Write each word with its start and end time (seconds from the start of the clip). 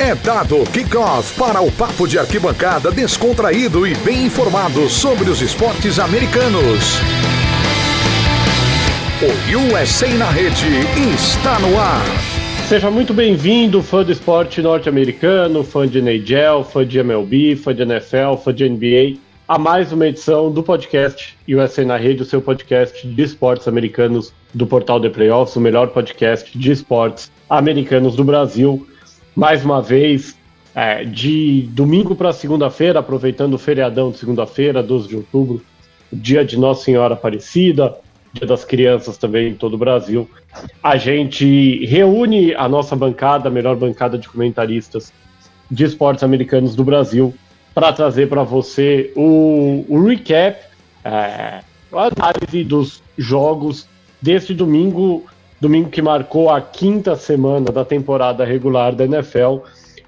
É 0.00 0.14
dado 0.14 0.62
kickoff 0.72 1.36
para 1.36 1.60
o 1.60 1.72
papo 1.72 2.06
de 2.06 2.20
arquibancada 2.20 2.92
descontraído 2.92 3.84
e 3.84 3.96
bem 3.96 4.26
informado 4.26 4.88
sobre 4.88 5.28
os 5.28 5.42
esportes 5.42 5.98
americanos. 5.98 7.00
O 9.20 9.74
USA 9.74 10.06
na 10.14 10.30
rede 10.30 10.68
está 11.12 11.58
no 11.58 11.76
ar. 11.76 12.04
Seja 12.68 12.92
muito 12.92 13.12
bem-vindo, 13.12 13.82
fã 13.82 14.04
do 14.04 14.12
esporte 14.12 14.62
norte-americano, 14.62 15.64
fã 15.64 15.86
de 15.88 16.00
NHL, 16.00 16.62
fã 16.62 16.86
de 16.86 17.00
MLB, 17.00 17.56
fã 17.56 17.74
de 17.74 17.82
NFL, 17.82 18.36
fã 18.44 18.54
de 18.54 18.68
NBA, 18.68 19.18
a 19.48 19.58
mais 19.58 19.92
uma 19.92 20.06
edição 20.06 20.48
do 20.48 20.62
podcast 20.62 21.36
USA 21.48 21.84
na 21.84 21.96
Rede, 21.96 22.22
o 22.22 22.24
seu 22.24 22.40
podcast 22.40 23.04
de 23.04 23.22
esportes 23.22 23.66
americanos 23.66 24.32
do 24.54 24.64
portal 24.64 25.00
The 25.00 25.08
Playoffs, 25.08 25.56
o 25.56 25.60
melhor 25.60 25.88
podcast 25.88 26.56
de 26.56 26.70
esportes 26.70 27.32
americanos 27.50 28.14
do 28.14 28.22
Brasil 28.22 28.86
mais 29.38 29.64
uma 29.64 29.80
vez, 29.80 30.36
é, 30.74 31.04
de 31.04 31.68
domingo 31.70 32.16
para 32.16 32.32
segunda-feira, 32.32 32.98
aproveitando 32.98 33.54
o 33.54 33.58
feriadão 33.58 34.10
de 34.10 34.18
segunda-feira, 34.18 34.82
12 34.82 35.06
de 35.06 35.14
outubro, 35.14 35.62
dia 36.12 36.44
de 36.44 36.58
Nossa 36.58 36.82
Senhora 36.82 37.14
Aparecida, 37.14 37.94
dia 38.32 38.48
das 38.48 38.64
crianças 38.64 39.16
também 39.16 39.50
em 39.50 39.54
todo 39.54 39.74
o 39.74 39.78
Brasil. 39.78 40.28
A 40.82 40.96
gente 40.96 41.86
reúne 41.86 42.52
a 42.52 42.68
nossa 42.68 42.96
bancada, 42.96 43.48
a 43.48 43.52
melhor 43.52 43.76
bancada 43.76 44.18
de 44.18 44.28
comentaristas 44.28 45.12
de 45.70 45.84
esportes 45.84 46.24
americanos 46.24 46.74
do 46.74 46.82
Brasil, 46.82 47.32
para 47.72 47.92
trazer 47.92 48.28
para 48.28 48.42
você 48.42 49.12
o, 49.14 49.84
o 49.88 50.04
recap, 50.04 50.58
é, 51.04 51.60
a 51.92 52.10
análise 52.12 52.64
dos 52.64 53.04
jogos 53.16 53.86
deste 54.20 54.52
domingo 54.52 55.24
domingo 55.60 55.90
que 55.90 56.00
marcou 56.00 56.50
a 56.50 56.60
quinta 56.60 57.16
semana 57.16 57.70
da 57.72 57.84
temporada 57.84 58.44
regular 58.44 58.94
da 58.94 59.04
NFL. 59.04 59.58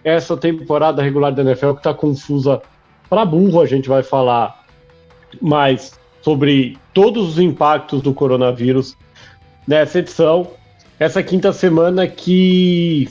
Essa 0.04 0.36
temporada 0.36 1.02
regular 1.02 1.32
da 1.32 1.42
NFL 1.42 1.73
que 1.73 1.78
está 1.78 1.92
confusa 1.92 2.62
para 3.09 3.24
burro, 3.24 3.60
a 3.60 3.66
gente 3.66 3.88
vai 3.88 4.02
falar 4.02 4.65
mais 5.40 5.98
sobre 6.23 6.79
todos 6.95 7.30
os 7.30 7.38
impactos 7.38 8.02
do 8.02 8.15
coronavírus 8.15 8.96
nessa 9.66 9.98
edição. 9.98 10.46
Essa 10.98 11.23
quinta 11.23 11.52
semana 11.52 12.07
que 12.07 13.09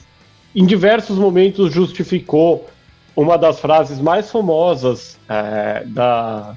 em 0.56 0.66
diversos 0.66 1.18
momentos 1.18 1.72
justificou 1.72 2.68
uma 3.16 3.38
das 3.38 3.60
frases 3.60 4.00
mais 4.00 4.32
famosas 4.32 5.18
é, 5.28 5.84
da 5.86 6.56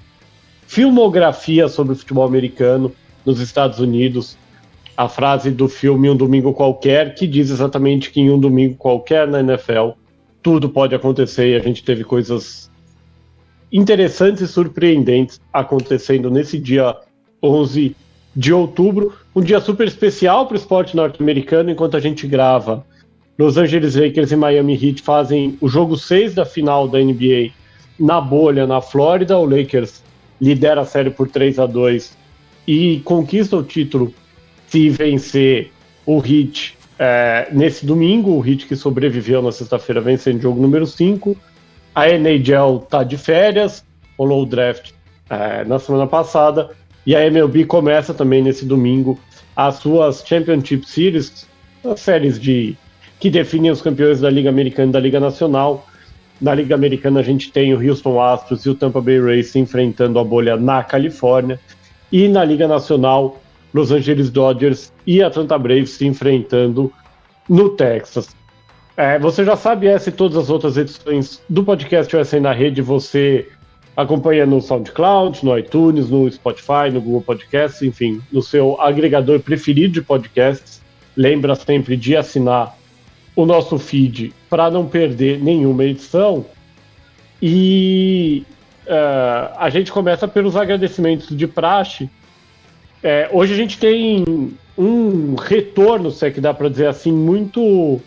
filmografia 0.67 1.69
sobre 1.69 1.93
o 1.93 1.97
futebol 1.97 2.25
americano 2.25 2.93
nos 3.27 3.41
Estados 3.41 3.79
Unidos, 3.79 4.37
a 4.97 5.09
frase 5.09 5.51
do 5.51 5.69
filme 5.69 6.11
Um 6.11 6.17
Domingo 6.17 6.53
Qualquer, 6.53 7.15
que 7.15 7.27
diz 7.27 7.51
exatamente 7.51 8.11
que 8.11 8.21
em 8.21 8.31
um 8.31 8.39
domingo 8.39 8.77
qualquer 8.77 9.27
na 9.27 9.41
NFL 9.41 9.91
tudo 10.43 10.69
pode 10.69 10.95
acontecer 10.95 11.51
e 11.51 11.57
a 11.57 11.61
gente 11.61 11.85
teve 11.85 12.05
coisas 12.05 12.71
interessantes 13.73 14.43
e 14.43 14.49
surpreendentes 14.49 15.41
acontecendo 15.53 16.31
nesse 16.31 16.59
dia 16.59 16.97
11 17.43 17.97
de 18.35 18.53
outubro, 18.53 19.15
um 19.35 19.41
dia 19.41 19.61
super 19.61 19.87
especial 19.87 20.47
para 20.47 20.55
o 20.55 20.59
esporte 20.59 20.97
norte-americano, 20.97 21.71
enquanto 21.71 21.97
a 21.97 22.01
gente 22.01 22.27
grava. 22.27 22.85
Los 23.39 23.57
Angeles 23.57 23.95
Lakers 23.95 24.33
e 24.33 24.37
Miami 24.37 24.75
Heat 24.75 25.03
fazem 25.03 25.57
o 25.61 25.69
jogo 25.69 25.97
6 25.97 26.35
da 26.35 26.45
final 26.45 26.87
da 26.87 26.99
NBA 26.99 27.51
na 27.99 28.21
bolha, 28.21 28.67
na 28.67 28.81
Flórida. 28.81 29.39
O 29.39 29.45
Lakers 29.45 30.03
lidera 30.41 30.83
a 30.83 30.85
série 30.85 31.11
por 31.11 31.29
3 31.29 31.59
a 31.59 31.67
2 31.67 32.17
e 32.67 33.01
conquista 33.05 33.57
o 33.57 33.63
título 33.63 34.13
se 34.73 34.89
vencer 34.89 35.71
o 36.07 36.17
Heat 36.17 36.79
é, 36.99 37.47
nesse 37.53 37.85
domingo, 37.85 38.31
o 38.31 38.47
Heat 38.47 38.67
que 38.67 38.75
sobreviveu 38.75 39.43
na 39.43 39.53
sexta-feira 39.53 40.01
vencendo 40.01 40.39
o 40.39 40.41
jogo 40.41 40.63
número 40.63 40.87
5. 40.87 41.37
A 41.95 42.09
NHL 42.09 42.79
tá 42.89 43.05
de 43.05 43.19
férias, 43.19 43.85
rolou 44.17 44.45
o 44.45 44.47
draft 44.47 44.93
é, 45.29 45.63
na 45.65 45.79
semana 45.79 46.07
passada, 46.07 46.71
e 47.05 47.15
a 47.15 47.27
MLB 47.27 47.67
começa 47.67 48.15
também 48.15 48.41
nesse 48.41 48.65
domingo 48.65 49.19
as 49.55 49.75
suas 49.75 50.25
Championship 50.27 50.89
Series, 50.89 51.47
as 51.85 52.01
séries 52.01 52.41
de 52.41 52.75
que 53.21 53.29
definem 53.29 53.71
os 53.71 53.83
campeões 53.83 54.23
da 54.23 54.31
Liga 54.31 54.49
Americana 54.49 54.89
e 54.89 54.93
da 54.93 55.01
Liga 55.01 55.21
Nacional. 55.21 55.87
Na 56.41 56.55
Liga 56.55 56.75
Americana 56.75 57.21
a 57.21 57.23
gente 57.23 57.53
tem 57.53 57.75
o 57.75 57.91
Houston 57.91 58.19
Astros 58.19 58.65
e 58.65 58.71
o 58.71 58.75
Tampa 58.75 59.03
Bay 59.03 59.21
Rays 59.21 59.55
enfrentando 59.55 60.19
a 60.19 60.25
bolha 60.25 60.57
na 60.57 60.83
Califórnia. 60.83 61.61
E 62.11 62.27
na 62.27 62.43
Liga 62.43 62.67
Nacional 62.67 63.42
Los 63.73 63.91
Angeles 63.91 64.31
Dodgers 64.31 64.93
e 65.07 65.23
Atlanta 65.23 65.59
Braves 65.59 65.91
se 65.91 66.07
enfrentando 66.07 66.93
no 67.49 67.71
Texas. 67.71 68.35
É, 68.97 69.19
você 69.19 69.45
já 69.45 69.57
sabe 69.57 69.87
essa 69.87 70.11
e 70.11 70.13
todas 70.13 70.37
as 70.37 70.51
outras 70.51 70.77
edições 70.77 71.43
do 71.49 71.65
podcast 71.65 72.15
USA 72.15 72.39
na 72.39 72.53
Rede, 72.53 72.83
você 72.83 73.49
acompanha 73.97 74.45
no 74.45 74.61
SoundCloud, 74.61 75.45
no 75.45 75.59
iTunes, 75.59 76.11
no 76.11 76.31
Spotify, 76.31 76.91
no 76.93 77.01
Google 77.01 77.23
Podcasts, 77.23 77.83
enfim, 77.83 78.21
no 78.31 78.43
seu 78.43 78.81
agregador 78.81 79.41
preferido 79.41 79.95
de 79.95 80.03
podcasts. 80.03 80.83
Lembra 81.17 81.55
sempre 81.55 81.97
de 81.97 82.17
assinar 82.17 82.77
o 83.35 83.47
nosso 83.47 83.79
feed 83.79 84.33
para 84.49 84.71
não 84.71 84.87
perder 84.87 85.41
nenhuma 85.43 85.85
edição. 85.85 86.45
E 87.41 88.45
uh, 88.87 89.57
a 89.59 89.69
gente 89.71 89.91
começa 89.91 90.29
pelos 90.29 90.57
agradecimentos 90.57 91.35
de 91.35 91.47
praxe 91.47 92.11
é, 93.03 93.29
hoje 93.33 93.53
a 93.53 93.57
gente 93.57 93.79
tem 93.79 94.57
um 94.79 95.35
retorno, 95.35 96.11
se 96.11 96.27
é 96.27 96.31
que 96.31 96.41
dá 96.41 96.55
para 96.55 96.69
dizer 96.69 96.87
assim, 96.87 97.13
muito, 97.13 98.01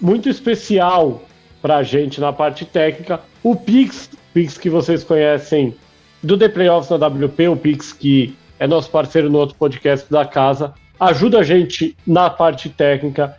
muito 0.00 0.28
especial 0.28 1.22
para 1.62 1.78
a 1.78 1.82
gente 1.82 2.20
na 2.20 2.32
parte 2.32 2.64
técnica. 2.64 3.20
O 3.42 3.56
Pix, 3.56 4.10
Pix 4.32 4.58
que 4.58 4.68
vocês 4.70 5.02
conhecem 5.02 5.74
do 6.22 6.36
The 6.36 6.48
Playoffs 6.48 6.90
na 6.90 7.06
WP, 7.06 7.48
o 7.48 7.56
Pix 7.56 7.92
que 7.92 8.36
é 8.58 8.66
nosso 8.66 8.90
parceiro 8.90 9.30
no 9.30 9.38
outro 9.38 9.56
podcast 9.56 10.10
da 10.10 10.24
casa, 10.24 10.74
ajuda 10.98 11.38
a 11.38 11.42
gente 11.42 11.96
na 12.06 12.28
parte 12.28 12.68
técnica 12.68 13.36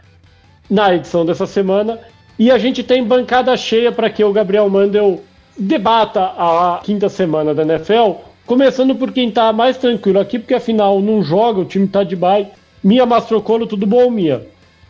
na 0.69 0.95
edição 0.95 1.25
dessa 1.25 1.45
semana. 1.45 1.99
E 2.37 2.49
a 2.49 2.57
gente 2.57 2.83
tem 2.83 3.03
bancada 3.03 3.55
cheia 3.57 3.91
para 3.91 4.09
que 4.09 4.23
o 4.23 4.31
Gabriel 4.31 4.69
Mandel 4.69 5.21
debata 5.57 6.23
a 6.37 6.79
quinta 6.83 7.09
semana 7.09 7.53
da 7.53 7.63
NFL 7.63 8.28
Começando 8.49 8.95
por 8.95 9.11
quem 9.11 9.29
tá 9.29 9.53
mais 9.53 9.77
tranquilo 9.77 10.19
aqui, 10.19 10.39
porque 10.39 10.55
afinal 10.55 10.99
não 11.01 11.21
joga, 11.21 11.59
o 11.59 11.65
time 11.65 11.87
tá 11.87 12.03
de 12.03 12.15
bye. 12.15 12.47
Mia 12.83 13.05
Mastrocolo, 13.05 13.67
tudo 13.67 13.85
bom, 13.85 14.09
Mia? 14.09 14.43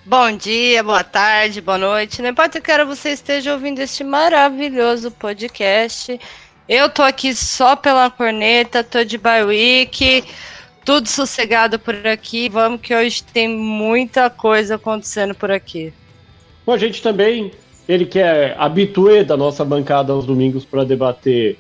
Bom 0.06 0.32
dia, 0.32 0.82
boa 0.82 1.04
tarde, 1.04 1.60
boa 1.60 1.78
noite. 1.78 2.22
Não 2.22 2.30
importa 2.30 2.62
que 2.62 2.72
hora 2.72 2.86
você 2.86 3.10
esteja 3.10 3.52
ouvindo 3.52 3.80
este 3.80 4.02
maravilhoso 4.02 5.12
podcast. 5.12 6.18
Eu 6.70 6.90
tô 6.90 7.02
aqui 7.02 7.36
só 7.36 7.76
pela 7.76 8.10
corneta, 8.10 8.82
tô 8.82 9.04
de 9.04 9.18
bye 9.18 9.44
week, 9.44 10.24
tudo 10.86 11.10
sossegado 11.10 11.78
por 11.78 12.08
aqui. 12.08 12.48
Vamos 12.48 12.80
que 12.80 12.96
hoje 12.96 13.22
tem 13.26 13.50
muita 13.50 14.30
coisa 14.30 14.76
acontecendo 14.76 15.36
por 15.36 15.52
aqui. 15.52 15.92
Com 16.66 16.72
a 16.72 16.78
gente 16.78 17.02
também, 17.02 17.52
ele 17.90 18.06
que 18.06 18.20
é 18.20 18.56
habituê 18.58 19.26
da 19.26 19.36
nossa 19.36 19.66
bancada 19.66 20.14
aos 20.14 20.26
domingos 20.26 20.64
para 20.64 20.86
debater 20.86 21.58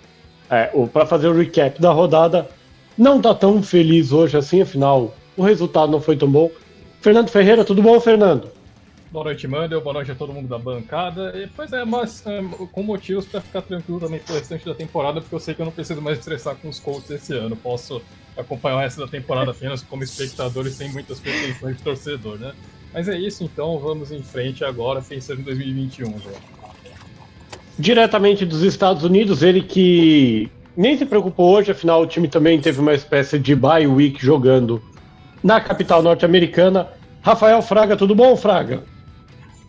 é, 0.49 0.65
para 0.91 1.05
fazer 1.05 1.27
o 1.27 1.37
recap 1.37 1.79
da 1.81 1.91
rodada, 1.91 2.49
não 2.97 3.21
tá 3.21 3.33
tão 3.33 3.61
feliz 3.61 4.11
hoje 4.11 4.37
assim, 4.37 4.61
afinal, 4.61 5.15
o 5.37 5.43
resultado 5.43 5.91
não 5.91 6.01
foi 6.01 6.17
tão 6.17 6.29
bom. 6.29 6.51
Fernando 7.01 7.29
Ferreira, 7.29 7.63
tudo 7.63 7.81
bom, 7.81 7.99
Fernando? 7.99 8.51
Boa 9.11 9.25
noite, 9.25 9.47
Mandel. 9.47 9.81
Boa 9.81 9.93
noite 9.93 10.11
a 10.11 10.15
todo 10.15 10.33
mundo 10.33 10.47
da 10.47 10.59
bancada. 10.59 11.31
E, 11.35 11.47
pois 11.47 11.71
é, 11.73 11.83
mas 11.83 12.23
é, 12.27 12.41
com 12.71 12.83
motivos 12.83 13.25
para 13.25 13.41
ficar 13.41 13.61
tranquilo 13.61 13.99
também 13.99 14.19
pro 14.19 14.35
restante 14.35 14.65
da 14.65 14.75
temporada, 14.75 15.21
porque 15.21 15.33
eu 15.33 15.39
sei 15.39 15.55
que 15.55 15.61
eu 15.61 15.65
não 15.65 15.71
preciso 15.71 16.01
mais 16.01 16.19
estressar 16.19 16.55
com 16.57 16.69
os 16.69 16.79
Colts 16.79 17.09
esse 17.09 17.33
ano. 17.33 17.55
Posso 17.55 18.01
acompanhar 18.37 18.81
resto 18.81 18.99
da 18.99 19.07
temporada 19.07 19.51
apenas 19.51 19.81
como 19.81 20.03
espectador 20.03 20.67
e 20.67 20.71
sem 20.71 20.91
muitas 20.91 21.19
pretensões 21.19 21.77
de 21.77 21.83
torcedor, 21.83 22.37
né? 22.37 22.53
Mas 22.93 23.07
é 23.07 23.17
isso, 23.17 23.43
então 23.43 23.79
vamos 23.79 24.11
em 24.11 24.21
frente 24.21 24.63
agora, 24.63 25.01
pensando 25.01 25.41
em 25.41 25.43
2021, 25.43 26.11
velho 26.11 26.58
diretamente 27.79 28.45
dos 28.45 28.61
Estados 28.61 29.03
Unidos, 29.05 29.41
ele 29.41 29.61
que 29.61 30.51
nem 30.75 30.97
se 30.97 31.05
preocupou 31.05 31.55
hoje, 31.55 31.71
afinal 31.71 32.01
o 32.01 32.07
time 32.07 32.27
também 32.27 32.59
teve 32.59 32.79
uma 32.81 32.93
espécie 32.93 33.39
de 33.39 33.55
bye 33.55 33.87
week 33.87 34.23
jogando 34.23 34.83
na 35.41 35.61
capital 35.61 36.03
norte-americana. 36.03 36.89
Rafael 37.21 37.61
Fraga, 37.61 37.95
tudo 37.95 38.13
bom, 38.13 38.35
Fraga? 38.35 38.83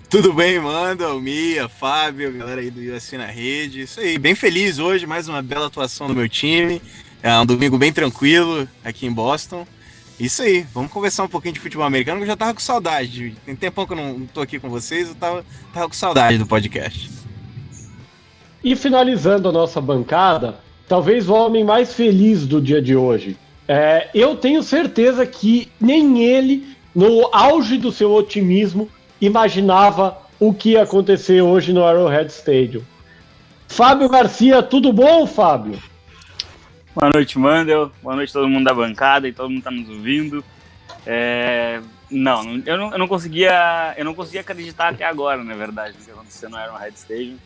Tudo 0.08 0.32
bem, 0.32 0.58
manda, 0.58 1.14
Mia, 1.14 1.68
Fábio, 1.68 2.32
galera 2.32 2.60
aí 2.60 2.70
do 2.70 2.80
UFC 2.80 3.16
na 3.16 3.26
rede. 3.26 3.82
Isso 3.82 4.00
aí, 4.00 4.18
bem 4.18 4.34
feliz 4.34 4.80
hoje, 4.80 5.06
mais 5.06 5.28
uma 5.28 5.40
bela 5.40 5.68
atuação 5.68 6.08
do 6.08 6.14
meu 6.14 6.28
time. 6.28 6.82
É 7.22 7.32
um 7.38 7.46
domingo 7.46 7.78
bem 7.78 7.92
tranquilo 7.92 8.68
aqui 8.84 9.06
em 9.06 9.12
Boston. 9.12 9.64
Isso 10.18 10.42
aí, 10.42 10.66
vamos 10.74 10.90
conversar 10.90 11.22
um 11.22 11.28
pouquinho 11.28 11.54
de 11.54 11.60
futebol 11.60 11.86
americano, 11.86 12.18
que 12.18 12.24
eu 12.24 12.28
já 12.28 12.36
tava 12.36 12.52
com 12.52 12.60
saudade. 12.60 13.36
Tem 13.46 13.54
tempo 13.54 13.86
que 13.86 13.92
eu 13.92 13.96
não 13.96 14.26
tô 14.26 14.40
aqui 14.40 14.58
com 14.58 14.68
vocês, 14.68 15.08
eu 15.08 15.14
tava, 15.14 15.44
tava 15.72 15.88
com 15.88 15.94
saudade 15.94 16.38
do 16.38 16.46
podcast. 16.46 17.19
E 18.62 18.76
finalizando 18.76 19.48
a 19.48 19.52
nossa 19.52 19.80
bancada, 19.80 20.56
talvez 20.86 21.28
o 21.28 21.34
homem 21.34 21.64
mais 21.64 21.94
feliz 21.94 22.46
do 22.46 22.60
dia 22.60 22.82
de 22.82 22.94
hoje. 22.94 23.36
É, 23.66 24.08
eu 24.12 24.36
tenho 24.36 24.62
certeza 24.62 25.24
que 25.24 25.70
nem 25.80 26.24
ele, 26.24 26.76
no 26.94 27.28
auge 27.32 27.78
do 27.78 27.92
seu 27.92 28.12
otimismo, 28.12 28.88
imaginava 29.20 30.18
o 30.38 30.52
que 30.52 30.70
ia 30.70 30.82
acontecer 30.82 31.40
hoje 31.40 31.72
no 31.72 31.84
Arrowhead 31.84 32.30
Stadium. 32.32 32.82
Fábio 33.68 34.08
Garcia, 34.08 34.62
tudo 34.62 34.92
bom, 34.92 35.26
Fábio? 35.26 35.78
Boa 36.94 37.10
noite, 37.14 37.38
Mandel. 37.38 37.92
Boa 38.02 38.16
noite 38.16 38.32
todo 38.32 38.48
mundo 38.48 38.64
da 38.64 38.74
bancada 38.74 39.28
e 39.28 39.32
todo 39.32 39.48
mundo 39.48 39.58
está 39.58 39.70
nos 39.70 39.88
ouvindo. 39.88 40.44
É... 41.06 41.80
Não, 42.10 42.60
eu 42.66 42.76
não, 42.76 42.92
eu 42.92 42.98
não 42.98 43.06
conseguia, 43.06 43.94
eu 43.96 44.04
não 44.04 44.14
conseguia 44.14 44.40
acreditar 44.40 44.88
até 44.88 45.04
agora, 45.04 45.44
na 45.44 45.54
verdade, 45.54 45.94
no 45.96 46.04
que 46.04 46.10
aconteceu 46.10 46.50
no 46.50 46.56
Arrowhead 46.56 46.98
Stadium. 46.98 47.36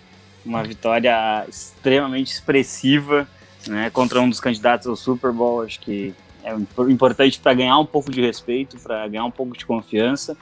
Uma 0.45 0.63
vitória 0.63 1.45
extremamente 1.49 2.33
expressiva, 2.33 3.27
né, 3.67 3.91
contra 3.91 4.21
um 4.21 4.29
dos 4.29 4.41
candidatos 4.41 4.87
ao 4.87 4.97
Super 4.97 5.33
Bowl. 5.33 5.63
Acho 5.63 5.81
que 5.81 6.15
é 6.43 6.55
importante 6.91 7.41
para 7.41 7.55
ganhar 7.55 7.79
um 7.79 7.87
pouco 7.87 8.11
de 8.11 8.21
respeito, 8.21 8.79
para 8.79 9.09
ganhar 9.09 9.25
um 9.25 9.31
pouco 9.31 9.57
de 9.57 9.65
confiança. 9.65 10.37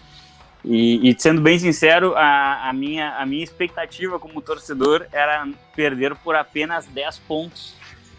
E, 0.64 1.08
e, 1.08 1.16
sendo 1.19 1.40
bem 1.40 1.58
sincero, 1.58 2.14
a, 2.16 2.69
a, 2.69 2.72
minha, 2.72 3.16
a 3.16 3.26
minha 3.26 3.43
expectativa 3.43 4.19
como 4.19 4.40
torcedor 4.40 5.06
era 5.12 5.49
perder 5.75 6.14
por 6.16 6.37
apenas 6.37 6.87
10 6.87 7.19
pontos 7.20 7.75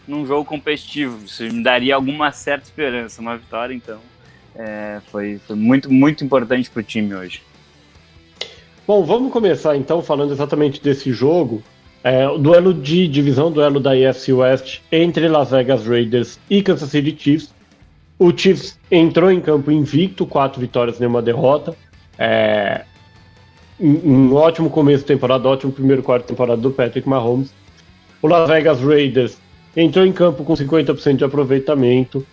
num 0.07 0.25
jogo 0.25 0.43
competitivo. 0.43 1.23
Isso 1.23 1.43
me 1.43 1.63
daria 1.63 1.95
alguma 1.95 2.31
certa 2.31 2.65
esperança. 2.65 3.21
Uma 3.21 3.37
vitória, 3.37 3.73
então, 3.73 3.99
é, 4.55 4.99
foi, 5.09 5.39
foi 5.47 5.55
muito, 5.55 5.91
muito 5.91 6.23
importante 6.23 6.69
para 6.69 6.81
o 6.81 6.83
time 6.83 7.15
hoje. 7.15 7.41
Bom, 8.85 9.05
vamos 9.05 9.31
começar 9.31 9.77
então 9.77 10.01
falando 10.01 10.33
exatamente 10.33 10.81
desse 10.81 11.13
jogo. 11.13 11.63
É, 12.03 12.27
o 12.27 12.37
duelo 12.37 12.73
de 12.73 13.07
divisão, 13.07 13.49
duelo 13.49 13.79
da 13.79 13.91
AFC 13.91 14.33
West 14.33 14.81
entre 14.91 15.27
Las 15.29 15.51
Vegas 15.51 15.87
Raiders 15.87 16.37
e 16.49 16.61
Kansas 16.61 16.89
City 16.89 17.15
Chiefs. 17.17 17.53
O 18.19 18.35
Chiefs 18.35 18.77
entrou 18.91 19.31
em 19.31 19.39
campo 19.39 19.71
invicto, 19.71 20.25
quatro 20.25 20.59
vitórias, 20.59 20.99
nenhuma 20.99 21.21
derrota. 21.21 21.75
É, 22.17 22.83
um, 23.79 24.33
ótimo 24.33 24.69
começo 24.69 24.99
de 24.99 25.07
temporada, 25.07 25.47
ótimo 25.47 25.71
primeiro 25.71 26.03
quarto 26.03 26.23
de 26.23 26.29
temporada 26.29 26.61
do 26.61 26.71
Patrick 26.71 27.07
Mahomes. 27.07 27.53
O 28.21 28.27
Las 28.27 28.49
Vegas 28.49 28.81
Raiders 28.81 29.37
entrou 29.75 30.05
em 30.05 30.11
campo 30.11 30.43
com 30.43 30.53
50% 30.53 31.15
de 31.15 31.23
aproveitamento 31.23 32.25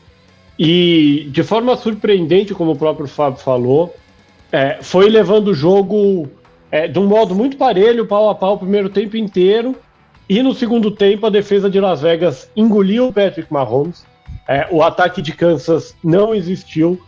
e, 0.59 1.29
de 1.31 1.43
forma 1.43 1.77
surpreendente, 1.77 2.55
como 2.55 2.73
o 2.73 2.77
próprio 2.77 3.07
Fábio 3.07 3.41
falou, 3.41 3.95
é, 4.53 4.79
foi 4.83 5.09
levando 5.09 5.49
o 5.49 5.55
jogo 5.55 6.29
é, 6.71 6.87
de 6.87 6.99
um 6.99 7.07
modo 7.07 7.35
muito 7.35 7.57
parelho, 7.57 8.07
pau 8.07 8.29
a 8.29 8.35
pau, 8.35 8.55
o 8.55 8.59
primeiro 8.59 8.89
tempo 8.89 9.17
inteiro. 9.17 9.77
E 10.29 10.43
no 10.43 10.55
segundo 10.55 10.91
tempo, 10.91 11.27
a 11.27 11.31
defesa 11.31 11.69
de 11.69 11.81
Las 11.81 12.03
Vegas 12.03 12.49
engoliu 12.55 13.09
o 13.09 13.13
Patrick 13.13 13.53
Mahomes. 13.53 14.05
É, 14.47 14.69
o 14.71 14.83
ataque 14.83 15.21
de 15.21 15.33
Kansas 15.33 15.97
não 16.03 16.35
existiu. 16.35 17.01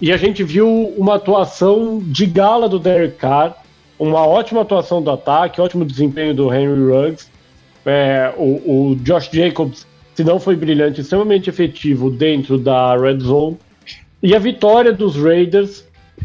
E 0.00 0.10
a 0.10 0.16
gente 0.16 0.42
viu 0.42 0.68
uma 0.96 1.16
atuação 1.16 2.00
de 2.02 2.26
gala 2.26 2.68
do 2.68 2.78
Derek 2.78 3.16
Carr, 3.16 3.54
uma 3.98 4.26
ótima 4.26 4.62
atuação 4.62 5.02
do 5.02 5.10
ataque, 5.10 5.60
ótimo 5.60 5.84
desempenho 5.84 6.34
do 6.34 6.52
Henry 6.52 6.90
Ruggs. 6.90 7.30
É, 7.84 8.32
o, 8.36 8.90
o, 8.90 8.96
Josh 8.96 9.28
Jacobs, 9.32 9.86
se 10.14 10.24
não 10.24 10.40
foi 10.40 10.56
brilhante, 10.56 11.00
extremamente 11.00 11.50
efetivo 11.50 12.10
dentro 12.10 12.58
da 12.58 12.96
red 12.96 13.20
zone. 13.20 13.58
E 14.22 14.34
a 14.34 14.38
vitória 14.38 14.92
dos 14.92 15.16
Raiders, 15.16 15.84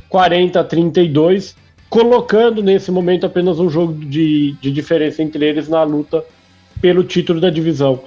40 0.10 0.60
a 0.60 0.64
32, 0.64 1.56
colocando 1.90 2.62
nesse 2.62 2.92
momento 2.92 3.26
apenas 3.26 3.60
um 3.60 3.70
jogo 3.70 3.94
de, 3.94 4.54
de 4.62 4.72
diferença 4.72 5.22
entre 5.22 5.46
eles 5.46 5.68
na 5.68 5.84
luta 5.84 6.24
pelo 6.82 7.04
título 7.04 7.40
da 7.40 7.50
divisão. 7.50 8.04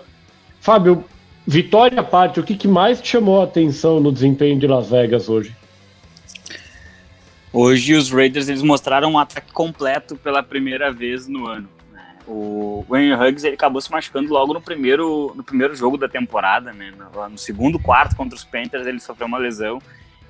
Fábio, 0.61 1.05
vitória 1.47 2.01
à 2.01 2.05
parte, 2.05 2.39
o 2.39 2.43
que, 2.43 2.55
que 2.55 2.69
mais 2.69 3.01
te 3.01 3.09
chamou 3.09 3.41
a 3.41 3.45
atenção 3.45 4.01
no 4.01 4.13
desempenho 4.13 4.59
de 4.59 4.67
Las 4.67 4.91
Vegas 4.91 5.29
hoje? 5.29 5.57
Hoje 7.53 7.95
os 7.95 8.11
Raiders 8.11 8.49
eles 8.49 8.63
mostraram 8.63 9.13
um 9.13 9.19
ataque 9.19 9.53
completo 9.53 10.15
pela 10.15 10.43
primeira 10.43 10.93
vez 10.93 11.27
no 11.27 11.49
ano. 11.49 11.69
Né? 11.93 12.17
O 12.29 12.85
Wayne 12.89 13.13
Huggs 13.15 13.45
ele 13.45 13.55
acabou 13.55 13.81
se 13.81 13.91
machucando 13.91 14.33
logo 14.33 14.55
no 14.55 14.61
primeiro, 14.61 15.33
no 15.35 15.43
primeiro 15.43 15.75
jogo 15.75 15.97
da 15.97 16.09
temporada, 16.09 16.73
né? 16.73 16.93
no, 16.97 17.29
no 17.31 17.39
segundo 17.39 17.77
quarto 17.79 18.15
contra 18.15 18.37
os 18.37 18.45
Panthers 18.45 18.87
ele 18.87 19.01
sofreu 19.01 19.27
uma 19.27 19.39
lesão 19.39 19.81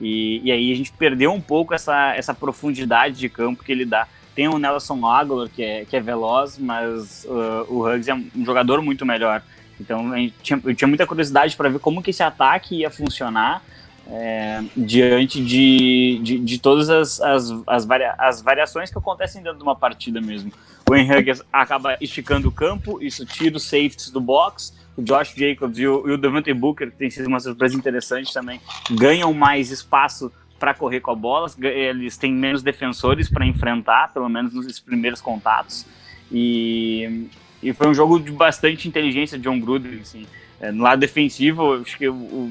e, 0.01 0.41
e, 0.45 0.51
aí 0.51 0.73
a 0.73 0.77
gente 0.77 0.93
perdeu 0.93 1.33
um 1.33 1.41
pouco 1.41 1.75
essa, 1.75 2.15
essa 2.15 2.33
profundidade 2.33 3.19
de 3.19 3.29
campo 3.29 3.63
que 3.63 3.71
ele 3.71 3.85
dá. 3.85 4.09
Tem 4.35 4.49
o 4.49 4.59
Nelson 4.59 5.07
Aguilar 5.07 5.49
que 5.49 5.63
é, 5.63 5.85
que 5.85 5.97
é 5.97 6.01
veloz, 6.01 6.59
mas 6.59 7.25
uh, 7.25 7.67
o 7.69 7.87
Huggs 7.87 8.09
é 8.09 8.15
um 8.15 8.45
jogador 8.45 8.81
muito 8.81 9.05
melhor. 9.05 9.43
Então 9.79 10.11
tinha, 10.43 10.61
eu 10.65 10.75
tinha 10.75 10.89
muita 10.89 11.07
curiosidade 11.07 11.57
para 11.57 11.69
ver 11.69 11.79
como 11.79 12.03
que 12.03 12.11
esse 12.11 12.23
ataque 12.23 12.77
ia 12.77 12.91
funcionar 12.91 13.63
é, 14.11 14.63
diante 14.77 15.43
de, 15.45 16.21
de, 16.23 16.39
de, 16.39 16.59
todas 16.59 16.91
as, 16.91 17.21
as, 17.21 17.53
as, 17.67 17.85
varia, 17.85 18.15
as, 18.19 18.43
variações 18.43 18.91
que 18.91 18.99
acontecem 18.99 19.43
dentro 19.43 19.59
de 19.59 19.63
uma 19.63 19.77
partida 19.77 20.21
mesmo. 20.21 20.53
O 20.89 20.97
Henrique 20.97 21.33
acaba 21.53 21.97
esticando 22.01 22.49
o 22.49 22.53
campo, 22.53 23.01
isso 23.01 23.25
tira 23.25 23.57
os 23.57 23.63
safeties 23.63 24.11
do 24.11 24.21
box, 24.21 24.75
o 25.01 25.05
Josh 25.05 25.35
Jacobs 25.35 25.79
e 25.79 25.87
o, 25.87 26.09
e 26.09 26.13
o 26.13 26.19
Devante 26.19 26.53
Booker, 26.53 26.91
que 26.91 26.97
tem 26.97 27.11
sido 27.11 27.27
uma 27.27 27.41
surpresa 27.41 27.75
interessante 27.75 28.33
também, 28.33 28.61
ganham 28.91 29.33
mais 29.33 29.71
espaço 29.71 30.31
para 30.59 30.75
correr 30.75 31.01
com 31.01 31.11
a 31.11 31.15
bola, 31.15 31.51
eles 31.59 32.19
têm 32.19 32.33
menos 32.33 32.63
defensores 32.63 33.31
para 33.31 33.47
enfrentar, 33.47 34.13
pelo 34.13 34.29
menos 34.29 34.53
nos 34.53 34.79
primeiros 34.79 35.21
contatos, 35.21 35.87
e, 36.31 37.29
e 37.63 37.73
foi 37.73 37.89
um 37.89 37.95
jogo 37.95 38.21
de 38.21 38.31
bastante 38.31 38.87
inteligência 38.87 39.39
de 39.39 39.45
John 39.45 39.59
Gruden, 39.59 40.01
assim, 40.03 40.27
é, 40.61 40.71
no 40.71 40.85
lado 40.85 40.99
defensivo, 40.99 41.81
acho 41.81 41.97
que 41.97 42.05
eu, 42.05 42.51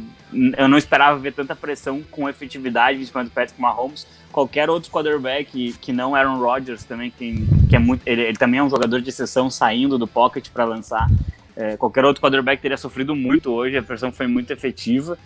eu, 0.58 0.68
não 0.68 0.80
esperava 0.80 1.20
ver 1.20 1.32
tanta 1.32 1.56
pressão 1.56 2.02
com 2.10 2.28
efetividade 2.28 3.00
em 3.00 3.06
cima 3.06 3.24
do 3.24 3.30
Patrick 3.30 3.62
Mahomes. 3.62 4.08
Qualquer 4.32 4.68
outro 4.68 4.90
quarterback 4.90 5.52
que, 5.52 5.74
que 5.74 5.94
não 5.94 6.16
Aaron 6.16 6.40
Rodgers 6.40 6.84
também, 6.84 7.12
que, 7.12 7.46
que 7.70 7.76
é 7.76 7.80
muito, 7.80 8.02
ele, 8.08 8.24
ele 8.24 8.38
também 8.38 8.60
é 8.60 8.64
um 8.64 8.70
jogador 8.70 9.00
de 9.00 9.10
exceção 9.10 9.48
saindo 9.52 9.96
do 10.00 10.08
pocket 10.08 10.50
para 10.50 10.66
lançar. 10.66 11.08
É, 11.60 11.76
qualquer 11.76 12.06
outro 12.06 12.24
quarterback 12.24 12.62
teria 12.62 12.78
sofrido 12.78 13.14
muito 13.14 13.52
hoje, 13.52 13.76
a 13.76 13.84
pressão 13.84 14.14
foi 14.14 14.28
muito 14.28 14.50
efetiva. 14.52 15.18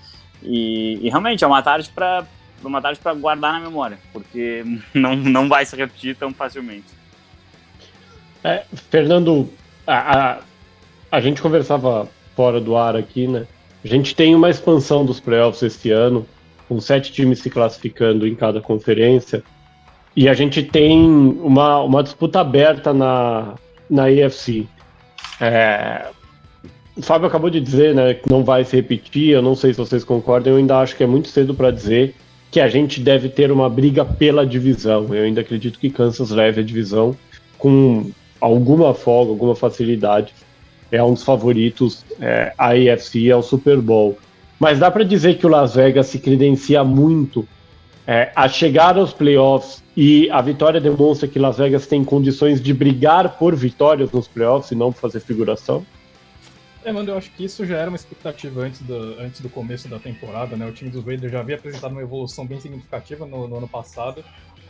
E, 0.42 0.98
e 1.00 1.08
realmente 1.08 1.44
é 1.44 1.48
uma 1.48 1.62
tarde 1.62 1.92
para 1.94 2.26
uma 2.64 2.82
tarde 2.82 3.00
para 3.00 3.14
guardar 3.14 3.54
na 3.54 3.60
memória, 3.60 4.00
porque 4.12 4.66
não, 4.96 5.16
não 5.16 5.48
vai 5.48 5.64
se 5.64 5.76
repetir 5.76 6.16
tão 6.16 6.34
facilmente. 6.34 6.88
É, 8.44 8.64
Fernando, 8.90 9.48
a, 9.86 10.32
a, 10.32 10.40
a 11.12 11.22
gente 11.22 11.40
conversava 11.40 12.10
fora 12.36 12.60
do 12.60 12.76
ar 12.76 12.96
aqui, 12.96 13.28
né? 13.28 13.46
A 13.86 13.88
gente 13.88 14.16
tem 14.16 14.34
uma 14.34 14.50
expansão 14.50 15.06
dos 15.06 15.20
playoffs 15.20 15.62
este 15.62 15.92
ano, 15.92 16.26
com 16.68 16.80
sete 16.82 17.12
times 17.12 17.40
se 17.40 17.50
classificando 17.50 18.26
em 18.26 18.34
cada 18.34 18.60
conferência, 18.60 19.44
e 20.16 20.28
a 20.28 20.34
gente 20.34 20.64
tem 20.64 21.00
uma, 21.00 21.80
uma 21.82 22.02
disputa 22.02 22.40
aberta 22.40 22.92
na, 22.92 23.54
na 23.88 24.10
EFC. 24.10 24.66
É, 25.40 26.08
o 26.96 27.02
Fábio 27.02 27.28
acabou 27.28 27.50
de 27.50 27.60
dizer 27.60 27.96
né, 27.96 28.14
que 28.14 28.30
não 28.30 28.44
vai 28.44 28.64
se 28.64 28.76
repetir, 28.76 29.30
eu 29.30 29.42
não 29.42 29.56
sei 29.56 29.74
se 29.74 29.80
vocês 29.80 30.04
concordam, 30.04 30.54
eu 30.54 30.60
ainda 30.60 30.78
acho 30.78 30.96
que 30.96 31.04
é 31.04 31.08
muito 31.08 31.28
cedo 31.28 31.54
para 31.54 31.72
dizer 31.72 32.16
que 32.52 32.60
a 32.60 32.68
gente 32.68 33.02
deve 33.02 33.30
ter 33.30 33.52
uma 33.52 33.68
briga 33.68 34.06
pela 34.06 34.46
divisão. 34.46 35.08
Eu 35.14 35.24
ainda 35.24 35.42
acredito 35.42 35.80
que 35.80 35.90
Kansas 35.90 36.30
leve 36.30 36.62
a 36.62 36.64
divisão 36.64 37.16
com 37.58 38.12
alguma 38.40 38.94
folga, 38.94 39.32
alguma 39.32 39.56
facilidade 39.56 40.34
é 40.92 41.04
um 41.04 41.14
dos 41.14 41.24
favoritos 41.24 42.06
é, 42.22 42.54
a 42.56 42.70
AFC 42.70 43.32
ao 43.32 43.42
Super 43.42 43.82
Bowl. 43.82 44.18
Mas 44.60 44.78
dá 44.78 44.92
para 44.92 45.04
dizer 45.04 45.40
que 45.40 45.46
o 45.48 45.50
Las 45.50 45.74
Vegas 45.74 46.08
se 46.08 46.20
credencia 46.20 46.84
muito 46.84 47.48
é, 48.06 48.32
a 48.36 48.48
chegar 48.48 48.96
aos 48.98 49.12
playoffs 49.12 49.84
e 49.98 50.30
a 50.30 50.40
vitória 50.42 50.80
demonstra 50.80 51.28
que 51.28 51.40
Las 51.40 51.58
Vegas 51.58 51.88
tem 51.88 52.04
condições 52.04 52.62
de 52.62 52.72
brigar 52.74 53.38
por 53.38 53.56
vitórias 53.56 54.12
nos 54.12 54.28
playoffs 54.28 54.72
e 54.72 54.76
não 54.76 54.92
fazer 54.92 55.20
figuração? 55.20 55.84
É, 56.86 56.92
mano, 56.92 57.12
eu 57.12 57.18
acho 57.18 57.32
que 57.32 57.46
isso 57.46 57.66
já 57.66 57.78
era 57.78 57.90
uma 57.90 57.96
expectativa 57.96 58.62
antes 58.62 58.82
do, 58.82 59.18
antes 59.20 59.40
do 59.40 59.50
começo 59.50 59.88
da 59.88 60.00
temporada, 60.00 60.58
né? 60.58 60.66
O 60.66 60.72
time 60.74 60.90
dos 60.90 61.04
Raiders 61.04 61.32
já 61.32 61.40
havia 61.40 61.56
apresentado 61.56 61.92
uma 61.92 62.02
evolução 62.02 62.46
bem 62.46 62.60
significativa 62.60 63.26
no, 63.26 63.48
no 63.48 63.58
ano 63.58 63.70
passado. 63.70 64.24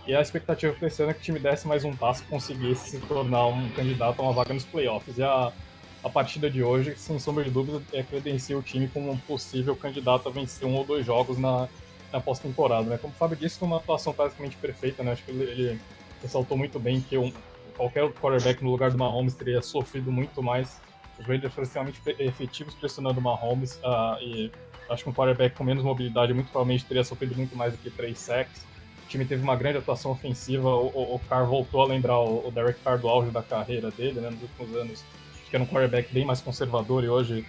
E 0.05 0.13
a 0.13 0.21
expectativa 0.21 0.73
para 0.73 0.87
esse 0.87 1.01
ano 1.01 1.11
é 1.11 1.13
que 1.15 1.21
o 1.21 1.23
time 1.23 1.39
desse 1.39 1.67
mais 1.67 1.83
um 1.83 1.95
passo 1.95 2.23
e 2.23 2.25
conseguisse 2.27 2.91
se 2.91 2.99
tornar 2.99 3.47
um 3.47 3.67
candidato 3.69 4.19
a 4.19 4.23
uma 4.23 4.33
vaga 4.33 4.53
nos 4.53 4.63
playoffs. 4.63 5.17
E 5.17 5.23
a, 5.23 5.51
a 6.03 6.09
partida 6.09 6.51
de 6.51 6.61
hoje, 6.61 6.95
sem 6.97 7.17
sombra 7.17 7.43
de 7.43 7.49
dúvida, 7.49 7.81
é 7.91 8.03
credencia 8.03 8.55
o 8.55 8.61
time 8.61 8.87
como 8.87 9.09
um 9.09 9.17
possível 9.17 9.75
candidato 9.75 10.29
a 10.29 10.31
vencer 10.31 10.67
um 10.67 10.75
ou 10.75 10.85
dois 10.85 11.03
jogos 11.03 11.39
na, 11.39 11.67
na 12.11 12.21
pós-temporada. 12.21 12.89
Né? 12.89 12.97
Como 12.99 13.11
o 13.11 13.17
Fábio 13.17 13.37
disse, 13.37 13.57
foi 13.57 13.67
uma 13.67 13.77
atuação 13.77 14.13
praticamente 14.13 14.55
perfeita. 14.57 15.01
Né? 15.01 15.13
Acho 15.13 15.23
que 15.23 15.31
ele, 15.31 15.43
ele 15.45 15.81
ressaltou 16.21 16.55
muito 16.55 16.77
bem 16.79 17.01
que 17.01 17.17
um, 17.17 17.33
qualquer 17.75 18.07
quarterback 18.13 18.63
no 18.63 18.69
lugar 18.69 18.91
do 18.91 18.99
Mahomes 18.99 19.33
teria 19.33 19.63
sofrido 19.63 20.11
muito 20.11 20.43
mais. 20.43 20.79
Os 21.19 21.25
Raiders 21.25 21.53
foram 21.53 21.65
extremamente 21.65 22.01
efetivos 22.19 22.73
pressionando 22.75 23.19
o 23.19 23.23
Mahomes 23.23 23.75
uh, 23.83 24.21
e 24.21 24.51
acho 24.89 25.03
que 25.03 25.09
um 25.09 25.13
quarterback 25.13 25.55
com 25.55 25.63
menos 25.63 25.83
mobilidade 25.83 26.33
muito 26.33 26.47
provavelmente 26.51 26.85
teria 26.85 27.03
sofrido 27.03 27.35
muito 27.35 27.55
mais 27.55 27.73
do 27.73 27.79
que 27.79 27.89
três 27.89 28.19
sacks. 28.19 28.65
O 29.05 29.07
time 29.07 29.25
teve 29.25 29.43
uma 29.43 29.55
grande 29.55 29.77
atuação 29.77 30.11
ofensiva. 30.11 30.69
O, 30.69 30.87
o, 30.87 31.15
o 31.15 31.19
Carr 31.29 31.45
voltou 31.45 31.81
a 31.81 31.85
lembrar 31.85 32.19
o, 32.19 32.47
o 32.47 32.51
Derek 32.51 32.79
Carr 32.81 32.97
do 32.97 33.07
auge 33.07 33.29
da 33.31 33.43
carreira 33.43 33.91
dele 33.91 34.19
né, 34.19 34.29
nos 34.29 34.41
últimos 34.41 34.75
anos 34.75 35.03
que 35.49 35.55
era 35.55 35.63
um 35.63 35.67
quarterback 35.67 36.11
bem 36.11 36.25
mais 36.25 36.41
conservador 36.41 37.03
e 37.03 37.09
hoje 37.09 37.45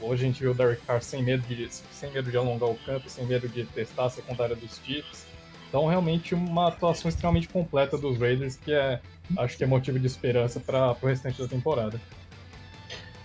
hoje 0.00 0.24
a 0.24 0.26
gente 0.26 0.42
vê 0.42 0.48
o 0.48 0.54
Derek 0.54 0.82
Carr 0.84 1.00
sem 1.00 1.22
medo 1.22 1.46
de 1.46 1.68
sem 1.70 2.10
medo 2.10 2.30
de 2.30 2.36
alongar 2.36 2.68
o 2.68 2.74
campo, 2.78 3.08
sem 3.08 3.24
medo 3.26 3.48
de 3.48 3.64
testar 3.66 4.06
a 4.06 4.10
secundária 4.10 4.56
dos 4.56 4.80
Chiefs. 4.84 5.26
Então, 5.68 5.86
realmente, 5.86 6.34
uma 6.34 6.68
atuação 6.68 7.08
extremamente 7.08 7.48
completa 7.48 7.96
dos 7.96 8.18
Raiders, 8.18 8.56
que 8.56 8.72
é, 8.72 9.00
acho 9.38 9.56
que 9.56 9.62
é 9.62 9.66
motivo 9.66 10.00
de 10.00 10.06
esperança 10.06 10.58
para 10.58 10.96
o 11.00 11.06
restante 11.06 11.40
da 11.40 11.46
temporada. 11.46 12.00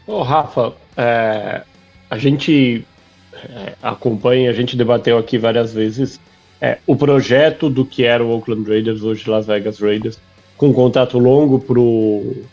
Ô, 0.08 0.22
Rafa, 0.22 0.74
é, 0.96 1.64
a 2.10 2.18
gente 2.18 2.86
é, 3.34 3.74
acompanha, 3.82 4.50
a 4.50 4.54
gente 4.54 4.78
debateu 4.78 5.18
aqui 5.18 5.38
várias 5.38 5.74
vezes 5.74 6.20
é, 6.62 6.78
o 6.88 6.96
projeto 6.96 7.70
do 7.70 7.86
que 7.86 8.06
era 8.06 8.24
o 8.24 8.32
Oakland 8.32 8.70
Raiders, 8.70 9.04
hoje 9.04 9.30
Las 9.30 9.46
Vegas 9.46 9.80
Raiders, 9.80 10.20
com 10.58 10.70
um 10.70 10.74
contrato 10.74 11.20
longo 11.20 11.60
pro, 11.60 12.44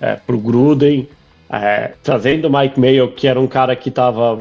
é, 0.00 0.14
pro 0.14 0.38
Gruden, 0.38 1.08
é, 1.50 1.92
trazendo 2.02 2.48
o 2.48 2.50
Mike 2.50 2.78
Mayo, 2.78 3.12
que 3.12 3.26
era 3.26 3.40
um 3.40 3.46
cara 3.46 3.74
que 3.74 3.88
estava 3.88 4.40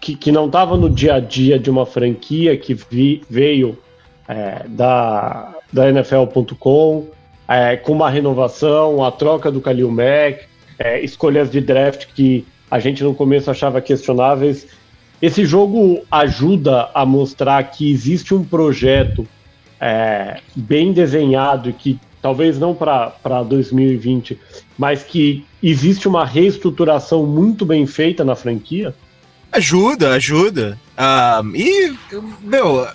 que, 0.00 0.16
que 0.16 0.32
não 0.32 0.46
estava 0.46 0.76
no 0.76 0.88
dia 0.88 1.16
a 1.16 1.20
dia 1.20 1.58
de 1.58 1.68
uma 1.68 1.84
franquia 1.84 2.56
que 2.56 2.72
vi, 2.72 3.22
veio 3.28 3.76
é, 4.26 4.64
da, 4.68 5.54
da 5.70 5.90
NFL.com, 5.90 7.08
é, 7.46 7.76
com 7.76 7.92
uma 7.92 8.08
renovação, 8.08 9.04
a 9.04 9.10
troca 9.10 9.50
do 9.50 9.60
Khalil 9.60 9.90
Mack, 9.90 10.46
é, 10.80 10.98
escolhas 11.04 11.50
de 11.50 11.60
draft 11.60 12.06
que 12.14 12.46
a 12.70 12.78
gente 12.78 13.04
no 13.04 13.14
começo 13.14 13.50
achava 13.50 13.82
questionáveis. 13.82 14.66
Esse 15.20 15.44
jogo 15.44 16.02
ajuda 16.10 16.88
a 16.94 17.04
mostrar 17.04 17.62
que 17.64 17.92
existe 17.92 18.34
um 18.34 18.42
projeto 18.42 19.28
é, 19.78 20.40
bem 20.56 20.92
desenhado 20.92 21.72
que 21.74 22.00
talvez 22.22 22.58
não 22.58 22.74
para 22.74 23.42
2020, 23.46 24.38
mas 24.78 25.02
que 25.02 25.44
existe 25.62 26.08
uma 26.08 26.24
reestruturação 26.24 27.26
muito 27.26 27.66
bem 27.66 27.86
feita 27.86 28.24
na 28.24 28.34
franquia? 28.34 28.94
Ajuda, 29.52 30.14
ajuda. 30.14 30.78
Um, 30.98 31.56
e, 31.56 31.94
meu, 32.40 32.86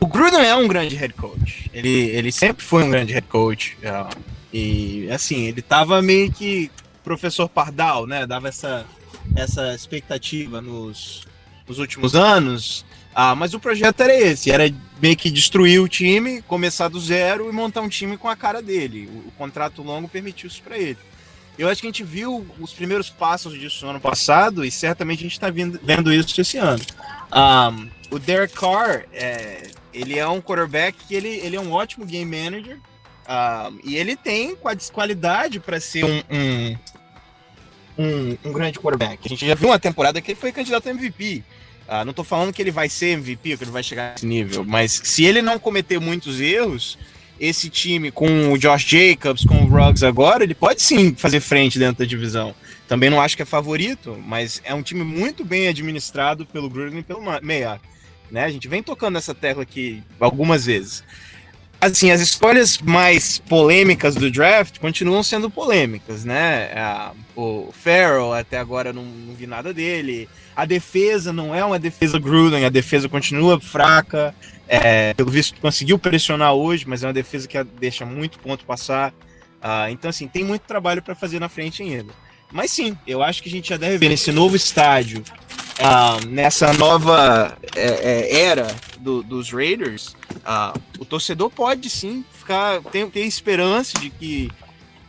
o 0.00 0.06
Gruden 0.06 0.40
é 0.40 0.56
um 0.56 0.66
grande 0.66 0.96
head 0.96 1.14
coach. 1.14 1.70
Ele, 1.72 2.06
ele 2.10 2.32
sempre 2.32 2.64
foi 2.64 2.82
um 2.82 2.90
grande 2.90 3.12
head 3.12 3.26
coach. 3.28 3.76
Uh, 3.82 4.16
e, 4.52 5.08
assim, 5.10 5.46
ele 5.46 5.60
tava 5.60 6.00
meio 6.00 6.32
que 6.32 6.70
professor 7.04 7.48
Pardal, 7.48 8.06
né? 8.06 8.26
Dava 8.26 8.48
essa, 8.48 8.86
essa 9.36 9.74
expectativa 9.74 10.60
nos, 10.60 11.26
nos 11.66 11.78
últimos 11.78 12.14
anos. 12.14 12.84
Ah, 13.14 13.34
mas 13.34 13.52
o 13.52 13.60
projeto 13.60 14.00
era 14.00 14.14
esse, 14.14 14.50
era 14.50 14.72
meio 15.00 15.16
que 15.16 15.30
destruir 15.30 15.80
o 15.80 15.88
time, 15.88 16.40
começar 16.42 16.88
do 16.88 16.98
zero 16.98 17.48
e 17.48 17.52
montar 17.52 17.82
um 17.82 17.88
time 17.88 18.16
com 18.16 18.28
a 18.28 18.36
cara 18.36 18.62
dele. 18.62 19.08
O, 19.12 19.28
o 19.28 19.32
contrato 19.32 19.82
longo 19.82 20.08
permitiu 20.08 20.48
isso 20.48 20.62
para 20.62 20.78
ele. 20.78 20.98
Eu 21.58 21.68
acho 21.68 21.82
que 21.82 21.86
a 21.86 21.90
gente 21.90 22.02
viu 22.02 22.46
os 22.58 22.72
primeiros 22.72 23.10
passos 23.10 23.52
disso 23.58 23.84
no 23.84 23.90
ano 23.90 24.00
passado 24.00 24.64
e 24.64 24.70
certamente 24.70 25.20
a 25.20 25.22
gente 25.24 25.32
está 25.32 25.50
vendo 25.50 26.12
isso 26.12 26.40
esse 26.40 26.56
ano. 26.56 26.82
Um, 27.30 27.88
o 28.10 28.18
Derek 28.18 28.54
Carr, 28.54 29.04
é, 29.12 29.70
ele 29.92 30.18
é 30.18 30.26
um 30.26 30.40
quarterback 30.40 30.96
que 31.06 31.14
ele, 31.14 31.28
ele 31.28 31.56
é 31.56 31.60
um 31.60 31.72
ótimo 31.72 32.06
game 32.06 32.24
manager 32.24 32.78
um, 33.28 33.78
e 33.84 33.96
ele 33.96 34.16
tem 34.16 34.56
qualidade 34.92 35.60
para 35.60 35.78
ser 35.80 36.04
um, 36.04 36.22
um, 36.30 36.76
um, 37.98 38.38
um, 38.44 38.52
grande 38.52 38.78
quarterback. 38.78 39.20
A 39.24 39.28
gente 39.28 39.46
já 39.46 39.54
viu 39.54 39.68
uma 39.68 39.78
temporada 39.78 40.20
que 40.20 40.32
ele 40.32 40.40
foi 40.40 40.50
candidato 40.52 40.88
a 40.88 40.90
MVP. 40.90 41.44
Uh, 41.88 42.04
não 42.04 42.10
estou 42.10 42.24
falando 42.24 42.52
que 42.52 42.62
ele 42.62 42.70
vai 42.70 42.88
ser 42.88 43.10
MVP, 43.10 43.56
que 43.56 43.64
ele 43.64 43.70
vai 43.70 43.82
chegar 43.82 44.12
nesse 44.12 44.26
nível, 44.26 44.64
mas 44.64 45.00
se 45.04 45.24
ele 45.24 45.42
não 45.42 45.58
cometer 45.58 46.00
muitos 46.00 46.40
erros, 46.40 46.98
esse 47.38 47.68
time 47.68 48.10
com 48.10 48.52
o 48.52 48.58
Josh 48.58 48.84
Jacobs, 48.84 49.44
com 49.44 49.64
o 49.64 49.66
Ruggs 49.66 50.04
agora, 50.04 50.44
ele 50.44 50.54
pode 50.54 50.80
sim 50.80 51.14
fazer 51.14 51.40
frente 51.40 51.78
dentro 51.78 51.98
da 51.98 52.04
divisão. 52.04 52.54
Também 52.86 53.10
não 53.10 53.20
acho 53.20 53.36
que 53.36 53.42
é 53.42 53.46
favorito, 53.46 54.16
mas 54.26 54.60
é 54.64 54.74
um 54.74 54.82
time 54.82 55.02
muito 55.02 55.44
bem 55.44 55.68
administrado 55.68 56.46
pelo 56.46 56.70
Gruden 56.70 57.00
e 57.00 57.02
pelo 57.02 57.20
Meia. 57.42 57.80
Né? 58.30 58.44
A 58.44 58.50
gente 58.50 58.68
vem 58.68 58.82
tocando 58.82 59.18
essa 59.18 59.34
tecla 59.34 59.62
aqui 59.62 60.02
algumas 60.20 60.66
vezes. 60.66 61.02
Assim, 61.82 62.12
as 62.12 62.20
escolhas 62.20 62.78
mais 62.78 63.38
polêmicas 63.40 64.14
do 64.14 64.30
draft 64.30 64.78
continuam 64.78 65.20
sendo 65.20 65.50
polêmicas, 65.50 66.24
né? 66.24 66.70
o 67.34 67.72
Farrell, 67.72 68.32
até 68.32 68.56
agora 68.56 68.92
não, 68.92 69.04
não 69.04 69.34
vi 69.34 69.48
nada 69.48 69.74
dele. 69.74 70.28
A 70.54 70.64
defesa 70.64 71.32
não 71.32 71.52
é 71.52 71.64
uma 71.64 71.80
defesa 71.80 72.20
Gruden, 72.20 72.64
a 72.64 72.68
defesa 72.68 73.08
continua 73.08 73.60
fraca. 73.60 74.32
É, 74.68 75.12
pelo 75.14 75.28
visto, 75.28 75.60
conseguiu 75.60 75.98
pressionar 75.98 76.54
hoje, 76.54 76.84
mas 76.86 77.02
é 77.02 77.08
uma 77.08 77.12
defesa 77.12 77.48
que 77.48 77.60
deixa 77.64 78.06
muito 78.06 78.38
ponto 78.38 78.64
passar. 78.64 79.10
Uh, 79.10 79.90
então, 79.90 80.08
assim, 80.08 80.28
tem 80.28 80.44
muito 80.44 80.62
trabalho 80.62 81.02
para 81.02 81.16
fazer 81.16 81.40
na 81.40 81.48
frente 81.48 81.82
ainda. 81.82 82.12
Mas 82.52 82.70
sim, 82.70 82.96
eu 83.04 83.24
acho 83.24 83.42
que 83.42 83.48
a 83.48 83.52
gente 83.52 83.70
já 83.70 83.76
deve 83.76 83.98
ver 83.98 84.08
nesse 84.08 84.30
novo 84.30 84.54
estádio, 84.54 85.24
uh, 85.82 86.26
nessa 86.28 86.72
nova 86.74 87.56
é, 87.74 88.30
é, 88.30 88.40
era 88.40 88.74
do, 88.98 89.22
dos 89.22 89.50
Raiders, 89.50 90.14
uh, 90.36 90.78
o 90.98 91.04
torcedor 91.04 91.50
pode 91.50 91.90
sim 91.90 92.24
ficar 92.32 92.80
ter, 92.82 93.06
ter 93.08 93.20
esperança 93.20 93.98
de 93.98 94.10
que 94.10 94.50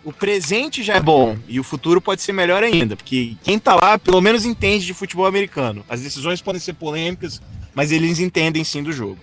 o 0.04 0.12
presente 0.12 0.84
já 0.84 0.96
é 0.96 1.00
bom 1.00 1.38
e 1.48 1.60
o 1.60 1.64
futuro 1.64 2.02
pode 2.02 2.22
ser 2.22 2.34
melhor 2.34 2.64
ainda, 2.64 2.96
porque 2.96 3.36
quem 3.44 3.58
tá 3.58 3.76
lá 3.76 3.98
pelo 3.98 4.22
menos 4.22 4.46
entende 4.46 4.86
de 4.86 4.94
futebol 4.94 5.26
americano. 5.26 5.86
As 5.88 6.02
decisões 6.02 6.42
podem 6.42 6.60
ser 6.60 6.74
polêmicas, 6.74 7.42
mas 7.74 7.92
eles 7.92 8.20
entendem 8.20 8.64
sim 8.64 8.84
do 8.84 8.92
jogo. 8.92 9.18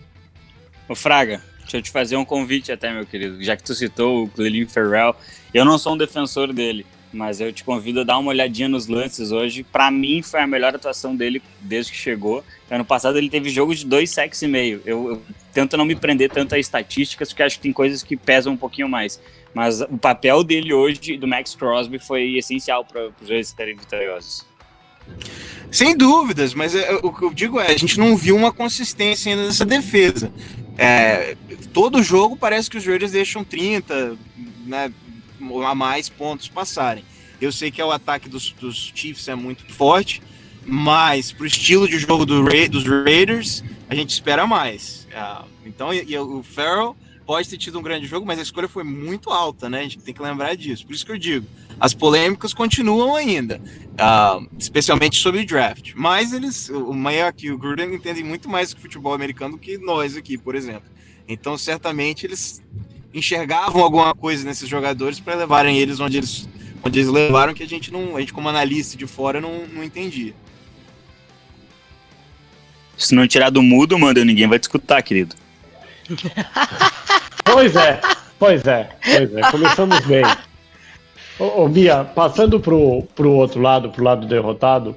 Ô 0.88 0.94
Fraga, 0.94 1.42
deixa 1.60 1.76
eu 1.76 1.82
te 1.82 1.90
fazer 1.90 2.16
um 2.16 2.24
convite 2.24 2.72
até, 2.72 2.92
meu 2.92 3.04
querido. 3.04 3.42
Já 3.44 3.56
que 3.56 3.62
tu 3.62 3.74
citou 3.74 4.24
o 4.24 4.28
Clelin 4.28 4.66
Ferrell, 4.66 5.14
eu 5.52 5.64
não 5.64 5.78
sou 5.78 5.94
um 5.94 5.98
defensor 5.98 6.52
dele, 6.52 6.86
mas 7.12 7.40
eu 7.40 7.52
te 7.52 7.64
convido 7.64 8.00
a 8.00 8.04
dar 8.04 8.18
uma 8.18 8.30
olhadinha 8.30 8.68
nos 8.68 8.86
lances 8.86 9.32
hoje. 9.32 9.62
Para 9.64 9.90
mim, 9.90 10.22
foi 10.22 10.40
a 10.40 10.46
melhor 10.46 10.74
atuação 10.74 11.14
dele 11.14 11.42
desde 11.60 11.92
que 11.92 11.98
chegou. 11.98 12.44
Ano 12.70 12.84
passado 12.84 13.18
ele 13.18 13.28
teve 13.28 13.50
jogo 13.50 13.74
de 13.74 13.84
dois 13.84 14.10
sacks 14.10 14.40
e 14.42 14.46
meio. 14.46 14.80
Eu, 14.86 15.10
eu 15.10 15.22
tento 15.52 15.76
não 15.76 15.84
me 15.84 15.96
prender 15.96 16.30
tanto 16.30 16.54
a 16.54 16.58
estatísticas, 16.58 17.30
porque 17.30 17.42
acho 17.42 17.56
que 17.56 17.62
tem 17.62 17.72
coisas 17.72 18.02
que 18.02 18.16
pesam 18.16 18.52
um 18.52 18.56
pouquinho 18.56 18.88
mais. 18.88 19.20
Mas 19.52 19.80
o 19.80 19.98
papel 19.98 20.44
dele 20.44 20.72
hoje, 20.72 21.16
do 21.16 21.26
Max 21.26 21.54
Crosby, 21.54 21.98
foi 21.98 22.36
essencial 22.36 22.84
para 22.84 23.08
os 23.20 23.28
dois 23.28 23.48
serem 23.48 23.76
vitoriosos. 23.76 24.46
Sem 25.72 25.96
dúvidas, 25.96 26.54
mas 26.54 26.74
é, 26.74 26.94
o 27.02 27.12
que 27.12 27.24
eu 27.24 27.32
digo 27.32 27.58
é, 27.60 27.68
a 27.68 27.76
gente 27.76 27.98
não 27.98 28.16
viu 28.16 28.36
uma 28.36 28.52
consistência 28.52 29.32
ainda 29.32 29.46
nessa 29.46 29.64
defesa. 29.64 30.32
É, 30.76 31.36
todo 31.72 32.02
jogo 32.02 32.36
parece 32.36 32.70
que 32.70 32.78
os 32.78 32.86
Raiders 32.86 33.12
deixam 33.12 33.44
30, 33.44 34.16
né, 34.66 34.92
a 35.66 35.74
mais 35.74 36.08
pontos 36.08 36.48
passarem. 36.48 37.04
Eu 37.40 37.50
sei 37.50 37.70
que 37.70 37.80
é 37.80 37.84
o 37.84 37.90
ataque 37.90 38.28
dos, 38.28 38.52
dos 38.52 38.92
Chiefs 38.94 39.26
é 39.28 39.34
muito 39.34 39.64
forte, 39.72 40.22
mas 40.64 41.32
pro 41.32 41.46
estilo 41.46 41.88
de 41.88 41.98
jogo 41.98 42.26
do 42.26 42.42
Ra 42.42 42.68
dos 42.68 42.84
Raiders, 42.84 43.64
a 43.88 43.94
gente 43.94 44.10
espera 44.10 44.46
mais. 44.46 45.06
Uh, 45.10 45.48
então, 45.64 45.92
e, 45.92 46.04
e 46.06 46.18
o 46.18 46.42
Farrell 46.42 46.94
pode 47.24 47.48
ter 47.48 47.56
tido 47.56 47.78
um 47.78 47.82
grande 47.82 48.06
jogo, 48.06 48.26
mas 48.26 48.38
a 48.38 48.42
escolha 48.42 48.68
foi 48.68 48.82
muito 48.82 49.30
alta, 49.30 49.70
né? 49.70 49.78
A 49.78 49.82
gente 49.82 49.98
tem 49.98 50.12
que 50.12 50.20
lembrar 50.20 50.56
disso. 50.56 50.84
Por 50.84 50.94
isso 50.94 51.06
que 51.06 51.12
eu 51.12 51.18
digo, 51.18 51.46
as 51.78 51.94
polêmicas 51.94 52.52
continuam 52.52 53.14
ainda, 53.14 53.60
uh, 53.94 54.46
especialmente 54.58 55.16
sobre 55.16 55.44
draft. 55.44 55.92
Mas 55.94 56.32
eles, 56.32 56.68
o 56.68 56.92
Mayak 56.92 57.46
e 57.46 57.52
o 57.52 57.56
Gruden 57.56 57.94
entendem 57.94 58.24
muito 58.24 58.48
mais 58.48 58.74
do 58.74 58.80
futebol 58.80 59.14
americano 59.14 59.52
do 59.52 59.58
que 59.58 59.78
nós 59.78 60.16
aqui, 60.16 60.36
por 60.36 60.54
exemplo. 60.54 60.90
Então, 61.28 61.56
certamente 61.56 62.26
eles 62.26 62.60
enxergavam 63.12 63.82
alguma 63.82 64.14
coisa 64.14 64.44
nesses 64.44 64.68
jogadores 64.68 65.18
para 65.20 65.34
levarem 65.34 65.78
eles 65.78 66.00
onde 66.00 66.18
eles 66.18 66.48
onde 66.82 66.98
eles 66.98 67.10
levaram 67.10 67.52
que 67.52 67.62
a 67.62 67.68
gente 67.68 67.92
não, 67.92 68.16
a 68.16 68.20
gente 68.20 68.32
como 68.32 68.48
analista 68.48 68.96
de 68.96 69.06
fora 69.06 69.40
não, 69.40 69.66
não 69.66 69.84
entendia. 69.84 70.32
Se 72.96 73.14
não 73.14 73.26
tirar 73.26 73.50
do 73.50 73.62
mudo, 73.62 73.98
manda, 73.98 74.24
ninguém 74.24 74.46
vai 74.46 74.58
te 74.58 74.64
escutar, 74.64 75.02
querido. 75.02 75.34
pois 77.44 77.76
é, 77.76 78.00
pois 78.38 78.66
é, 78.66 78.90
pois 79.02 79.34
é. 79.34 79.40
Começamos 79.50 80.00
bem. 80.06 80.24
Ô, 81.38 81.64
ô 81.64 81.68
Bia, 81.68 82.04
passando 82.04 82.60
pro, 82.60 83.02
pro 83.14 83.32
outro 83.32 83.60
lado, 83.60 83.90
pro 83.90 84.04
lado 84.04 84.26
derrotado, 84.26 84.96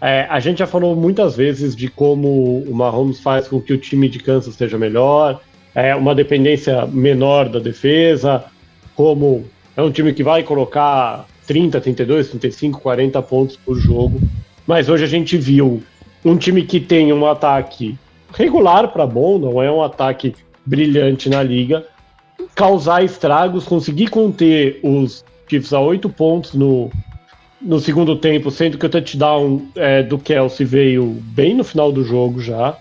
é, 0.00 0.26
a 0.28 0.40
gente 0.40 0.58
já 0.58 0.66
falou 0.66 0.96
muitas 0.96 1.36
vezes 1.36 1.76
de 1.76 1.88
como 1.88 2.62
o 2.62 2.74
Mahomes 2.74 3.20
faz 3.20 3.46
com 3.46 3.60
que 3.60 3.72
o 3.72 3.78
time 3.78 4.08
de 4.08 4.18
Kansas 4.18 4.54
seja 4.54 4.78
melhor, 4.78 5.40
é 5.74 5.94
uma 5.94 6.14
dependência 6.14 6.86
menor 6.86 7.48
da 7.48 7.58
defesa, 7.58 8.44
como 8.94 9.44
é 9.76 9.82
um 9.82 9.90
time 9.90 10.12
que 10.12 10.22
vai 10.22 10.42
colocar 10.42 11.26
30, 11.46 11.80
32, 11.80 12.28
35, 12.28 12.80
40 12.80 13.22
pontos 13.22 13.56
por 13.56 13.78
jogo. 13.78 14.20
Mas 14.66 14.88
hoje 14.88 15.04
a 15.04 15.08
gente 15.08 15.36
viu 15.36 15.82
um 16.24 16.36
time 16.36 16.62
que 16.62 16.78
tem 16.78 17.12
um 17.12 17.26
ataque 17.26 17.98
regular 18.34 18.88
para 18.88 19.06
bom, 19.06 19.38
não 19.38 19.62
é 19.62 19.70
um 19.70 19.82
ataque 19.82 20.34
brilhante 20.64 21.28
na 21.28 21.42
liga, 21.42 21.84
causar 22.54 23.04
estragos, 23.04 23.64
conseguir 23.64 24.08
conter 24.08 24.78
os 24.82 25.24
Chiefs 25.48 25.72
a 25.72 25.80
oito 25.80 26.08
pontos 26.08 26.54
no, 26.54 26.90
no 27.60 27.78
segundo 27.78 28.16
tempo, 28.16 28.50
sendo 28.50 28.78
que 28.78 28.86
o 28.86 28.88
touchdown 28.88 29.66
é, 29.76 30.02
do 30.02 30.18
Kelsey 30.18 30.64
veio 30.64 31.18
bem 31.20 31.54
no 31.54 31.64
final 31.64 31.92
do 31.92 32.04
jogo 32.04 32.40
já. 32.40 32.76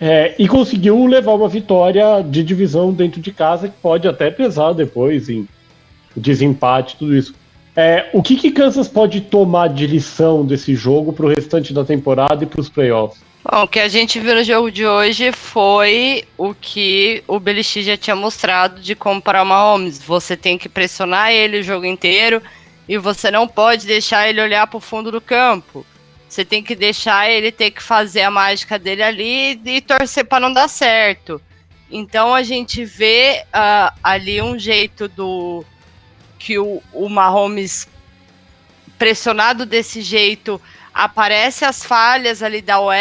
É, 0.00 0.34
e 0.38 0.46
conseguiu 0.46 1.06
levar 1.06 1.34
uma 1.34 1.48
vitória 1.48 2.22
de 2.22 2.42
divisão 2.44 2.92
dentro 2.92 3.20
de 3.20 3.32
casa 3.32 3.68
que 3.68 3.74
pode 3.82 4.06
até 4.06 4.30
pesar 4.30 4.72
depois 4.72 5.28
em 5.28 5.48
desempate, 6.16 6.96
tudo 6.96 7.16
isso. 7.16 7.34
É, 7.74 8.08
o 8.12 8.22
que, 8.22 8.36
que 8.36 8.50
Kansas 8.50 8.88
pode 8.88 9.20
tomar 9.20 9.68
de 9.68 9.86
lição 9.86 10.44
desse 10.44 10.74
jogo 10.74 11.12
para 11.12 11.26
o 11.26 11.28
restante 11.28 11.72
da 11.72 11.84
temporada 11.84 12.42
e 12.42 12.46
para 12.46 12.60
os 12.60 12.68
playoffs? 12.68 13.22
Bom, 13.44 13.62
o 13.62 13.68
que 13.68 13.78
a 13.78 13.88
gente 13.88 14.18
viu 14.18 14.34
no 14.34 14.42
jogo 14.42 14.70
de 14.70 14.84
hoje 14.84 15.30
foi 15.32 16.24
o 16.36 16.54
que 16.54 17.22
o 17.26 17.38
Belichick 17.38 17.86
já 17.86 17.96
tinha 17.96 18.16
mostrado 18.16 18.80
de 18.80 18.94
comprar 18.94 19.42
uma 19.42 19.54
Mahomes. 19.54 20.02
Você 20.02 20.36
tem 20.36 20.58
que 20.58 20.68
pressionar 20.68 21.30
ele 21.30 21.60
o 21.60 21.62
jogo 21.62 21.86
inteiro 21.86 22.42
e 22.88 22.98
você 22.98 23.30
não 23.30 23.46
pode 23.46 23.86
deixar 23.86 24.28
ele 24.28 24.42
olhar 24.42 24.66
para 24.66 24.76
o 24.76 24.80
fundo 24.80 25.12
do 25.12 25.20
campo. 25.20 25.86
Você 26.28 26.44
tem 26.44 26.62
que 26.62 26.74
deixar 26.74 27.30
ele 27.30 27.50
ter 27.50 27.70
que 27.70 27.82
fazer 27.82 28.22
a 28.22 28.30
mágica 28.30 28.78
dele 28.78 29.02
ali 29.02 29.60
e 29.64 29.80
torcer 29.80 30.24
para 30.24 30.40
não 30.40 30.52
dar 30.52 30.68
certo. 30.68 31.40
Então 31.90 32.34
a 32.34 32.42
gente 32.42 32.84
vê 32.84 33.44
uh, 33.46 33.98
ali 34.02 34.42
um 34.42 34.58
jeito 34.58 35.08
do 35.08 35.64
que 36.38 36.58
o, 36.58 36.82
o 36.92 37.08
Mahomes 37.08 37.88
pressionado 38.98 39.64
desse 39.64 40.02
jeito 40.02 40.60
aparece 40.92 41.64
as 41.64 41.84
falhas 41.84 42.42
ali 42.42 42.60
da 42.60 42.80
OL, 42.80 42.92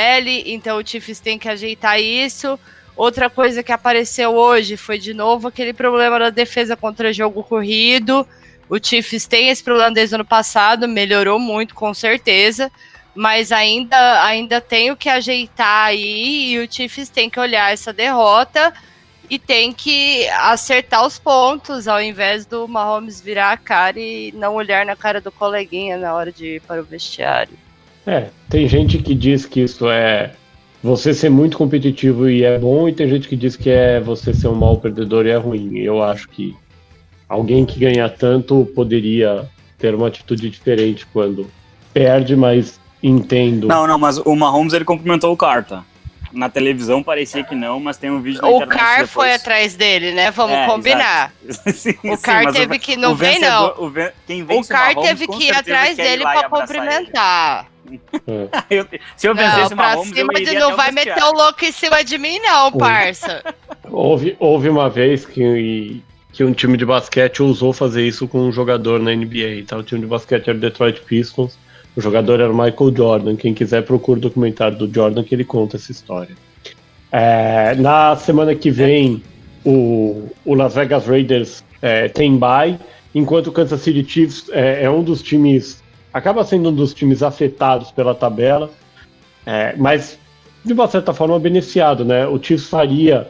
então 0.45 0.77
o 0.77 0.87
Chiefs 0.87 1.19
tem 1.19 1.37
que 1.37 1.49
ajeitar 1.49 1.99
isso. 1.99 2.57
Outra 2.95 3.29
coisa 3.29 3.61
que 3.61 3.71
apareceu 3.71 4.35
hoje 4.35 4.77
foi 4.77 4.97
de 4.97 5.13
novo 5.13 5.47
aquele 5.47 5.73
problema 5.73 6.17
da 6.19 6.29
defesa 6.29 6.75
contra 6.75 7.13
jogo 7.13 7.43
corrido. 7.43 8.27
O 8.69 8.77
Chiefs 8.83 9.25
tem 9.27 9.49
esse 9.49 9.63
problema 9.63 9.91
desde 9.91 10.15
o 10.15 10.17
ano 10.17 10.25
passado, 10.25 10.87
melhorou 10.87 11.39
muito 11.39 11.73
com 11.73 11.93
certeza, 11.93 12.71
mas 13.17 13.51
ainda 13.51 14.23
ainda 14.23 14.61
tem 14.61 14.91
o 14.91 14.95
que 14.95 15.09
ajeitar 15.09 15.87
aí 15.87 16.51
e 16.51 16.59
o 16.59 16.71
Chiefs 16.71 17.09
tem 17.09 17.31
que 17.31 17.39
olhar 17.39 17.73
essa 17.73 17.91
derrota 17.91 18.71
e 19.27 19.39
tem 19.39 19.73
que 19.73 20.27
acertar 20.29 21.03
os 21.03 21.17
pontos 21.17 21.87
ao 21.87 21.99
invés 21.99 22.45
do 22.45 22.67
Mahomes 22.67 23.19
virar 23.19 23.51
a 23.51 23.57
cara 23.57 23.99
e 23.99 24.31
não 24.33 24.53
olhar 24.53 24.85
na 24.85 24.95
cara 24.95 25.19
do 25.19 25.31
coleguinha 25.31 25.97
na 25.97 26.13
hora 26.13 26.31
de 26.31 26.57
ir 26.57 26.61
para 26.61 26.79
o 26.79 26.85
vestiário. 26.85 27.53
É, 28.05 28.27
tem 28.49 28.67
gente 28.67 28.99
que 28.99 29.15
diz 29.15 29.47
que 29.47 29.61
isso 29.61 29.89
é 29.89 30.33
você 30.81 31.11
ser 31.11 31.29
muito 31.29 31.57
competitivo 31.57 32.29
e 32.29 32.43
é 32.43 32.59
bom, 32.59 32.87
e 32.87 32.93
tem 32.93 33.09
gente 33.09 33.27
que 33.27 33.35
diz 33.35 33.55
que 33.55 33.69
é 33.71 33.99
você 33.99 34.31
ser 34.31 34.47
um 34.47 34.55
mau 34.55 34.77
perdedor 34.77 35.25
e 35.25 35.31
é 35.31 35.35
ruim. 35.35 35.79
Eu 35.79 36.03
acho 36.03 36.29
que 36.29 36.55
alguém 37.27 37.65
que 37.65 37.79
ganha 37.79 38.07
tanto 38.07 38.63
poderia 38.75 39.49
ter 39.77 39.95
uma 39.95 40.07
atitude 40.07 40.51
diferente 40.51 41.05
quando 41.07 41.49
perde, 41.91 42.35
mas 42.35 42.79
entendo. 43.01 43.67
Não, 43.67 43.87
não, 43.87 43.97
mas 43.97 44.17
o 44.17 44.35
Mahomes 44.35 44.73
ele 44.73 44.85
cumprimentou 44.85 45.31
o 45.33 45.37
Carta. 45.37 45.83
Na 46.31 46.49
televisão 46.49 47.01
parecia 47.01 47.43
que 47.43 47.55
não, 47.55 47.79
mas 47.79 47.97
tem 47.97 48.11
um 48.11 48.21
vídeo 48.21 48.41
na 48.41 48.49
O 48.49 48.67
Car 48.67 49.07
foi 49.07 49.33
atrás 49.33 49.75
dele, 49.75 50.11
né? 50.11 50.29
Vamos 50.29 50.55
é, 50.55 50.65
combinar. 50.65 51.33
sim, 51.73 51.95
o 52.03 52.17
Car 52.17 52.51
teve 52.51 52.75
o, 52.75 52.79
que 52.79 52.95
não 52.95 53.15
vem 53.15 53.39
não. 53.39 53.67
O, 53.77 53.91
quem 54.25 54.43
o 54.43 54.65
Car 54.65 54.95
teve 54.95 55.27
que 55.27 55.45
ir 55.45 55.55
atrás 55.55 55.95
dele 55.95 56.23
para 56.23 56.49
cumprimentar. 56.49 57.67
eu, 58.69 58.85
se 59.15 59.27
eu 59.27 59.33
vencesse 59.33 59.69
não, 59.69 59.77
Mahomes, 59.77 60.09
cima 60.09 60.33
eu 60.35 60.45
de, 60.45 60.53
não 60.55 60.75
vai 60.75 60.91
meter 60.91 61.23
o 61.23 61.31
louco 61.31 61.63
em 61.63 61.71
cima 61.71 62.03
de 62.03 62.17
mim, 62.17 62.37
não, 62.39 62.71
parça. 62.71 63.43
houve, 63.89 64.35
houve 64.39 64.67
uma 64.67 64.89
vez 64.89 65.25
que, 65.25 66.03
que 66.33 66.43
um 66.43 66.51
time 66.51 66.77
de 66.77 66.85
basquete 66.85 67.41
ousou 67.41 67.71
fazer 67.71 68.05
isso 68.05 68.27
com 68.27 68.41
um 68.41 68.51
jogador 68.51 68.99
na 68.99 69.15
NBA. 69.15 69.63
Tá? 69.65 69.77
O 69.77 69.83
time 69.83 70.01
de 70.01 70.07
basquete 70.07 70.49
era 70.49 70.57
o 70.57 70.61
Detroit 70.61 70.99
Pistons. 71.01 71.57
O 71.97 72.01
jogador 72.01 72.39
era 72.39 72.51
o 72.51 72.55
Michael 72.55 72.95
Jordan. 72.95 73.35
Quem 73.35 73.55
quiser, 73.55 73.83
procura 73.83 74.19
o 74.19 74.21
documentário 74.21 74.77
do 74.77 74.93
Jordan 74.93 75.23
que 75.23 75.33
ele 75.33 75.43
conta 75.43 75.77
essa 75.77 75.91
história. 75.91 76.35
É, 77.11 77.73
na 77.73 78.15
semana 78.15 78.53
que 78.53 78.69
vem, 78.69 79.23
o, 79.65 80.29
o 80.45 80.53
Las 80.53 80.75
Vegas 80.75 81.07
Raiders 81.07 81.63
é, 81.81 82.07
tem 82.07 82.37
bye, 82.37 82.77
enquanto 83.15 83.47
o 83.47 83.51
Kansas 83.51 83.81
City 83.81 84.07
Chiefs 84.07 84.47
é, 84.51 84.83
é 84.83 84.89
um 84.89 85.03
dos 85.03 85.23
times 85.23 85.81
acaba 86.13 86.43
sendo 86.43 86.69
um 86.69 86.73
dos 86.73 86.93
times 86.93 87.21
afetados 87.21 87.91
pela 87.91 88.13
tabela, 88.15 88.69
é, 89.45 89.75
mas 89.77 90.19
de 90.65 90.73
uma 90.73 90.87
certa 90.87 91.13
forma 91.13 91.39
beneficiado, 91.39 92.03
né? 92.03 92.27
O 92.27 92.41
Chiefs 92.41 92.69
faria 92.69 93.29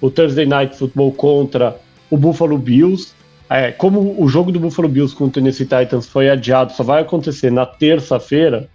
o 0.00 0.10
Thursday 0.10 0.44
Night 0.44 0.76
Football 0.76 1.12
contra 1.12 1.76
o 2.10 2.16
Buffalo 2.16 2.58
Bills. 2.58 3.13
É, 3.48 3.70
como 3.72 4.16
o 4.22 4.28
jogo 4.28 4.50
do 4.50 4.58
Buffalo 4.58 4.88
Bills 4.88 5.14
com 5.14 5.24
o 5.24 5.30
Tennessee 5.30 5.66
Titans 5.66 6.06
foi 6.06 6.30
adiado, 6.30 6.72
só 6.72 6.82
vai 6.82 7.02
acontecer 7.02 7.50
na 7.50 7.66
terça-feira, 7.66 8.68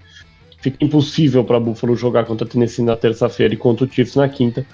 fica 0.61 0.83
impossível 0.83 1.43
para 1.43 1.59
Buffalo 1.59 1.95
jogar 1.95 2.25
contra 2.25 2.45
o 2.45 2.49
Tennessee 2.49 2.83
na 2.83 2.95
terça-feira 2.95 3.53
e 3.53 3.57
contra 3.57 3.85
o 3.85 3.91
Chiefs 3.91 4.15
na 4.15 4.29
quinta. 4.29 4.65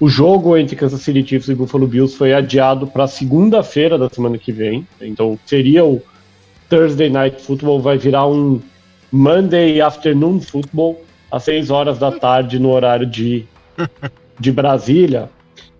O 0.00 0.08
jogo 0.08 0.56
entre 0.56 0.74
Kansas 0.74 1.00
City 1.02 1.24
Chiefs 1.24 1.48
e 1.48 1.54
Buffalo 1.54 1.86
Bills 1.86 2.16
foi 2.16 2.34
adiado 2.34 2.86
para 2.86 3.06
segunda-feira 3.06 3.96
da 3.96 4.08
semana 4.08 4.36
que 4.36 4.50
vem. 4.50 4.86
Então 5.00 5.38
seria 5.46 5.84
o 5.84 6.02
Thursday 6.68 7.08
Night 7.08 7.40
Football 7.40 7.80
vai 7.80 7.96
virar 7.96 8.26
um 8.26 8.60
Monday 9.12 9.80
Afternoon 9.80 10.40
Football 10.40 11.00
às 11.30 11.44
6 11.44 11.70
horas 11.70 11.98
da 11.98 12.10
tarde 12.10 12.58
no 12.58 12.70
horário 12.70 13.06
de, 13.06 13.44
de 14.40 14.50
Brasília. 14.50 15.30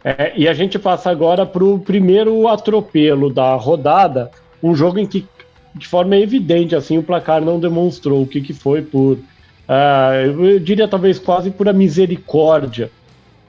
É, 0.04 0.34
e 0.36 0.46
a 0.46 0.52
gente 0.52 0.78
passa 0.78 1.10
agora 1.10 1.46
para 1.46 1.64
o 1.64 1.78
primeiro 1.78 2.46
atropelo 2.46 3.32
da 3.32 3.54
rodada, 3.54 4.30
um 4.62 4.74
jogo 4.74 4.98
em 4.98 5.06
que, 5.06 5.26
de 5.74 5.88
forma 5.88 6.14
evidente, 6.18 6.76
assim, 6.76 6.98
o 6.98 7.02
placar 7.02 7.40
não 7.40 7.58
demonstrou 7.58 8.22
o 8.22 8.26
que, 8.26 8.42
que 8.42 8.52
foi 8.52 8.82
por, 8.82 9.14
uh, 9.14 10.44
eu 10.44 10.60
diria 10.60 10.86
talvez 10.86 11.18
quase 11.18 11.50
por 11.50 11.66
a 11.70 11.72
misericórdia 11.72 12.90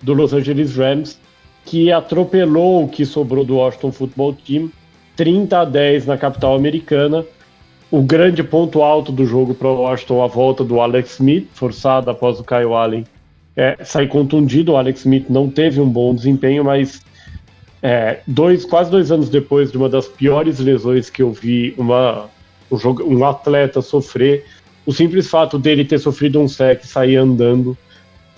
do 0.02 0.14
Los 0.14 0.34
Angeles 0.34 0.78
Rams, 0.78 1.20
que 1.66 1.92
atropelou 1.92 2.86
o 2.86 2.88
que 2.88 3.06
sobrou 3.06 3.44
do 3.44 3.58
Washington 3.58 3.92
Football 3.92 4.34
Team 4.36 4.72
30 5.18 5.60
a 5.60 5.66
10 5.66 6.06
na 6.06 6.18
capital 6.18 6.56
americana. 6.56 7.26
O 7.92 8.02
grande 8.02 8.44
ponto 8.44 8.82
alto 8.82 9.12
do 9.12 9.26
jogo 9.26 9.54
para 9.54 9.68
o 9.68 9.82
Washington, 9.82 10.24
a 10.24 10.28
volta 10.28 10.64
do 10.64 10.80
Alex 10.80 11.14
Smith, 11.14 11.50
forçada 11.54 12.12
após 12.12 12.40
o 12.40 12.44
Kyle 12.44 12.74
Allen 12.74 13.06
é, 13.56 13.78
sair 13.84 14.08
contundido. 14.08 14.74
O 14.74 14.78
Alex 14.78 15.02
Smith 15.02 15.26
não 15.30 15.50
teve 15.50 15.80
um 15.80 15.90
bom 15.90 16.14
desempenho, 16.14 16.64
mas 16.64 17.02
é, 17.82 18.20
dois, 18.28 18.66
quase 18.66 18.90
dois 18.90 19.12
anos 19.12 19.30
depois 19.30 19.72
de 19.72 19.78
uma 19.78 19.90
das 19.90 20.08
piores 20.08 20.60
lesões 20.60 21.10
que 21.10 21.22
eu 21.22 21.32
vi 21.32 21.74
uma, 21.78 22.30
um, 22.72 22.78
jogo, 22.78 23.04
um 23.04 23.24
atleta 23.26 23.82
sofrer, 23.82 24.46
o 24.86 24.94
simples 24.94 25.30
fato 25.30 25.58
dele 25.58 25.86
ter 25.86 26.00
sofrido 26.00 26.40
um 26.40 26.48
sec 26.48 26.84
e 26.84 26.88
sair 26.88 27.16
andando 27.16 27.78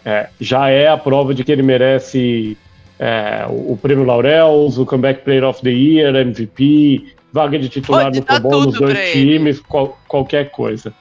é, 0.05 0.29
já 0.39 0.69
é 0.69 0.87
a 0.87 0.97
prova 0.97 1.33
de 1.33 1.43
que 1.43 1.51
ele 1.51 1.61
merece 1.61 2.57
é, 2.97 3.45
o, 3.49 3.77
prêmio 3.81 4.05
Laurels, 4.05 4.77
o 4.77 4.85
Comeback 4.85 5.23
Player 5.23 5.43
of 5.43 5.61
the 5.61 5.69
Year, 5.69 6.15
MVP, 6.15 7.13
vaga 7.31 7.59
de 7.59 7.67
titular 7.67 8.05
Pode 8.05 8.19
no 8.19 8.39
Bowl 8.39 8.65
nos 8.65 8.79
dois 8.79 9.11
times, 9.11 9.59
qual, 9.59 9.99
qualquer 10.07 10.49
coisa. 10.51 10.93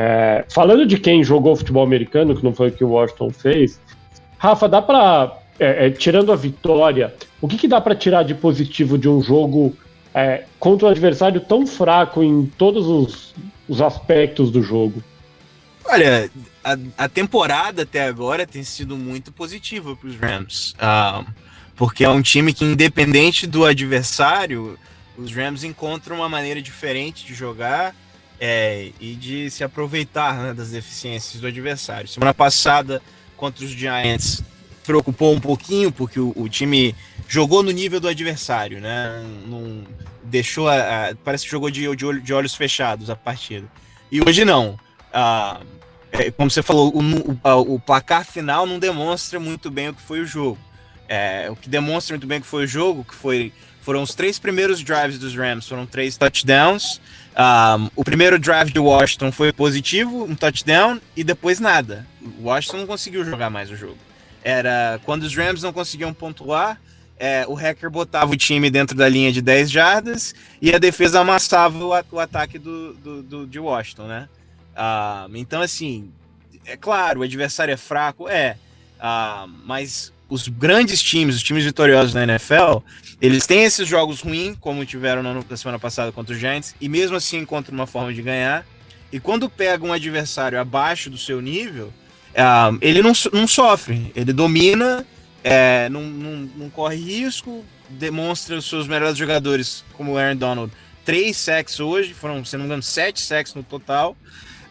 É, 0.00 0.44
falando 0.48 0.86
de 0.86 0.96
quem 0.96 1.24
jogou 1.24 1.56
futebol 1.56 1.82
americano, 1.82 2.36
que 2.36 2.44
não 2.44 2.54
foi 2.54 2.68
o 2.68 2.72
que 2.72 2.84
o 2.84 2.90
Washington 2.90 3.30
fez, 3.30 3.80
Rafa, 4.38 4.68
dá 4.68 4.80
para 4.80 5.36
é, 5.58 5.86
é, 5.86 5.90
tirando 5.90 6.30
a 6.30 6.36
vitória, 6.36 7.12
o 7.40 7.48
que, 7.48 7.58
que 7.58 7.66
dá 7.66 7.80
para 7.80 7.96
tirar 7.96 8.22
de 8.22 8.32
positivo 8.32 8.96
de 8.96 9.08
um 9.08 9.20
jogo 9.20 9.76
é, 10.14 10.44
contra 10.60 10.86
um 10.86 10.90
adversário 10.92 11.40
tão 11.40 11.66
fraco 11.66 12.22
em 12.22 12.46
todos 12.46 12.86
os, 12.86 13.34
os 13.68 13.80
aspectos 13.80 14.52
do 14.52 14.62
jogo? 14.62 15.02
Olha, 15.84 16.30
a, 16.62 16.76
a, 16.96 17.08
temporada 17.08 17.82
até 17.82 18.06
agora 18.06 18.46
tem 18.46 18.62
sido 18.62 18.96
muito 18.96 19.32
positiva 19.32 19.96
para 19.96 20.08
os 20.08 20.16
Rams. 20.16 20.74
Uh, 20.74 21.26
porque 21.74 22.04
é 22.04 22.08
um 22.08 22.22
time 22.22 22.52
que, 22.52 22.64
independente 22.64 23.48
do 23.48 23.64
adversário, 23.64 24.78
os 25.16 25.34
Rams 25.34 25.64
encontram 25.64 26.18
uma 26.18 26.28
maneira 26.28 26.62
diferente 26.62 27.26
de 27.26 27.34
jogar 27.34 27.96
é, 28.40 28.90
e 29.00 29.14
de 29.14 29.50
se 29.50 29.64
aproveitar 29.64 30.36
né, 30.38 30.54
das 30.54 30.70
deficiências 30.70 31.40
do 31.40 31.46
adversário. 31.46 32.08
Semana 32.08 32.32
passada, 32.32 33.02
contra 33.36 33.64
os 33.64 33.70
Giants, 33.70 34.42
preocupou 34.84 35.34
um 35.34 35.40
pouquinho, 35.40 35.92
porque 35.92 36.18
o, 36.18 36.32
o 36.36 36.48
time 36.48 36.94
jogou 37.28 37.62
no 37.62 37.70
nível 37.70 38.00
do 38.00 38.08
adversário, 38.08 38.80
né? 38.80 39.22
Deixou 40.24 40.68
a, 40.68 41.08
a, 41.08 41.14
parece 41.16 41.44
que 41.44 41.50
jogou 41.50 41.70
de, 41.70 41.94
de, 41.94 42.20
de, 42.20 42.34
olhos 42.34 42.54
fechados 42.54 43.10
a 43.10 43.16
partida. 43.16 43.66
E 44.10 44.20
hoje 44.26 44.44
não. 44.44 44.78
Ah, 45.12 45.60
é, 46.10 46.30
como 46.30 46.50
você 46.50 46.62
falou, 46.62 46.92
o, 46.94 47.00
o, 47.00 47.74
o, 47.74 47.80
placar 47.80 48.24
final 48.24 48.66
não 48.66 48.78
demonstra 48.78 49.38
muito 49.38 49.70
bem 49.70 49.90
o 49.90 49.94
que 49.94 50.02
foi 50.02 50.20
o 50.20 50.26
jogo. 50.26 50.58
É, 51.06 51.48
o 51.50 51.56
que 51.56 51.68
demonstra 51.68 52.14
muito 52.14 52.26
bem 52.26 52.38
o 52.38 52.42
que 52.42 52.46
foi 52.46 52.64
o 52.64 52.66
jogo, 52.66 53.04
que 53.04 53.14
foi, 53.14 53.52
foram 53.80 54.02
os 54.02 54.14
três 54.14 54.38
primeiros 54.38 54.82
drives 54.82 55.18
dos 55.18 55.34
Rams, 55.34 55.66
foram 55.68 55.86
três 55.86 56.16
touchdowns. 56.16 57.00
Um, 57.38 57.88
o 57.94 58.02
primeiro 58.02 58.36
drive 58.36 58.72
de 58.72 58.80
Washington 58.80 59.30
foi 59.30 59.52
positivo, 59.52 60.24
um 60.24 60.34
touchdown, 60.34 61.00
e 61.16 61.22
depois 61.22 61.60
nada. 61.60 62.04
O 62.40 62.48
Washington 62.48 62.78
não 62.78 62.86
conseguiu 62.86 63.24
jogar 63.24 63.48
mais 63.48 63.70
o 63.70 63.76
jogo. 63.76 63.98
Era 64.42 65.00
quando 65.04 65.22
os 65.22 65.36
Rams 65.36 65.62
não 65.62 65.72
conseguiam 65.72 66.12
pontuar, 66.12 66.80
é, 67.16 67.44
o 67.46 67.54
hacker 67.54 67.90
botava 67.90 68.32
o 68.32 68.36
time 68.36 68.70
dentro 68.70 68.96
da 68.96 69.08
linha 69.08 69.32
de 69.32 69.40
10 69.40 69.70
jardas 69.70 70.34
e 70.60 70.74
a 70.74 70.78
defesa 70.78 71.20
amassava 71.20 71.76
o, 71.78 71.90
o 72.12 72.18
ataque 72.18 72.58
do, 72.58 72.94
do, 72.94 73.22
do, 73.22 73.46
de 73.46 73.58
Washington, 73.58 74.06
né? 74.06 74.28
Uh, 74.74 75.36
então, 75.36 75.60
assim, 75.60 76.10
é 76.64 76.76
claro, 76.76 77.20
o 77.20 77.22
adversário 77.22 77.72
é 77.72 77.76
fraco, 77.76 78.28
é. 78.28 78.56
Mas 79.64 80.12
os 80.28 80.46
grandes 80.48 81.02
times, 81.02 81.36
os 81.36 81.42
times 81.42 81.64
vitoriosos 81.64 82.14
na 82.14 82.24
NFL, 82.24 82.78
eles 83.20 83.46
têm 83.46 83.64
esses 83.64 83.88
jogos 83.88 84.20
ruins, 84.20 84.56
como 84.60 84.84
tiveram 84.84 85.22
na, 85.22 85.34
na 85.34 85.56
semana 85.56 85.78
passada 85.78 86.12
contra 86.12 86.34
os 86.34 86.40
Giants, 86.40 86.74
e 86.80 86.88
mesmo 86.88 87.16
assim 87.16 87.38
encontram 87.38 87.74
uma 87.74 87.86
forma 87.86 88.12
de 88.12 88.22
ganhar. 88.22 88.66
E 89.10 89.18
quando 89.18 89.48
pega 89.48 89.84
um 89.84 89.92
adversário 89.92 90.60
abaixo 90.60 91.08
do 91.08 91.16
seu 91.16 91.40
nível, 91.40 91.92
uh, 92.34 92.78
ele 92.80 93.02
não, 93.02 93.12
não 93.32 93.48
sofre, 93.48 94.12
ele 94.14 94.32
domina, 94.32 95.04
é, 95.42 95.88
não, 95.88 96.02
não, 96.02 96.50
não, 96.56 96.70
corre 96.70 96.96
risco, 96.96 97.64
demonstra 97.88 98.56
os 98.56 98.68
seus 98.68 98.86
melhores 98.86 99.16
jogadores, 99.16 99.84
como 99.94 100.12
o 100.12 100.18
Aaron 100.18 100.36
Donald, 100.36 100.72
três 101.04 101.38
sacks 101.38 101.80
hoje, 101.80 102.12
foram, 102.12 102.44
se 102.44 102.54
não 102.56 102.64
me 102.64 102.66
engano, 102.66 102.82
sete 102.82 103.22
sacks 103.22 103.54
no 103.54 103.62
total, 103.62 104.14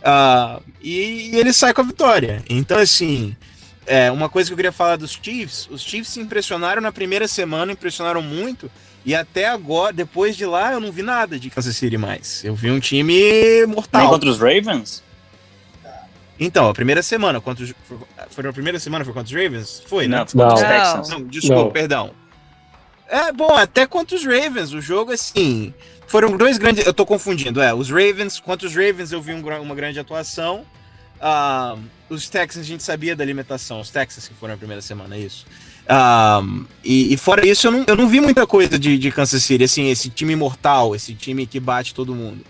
uh, 0.03 0.61
e, 0.81 1.31
e, 1.31 1.35
ele 1.35 1.51
sai 1.51 1.73
com 1.73 1.81
a 1.81 1.85
vitória. 1.85 2.43
Então, 2.47 2.77
assim, 2.77 3.35
é, 3.87 4.11
uma 4.11 4.29
coisa 4.29 4.49
que 4.49 4.53
eu 4.53 4.57
queria 4.57 4.71
falar 4.71 4.97
dos 4.97 5.17
Chiefs, 5.21 5.67
os 5.71 5.81
Chiefs 5.81 6.09
se 6.09 6.19
impressionaram 6.19 6.81
na 6.81 6.91
primeira 6.91 7.27
semana, 7.27 7.71
impressionaram 7.71 8.21
muito, 8.21 8.69
e 9.05 9.15
até 9.15 9.47
agora, 9.47 9.93
depois 9.93 10.35
de 10.35 10.45
lá, 10.45 10.73
eu 10.73 10.79
não 10.79 10.91
vi 10.91 11.01
nada 11.01 11.39
de 11.39 11.49
Kansas 11.49 11.75
City 11.75 11.97
mais. 11.97 12.43
Eu 12.43 12.53
vi 12.53 12.69
um 12.69 12.79
time 12.79 13.65
mortal. 13.65 14.01
Nem 14.01 14.09
contra 14.09 14.29
os 14.29 14.37
Ravens? 14.37 15.01
Então, 16.39 16.69
a 16.69 16.73
primeira 16.73 17.01
semana, 17.01 17.41
contra 17.41 17.63
os, 17.63 17.73
foi 18.29 18.43
na 18.43 18.53
primeira 18.53 18.79
semana 18.79 19.03
foi 19.05 19.13
contra 19.13 19.33
os 19.35 19.43
Ravens? 19.43 19.81
Foi, 19.87 20.07
né? 20.07 20.25
Não, 20.33 20.47
contra 20.47 20.53
os 20.53 20.61
Texans. 20.61 21.09
Não, 21.09 21.23
desculpa, 21.23 21.63
não. 21.63 21.71
perdão. 21.71 22.11
É, 23.07 23.31
bom, 23.31 23.55
até 23.55 23.87
contra 23.87 24.15
os 24.15 24.25
Ravens, 24.25 24.73
o 24.73 24.81
jogo, 24.81 25.13
assim, 25.13 25.73
foram 26.05 26.35
dois 26.35 26.57
grandes, 26.57 26.85
eu 26.85 26.93
tô 26.93 27.05
confundindo, 27.05 27.61
é, 27.61 27.73
os 27.73 27.89
Ravens, 27.89 28.39
contra 28.39 28.67
os 28.67 28.75
Ravens 28.75 29.13
eu 29.13 29.21
vi 29.21 29.33
um, 29.33 29.39
uma 29.61 29.73
grande 29.73 29.97
atuação, 29.97 30.65
uh, 31.15 31.79
os 32.09 32.29
Texans 32.29 32.65
a 32.65 32.67
gente 32.67 32.83
sabia 32.83 33.15
da 33.15 33.25
limitação, 33.25 33.81
os 33.81 33.89
Texans 33.89 34.27
que 34.27 34.33
foram 34.33 34.53
na 34.53 34.57
primeira 34.57 34.81
semana, 34.81 35.15
é 35.15 35.19
isso. 35.19 35.45
Um, 35.89 36.65
e, 36.83 37.13
e, 37.13 37.17
fora 37.17 37.47
isso, 37.47 37.67
eu 37.67 37.71
não, 37.71 37.85
eu 37.87 37.95
não 37.95 38.07
vi 38.07 38.19
muita 38.19 38.45
coisa 38.45 38.77
de, 38.77 38.97
de 38.97 39.11
Kansas 39.11 39.43
City, 39.43 39.63
assim, 39.63 39.89
esse 39.89 40.09
time 40.09 40.35
mortal, 40.35 40.95
esse 40.95 41.13
time 41.13 41.45
que 41.45 41.59
bate 41.59 41.93
todo 41.93 42.13
mundo. 42.13 42.43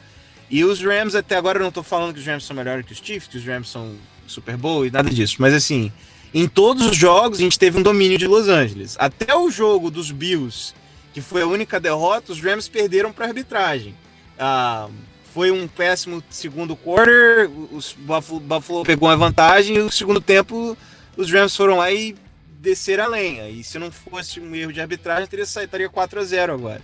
E 0.50 0.63
os 0.63 0.82
Rams, 0.82 1.15
até 1.15 1.36
agora 1.36 1.60
eu 1.60 1.63
não 1.63 1.72
tô 1.72 1.84
falando 1.84 2.13
que 2.13 2.20
os 2.20 2.26
Rams 2.26 2.46
são 2.46 2.56
melhores 2.56 2.86
que 2.86 2.93
os 2.93 3.00
Chiefs, 3.00 3.28
que 3.28 3.38
os 3.38 3.46
Rams 3.46 3.70
são 3.70 3.96
Super 4.26 4.58
Bowl 4.58 4.86
e 4.86 4.91
nada 4.91 5.10
disso, 5.10 5.36
mas 5.39 5.54
assim, 5.54 5.91
em 6.34 6.48
todos 6.48 6.86
os 6.86 6.96
jogos 6.96 7.39
a 7.39 7.41
gente 7.41 7.60
teve 7.60 7.78
um 7.78 7.84
domínio 7.84 8.17
de 8.17 8.28
Los 8.28 8.48
Angeles. 8.48 8.96
Até 9.00 9.36
o 9.36 9.50
jogo 9.50 9.91
dos 9.91 10.12
Bills, 10.12 10.74
que 11.13 11.22
foi 11.22 11.41
a 11.41 11.48
única 11.48 11.80
derrota, 11.80 12.32
os 12.32 12.41
Rams 12.41 12.67
perderam 12.67 13.12
para 13.12 13.28
arbitragem. 13.28 13.96
Uh, 14.38 14.91
foi 15.38 15.52
um 15.52 15.67
péssimo 15.67 16.23
segundo 16.32 16.76
quarter, 16.76 17.47
o 17.47 17.80
Buffalo, 17.97 18.39
Buffalo 18.39 18.84
pegou 18.84 19.08
uma 19.08 19.15
vantagem 19.15 19.76
e 19.76 19.80
o 19.82 19.91
segundo 19.91 20.19
tempo 20.19 20.76
os 21.15 21.32
Rams 21.32 21.56
foram 21.56 21.78
lá 21.78 21.91
e 21.91 22.15
descer 22.60 23.00
a 23.00 23.06
lenha. 23.06 23.47
E 23.47 23.63
se 23.63 23.78
não 23.78 23.91
fosse 23.91 24.39
um 24.39 24.56
erro 24.56 24.73
de 24.73 24.82
arbitragem, 24.82 25.28
teria 25.28 25.43
estaria 25.43 25.88
4 25.88 26.19
a 26.19 26.23
0 26.23 26.54
agora. 26.54 26.82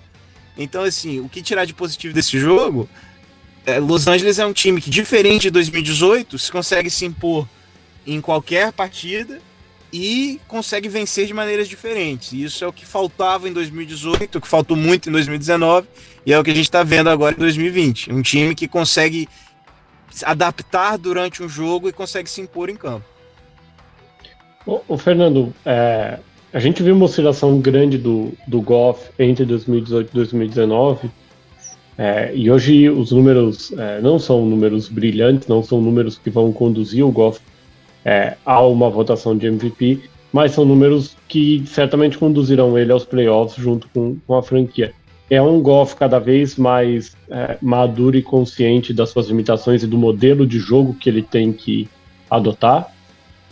Então, 0.55 0.83
assim, 0.83 1.19
o 1.19 1.27
que 1.27 1.41
tirar 1.41 1.65
de 1.65 1.73
positivo 1.73 2.13
desse 2.13 2.37
jogo? 2.37 2.87
É, 3.65 3.79
Los 3.79 4.07
Angeles 4.07 4.37
é 4.37 4.45
um 4.45 4.53
time 4.53 4.79
que, 4.79 4.91
diferente 4.91 5.43
de 5.43 5.49
2018, 5.49 6.37
se 6.37 6.51
consegue 6.51 6.91
se 6.91 7.05
impor 7.05 7.49
em 8.05 8.21
qualquer 8.21 8.71
partida 8.71 9.41
e 9.93 10.41
consegue 10.47 10.89
vencer 10.89 11.27
de 11.27 11.33
maneiras 11.35 11.67
diferentes. 11.67 12.33
Isso 12.33 12.65
é 12.65 12.67
o 12.67 12.73
que 12.73 12.83
faltava 12.83 13.47
em 13.47 13.53
2018, 13.53 14.39
o 14.39 14.41
que 14.41 14.47
faltou 14.47 14.75
muito 14.75 15.07
em 15.07 15.11
2019 15.11 15.87
e 16.25 16.33
é 16.33 16.39
o 16.39 16.43
que 16.43 16.49
a 16.49 16.55
gente 16.55 16.65
está 16.65 16.81
vendo 16.81 17.11
agora 17.11 17.35
em 17.35 17.39
2020. 17.39 18.11
Um 18.11 18.23
time 18.23 18.55
que 18.55 18.67
consegue 18.67 19.29
adaptar 20.23 20.97
durante 20.97 21.43
um 21.43 21.47
jogo 21.47 21.87
e 21.87 21.93
consegue 21.93 22.27
se 22.27 22.41
impor 22.41 22.69
em 22.69 22.75
campo. 22.75 23.05
O, 24.65 24.97
Fernando, 24.97 25.53
é, 25.63 26.17
a 26.51 26.59
gente 26.59 26.81
viu 26.81 26.95
uma 26.95 27.05
oscilação 27.05 27.59
grande 27.59 27.97
do, 27.97 28.31
do 28.47 28.61
Goff 28.61 29.11
entre 29.19 29.45
2018 29.45 30.09
e 30.09 30.13
2019. 30.13 31.11
É, 31.95 32.31
e 32.33 32.49
hoje 32.49 32.89
os 32.89 33.11
números 33.11 33.71
é, 33.73 34.01
não 34.01 34.17
são 34.17 34.43
números 34.43 34.89
brilhantes, 34.89 35.47
não 35.47 35.61
são 35.61 35.79
números 35.79 36.17
que 36.17 36.31
vão 36.31 36.51
conduzir 36.51 37.05
o 37.05 37.11
Goff 37.11 37.39
é, 38.05 38.35
a 38.45 38.61
uma 38.61 38.89
votação 38.89 39.37
de 39.37 39.47
MVP, 39.47 40.01
mas 40.31 40.51
são 40.51 40.65
números 40.65 41.15
que 41.27 41.63
certamente 41.67 42.17
conduzirão 42.17 42.77
ele 42.77 42.91
aos 42.91 43.05
playoffs 43.05 43.61
junto 43.61 43.87
com, 43.89 44.17
com 44.25 44.35
a 44.35 44.43
franquia. 44.43 44.93
É 45.29 45.41
um 45.41 45.61
Goff 45.61 45.95
cada 45.95 46.19
vez 46.19 46.57
mais 46.57 47.15
é, 47.29 47.57
maduro 47.61 48.17
e 48.17 48.21
consciente 48.21 48.93
das 48.93 49.09
suas 49.09 49.27
limitações 49.27 49.83
e 49.83 49.87
do 49.87 49.97
modelo 49.97 50.45
de 50.45 50.59
jogo 50.59 50.93
que 50.93 51.09
ele 51.09 51.21
tem 51.21 51.53
que 51.53 51.87
adotar. 52.29 52.91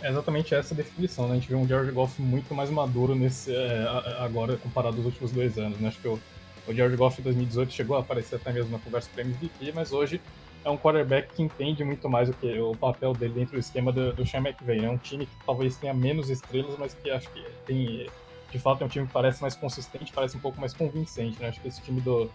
É 0.02 0.10
exatamente 0.10 0.54
essa 0.54 0.74
definição, 0.74 1.28
né? 1.28 1.32
A 1.32 1.34
gente 1.36 1.48
vê 1.48 1.54
um 1.54 1.66
George 1.66 1.92
Goff 1.92 2.20
muito 2.20 2.54
mais 2.54 2.68
maduro 2.68 3.14
nesse 3.14 3.54
é, 3.54 3.86
agora 4.18 4.56
comparado 4.56 4.96
aos 4.96 5.06
últimos 5.06 5.30
dois 5.30 5.56
anos, 5.56 5.78
né? 5.78 5.88
Acho 5.88 6.00
que 6.00 6.08
o, 6.08 6.18
o 6.66 6.74
George 6.74 6.96
Goff 6.96 7.20
em 7.20 7.24
2018 7.24 7.72
chegou 7.72 7.96
a 7.96 8.00
aparecer 8.00 8.36
até 8.36 8.52
mesmo 8.52 8.72
na 8.72 8.78
conversa 8.80 9.08
para 9.14 9.22
MVP, 9.22 9.72
mas 9.72 9.92
hoje 9.92 10.20
é 10.64 10.70
um 10.70 10.76
quarterback 10.76 11.34
que 11.34 11.42
entende 11.42 11.84
muito 11.84 12.08
mais 12.08 12.28
o 12.28 12.32
que 12.32 12.58
o 12.58 12.74
papel 12.76 13.12
dele 13.12 13.34
dentro 13.34 13.54
do 13.54 13.58
esquema 13.58 13.92
do, 13.92 14.12
do 14.12 14.26
Sean 14.26 14.40
McVay. 14.40 14.84
É 14.84 14.90
um 14.90 14.98
time 14.98 15.26
que 15.26 15.32
talvez 15.44 15.76
tenha 15.76 15.92
menos 15.92 16.30
estrelas, 16.30 16.76
mas 16.78 16.94
que 16.94 17.10
acho 17.10 17.28
que 17.30 17.44
tem, 17.66 18.08
de 18.50 18.58
fato, 18.58 18.82
é 18.82 18.86
um 18.86 18.88
time 18.88 19.06
que 19.06 19.12
parece 19.12 19.42
mais 19.42 19.54
consistente, 19.54 20.12
parece 20.12 20.36
um 20.36 20.40
pouco 20.40 20.60
mais 20.60 20.72
convincente. 20.72 21.40
Né? 21.40 21.48
Acho 21.48 21.60
que 21.60 21.68
esse 21.68 21.82
time 21.82 22.00
do, 22.00 22.30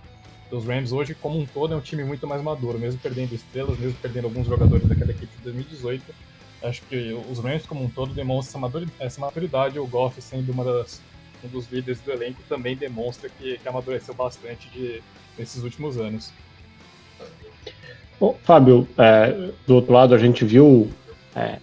dos 0.50 0.66
Rams 0.66 0.92
hoje, 0.92 1.16
como 1.16 1.40
um 1.40 1.46
todo, 1.46 1.74
é 1.74 1.78
um 1.78 1.82
time 1.82 2.04
muito 2.04 2.28
mais 2.28 2.42
maduro, 2.42 2.78
mesmo 2.78 3.00
perdendo 3.00 3.34
estrelas, 3.34 3.80
mesmo 3.80 3.98
perdendo 4.02 4.26
alguns 4.26 4.48
jogadores 4.48 4.88
daquela 4.88 5.12
equipe 5.12 5.36
de 5.38 5.44
2018 5.44 6.28
Acho 6.62 6.82
que 6.84 7.14
os 7.30 7.40
Rams 7.40 7.66
como 7.66 7.84
um 7.84 7.90
todo 7.90 8.14
demonstram 8.14 8.70
essa 9.00 9.22
maturidade. 9.22 9.80
O 9.80 9.86
Goff 9.86 10.20
sendo 10.22 10.52
uma 10.52 10.64
das, 10.64 11.02
um 11.44 11.48
dos 11.48 11.72
líderes 11.72 12.00
do 12.02 12.12
elenco 12.12 12.42
também 12.50 12.76
demonstra 12.76 13.30
que, 13.30 13.58
que 13.58 13.68
amadureceu 13.68 14.14
bastante 14.14 14.68
de, 14.70 15.02
nesses 15.38 15.64
últimos 15.64 15.98
anos. 15.98 16.34
Bom, 18.20 18.36
Fábio, 18.44 18.88
é, 18.98 19.52
do 19.68 19.76
outro 19.76 19.94
lado 19.94 20.16
a 20.16 20.18
gente 20.18 20.44
viu 20.44 20.88
é, 21.36 21.58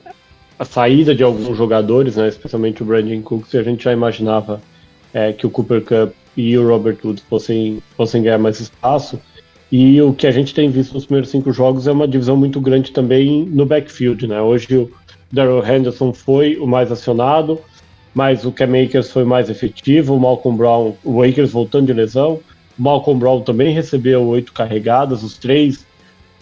a 0.58 0.64
saída 0.64 1.14
de 1.14 1.22
alguns 1.22 1.56
jogadores, 1.56 2.16
né, 2.16 2.28
especialmente 2.28 2.82
o 2.82 2.86
Brandon 2.86 3.20
Cooks, 3.22 3.52
e 3.54 3.58
a 3.58 3.62
gente 3.62 3.84
já 3.84 3.92
imaginava 3.92 4.62
é, 5.12 5.32
que 5.32 5.46
o 5.46 5.50
Cooper 5.50 5.82
Cup 5.82 6.14
e 6.36 6.56
o 6.56 6.68
Robert 6.68 6.98
Woods 7.04 7.24
fossem, 7.28 7.82
fossem 7.96 8.22
ganhar 8.22 8.38
mais 8.38 8.60
espaço. 8.60 9.20
E 9.70 10.00
o 10.00 10.12
que 10.12 10.26
a 10.26 10.30
gente 10.30 10.54
tem 10.54 10.70
visto 10.70 10.94
nos 10.94 11.04
primeiros 11.04 11.30
cinco 11.30 11.52
jogos 11.52 11.88
é 11.88 11.92
uma 11.92 12.06
divisão 12.06 12.36
muito 12.36 12.60
grande 12.60 12.92
também 12.92 13.44
no 13.44 13.66
backfield, 13.66 14.26
né? 14.26 14.40
Hoje 14.40 14.76
o 14.76 14.90
Daryl 15.32 15.64
Henderson 15.64 16.12
foi 16.12 16.56
o 16.56 16.66
mais 16.66 16.92
acionado, 16.92 17.60
mas 18.14 18.44
o 18.44 18.52
Cam 18.52 18.80
Akers 18.80 19.10
foi 19.10 19.24
mais 19.24 19.50
efetivo, 19.50 20.14
o 20.14 20.20
Malcolm 20.20 20.56
Brown, 20.56 20.94
o 21.02 21.22
Akers 21.22 21.50
voltando 21.50 21.86
de 21.86 21.92
lesão, 21.92 22.40
o 22.78 22.82
Malcolm 22.82 23.18
Brown 23.18 23.40
também 23.40 23.74
recebeu 23.74 24.24
oito 24.28 24.52
carregadas, 24.52 25.24
os 25.24 25.36
três 25.36 25.84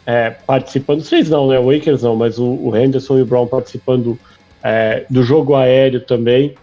é, 0.07 0.31
participando, 0.31 1.03
três 1.03 1.29
não, 1.29 1.49
né? 1.49 1.59
O 1.59 1.71
Akers 1.71 2.03
não, 2.03 2.17
mas 2.17 2.39
o, 2.39 2.45
o 2.45 2.77
Henderson 2.77 3.19
e 3.19 3.23
o 3.23 3.27
Brown 3.27 3.47
participando 3.47 4.19
é, 4.63 5.05
do 5.09 5.23
jogo 5.23 5.55
aéreo 5.55 6.01
também. 6.01 6.55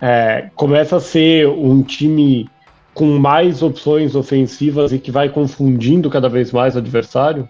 É, 0.00 0.50
começa 0.54 0.96
a 0.96 1.00
ser 1.00 1.48
um 1.48 1.82
time 1.82 2.48
com 2.92 3.18
mais 3.18 3.62
opções 3.62 4.14
ofensivas 4.14 4.92
e 4.92 4.98
que 4.98 5.10
vai 5.10 5.28
confundindo 5.28 6.08
cada 6.10 6.28
vez 6.28 6.52
mais 6.52 6.74
o 6.74 6.78
adversário? 6.78 7.48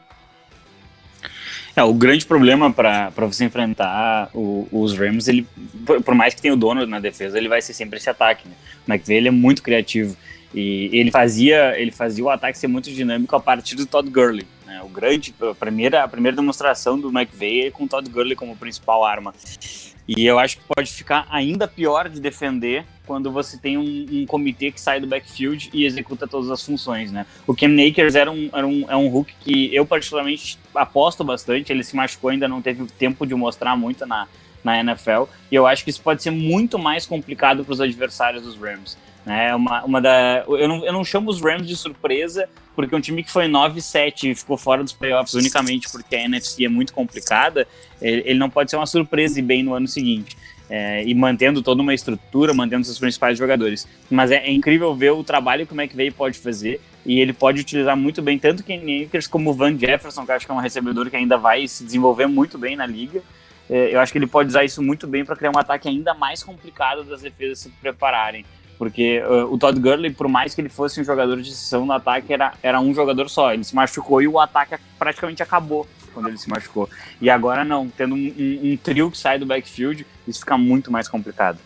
É, 1.76 1.82
o 1.82 1.92
grande 1.92 2.24
problema 2.24 2.72
para 2.72 3.10
você 3.16 3.44
enfrentar 3.44 4.30
o, 4.32 4.68
os 4.70 4.96
Rams, 4.96 5.28
ele, 5.28 5.44
por, 5.84 6.00
por, 6.00 6.14
mais 6.14 6.32
que 6.32 6.40
tenha 6.40 6.54
o 6.54 6.56
dono 6.56 6.86
na 6.86 7.00
defesa, 7.00 7.36
ele 7.36 7.48
vai 7.48 7.60
ser 7.60 7.74
sempre 7.74 7.98
esse 7.98 8.08
ataque. 8.08 8.48
Né? 8.48 8.54
O 8.86 8.92
McVay 8.92 9.16
ele 9.16 9.28
é 9.28 9.32
muito 9.32 9.60
criativo 9.60 10.16
e 10.54 10.88
ele 10.92 11.10
fazia, 11.10 11.78
ele 11.78 11.90
fazia 11.90 12.24
o 12.24 12.30
ataque 12.30 12.56
ser 12.56 12.68
muito 12.68 12.90
dinâmico 12.92 13.34
a 13.34 13.40
partir 13.40 13.74
do 13.74 13.86
Todd 13.86 14.08
Gurley. 14.08 14.46
O 14.84 14.88
grande, 14.88 15.34
a 15.40 15.54
primeira, 15.54 16.04
a 16.04 16.08
primeira 16.08 16.36
demonstração 16.36 16.98
do 16.98 17.08
McVay 17.08 17.66
é 17.66 17.70
com 17.70 17.84
o 17.84 17.88
Todd 17.88 18.08
Gurley 18.10 18.36
como 18.36 18.54
principal 18.56 19.04
arma. 19.04 19.34
E 20.06 20.26
eu 20.26 20.38
acho 20.38 20.58
que 20.58 20.64
pode 20.68 20.92
ficar 20.92 21.26
ainda 21.30 21.66
pior 21.66 22.10
de 22.10 22.20
defender 22.20 22.84
quando 23.06 23.30
você 23.30 23.56
tem 23.56 23.78
um, 23.78 24.06
um, 24.12 24.26
comitê 24.26 24.70
que 24.70 24.80
sai 24.80 25.00
do 25.00 25.06
backfield 25.06 25.70
e 25.72 25.86
executa 25.86 26.26
todas 26.26 26.50
as 26.50 26.62
funções, 26.62 27.10
né? 27.10 27.26
O 27.46 27.54
Cam 27.54 27.74
Akers 27.86 28.14
era 28.14 28.30
um, 28.30 28.50
era 28.52 28.66
um, 28.66 28.90
é 28.90 28.96
um 28.96 29.08
Hulk 29.08 29.34
que 29.40 29.74
eu 29.74 29.86
particularmente 29.86 30.58
aposto 30.74 31.24
bastante, 31.24 31.72
ele 31.72 31.82
se 31.82 31.96
machucou, 31.96 32.30
ainda 32.30 32.46
não 32.46 32.60
teve 32.60 32.84
tempo 32.98 33.26
de 33.26 33.34
mostrar 33.34 33.76
muito 33.76 34.04
na, 34.04 34.28
na 34.62 34.78
NFL, 34.80 35.24
e 35.50 35.54
eu 35.54 35.66
acho 35.66 35.84
que 35.84 35.90
isso 35.90 36.02
pode 36.02 36.22
ser 36.22 36.30
muito 36.30 36.78
mais 36.78 37.06
complicado 37.06 37.64
para 37.64 37.72
os 37.72 37.80
adversários 37.80 38.42
dos 38.42 38.56
Rams. 38.56 38.96
Né? 39.24 39.54
Uma, 39.54 39.84
uma 39.84 40.00
da, 40.00 40.44
eu, 40.46 40.68
não, 40.68 40.84
eu 40.84 40.92
não 40.92 41.04
chamo 41.04 41.30
os 41.30 41.40
Rams 41.40 41.66
de 41.66 41.76
surpresa, 41.76 42.48
porque 42.74 42.94
um 42.94 43.00
time 43.00 43.22
que 43.22 43.30
foi 43.30 43.46
9-7 43.46 44.30
e 44.30 44.34
ficou 44.34 44.56
fora 44.56 44.82
dos 44.82 44.92
playoffs 44.92 45.34
unicamente 45.34 45.90
porque 45.90 46.14
a 46.16 46.24
NFC 46.24 46.64
é 46.64 46.68
muito 46.68 46.92
complicada, 46.92 47.66
ele, 48.00 48.22
ele 48.26 48.38
não 48.38 48.50
pode 48.50 48.70
ser 48.70 48.76
uma 48.76 48.87
surpresa 48.87 49.38
e 49.38 49.42
bem 49.42 49.62
no 49.62 49.74
ano 49.74 49.88
seguinte. 49.88 50.37
É, 50.68 51.04
e 51.04 51.14
mantendo 51.14 51.60
toda 51.60 51.82
uma 51.82 51.92
estrutura, 51.92 52.54
mantendo 52.54 52.84
seus 52.84 52.98
principais 52.98 53.37
jogadores. 53.37 53.87
Mas 54.10 54.30
é, 54.30 54.37
é, 54.37 54.50
incrível 54.50 54.94
ver 54.94 55.10
o 55.10 55.22
trabalho 55.22 55.66
que 55.66 55.74
o 55.74 55.80
McVay 55.80 56.10
pode 56.10 56.38
fazer 56.38 56.80
e 57.04 57.20
ele 57.20 57.34
pode 57.34 57.60
utilizar 57.60 57.94
muito 57.94 58.22
bem 58.22 58.38
tanto 58.38 58.64
Kenny 58.64 59.04
Akers 59.04 59.26
como 59.26 59.50
o 59.50 59.52
Van 59.52 59.78
Jefferson, 59.78 60.24
que 60.24 60.32
acho 60.32 60.46
que 60.46 60.52
é 60.52 60.54
um 60.54 60.58
recebedor 60.58 61.10
que 61.10 61.16
ainda 61.16 61.37
vai 61.37 61.68
se 61.68 61.84
desenvolver 61.84 62.26
muito 62.26 62.56
bem 62.56 62.76
na 62.76 62.87
liga. 62.87 63.22
É, 63.68 63.94
eu 63.94 64.00
acho 64.00 64.10
que 64.10 64.18
ele 64.18 64.26
pode 64.26 64.48
usar 64.48 64.64
isso 64.64 64.82
muito 64.82 65.06
bem 65.06 65.22
para 65.22 65.37
criar 65.37 65.50
um 65.50 65.58
ataque 65.58 65.87
ainda 65.87 66.14
mais 66.14 66.42
complicado 66.42 67.04
das 67.04 67.20
defesas 67.20 67.58
se 67.58 67.68
prepararem. 67.68 68.44
Porque 68.78 69.22
uh, 69.22 69.52
o 69.52 69.58
Todd 69.58 69.78
Gurley, 69.78 70.12
por 70.12 70.28
mais 70.28 70.54
que 70.54 70.60
ele 70.60 70.68
fosse 70.68 71.00
um 71.00 71.04
jogador 71.04 71.40
de 71.40 71.54
sessão 71.54 71.87
no 71.87 71.92
ataque, 71.92 72.32
era, 72.32 72.54
era 72.62 72.80
um 72.80 72.92
jogador 72.92 73.28
só. 73.28 73.52
Ele 73.52 73.64
se 73.64 73.74
machucou 73.74 74.20
e 74.20 74.28
o 74.28 74.38
ataque 74.38 74.76
praticamente 74.98 75.42
acabou 75.42 75.87
quando 76.12 76.28
ele 76.28 76.38
se 76.38 76.48
machucou. 76.48 76.88
E 77.20 77.28
agora 77.30 77.64
não, 77.64 77.88
tendo 77.88 78.14
um, 78.14 78.18
um, 78.18 78.72
um 78.72 78.76
trio 78.76 79.10
que 79.10 79.18
sai 79.18 79.38
do 79.38 79.46
backfield, 79.46 80.06
isso 80.26 80.40
fica 80.40 80.56
muito 80.56 80.90
mais 80.90 81.08
complicado. 81.08 81.58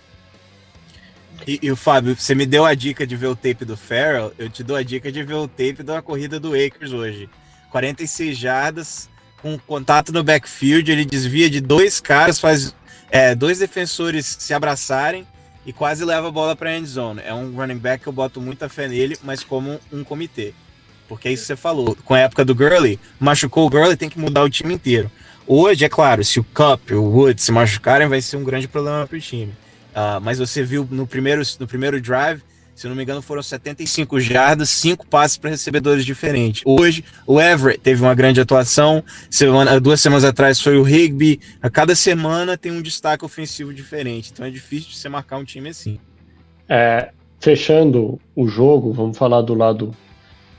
E, 1.46 1.58
e 1.62 1.70
o 1.70 1.76
Fábio, 1.76 2.16
você 2.16 2.34
me 2.34 2.44
deu 2.44 2.64
a 2.64 2.74
dica 2.74 3.06
de 3.06 3.16
ver 3.16 3.28
o 3.28 3.36
tape 3.36 3.64
do 3.64 3.76
Farrell, 3.76 4.32
eu 4.38 4.50
te 4.50 4.62
dou 4.62 4.76
a 4.76 4.82
dica 4.82 5.10
de 5.12 5.22
ver 5.22 5.34
o 5.34 5.46
tape 5.46 5.82
da 5.82 6.02
corrida 6.02 6.40
do 6.40 6.48
Akers 6.48 6.92
hoje. 6.92 7.28
46 7.70 8.36
jardas, 8.36 9.08
com 9.40 9.58
contato 9.58 10.12
no 10.12 10.24
backfield, 10.24 10.90
ele 10.90 11.04
desvia 11.04 11.48
de 11.48 11.60
dois 11.60 12.00
caras, 12.00 12.40
faz 12.40 12.74
é, 13.10 13.34
dois 13.34 13.58
defensores 13.58 14.26
se 14.26 14.52
abraçarem 14.52 15.26
e 15.68 15.72
quase 15.74 16.02
leva 16.02 16.28
a 16.28 16.30
bola 16.30 16.56
para 16.56 16.74
end 16.74 16.88
zone. 16.88 17.20
É 17.22 17.34
um 17.34 17.54
running 17.54 17.76
back 17.76 18.02
que 18.02 18.08
eu 18.08 18.12
boto 18.12 18.40
muita 18.40 18.70
fé 18.70 18.88
nele, 18.88 19.18
mas 19.22 19.44
como 19.44 19.78
um 19.92 20.02
comitê. 20.02 20.54
Porque 21.06 21.28
é 21.28 21.32
isso 21.32 21.42
que 21.42 21.48
você 21.48 21.56
falou. 21.56 21.94
Com 22.06 22.14
a 22.14 22.20
época 22.20 22.42
do 22.42 22.54
Gurley, 22.54 22.98
machucou 23.20 23.66
o 23.66 23.68
Gurley, 23.68 23.94
tem 23.94 24.08
que 24.08 24.18
mudar 24.18 24.42
o 24.44 24.48
time 24.48 24.72
inteiro. 24.72 25.10
Hoje, 25.46 25.84
é 25.84 25.88
claro, 25.90 26.24
se 26.24 26.40
o 26.40 26.44
Cup 26.44 26.90
o 26.92 27.02
Woods 27.02 27.44
se 27.44 27.52
machucarem, 27.52 28.08
vai 28.08 28.22
ser 28.22 28.38
um 28.38 28.44
grande 28.44 28.66
problema 28.66 29.06
para 29.06 29.18
o 29.18 29.20
time. 29.20 29.52
Uh, 29.92 30.18
mas 30.22 30.38
você 30.38 30.62
viu 30.62 30.88
no 30.90 31.06
primeiro, 31.06 31.42
no 31.60 31.66
primeiro 31.66 32.00
drive, 32.00 32.40
se 32.78 32.86
não 32.86 32.94
me 32.94 33.02
engano, 33.02 33.20
foram 33.20 33.42
75 33.42 34.20
jardas, 34.20 34.68
cinco 34.68 35.04
passes 35.04 35.36
para 35.36 35.50
recebedores 35.50 36.06
diferentes. 36.06 36.62
Hoje, 36.64 37.04
o 37.26 37.40
Everett 37.40 37.80
teve 37.80 38.00
uma 38.00 38.14
grande 38.14 38.40
atuação. 38.40 39.02
Semana, 39.28 39.80
duas 39.80 40.00
semanas 40.00 40.22
atrás 40.22 40.60
foi 40.60 40.78
o 40.78 40.88
Higby. 40.88 41.40
A 41.60 41.68
cada 41.68 41.96
semana 41.96 42.56
tem 42.56 42.70
um 42.70 42.80
destaque 42.80 43.24
ofensivo 43.24 43.74
diferente. 43.74 44.30
Então 44.32 44.46
é 44.46 44.50
difícil 44.50 44.92
você 44.92 45.08
marcar 45.08 45.38
um 45.38 45.44
time 45.44 45.70
assim. 45.70 45.98
É, 46.68 47.08
fechando 47.40 48.20
o 48.36 48.46
jogo, 48.46 48.92
vamos 48.92 49.18
falar 49.18 49.42
do 49.42 49.54
lado 49.54 49.92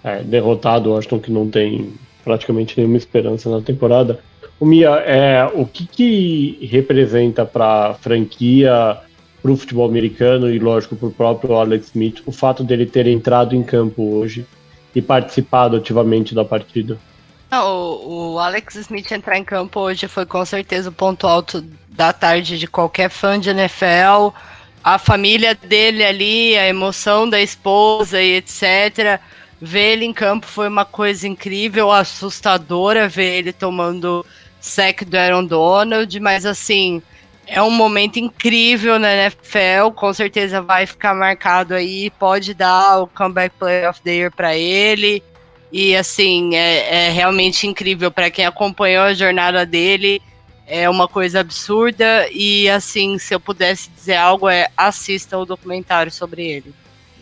é, 0.03 0.21
derrotado, 0.21 0.89
Washington, 0.89 1.19
que 1.19 1.31
não 1.31 1.49
tem 1.49 1.93
praticamente 2.25 2.77
nenhuma 2.77 2.97
esperança 2.97 3.49
na 3.49 3.61
temporada. 3.61 4.19
O 4.59 4.65
Mia, 4.65 4.89
é, 5.05 5.45
o 5.53 5.65
que, 5.65 5.87
que 5.87 6.67
representa 6.69 7.45
para 7.45 7.91
a 7.91 7.93
franquia 7.93 8.99
para 9.41 9.51
o 9.51 9.57
futebol 9.57 9.87
americano 9.87 10.49
e, 10.49 10.59
lógico, 10.59 10.95
para 10.95 11.07
o 11.07 11.11
próprio 11.11 11.55
Alex 11.55 11.87
Smith, 11.87 12.21
o 12.25 12.31
fato 12.31 12.63
dele 12.63 12.85
ter 12.85 13.07
entrado 13.07 13.55
em 13.55 13.63
campo 13.63 14.03
hoje 14.15 14.45
e 14.93 15.01
participado 15.01 15.77
ativamente 15.77 16.35
da 16.35 16.43
partida. 16.43 16.97
o, 17.51 18.33
o, 18.33 18.39
Alex 18.39 18.75
Smith 18.75 19.11
entrar 19.11 19.37
em 19.37 19.43
campo 19.43 19.79
hoje 19.79 20.07
foi 20.07 20.25
com 20.25 20.43
certeza 20.45 20.89
o 20.89 20.93
ponto 20.93 21.25
alto 21.25 21.63
da 21.89 22.11
tarde 22.11 22.57
de 22.57 22.67
qualquer 22.67 23.09
fã 23.09 23.39
de 23.39 23.49
NFL. 23.49 24.33
A 24.83 24.97
família 24.97 25.55
dele 25.55 26.03
ali, 26.03 26.57
a 26.57 26.67
emoção 26.67 27.29
da 27.29 27.41
esposa 27.41 28.21
e 28.21 28.37
etc. 28.37 29.19
Ver 29.61 29.93
ele 29.93 30.05
em 30.05 30.13
campo 30.13 30.45
foi 30.45 30.67
uma 30.67 30.85
coisa 30.85 31.27
incrível, 31.27 31.91
assustadora 31.91 33.09
ver 33.09 33.39
ele 33.39 33.53
tomando 33.53 34.25
sec 34.59 35.03
do 35.03 35.17
Aaron 35.17 35.45
Donald, 35.45 36.19
mas 36.19 36.45
assim, 36.45 37.01
é 37.49 37.61
um 37.63 37.71
momento 37.71 38.19
incrível 38.19 38.99
na 38.99 39.11
NFL, 39.11 39.91
com 39.95 40.13
certeza 40.13 40.61
vai 40.61 40.85
ficar 40.85 41.15
marcado 41.15 41.73
aí, 41.73 42.11
pode 42.11 42.53
dar 42.53 43.01
o 43.01 43.07
Comeback 43.07 43.55
Play 43.57 43.87
of 43.87 43.99
the 44.03 44.11
Year 44.11 44.31
para 44.31 44.55
ele. 44.55 45.23
E 45.71 45.95
assim, 45.95 46.55
é, 46.55 47.07
é 47.07 47.09
realmente 47.09 47.65
incrível 47.65 48.11
para 48.11 48.29
quem 48.29 48.45
acompanhou 48.45 49.03
a 49.03 49.13
jornada 49.15 49.65
dele. 49.65 50.21
É 50.67 50.87
uma 50.87 51.07
coisa 51.07 51.39
absurda 51.39 52.27
e 52.31 52.69
assim, 52.69 53.17
se 53.17 53.33
eu 53.33 53.39
pudesse 53.39 53.89
dizer 53.89 54.15
algo, 54.15 54.47
é 54.47 54.67
assista 54.77 55.35
o 55.35 55.45
documentário 55.45 56.11
sobre 56.11 56.47
ele. 56.47 56.71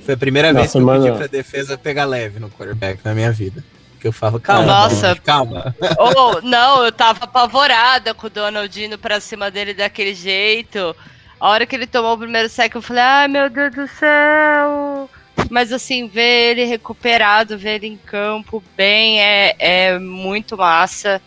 Foi 0.04 0.13
a 0.13 0.18
primeira 0.18 0.52
Nossa, 0.52 0.60
vez 0.60 0.72
que 0.74 0.78
eu 0.78 0.86
mano. 0.86 1.04
pedi 1.06 1.18
pra 1.18 1.28
defesa 1.28 1.78
pegar 1.78 2.04
leve 2.04 2.40
no 2.40 2.50
quarterback 2.50 3.00
na 3.06 3.13
minha 3.13 3.32
vida. 3.32 3.63
Que 4.00 4.08
eu 4.08 4.14
falo, 4.14 4.40
calma, 4.40 4.66
Nossa, 4.66 5.16
calma. 5.16 5.76
Oh, 5.98 6.42
não, 6.42 6.84
eu 6.84 6.92
tava 6.92 7.26
apavorada 7.26 8.14
com 8.14 8.28
o 8.28 8.30
Donaldino 8.30 8.98
pra 8.98 9.20
cima 9.20 9.50
dele 9.50 9.74
daquele 9.74 10.14
jeito. 10.14 10.96
A 11.40 11.50
hora 11.50 11.66
que 11.66 11.76
ele 11.76 11.88
tomou 11.88 12.14
o 12.14 12.18
primeiro 12.18 12.50
sec, 12.50 12.74
eu 12.74 12.82
falei, 12.82 13.04
ai 13.04 13.28
meu 13.28 13.50
Deus 13.50 13.74
do 13.74 13.88
céu. 13.88 15.10
Mas 15.50 15.72
assim, 15.72 16.08
ver 16.08 16.52
ele 16.52 16.66
recuperado, 16.66 17.58
ver 17.58 17.76
ele 17.76 17.88
em 17.88 17.98
campo 17.98 18.64
bem, 18.76 19.22
é, 19.22 19.56
é 19.58 20.00
muito 20.00 20.58
massa. 20.58 21.22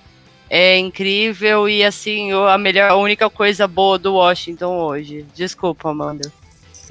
É 0.48 0.76
incrível 0.76 1.68
e 1.68 1.84
assim, 1.84 2.32
a 2.32 2.58
melhor, 2.58 2.90
a 2.90 2.96
única 2.96 3.30
coisa 3.30 3.68
boa 3.68 3.96
do 3.96 4.14
Washington 4.14 4.78
hoje. 4.78 5.24
Desculpa, 5.32 5.90
Amanda. 5.90 6.30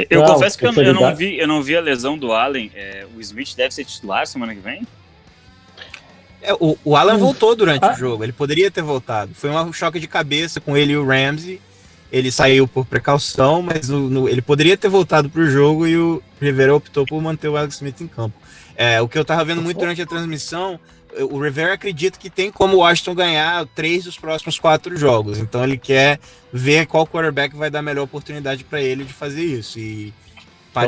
Eu 0.10 0.22
não, 0.22 0.28
confesso 0.28 0.58
que 0.58 0.65
eu, 0.65 0.72
eu, 0.72 0.94
não 0.94 1.13
vi, 1.13 1.38
eu 1.38 1.48
não 1.48 1.62
vi 1.62 1.76
a 1.76 1.82
lesão 1.82 2.18
do 2.18 2.32
Allen. 2.32 2.72
É, 2.74 3.06
o 3.13 3.20
Smith 3.20 3.54
deve 3.56 3.74
ser 3.74 3.84
titular 3.84 4.26
semana 4.26 4.56
que 4.56 4.62
vem? 4.62 4.88
É, 6.41 6.54
o, 6.54 6.78
o 6.84 6.95
Alan 6.95 7.15
hum. 7.15 7.19
voltou 7.19 7.56
durante 7.56 7.84
ah. 7.84 7.93
o 7.93 7.97
jogo, 7.97 8.23
ele 8.23 8.32
poderia 8.32 8.71
ter 8.71 8.82
voltado. 8.82 9.32
Foi 9.34 9.49
um 9.49 9.73
choque 9.73 9.99
de 9.99 10.08
cabeça 10.08 10.60
com 10.60 10.75
ele 10.75 10.93
e 10.93 10.97
o 10.97 11.06
Ramsey. 11.06 11.62
Ele 12.12 12.32
saiu 12.32 12.67
por 12.67 12.86
precaução, 12.86 13.62
mas 13.62 13.88
no, 13.88 14.10
no, 14.10 14.28
ele 14.28 14.41
poderia 14.41 14.75
ter 14.75 14.89
voltado 14.89 15.30
para 15.30 15.41
o 15.41 15.49
jogo 15.49 15.86
e 15.86 15.95
o 15.95 16.23
Rivera 16.41 16.73
optou 16.73 17.06
por 17.06 17.21
manter 17.21 17.49
o 17.49 17.56
Alex 17.56 17.75
Smith 17.75 18.02
em 18.02 18.08
campo. 18.08 18.36
É, 18.75 18.99
o 18.99 19.08
que 19.08 19.17
eu 19.17 19.21
estava 19.21 19.45
vendo 19.45 19.62
muito 19.62 19.78
durante 19.78 20.02
a 20.02 20.08
transmissão, 20.08 20.80
o 21.30 21.39
Rivera 21.39 21.73
acredita 21.73 22.17
que 22.17 22.30
tem 22.30 22.52
como 22.52 22.78
o 22.78 22.80
Washington 22.80 23.13
ganhar 23.13 23.65
três 23.75 24.06
dos 24.06 24.17
próximos 24.17 24.58
quatro 24.60 24.95
jogos. 24.97 25.38
Então 25.38 25.63
ele 25.63 25.78
quer 25.78 26.19
ver 26.52 26.88
qual 26.88 27.06
quarterback 27.06 27.56
vai 27.56 27.69
dar 27.69 27.80
a 27.80 27.84
melhor 27.84 28.04
oportunidade 28.04 28.63
para 28.63 28.82
ele 28.82 29.04
de 29.04 29.13
fazer 29.13 29.43
isso. 29.43 29.78
E 29.78 30.13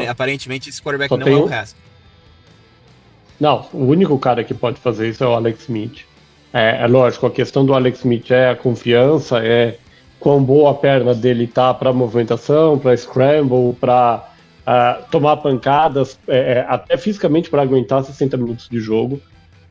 aparentemente 0.09 0.69
esse 0.69 0.81
quarterback 0.81 1.15
não 1.15 1.27
é 1.27 1.31
o 1.31 1.45
resto. 1.45 1.75
Não, 3.41 3.65
o 3.73 3.85
único 3.85 4.19
cara 4.19 4.43
que 4.43 4.53
pode 4.53 4.79
fazer 4.79 5.09
isso 5.09 5.23
é 5.23 5.27
o 5.27 5.33
Alex 5.33 5.61
Smith. 5.61 6.05
É, 6.53 6.83
é 6.83 6.85
lógico, 6.85 7.25
a 7.25 7.31
questão 7.31 7.65
do 7.65 7.73
Alex 7.73 7.97
Smith 7.97 8.29
é 8.29 8.51
a 8.51 8.55
confiança, 8.55 9.39
é 9.43 9.79
quão 10.19 10.43
boa 10.43 10.69
a 10.69 10.73
perna 10.75 11.15
dele 11.15 11.47
tá 11.47 11.73
para 11.73 11.91
movimentação, 11.91 12.77
para 12.77 12.95
scramble, 12.95 13.73
para 13.79 14.23
uh, 14.67 14.69
é, 14.69 15.05
tomar 15.09 15.37
pancadas, 15.37 16.19
é, 16.27 16.37
é 16.37 16.65
até 16.69 16.95
fisicamente 16.97 17.49
para 17.49 17.63
aguentar 17.63 18.03
60 18.03 18.37
minutos 18.37 18.69
de 18.69 18.79
jogo. 18.79 19.19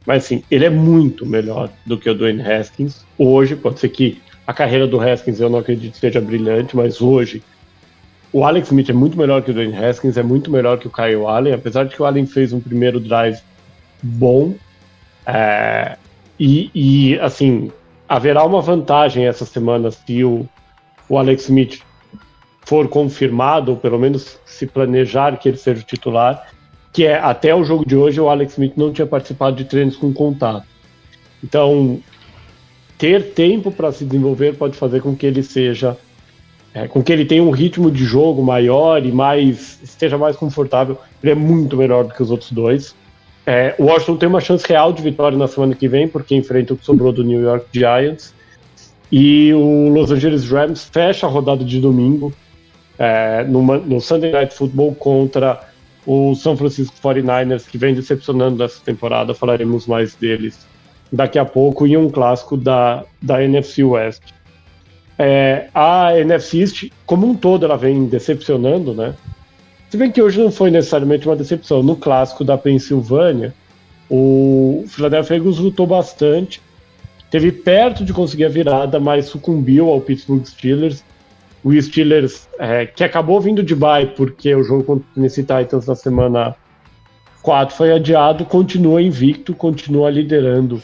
Mas 0.05 0.25
assim, 0.25 0.43
ele 0.51 0.65
é 0.65 0.71
muito 0.71 1.25
melhor 1.25 1.71
do 1.87 1.97
que 1.97 2.11
o 2.11 2.15
Dwayne 2.15 2.43
Haskins. 2.43 3.05
Hoje, 3.17 3.55
pode 3.55 3.79
ser 3.79 3.91
que 3.91 4.21
a 4.45 4.53
carreira 4.53 4.89
do 4.89 5.01
Haskins 5.01 5.39
eu 5.39 5.49
não 5.49 5.61
acredito 5.61 5.97
seja 5.97 6.21
brilhante, 6.21 6.77
mas 6.77 7.01
hoje 7.01 7.41
o 8.33 8.45
Alex 8.45 8.67
Smith 8.67 8.91
é 8.91 8.93
muito 8.93 9.17
melhor 9.17 9.43
que 9.43 9.53
o 9.53 9.55
Dwayne 9.55 9.77
Haskins, 9.77 10.17
é 10.17 10.25
muito 10.25 10.51
melhor 10.51 10.77
que 10.77 10.89
o 10.89 10.91
Kyle 10.91 11.25
Allen, 11.25 11.53
apesar 11.53 11.85
de 11.85 11.95
que 11.95 12.03
o 12.03 12.05
Allen 12.05 12.27
fez 12.27 12.53
um 12.53 12.59
primeiro 12.59 12.99
drive 12.99 13.39
bom. 14.03 14.55
É, 15.27 15.97
e, 16.39 16.71
e, 16.75 17.19
assim, 17.21 17.71
haverá 18.09 18.45
uma 18.45 18.61
vantagem 18.61 19.27
essa 19.27 19.45
semana 19.45 19.91
se 19.91 20.25
o, 20.25 20.49
o 21.09 21.19
Alex 21.19 21.45
Smith 21.45 21.83
for 22.63 22.89
confirmado, 22.89 23.73
ou 23.73 23.77
pelo 23.77 23.99
menos 23.99 24.39
se 24.45 24.67
planejar 24.67 25.37
que 25.39 25.49
ele 25.49 25.57
seja 25.57 25.83
o 25.83 25.85
titular, 25.85 26.49
que 26.93 27.05
é 27.05 27.19
até 27.19 27.55
o 27.55 27.65
jogo 27.65 27.87
de 27.87 27.97
hoje 27.97 28.21
o 28.21 28.29
Alex 28.29 28.53
Smith 28.53 28.73
não 28.77 28.93
tinha 28.93 29.07
participado 29.07 29.57
de 29.57 29.65
treinos 29.65 29.97
com 29.97 30.13
contato. 30.13 30.67
Então, 31.43 32.01
ter 32.99 33.33
tempo 33.33 33.71
para 33.71 33.93
se 33.93 34.05
desenvolver 34.05 34.57
pode 34.57 34.77
fazer 34.77 35.01
com 35.01 35.17
que 35.17 35.25
ele 35.25 35.43
seja, 35.43 35.97
é, 36.75 36.87
com 36.87 37.03
que 37.03 37.13
ele 37.13 37.25
tenha 37.25 37.43
um 37.43 37.51
ritmo 37.51 37.91
de 37.91 38.05
jogo 38.05 38.43
maior 38.43 39.05
e 39.05 39.13
mais 39.13 39.79
esteja 39.83 40.19
mais 40.19 40.37
confortável. 40.37 40.99
Ele 41.23 41.33
é 41.33 41.35
muito 41.35 41.77
melhor 41.77 42.05
do 42.05 42.15
que 42.15 42.23
os 42.23 42.31
outros 42.31 42.53
dois. 42.53 42.95
É, 43.47 43.75
o 43.79 43.85
Washington 43.85 44.17
tem 44.17 44.29
uma 44.29 44.41
chance 44.41 44.67
real 44.69 44.93
de 44.93 45.03
vitória 45.03 45.37
na 45.37 45.49
semana 45.49 45.75
que 45.75 45.89
vem, 45.89 46.07
porque 46.07 46.35
enfrenta 46.35 46.75
o 46.75 46.77
que 46.77 46.85
sobrou 46.85 47.13
do 47.13 47.25
New 47.25 47.41
York 47.41 47.67
Giants. 47.73 48.35
E 49.11 49.53
o 49.55 49.89
Los 49.89 50.11
Angeles 50.13 50.49
Rams 50.49 50.85
fecha 50.85 51.27
a 51.27 51.31
rodada 51.31 51.65
de 51.65 51.81
domingo 51.81 52.33
é, 52.99 53.45
numa, 53.45 53.79
no 53.79 54.01
Sunday 54.01 54.31
Night 54.31 54.55
Football 54.55 54.95
contra 54.95 55.69
o 56.07 56.35
São 56.35 56.57
Francisco 56.57 56.95
49ers, 57.03 57.67
que 57.67 57.79
vem 57.79 57.95
decepcionando 57.95 58.59
nessa 58.59 58.81
temporada. 58.85 59.35
Falaremos 59.35 59.87
mais 59.87 60.15
deles 60.15 60.67
daqui 61.13 61.39
a 61.39 61.45
pouco. 61.45 61.87
E 61.87 61.97
um 61.97 62.09
clássico 62.09 62.57
da, 62.57 63.05
da 63.21 63.43
NFC 63.43 63.83
West. 63.83 64.23
É, 65.19 65.69
a 65.75 66.17
NFC 66.19 66.61
East, 66.61 66.91
como 67.05 67.27
um 67.27 67.35
todo, 67.35 67.65
ela 67.65 67.77
vem 67.77 68.07
decepcionando, 68.07 68.95
né? 68.95 69.15
Se 69.91 69.97
bem 69.97 70.09
que 70.09 70.23
hoje 70.23 70.41
não 70.41 70.53
foi 70.53 70.71
necessariamente 70.71 71.27
uma 71.27 71.35
decepção. 71.35 71.83
No 71.83 71.97
clássico 71.97 72.45
da 72.45 72.57
Pensilvânia, 72.57 73.53
o 74.09 74.85
Philadelphia 74.87 75.35
Eagles 75.35 75.59
lutou 75.59 75.85
bastante, 75.85 76.63
teve 77.29 77.51
perto 77.51 78.05
de 78.05 78.13
conseguir 78.13 78.45
a 78.45 78.49
virada, 78.49 79.01
mas 79.01 79.27
sucumbiu 79.27 79.89
ao 79.89 80.01
Pittsburgh 80.01 80.45
Steelers. 80.45 81.03
O 81.65 81.73
Steelers, 81.83 82.49
é, 82.61 82.87
que 82.87 83.03
acabou 83.03 83.41
vindo 83.41 83.65
de 83.65 83.75
bye 83.75 84.07
porque 84.07 84.55
o 84.55 84.63
jogo 84.63 84.85
contra 84.85 85.05
o 85.11 85.15
Tennessee 85.15 85.43
Titans 85.43 85.87
na 85.87 85.97
semana 85.97 86.55
4 87.43 87.75
foi 87.75 87.93
adiado, 87.93 88.45
continua 88.45 89.03
invicto, 89.03 89.53
continua 89.55 90.09
liderando 90.09 90.81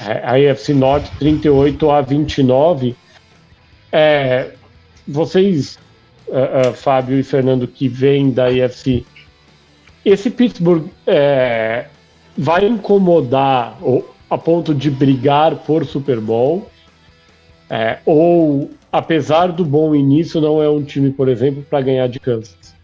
é, 0.00 0.20
a 0.24 0.52
AFC 0.52 0.74
Norte 0.74 1.08
38 1.16 1.90
a 1.92 2.00
29. 2.00 2.96
É, 3.92 4.50
vocês 5.06 5.78
uh, 6.28 6.70
uh, 6.70 6.74
Fábio 6.74 7.18
e 7.18 7.22
Fernando, 7.22 7.66
que 7.66 7.88
vem 7.88 8.30
da 8.30 8.50
IFC, 8.50 9.04
esse 10.04 10.30
Pittsburgh 10.30 10.88
é, 11.06 11.86
vai 12.36 12.66
incomodar, 12.66 13.78
ou 13.80 14.12
a 14.28 14.36
ponto 14.36 14.74
de 14.74 14.90
brigar 14.90 15.56
por 15.56 15.84
Super 15.84 16.18
Bowl? 16.20 16.68
É, 17.70 17.98
ou, 18.04 18.70
apesar 18.90 19.48
do 19.48 19.64
bom 19.64 19.94
início, 19.94 20.40
não 20.40 20.62
é 20.62 20.68
um 20.68 20.82
time, 20.82 21.10
por 21.10 21.28
exemplo, 21.28 21.62
para 21.62 21.80
ganhar 21.80 22.06
de 22.08 22.18
Kansas? 22.18 22.74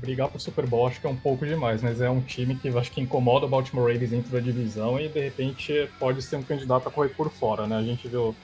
Brigar 0.00 0.28
por 0.28 0.40
Super 0.40 0.66
Bowl 0.66 0.86
acho 0.86 1.00
que 1.00 1.06
é 1.06 1.10
um 1.10 1.16
pouco 1.16 1.44
demais, 1.44 1.82
mas 1.82 2.00
é 2.00 2.08
um 2.08 2.20
time 2.20 2.54
que 2.54 2.68
acho 2.68 2.90
que 2.90 3.00
incomoda 3.00 3.44
o 3.44 3.48
Baltimore 3.48 3.92
Ravens 3.92 4.10
dentro 4.10 4.30
da 4.32 4.40
divisão 4.40 4.98
e 4.98 5.08
de 5.08 5.20
repente 5.20 5.88
pode 5.98 6.22
ser 6.22 6.36
um 6.36 6.42
candidato 6.42 6.88
a 6.88 6.90
correr 6.90 7.10
por 7.10 7.30
fora, 7.30 7.66
né? 7.66 7.76
A 7.76 7.82
gente 7.82 8.08
viu 8.08 8.34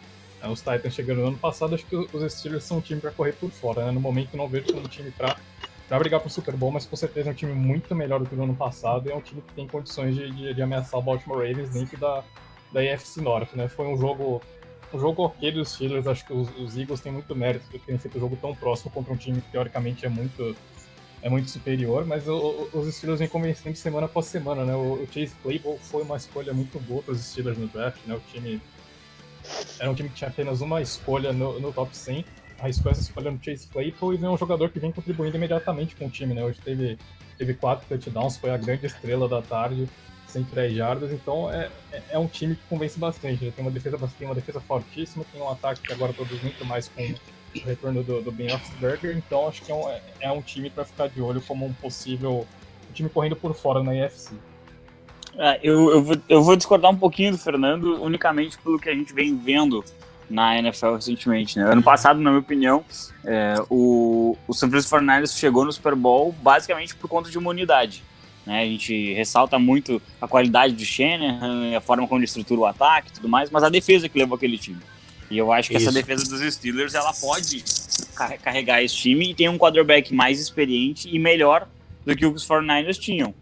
é, 0.42 0.49
os 0.49 0.61
Titans 0.61 0.94
chegando 0.94 1.20
no 1.20 1.29
ano 1.29 1.38
passado, 1.38 1.75
acho 1.75 1.87
que 1.87 1.96
os 1.96 2.33
Steelers 2.33 2.64
são 2.64 2.79
um 2.79 2.81
time 2.81 3.01
para 3.01 3.11
correr 3.11 3.33
por 3.33 3.51
fora, 3.51 3.87
né? 3.87 3.92
No 3.92 4.01
momento 4.01 4.37
não 4.37 4.49
vejo 4.49 4.66
como 4.66 4.81
um 4.81 4.88
time 4.88 5.11
para 5.11 5.37
para 5.88 5.99
brigar 6.01 6.20
pro 6.20 6.29
Super 6.29 6.57
Bowl, 6.57 6.72
mas 6.72 6.85
com 6.85 6.96
certeza 6.96 7.31
é 7.31 7.33
um 7.33 7.35
time 7.35 7.53
muito 7.53 7.94
melhor 7.94 8.18
do 8.18 8.27
que 8.27 8.35
o 8.35 8.42
ano 8.42 8.57
passado 8.57 9.09
e 9.09 9.12
é 9.12 9.14
um 9.14 9.20
time 9.20 9.40
que 9.40 9.55
tem 9.55 9.68
condições 9.68 10.16
de, 10.16 10.31
de, 10.33 10.55
de 10.55 10.62
ameaçar 10.62 10.99
o 10.99 11.03
Baltimore 11.03 11.46
Ravens 11.46 11.70
dentro 11.70 11.96
da, 11.96 12.25
da 12.72 12.81
AFC 12.81 13.20
Norte, 13.20 13.57
né? 13.57 13.68
Foi 13.68 13.87
um 13.87 13.96
jogo 13.96 14.42
um 14.92 15.01
jogo 15.01 15.25
ok 15.25 15.51
dos 15.51 15.70
Steelers, 15.70 16.07
acho 16.07 16.25
que 16.25 16.33
os, 16.33 16.49
os 16.59 16.77
Eagles 16.77 17.01
têm 17.01 17.12
muito 17.12 17.35
mérito 17.35 17.66
por 17.70 17.81
terem 17.81 17.99
feito 17.99 18.16
um 18.18 18.20
jogo 18.20 18.37
tão 18.37 18.55
próximo 18.55 18.90
contra 18.90 19.12
um 19.12 19.16
time 19.16 19.40
que 19.40 19.51
teoricamente 19.51 20.07
é 20.07 20.09
muito 20.09 20.57
é 21.22 21.29
muito 21.29 21.51
superior, 21.51 22.05
mas 22.05 22.29
o, 22.29 22.68
os 22.72 22.94
Steelers 22.94 23.18
vêm 23.18 23.29
convencendo 23.29 23.77
semana 23.77 24.07
após 24.07 24.27
semana, 24.27 24.64
né? 24.64 24.75
O, 24.75 25.03
o 25.03 25.07
Chase 25.07 25.35
Claypool 25.42 25.79
foi 25.79 26.03
uma 26.03 26.16
escolha 26.16 26.53
muito 26.53 26.79
boa 26.81 27.03
para 27.03 27.12
os 27.12 27.20
Steelers 27.20 27.59
no 27.59 27.66
draft, 27.68 27.99
né? 28.07 28.14
O 28.14 28.20
time 28.33 28.61
era 29.79 29.91
um 29.91 29.95
time 29.95 30.09
que 30.09 30.17
tinha 30.17 30.29
apenas 30.29 30.61
uma 30.61 30.81
escolha 30.81 31.33
no, 31.33 31.61
no 31.61 31.73
top 31.73 31.97
100 31.97 32.25
arriscou 32.59 32.91
essa 32.91 33.01
escolha 33.01 33.31
no 33.31 33.43
Chase 33.43 33.67
Claypool 33.67 34.15
e 34.15 34.17
vem 34.17 34.29
um 34.29 34.37
jogador 34.37 34.71
que 34.71 34.79
vem 34.79 34.91
contribuindo 34.91 35.37
imediatamente 35.37 35.95
com 35.95 36.07
o 36.07 36.11
time, 36.11 36.35
né? 36.35 36.45
Hoje 36.45 36.59
teve, 36.61 36.99
teve 37.39 37.55
quatro 37.55 37.87
touchdowns, 37.89 38.37
foi 38.37 38.51
a 38.51 38.57
grande 38.57 38.87
estrela 38.87 39.29
da 39.29 39.43
tarde, 39.43 39.89
103 40.27 40.75
jardas, 40.75 41.13
então 41.13 41.53
é, 41.53 41.71
é, 41.93 42.03
é 42.11 42.19
um 42.19 42.27
time 42.27 42.57
que 42.57 42.63
convence 42.69 42.99
bastante. 42.99 43.45
Né? 43.45 43.53
Tem 43.55 43.65
uma 43.65 43.71
defesa 43.71 43.99
tem 44.19 44.27
uma 44.27 44.35
defesa 44.35 44.61
fortíssima, 44.61 45.25
tem 45.33 45.41
um 45.41 45.51
ataque 45.51 45.83
que 45.83 45.93
agora 45.93 46.13
produz 46.13 46.43
muito 46.43 46.65
mais 46.65 46.89
com 46.89 47.03
o 47.03 47.65
retorno 47.65 48.03
do, 48.03 48.23
do 48.23 48.33
Ben 48.33 48.49
Roethlisberger, 48.51 49.17
então 49.17 49.49
acho 49.49 49.63
que 49.63 49.71
é 49.71 49.75
um, 49.75 49.89
é, 49.89 50.03
é 50.21 50.31
um 50.31 50.43
time 50.43 50.69
para 50.69 50.85
ficar 50.85 51.09
de 51.09 51.21
olho 51.21 51.41
como 51.41 51.65
um 51.65 51.73
possível 51.73 52.47
um 52.89 52.93
time 52.93 53.09
correndo 53.09 53.37
por 53.37 53.55
fora 53.55 53.83
na 53.83 53.95
IFC. 53.95 54.35
É, 55.38 55.61
eu, 55.62 55.90
eu, 55.90 56.03
vou, 56.03 56.16
eu 56.29 56.42
vou 56.42 56.57
discordar 56.57 56.90
um 56.90 56.96
pouquinho 56.96 57.33
do 57.33 57.38
Fernando, 57.38 58.03
unicamente 58.03 58.59
pelo 58.59 58.79
que 58.79 58.88
a 58.88 58.94
gente 58.94 59.12
vem 59.12 59.37
vendo 59.37 59.85
na 60.29 60.59
NFL 60.59 60.94
recentemente. 60.94 61.59
Né? 61.59 61.70
Ano 61.70 61.83
passado, 61.83 62.20
na 62.20 62.31
minha 62.31 62.40
opinião, 62.40 62.85
é, 63.25 63.55
o, 63.70 64.37
o 64.46 64.55
San 64.55 64.68
Francisco 64.68 64.96
49ers 64.96 65.38
chegou 65.38 65.64
no 65.64 65.72
Super 65.72 65.94
Bowl 65.94 66.33
basicamente 66.42 66.94
por 66.96 67.09
conta 67.09 67.31
de 67.31 67.38
uma 67.38 67.51
unidade. 67.51 68.03
Né? 68.44 68.62
A 68.62 68.64
gente 68.64 69.12
ressalta 69.14 69.59
muito 69.59 70.01
a 70.20 70.27
qualidade 70.27 70.75
do 70.75 70.85
Shanahan, 70.85 71.77
a 71.77 71.81
forma 71.81 72.07
como 72.07 72.18
ele 72.18 72.25
estrutura 72.25 72.61
o 72.61 72.66
ataque 72.66 73.11
e 73.11 73.12
tudo 73.12 73.29
mais, 73.29 73.51
mas 73.51 73.62
a 73.62 73.68
defesa 73.68 74.09
que 74.09 74.18
levou 74.18 74.37
aquele 74.37 74.59
time. 74.59 74.81
E 75.31 75.37
eu 75.37 75.53
acho 75.53 75.68
que 75.68 75.77
Isso. 75.77 75.88
essa 75.88 75.94
defesa 75.94 76.25
dos 76.29 76.55
Steelers 76.55 76.94
ela 76.94 77.12
pode 77.12 77.64
carregar 78.42 78.83
esse 78.83 78.94
time 78.94 79.31
e 79.31 79.35
tem 79.35 79.49
um 79.49 79.59
quarterback 79.59 80.14
mais 80.14 80.40
experiente 80.40 81.09
e 81.12 81.18
melhor 81.18 81.68
do 82.05 82.14
que 82.14 82.25
os 82.25 82.46
49ers 82.46 82.99
tinham. 82.99 83.35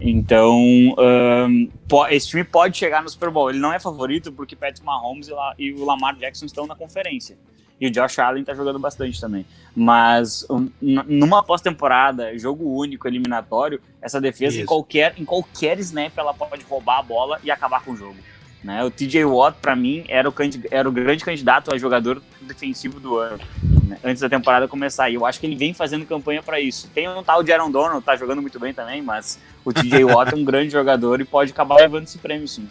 Então, 0.00 0.56
um, 0.56 1.68
esse 2.10 2.28
time 2.28 2.44
pode 2.44 2.76
chegar 2.76 3.02
no 3.02 3.08
Super 3.08 3.30
Bowl. 3.30 3.50
Ele 3.50 3.58
não 3.58 3.72
é 3.72 3.80
favorito 3.80 4.32
porque 4.32 4.54
Patrick 4.54 4.84
Mahomes 4.84 5.28
e 5.58 5.72
o 5.72 5.84
Lamar 5.84 6.16
Jackson 6.16 6.46
estão 6.46 6.66
na 6.66 6.76
conferência. 6.76 7.36
E 7.80 7.86
o 7.86 7.90
Josh 7.90 8.18
Allen 8.18 8.44
tá 8.44 8.54
jogando 8.54 8.78
bastante 8.78 9.20
também. 9.20 9.46
Mas 9.74 10.44
um, 10.50 10.68
numa 10.80 11.42
pós-temporada, 11.42 12.36
jogo 12.38 12.64
único, 12.76 13.06
eliminatório, 13.06 13.80
essa 14.00 14.20
defesa 14.20 14.60
em 14.60 14.64
qualquer, 14.64 15.14
em 15.16 15.24
qualquer 15.24 15.78
snap 15.78 16.16
ela 16.16 16.34
pode 16.34 16.64
roubar 16.64 16.98
a 16.98 17.02
bola 17.02 17.40
e 17.42 17.50
acabar 17.50 17.84
com 17.84 17.92
o 17.92 17.96
jogo. 17.96 18.16
Né? 18.62 18.82
O 18.84 18.90
TJ 18.90 19.24
Watt, 19.24 19.58
para 19.60 19.76
mim, 19.76 20.04
era 20.08 20.28
o, 20.28 20.34
era 20.70 20.88
o 20.88 20.92
grande 20.92 21.24
candidato 21.24 21.72
a 21.72 21.78
jogador 21.78 22.20
defensivo 22.40 22.98
do 22.98 23.16
ano, 23.16 23.38
né? 23.84 23.98
antes 24.02 24.20
da 24.20 24.28
temporada 24.28 24.66
começar. 24.66 25.08
E 25.10 25.14
eu 25.14 25.24
acho 25.24 25.38
que 25.38 25.46
ele 25.46 25.54
vem 25.54 25.72
fazendo 25.72 26.04
campanha 26.04 26.42
para 26.42 26.60
isso. 26.60 26.90
Tem 26.92 27.08
um 27.08 27.22
tal 27.22 27.42
de 27.42 27.52
Aaron 27.52 27.70
Donald, 27.70 28.04
tá 28.04 28.16
jogando 28.16 28.42
muito 28.42 28.58
bem 28.58 28.74
também, 28.74 29.00
mas 29.00 29.38
o 29.64 29.72
TJ 29.72 30.02
Watt 30.12 30.32
é 30.32 30.36
um 30.36 30.44
grande 30.44 30.70
jogador 30.70 31.20
e 31.20 31.24
pode 31.24 31.52
acabar 31.52 31.76
levando 31.76 32.04
esse 32.04 32.18
prêmio, 32.18 32.48
sim. 32.48 32.68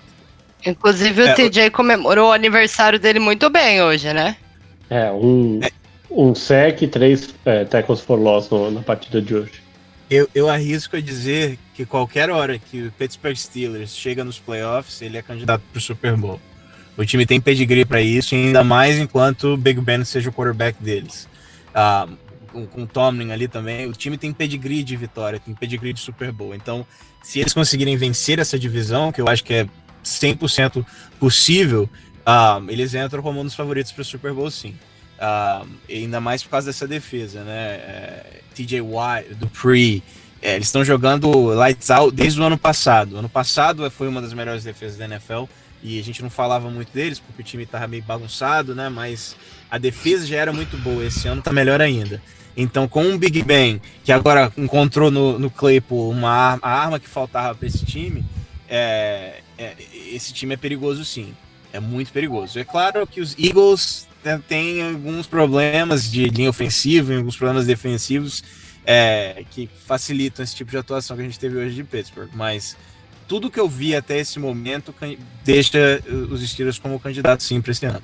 Inclusive, 0.65 1.21
o 1.21 1.27
é, 1.27 1.33
TJ 1.33 1.69
comemorou 1.69 2.29
o 2.29 2.33
aniversário 2.33 2.99
dele 2.99 3.19
muito 3.19 3.49
bem 3.49 3.81
hoje, 3.81 4.11
né? 4.11 4.35
É, 4.89 5.11
um, 5.11 5.59
é. 5.63 5.71
um 6.09 6.33
sec 6.35 6.81
e 6.81 6.87
três 6.87 7.33
é, 7.45 7.63
tackles 7.63 8.01
for 8.01 8.19
loss 8.19 8.49
no, 8.49 8.71
na 8.71 8.81
partida 8.81 9.21
de 9.21 9.35
hoje. 9.35 9.61
Eu, 10.09 10.27
eu 10.33 10.49
arrisco 10.49 10.95
a 10.95 11.01
dizer 11.01 11.59
que 11.77 11.85
qualquer 11.85 12.31
hora 12.31 12.57
que 12.57 12.87
o 12.87 12.91
Pittsburgh 12.91 13.35
Steelers 13.35 13.95
chega 13.95 14.23
nos 14.23 14.39
playoffs, 14.39 14.99
ele 14.99 15.15
é 15.15 15.21
candidato 15.21 15.61
para 15.71 15.77
o 15.77 15.81
Super 15.81 16.17
Bowl. 16.17 16.41
O 16.97 17.05
time 17.05 17.23
tem 17.23 17.39
pedigree 17.39 17.85
para 17.85 18.01
isso, 18.01 18.33
ainda 18.33 18.63
mais 18.63 18.97
enquanto 18.97 19.53
o 19.53 19.57
Big 19.57 19.79
Ben 19.79 20.03
seja 20.03 20.31
o 20.31 20.33
quarterback 20.33 20.81
deles. 20.83 21.29
Ah, 21.75 22.07
com, 22.51 22.65
com 22.65 22.81
o 22.81 22.87
Tomlin 22.87 23.29
ali 23.29 23.47
também, 23.47 23.85
o 23.85 23.93
time 23.93 24.17
tem 24.17 24.33
pedigree 24.33 24.83
de 24.83 24.95
vitória, 24.95 25.39
tem 25.39 25.53
pedigree 25.53 25.93
de 25.93 25.99
Super 25.99 26.31
Bowl. 26.31 26.55
Então, 26.55 26.83
se 27.21 27.39
eles 27.39 27.53
conseguirem 27.53 27.95
vencer 27.95 28.39
essa 28.39 28.57
divisão, 28.57 29.11
que 29.11 29.21
eu 29.21 29.27
acho 29.27 29.43
que 29.43 29.53
é 29.53 29.67
100% 30.03 30.83
possível, 31.19 31.87
ah, 32.25 32.59
eles 32.69 32.95
entram 32.95 33.21
como 33.21 33.39
um 33.39 33.43
dos 33.43 33.53
favoritos 33.53 33.91
para 33.91 34.01
o 34.01 34.05
Super 34.05 34.33
Bowl, 34.33 34.49
sim. 34.49 34.73
Uh, 35.19 35.67
ainda 35.89 36.19
mais 36.19 36.43
por 36.43 36.49
causa 36.49 36.67
dessa 36.67 36.87
defesa, 36.87 37.43
né? 37.43 37.73
É, 37.73 38.41
TJ 38.53 38.81
Watt, 38.81 39.33
Dupree, 39.35 40.03
é, 40.41 40.55
eles 40.55 40.67
estão 40.67 40.83
jogando 40.83 41.29
lights 41.53 41.89
out 41.89 42.15
desde 42.15 42.39
o 42.39 42.43
ano 42.43 42.57
passado. 42.57 43.17
Ano 43.17 43.29
passado 43.29 43.89
foi 43.89 44.07
uma 44.07 44.21
das 44.21 44.33
melhores 44.33 44.63
defesas 44.63 44.97
da 44.97 45.05
NFL 45.05 45.43
e 45.83 45.99
a 45.99 46.03
gente 46.03 46.21
não 46.21 46.29
falava 46.29 46.69
muito 46.69 46.91
deles 46.91 47.19
porque 47.19 47.41
o 47.41 47.45
time 47.45 47.63
estava 47.63 47.87
meio 47.87 48.03
bagunçado, 48.03 48.75
né? 48.75 48.89
Mas 48.89 49.35
a 49.69 49.77
defesa 49.77 50.25
já 50.25 50.37
era 50.37 50.53
muito 50.53 50.77
boa. 50.77 51.03
Esse 51.03 51.27
ano 51.27 51.39
está 51.39 51.51
melhor 51.51 51.81
ainda. 51.81 52.21
Então, 52.55 52.87
com 52.87 53.13
o 53.13 53.17
Big 53.17 53.43
Ben, 53.43 53.79
que 54.03 54.11
agora 54.11 54.51
encontrou 54.57 55.11
no, 55.11 55.37
no 55.37 55.49
Claypool 55.49 56.09
uma 56.09 56.57
a 56.61 56.69
arma 56.69 56.99
que 56.99 57.07
faltava 57.07 57.53
para 57.53 57.67
esse 57.67 57.85
time, 57.85 58.25
é, 58.67 59.41
é, 59.57 59.75
esse 60.11 60.33
time 60.33 60.55
é 60.55 60.57
perigoso 60.57 61.05
sim. 61.05 61.33
É 61.71 61.79
muito 61.79 62.11
perigoso. 62.11 62.57
É 62.57 62.63
claro 62.63 63.05
que 63.05 63.21
os 63.21 63.35
Eagles 63.37 64.07
né, 64.23 64.41
tem 64.47 64.81
alguns 64.81 65.27
problemas 65.27 66.09
de 66.09 66.27
linha 66.29 66.49
ofensiva, 66.49 67.15
alguns 67.15 67.37
problemas 67.37 67.67
defensivos 67.67 68.43
é, 68.89 69.43
que 69.51 69.69
facilitam 69.85 70.41
esse 70.41 70.55
tipo 70.55 70.71
de 70.71 70.77
atuação 70.77 71.17
que 71.17 71.21
a 71.21 71.25
gente 71.25 71.37
teve 71.37 71.57
hoje 71.57 71.75
de 71.75 71.83
Pittsburgh. 71.83 72.29
Mas 72.33 72.77
tudo 73.27 73.51
que 73.51 73.59
eu 73.59 73.67
vi 73.67 73.93
até 73.93 74.17
esse 74.17 74.39
momento 74.39 74.95
deixa 75.43 76.01
os 76.31 76.49
Steelers 76.49 76.79
como 76.79 76.97
candidato 76.97 77.43
sim 77.43 77.61
para 77.61 77.71
esse 77.71 77.85
ano. 77.85 78.01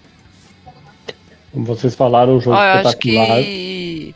Como 1.53 1.65
vocês 1.65 1.95
falaram, 1.95 2.35
o 2.35 2.41
jogo 2.41 2.57
oh, 2.57 2.77
espetacular. 2.77 3.41
Que... 3.41 4.13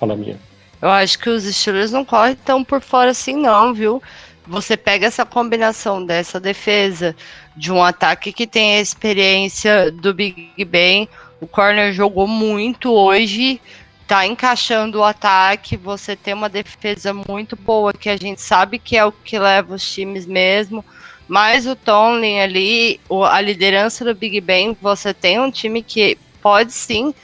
Fala 0.00 0.16
minha. 0.16 0.36
Eu 0.82 0.88
acho 0.90 1.18
que 1.18 1.30
os 1.30 1.44
Steelers 1.44 1.92
não 1.92 2.04
correm 2.04 2.34
tão 2.34 2.64
por 2.64 2.80
fora 2.80 3.12
assim, 3.12 3.36
não, 3.36 3.72
viu? 3.72 4.02
Você 4.46 4.76
pega 4.76 5.06
essa 5.06 5.24
combinação 5.24 6.04
dessa 6.04 6.40
defesa, 6.40 7.14
de 7.56 7.70
um 7.70 7.82
ataque 7.82 8.32
que 8.32 8.46
tem 8.46 8.76
a 8.76 8.80
experiência 8.80 9.92
do 9.92 10.14
Big 10.14 10.64
Ben, 10.64 11.08
o 11.40 11.46
corner 11.46 11.92
jogou 11.92 12.26
muito 12.26 12.90
hoje, 12.92 13.60
tá 14.08 14.26
encaixando 14.26 14.98
o 14.98 15.04
ataque. 15.04 15.76
Você 15.76 16.16
tem 16.16 16.32
uma 16.34 16.48
defesa 16.48 17.12
muito 17.12 17.54
boa, 17.54 17.92
que 17.92 18.08
a 18.08 18.16
gente 18.16 18.40
sabe 18.40 18.78
que 18.78 18.96
é 18.96 19.04
o 19.04 19.12
que 19.12 19.38
leva 19.38 19.74
os 19.74 19.92
times 19.92 20.26
mesmo. 20.26 20.84
Mas 21.28 21.66
o 21.66 21.76
Tomlin 21.76 22.40
ali, 22.40 22.98
a 23.30 23.40
liderança 23.40 24.02
do 24.04 24.14
Big 24.14 24.40
Ben, 24.40 24.76
você 24.80 25.12
tem 25.12 25.38
um 25.38 25.50
time 25.50 25.82
que 25.82 26.16
pode 26.40 26.72
sim, 26.72 27.14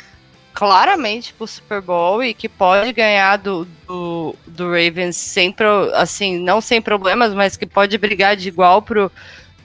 claramente 0.53 1.33
pro 1.33 1.47
Super 1.47 1.81
Bowl 1.81 2.23
e 2.23 2.35
que 2.35 2.47
pode 2.47 2.93
ganhar 2.93 3.39
do, 3.39 3.67
do, 3.87 4.37
do 4.47 4.65
Ravens 4.67 5.17
sem, 5.17 5.55
assim, 5.95 6.39
não 6.39 6.61
sem 6.61 6.83
problemas, 6.83 7.33
mas 7.33 7.57
que 7.57 7.65
pode 7.65 7.97
brigar 7.97 8.37
de 8.37 8.49
igual 8.49 8.83
pro, 8.83 9.11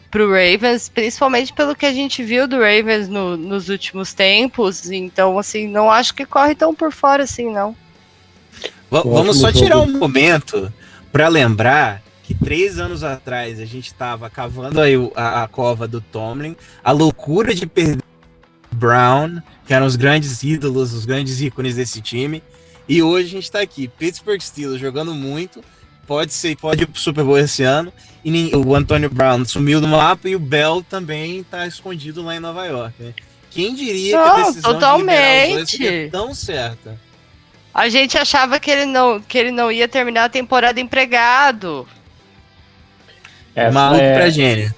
pro 0.10 0.30
Ravens, 0.30 0.90
principalmente 0.90 1.54
pelo 1.54 1.76
que 1.76 1.86
a 1.86 1.94
gente 1.94 2.24
viu 2.24 2.48
do 2.48 2.58
Ravens 2.58 3.08
no, 3.08 3.38
nos 3.38 3.70
últimos 3.70 4.14
tempos. 4.14 4.90
Então, 4.90 5.38
assim, 5.38 5.68
não 5.68 5.90
acho 5.90 6.14
que 6.14 6.26
corre 6.26 6.56
tão 6.56 6.74
por 6.74 6.92
fora 6.92 7.24
assim, 7.24 7.52
não. 7.52 7.76
V 8.92 9.02
vamos 9.06 9.40
só 9.40 9.52
tirar 9.52 9.80
um 9.80 10.00
momento 10.00 10.72
para 11.12 11.28
lembrar 11.28 12.02
que 12.24 12.34
três 12.34 12.80
anos 12.80 13.04
atrás 13.04 13.60
a 13.60 13.66
gente 13.66 13.88
estava 13.88 14.30
cavando 14.30 14.80
aí 14.80 14.94
a, 15.16 15.44
a, 15.44 15.48
cova 15.48 15.88
do 15.88 16.00
Tomlin, 16.00 16.56
a 16.84 16.92
loucura 16.92 17.54
de 17.54 17.66
perder 17.66 18.04
Brown, 18.72 19.42
que 19.66 19.74
eram 19.74 19.88
os 19.88 19.96
grandes 19.96 20.44
ídolos, 20.44 20.94
os 20.94 21.06
grandes 21.06 21.42
ícones 21.42 21.76
desse 21.76 22.02
time, 22.02 22.44
e 22.88 23.02
hoje 23.02 23.28
a 23.28 23.32
gente 23.32 23.44
está 23.44 23.62
aqui, 23.62 23.88
Pittsburgh 23.88 24.40
Steelers 24.42 24.80
jogando 24.80 25.14
muito, 25.14 25.64
pode 26.10 26.34
ser, 26.34 26.58
pode 26.58 26.82
ir 26.82 26.88
pro 26.88 27.00
Super 27.00 27.24
Bowl 27.24 27.38
esse 27.38 27.62
ano. 27.62 27.94
E 28.26 28.52
o 28.56 28.76
Antônio 28.76 29.12
Brown 29.12 29.46
sumiu 29.46 29.80
do 29.80 29.88
mapa 29.88 30.28
e 30.28 30.36
o 30.36 30.40
Bell 30.40 30.84
também 30.90 31.44
tá 31.44 31.68
escondido 31.68 32.24
lá 32.24 32.36
em 32.36 32.40
Nova 32.40 32.66
York. 32.66 32.96
Né? 33.02 33.14
Quem 33.52 33.76
diria 33.76 34.18
não, 34.18 34.24
que 34.24 34.42
a 34.42 34.46
decisão 34.46 34.74
totalmente. 34.74 35.78
de 35.78 36.10
tão 36.10 36.34
certa? 36.34 37.00
A 37.72 37.88
gente 37.88 38.18
achava 38.18 38.60
que 38.60 38.72
ele 38.72 38.86
não, 38.86 39.22
que 39.22 39.38
ele 39.38 39.52
não 39.52 39.72
ia 39.72 39.88
terminar 39.88 40.26
a 40.26 40.30
temporada 40.30 40.82
empregado. 40.82 41.88
Essa 43.56 43.72
Maluco 43.72 44.04
é... 44.04 44.14
pra 44.16 44.30
gênio. 44.30 44.74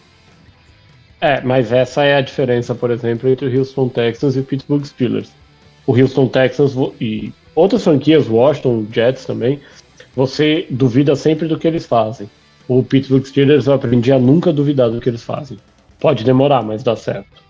É, 1.22 1.40
mas 1.42 1.72
essa 1.72 2.04
é 2.04 2.16
a 2.16 2.22
diferença, 2.22 2.76
por 2.76 2.92
exemplo, 2.92 3.30
entre 3.30 3.46
o 3.46 3.58
Houston 3.60 3.88
Texans 3.88 4.36
e 4.36 4.40
o 4.40 4.44
Pittsburgh 4.44 4.84
Steelers. 4.84 5.30
O 5.88 5.96
Houston 5.98 6.28
Texans 6.28 6.74
e 7.00 7.32
outras 7.56 7.84
franquias, 7.84 8.28
Washington, 8.28 8.86
Jets 8.92 9.26
também, 9.26 9.62
você 10.16 10.68
duvida 10.70 11.16
sempre 11.16 11.48
do 11.48 11.58
que 11.58 11.68
eles 11.68 11.86
fazem. 11.86 12.30
O 12.68 12.84
Pittsburgh 12.84 13.26
Steelers 13.26 13.68
eu 13.68 13.74
aprendi 13.74 14.12
a 14.12 14.20
nunca 14.20 14.52
duvidar 14.54 14.90
do 14.90 15.00
que 15.00 15.10
eles 15.10 15.24
fazem. 15.24 15.58
Pode 16.00 16.24
demorar, 16.24 16.64
mas 16.64 16.84
dá 16.84 16.96
certo. 16.96 17.44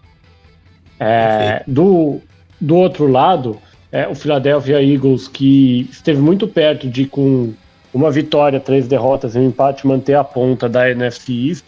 É, 0.99 1.63
do, 1.67 2.19
do 2.59 2.75
outro 2.75 3.07
lado, 3.07 3.59
é, 3.91 4.07
o 4.07 4.15
Philadelphia 4.15 4.81
Eagles, 4.81 5.27
que 5.27 5.89
esteve 5.91 6.21
muito 6.21 6.47
perto 6.47 6.87
de, 6.87 7.05
com 7.05 7.53
uma 7.93 8.11
vitória, 8.11 8.59
três 8.59 8.87
derrotas 8.87 9.35
e 9.35 9.39
um 9.39 9.47
empate, 9.47 9.85
manter 9.85 10.15
a 10.15 10.23
ponta 10.23 10.69
da 10.69 10.89
NFC 10.89 11.49
East, 11.49 11.65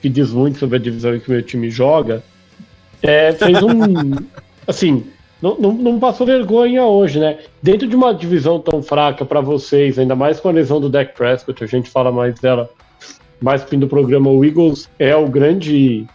que 0.00 0.08
diz 0.08 0.30
muito 0.30 0.58
sobre 0.58 0.76
a 0.76 0.80
divisão 0.80 1.14
em 1.14 1.20
que 1.20 1.28
o 1.28 1.32
meu 1.32 1.42
time 1.42 1.70
joga, 1.70 2.22
é, 3.02 3.32
fez 3.32 3.62
um. 3.62 3.74
assim, 4.66 5.04
não, 5.40 5.56
não, 5.56 5.72
não, 5.72 5.98
passou 5.98 6.26
vergonha 6.26 6.84
hoje, 6.84 7.18
né? 7.18 7.38
Dentro 7.62 7.88
de 7.88 7.96
uma 7.96 8.12
divisão 8.14 8.60
tão 8.60 8.82
fraca 8.82 9.24
para 9.24 9.40
vocês, 9.40 9.98
ainda 9.98 10.14
mais 10.14 10.38
com 10.38 10.48
a 10.48 10.52
lesão 10.52 10.80
do 10.80 10.88
Dak 10.88 11.14
Prescott, 11.14 11.62
a 11.64 11.66
gente 11.66 11.88
fala 11.88 12.12
mais 12.12 12.38
dela 12.38 12.68
mais 13.40 13.62
fim 13.62 13.78
do 13.78 13.88
programa. 13.88 14.30
O 14.30 14.44
Eagles 14.44 14.88
é 14.98 15.16
o 15.16 15.26
grande 15.28 16.06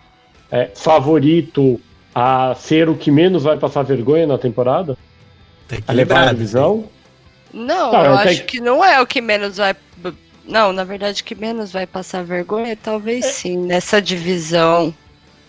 é, 0.51 0.69
favorito 0.75 1.79
a 2.13 2.55
ser 2.55 2.87
o 2.87 2.95
que 2.95 3.09
menos 3.09 3.43
vai 3.43 3.57
passar 3.57 3.83
vergonha 3.83 4.27
na 4.27 4.37
temporada? 4.37 4.97
a 5.87 5.91
levar 5.91 6.27
a 6.27 6.31
divisão? 6.31 6.85
Não, 7.51 7.91
Cara, 7.91 8.09
eu 8.09 8.13
acho 8.15 8.41
que... 8.41 8.57
que 8.57 8.61
não 8.61 8.85
é 8.85 9.01
o 9.01 9.07
que 9.07 9.19
menos 9.21 9.57
vai 9.57 9.75
não, 10.47 10.71
na 10.71 10.83
verdade, 10.83 11.23
que 11.23 11.33
menos 11.33 11.71
vai 11.71 11.87
passar 11.87 12.23
vergonha, 12.23 12.77
talvez 12.81 13.25
é. 13.25 13.29
sim, 13.29 13.57
nessa 13.57 14.01
divisão. 14.01 14.93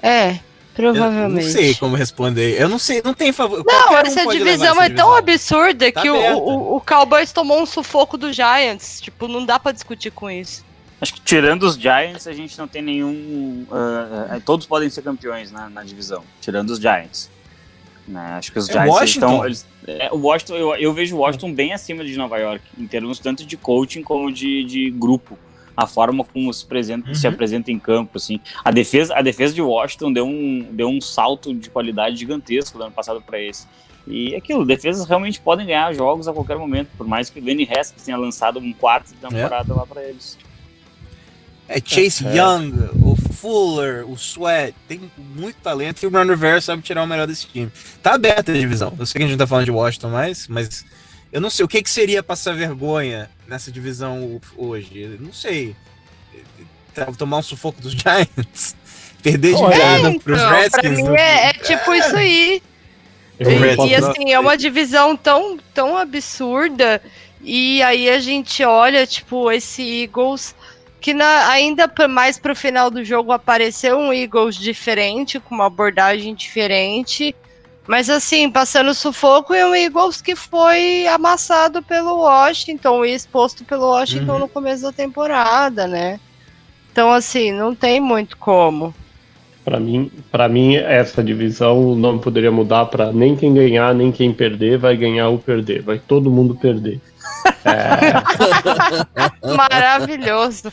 É, 0.03 0.39
provavelmente. 0.77 1.47
Eu 1.47 1.53
não 1.53 1.53
sei 1.53 1.75
como 1.75 1.97
responder. 1.97 2.61
Eu 2.61 2.69
não 2.69 2.79
sei, 2.79 3.03
não 3.03 3.15
tem 3.15 3.33
favor. 3.33 3.65
Não, 3.67 3.97
essa 3.97 4.23
um 4.23 4.31
divisão 4.31 4.81
é 4.81 4.91
tão 4.91 5.13
absurda 5.15 5.91
tá 5.91 6.03
que 6.03 6.11
o, 6.11 6.15
o, 6.15 6.77
o, 6.77 6.81
Cowboys 6.81 7.33
tomou 7.33 7.61
um 7.61 7.67
sufoco 7.67 8.19
do 8.19 8.33
Giants. 8.33 9.01
Tipo, 9.01 9.27
não 9.27 9.45
dá 9.45 9.59
para 9.59 9.73
discutir 9.73 10.11
com 10.11 10.31
isso. 10.31 10.65
Acho 11.01 11.15
que 11.15 11.21
tirando 11.21 11.65
os 11.65 11.75
Giants, 11.75 12.27
a 12.27 12.33
gente 12.33 12.57
não 12.59 12.69
tem 12.69 12.83
nenhum. 12.83 13.67
Uh, 13.71 14.37
uh, 14.37 14.41
todos 14.43 14.67
podem 14.67 14.89
ser 14.89 15.03
campeões 15.03 15.51
na, 15.51 15.69
na 15.69 15.83
divisão, 15.83 16.23
tirando 16.41 16.71
os 16.71 16.79
Giants. 16.79 17.31
Né? 18.07 18.21
Acho 18.39 18.53
que 18.53 18.59
os 18.59 18.69
é 18.69 18.73
Giants 18.73 19.11
estão. 19.11 19.45
Eles, 19.45 19.67
é, 19.87 20.11
o 20.13 20.19
Washington, 20.19 20.55
eu, 20.55 20.75
eu 20.77 20.93
vejo 20.93 21.17
o 21.17 21.21
Washington 21.21 21.53
bem 21.53 21.73
acima 21.73 22.05
de 22.05 22.17
Nova 22.17 22.39
York, 22.39 22.65
em 22.79 22.87
termos 22.87 23.19
tanto 23.19 23.45
de 23.45 23.57
coaching 23.57 24.03
como 24.03 24.33
de, 24.33 24.65
de 24.65 24.91
grupo. 24.91 25.39
A 25.77 25.87
forma 25.87 26.25
como 26.25 26.53
se 26.53 26.65
apresenta, 26.65 27.09
uhum. 27.09 27.15
se 27.15 27.27
apresenta 27.27 27.71
em 27.71 27.79
campo, 27.79 28.17
assim. 28.17 28.41
A 28.65 28.71
defesa, 28.71 29.15
a 29.15 29.23
defesa 29.23 29.55
de 29.55 29.61
Washington 29.61 30.13
deu 30.13 30.27
um, 30.27 30.67
deu 30.73 30.89
um 30.89 31.01
salto 31.01 31.55
de 31.55 31.69
qualidade 31.69 32.17
gigantesco 32.17 32.79
do 32.79 32.85
ano 32.85 32.93
passado 32.93 33.21
para 33.21 33.41
esse. 33.41 33.67
E 34.07 34.35
aquilo, 34.37 34.65
defesas 34.65 35.07
realmente 35.07 35.41
podem 35.41 35.67
ganhar 35.67 35.93
jogos 35.93 36.29
a 36.29 36.33
qualquer 36.33 36.57
momento, 36.57 36.89
por 36.97 37.07
mais 37.07 37.29
que 37.29 37.41
o 37.41 37.43
Danny 37.43 37.69
Haskins 37.69 38.05
tenha 38.05 38.17
lançado 38.17 38.59
um 38.61 38.73
quarto 38.73 39.09
de 39.09 39.15
temporada 39.15 39.73
é. 39.73 39.77
lá 39.77 39.85
para 39.85 40.03
eles. 40.03 40.39
É 41.69 41.81
Chase 41.85 42.25
é. 42.25 42.37
Young, 42.37 42.73
o 43.03 43.17
Fuller, 43.17 44.09
o 44.09 44.15
Sweat, 44.15 44.75
tem 44.87 45.11
muito 45.19 45.57
talento 45.57 46.03
e 46.03 46.07
o 46.07 46.11
Ron 46.11 46.25
Rivera 46.25 46.61
sabe 46.61 46.83
tirar 46.83 47.03
o 47.03 47.07
melhor 47.07 47.27
desse 47.27 47.47
time. 47.49 47.71
Tá 48.01 48.15
aberta 48.15 48.53
a 48.53 48.55
divisão. 48.55 48.95
Eu 48.97 49.05
sei 49.05 49.19
que 49.19 49.25
a 49.25 49.29
gente 49.29 49.39
tá 49.39 49.47
falando 49.47 49.65
de 49.65 49.73
Washington 49.73 50.11
mais, 50.11 50.47
mas 50.47 50.85
eu 51.33 51.41
não 51.41 51.51
sei 51.51 51.65
o 51.65 51.69
que, 51.69 51.83
que 51.83 51.91
seria 51.91 52.23
passar 52.23 52.55
vergonha 52.55 53.29
nessa 53.47 53.71
divisão 53.71 54.41
hoje. 54.57 55.01
Eu 55.01 55.21
não 55.21 55.33
sei. 55.33 55.75
Tomar 57.19 57.39
um 57.39 57.43
sufoco 57.43 57.81
dos 57.81 57.93
Giants. 57.97 58.75
Perder 59.23 59.55
de 59.55 59.67
virada 59.67 60.11
é, 60.11 60.19
pros 60.19 60.39
então, 60.39 60.51
Redskins. 60.51 61.01
Pra 61.03 61.11
mim 61.11 61.17
é, 61.17 61.47
é 61.49 61.53
tipo 61.53 61.95
isso 61.95 62.17
aí. 62.17 62.63
E, 63.39 63.89
e, 63.89 63.95
assim, 63.95 64.33
é 64.33 64.39
uma 64.39 64.57
divisão 64.57 65.17
tão, 65.17 65.59
tão 65.75 65.97
absurda. 65.97 67.03
E 67.43 67.83
aí 67.83 68.09
a 68.09 68.19
gente 68.19 68.65
olha, 68.65 69.07
tipo, 69.07 69.51
esse 69.51 70.03
Eagles 70.03 70.55
que 71.07 71.15
na, 71.15 71.49
ainda 71.51 71.89
mais 72.09 72.37
pro 72.37 72.57
final 72.57 72.91
do 72.91 73.05
jogo 73.05 73.31
apareceu 73.31 73.97
um 73.97 74.13
Eagles 74.13 74.57
diferente, 74.57 75.39
com 75.39 75.55
uma 75.55 75.67
abordagem 75.67 76.35
diferente. 76.35 77.33
Mas 77.87 78.11
assim, 78.11 78.51
passando 78.51 78.93
sufoco 78.93 79.55
e 79.55 79.65
um 79.65 79.75
Eagles 79.75 80.21
que 80.21 80.35
foi 80.35 81.07
amassado 81.07 81.83
pelo 81.83 82.19
Washington 82.19 83.05
e 83.05 83.15
exposto 83.15 83.65
pelo 83.65 83.87
Washington 83.87 84.33
uhum. 84.33 84.39
no 84.41 84.49
começo 84.49 84.83
da 84.83 84.93
temporada, 84.93 85.87
né? 85.87 86.19
Então, 86.91 87.13
assim, 87.13 87.53
não 87.53 87.75
tem 87.75 88.01
muito 88.01 88.37
como. 88.39 88.95
Para 89.65 89.79
mim, 89.79 90.11
para 90.31 90.49
mim 90.49 90.77
essa 90.77 91.23
divisão 91.23 91.95
não 91.95 92.19
poderia 92.19 92.51
mudar 92.51 92.87
para 92.87 93.13
nem 93.13 93.37
quem 93.37 93.53
ganhar, 93.53 93.95
nem 93.95 94.11
quem 94.11 94.33
perder 94.33 94.79
vai 94.79 94.97
ganhar 94.97 95.29
ou 95.29 95.39
perder, 95.39 95.83
vai 95.83 95.99
todo 95.99 96.31
mundo 96.31 96.55
perder. 96.55 97.01
É... 97.65 98.13
Maravilhoso. 99.55 100.73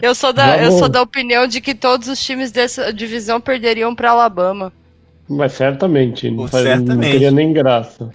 Eu 0.00 0.14
sou, 0.14 0.32
da, 0.32 0.56
eu 0.62 0.72
sou 0.72 0.88
da 0.88 1.02
opinião 1.02 1.46
de 1.46 1.60
que 1.60 1.74
todos 1.74 2.08
os 2.08 2.18
times 2.24 2.50
dessa 2.50 2.92
divisão 2.92 3.40
perderiam 3.40 3.94
para 3.94 4.12
Alabama. 4.12 4.72
Mas 5.30 5.52
certamente, 5.52 6.28
não, 6.30 6.48
faz, 6.48 6.64
certamente. 6.64 6.96
não 6.96 7.12
teria 7.12 7.30
nem 7.30 7.52
graça. 7.52 8.10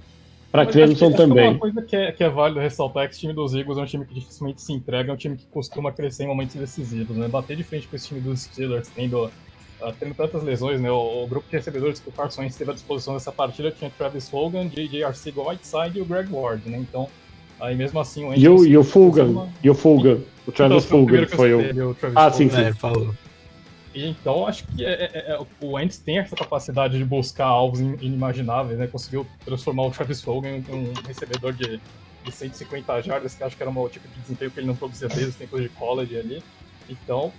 Para 0.52 0.66
Clemson 0.66 1.12
também. 1.12 1.50
Uma 1.50 1.60
coisa 1.60 1.82
que 1.82 1.96
é, 1.96 2.12
que 2.12 2.24
é 2.24 2.30
válido 2.30 2.60
ressaltar 2.60 3.04
é 3.04 3.08
que 3.08 3.14
esse 3.14 3.22
time 3.22 3.34
dos 3.34 3.54
Eagles 3.54 3.78
é 3.78 3.82
um 3.82 3.86
time 3.86 4.06
que 4.06 4.14
dificilmente 4.14 4.62
se 4.62 4.72
entrega, 4.72 5.12
é 5.12 5.14
um 5.14 5.18
time 5.18 5.36
que 5.36 5.46
costuma 5.48 5.92
crescer 5.92 6.24
em 6.24 6.28
momentos 6.28 6.56
decisivos, 6.56 7.16
né? 7.16 7.28
Bater 7.28 7.58
de 7.58 7.64
frente 7.64 7.88
com 7.88 7.96
esse 7.96 8.08
time 8.08 8.22
dos 8.22 8.42
Steelers, 8.42 8.90
tendo, 8.90 9.26
uh, 9.26 9.32
tendo 10.00 10.14
tantas 10.14 10.44
lesões, 10.44 10.80
né? 10.80 10.92
O, 10.92 11.24
o, 11.24 11.28
grupo 11.28 11.50
de 11.50 11.56
recebedores 11.56 12.00
que 12.00 12.08
o 12.08 12.12
Carson 12.12 12.42
Wentz 12.42 12.56
teve 12.56 12.72
à 12.72 12.74
disposição 12.74 13.14
nessa 13.14 13.32
partida 13.32 13.72
tinha 13.72 13.90
Travis 13.98 14.32
Hogan, 14.32 14.68
J.J. 14.68 15.04
Arcega 15.04 15.42
Whiteside 15.42 16.00
e 16.00 16.02
o 16.02 16.06
Greg 16.06 16.32
Ward, 16.32 16.70
né? 16.70 16.78
Então, 16.78 17.10
Aí 17.60 17.76
mesmo 17.76 18.00
assim 18.00 18.26
o 18.26 18.34
E 18.34 18.48
o, 18.48 18.66
e 18.66 18.78
o 18.78 18.84
Fulgan, 18.84 19.26
uma... 19.26 19.50
e 19.64 19.70
o 19.70 19.74
Fulgan, 19.74 20.20
o 20.46 20.52
Travis 20.52 20.86
então, 20.86 21.00
Fulgan 21.00 21.26
foi 21.28 21.54
o... 21.54 21.92
o 21.92 21.98
ah, 22.14 22.30
sim, 22.30 22.50
sim. 22.50 22.62
É, 22.62 22.74
falou. 22.74 23.14
Então 23.96 24.46
acho 24.46 24.66
que 24.68 24.86
é, 24.86 24.92
é, 24.92 25.32
é, 25.32 25.40
o 25.62 25.72
Wentz 25.72 25.98
tem 25.98 26.20
essa 26.20 26.36
capacidade 26.36 26.98
de 26.98 27.06
buscar 27.06 27.46
alvos 27.46 27.80
inimagináveis, 27.80 28.78
né? 28.78 28.88
Conseguiu 28.88 29.26
transformar 29.46 29.84
o 29.84 29.92
Travis 29.92 30.22
Fulgan 30.22 30.58
em 30.58 30.66
um 30.70 30.94
recebedor 31.08 31.54
de, 31.54 31.80
de 32.24 32.32
150 32.32 33.02
jardas, 33.02 33.36
que 33.36 33.44
acho 33.44 33.56
que 33.56 33.64
era 33.64 33.70
um 33.70 33.90
tipo 33.90 34.08
de 34.08 34.20
desempenho 34.20 34.52
que 34.52 34.60
ele 34.60 34.68
não 34.68 34.76
produzia 34.76 35.08
desde 35.08 35.30
os 35.30 35.36
tempos 35.36 35.62
de 35.62 35.70
college 35.70 36.18
ali. 36.18 36.44
Então 36.90 37.32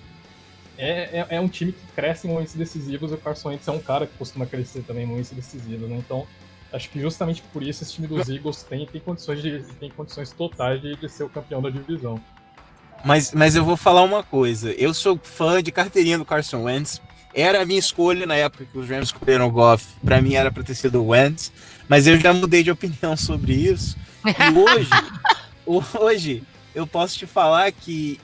é, 0.78 1.20
é, 1.20 1.26
é, 1.30 1.40
um 1.40 1.48
time 1.48 1.72
que 1.72 1.86
cresce 1.94 2.26
em 2.26 2.30
momentos 2.30 2.54
decisivos 2.54 3.10
e 3.10 3.14
o 3.14 3.18
Carson 3.18 3.50
Wentz 3.50 3.66
é 3.66 3.72
um 3.72 3.80
cara 3.80 4.06
que 4.06 4.16
costuma 4.16 4.46
crescer 4.46 4.82
também 4.82 5.04
em 5.04 5.06
momentos 5.06 5.30
decisivos, 5.30 5.88
né? 5.88 5.96
Então 5.96 6.26
acho 6.72 6.90
que 6.90 7.00
justamente 7.00 7.42
por 7.52 7.62
isso 7.62 7.82
esse 7.82 7.92
time 7.92 8.06
dos 8.06 8.28
Eagles 8.28 8.62
tem, 8.62 8.86
tem 8.86 9.00
condições, 9.00 9.40
de, 9.40 9.62
tem 9.74 9.90
condições 9.90 10.32
totais 10.32 10.80
de, 10.80 10.96
de 10.96 11.08
ser 11.08 11.24
o 11.24 11.28
campeão 11.28 11.62
da 11.62 11.70
divisão. 11.70 12.20
Mas, 13.04 13.32
mas 13.32 13.54
eu 13.54 13.64
vou 13.64 13.76
falar 13.76 14.02
uma 14.02 14.22
coisa. 14.22 14.72
Eu 14.72 14.92
sou 14.92 15.18
fã 15.22 15.62
de 15.62 15.70
carteirinha 15.70 16.18
do 16.18 16.24
Carson 16.24 16.64
Wentz. 16.64 17.00
Era 17.34 17.62
a 17.62 17.66
minha 17.66 17.78
escolha 17.78 18.26
na 18.26 18.34
época 18.34 18.66
que 18.70 18.78
os 18.78 18.88
Rams 18.88 19.08
escolheram 19.08 19.46
o 19.46 19.50
Goff. 19.50 19.86
Para 20.04 20.20
mim 20.20 20.34
era 20.34 20.50
para 20.50 20.62
ter 20.62 20.74
sido 20.74 21.02
o 21.02 21.08
Wentz. 21.08 21.52
Mas 21.88 22.06
eu 22.06 22.18
já 22.18 22.32
mudei 22.32 22.62
de 22.62 22.70
opinião 22.70 23.14
sobre 23.18 23.52
isso. 23.52 23.96
E 24.24 24.58
hoje, 24.58 24.90
hoje 26.00 26.42
eu 26.74 26.86
posso 26.86 27.18
te 27.18 27.26
falar 27.26 27.70
que 27.72 28.20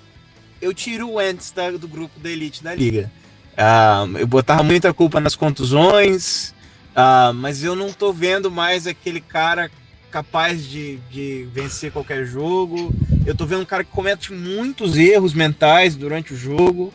eu 0.61 0.73
tiro 0.73 1.09
o 1.09 1.15
Wentz 1.15 1.53
da, 1.53 1.71
do 1.71 1.87
grupo 1.87 2.19
da 2.19 2.31
elite 2.31 2.63
da 2.63 2.75
liga. 2.75 3.11
Ah, 3.57 4.07
eu 4.19 4.27
botava 4.27 4.63
muita 4.63 4.95
culpa 4.95 5.21
nas 5.21 5.37
contusões, 5.37 6.55
Uh, 6.93 7.33
mas 7.33 7.65
eu 7.65 7.75
não 7.75 7.91
tô 7.91 8.13
vendo 8.13 8.51
mais 8.51 8.87
aquele 8.87 9.21
cara 9.21 9.71
capaz 10.13 10.65
de, 10.69 10.99
de 11.11 11.49
vencer 11.53 11.91
qualquer 11.91 12.27
jogo. 12.27 12.95
Eu 13.25 13.35
tô 13.35 13.47
vendo 13.47 13.63
um 13.63 13.65
cara 13.65 13.83
que 13.83 13.91
comete 13.91 14.33
muitos 14.33 14.97
erros 14.99 15.33
mentais 15.33 15.97
durante 15.97 16.35
o 16.35 16.37
jogo. 16.37 16.93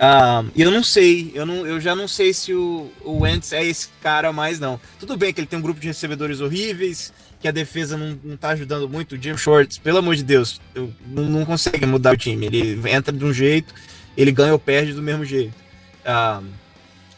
Uh, 0.00 0.50
e 0.54 0.62
eu 0.62 0.70
não 0.70 0.82
sei, 0.82 1.30
eu, 1.34 1.44
não, 1.44 1.66
eu 1.66 1.78
já 1.78 1.94
não 1.94 2.08
sei 2.08 2.32
se 2.32 2.54
o, 2.54 2.90
o 3.04 3.18
Wentz 3.20 3.52
é 3.52 3.62
esse 3.62 3.88
cara 4.00 4.32
mais, 4.32 4.58
não. 4.58 4.80
Tudo 4.98 5.16
bem 5.16 5.30
que 5.34 5.40
ele 5.40 5.46
tem 5.46 5.58
um 5.58 5.62
grupo 5.62 5.78
de 5.78 5.88
recebedores 5.88 6.40
horríveis, 6.40 7.12
que 7.38 7.48
a 7.48 7.50
defesa 7.50 7.98
não, 7.98 8.18
não 8.24 8.36
tá 8.36 8.50
ajudando 8.50 8.88
muito. 8.88 9.14
O 9.14 9.22
Jim 9.22 9.36
Shorts, 9.36 9.76
pelo 9.76 9.98
amor 9.98 10.16
de 10.16 10.22
Deus, 10.22 10.58
eu, 10.74 10.90
não, 11.06 11.44
consegue 11.44 11.84
mudar 11.84 12.14
o 12.14 12.16
time. 12.16 12.46
Ele 12.46 12.80
entra 12.88 13.12
de 13.12 13.22
um 13.22 13.32
jeito, 13.32 13.74
ele 14.16 14.32
ganha 14.32 14.52
ou 14.52 14.58
perde 14.58 14.94
do 14.94 15.02
mesmo 15.02 15.24
jeito. 15.24 15.54
Uh, 16.00 16.46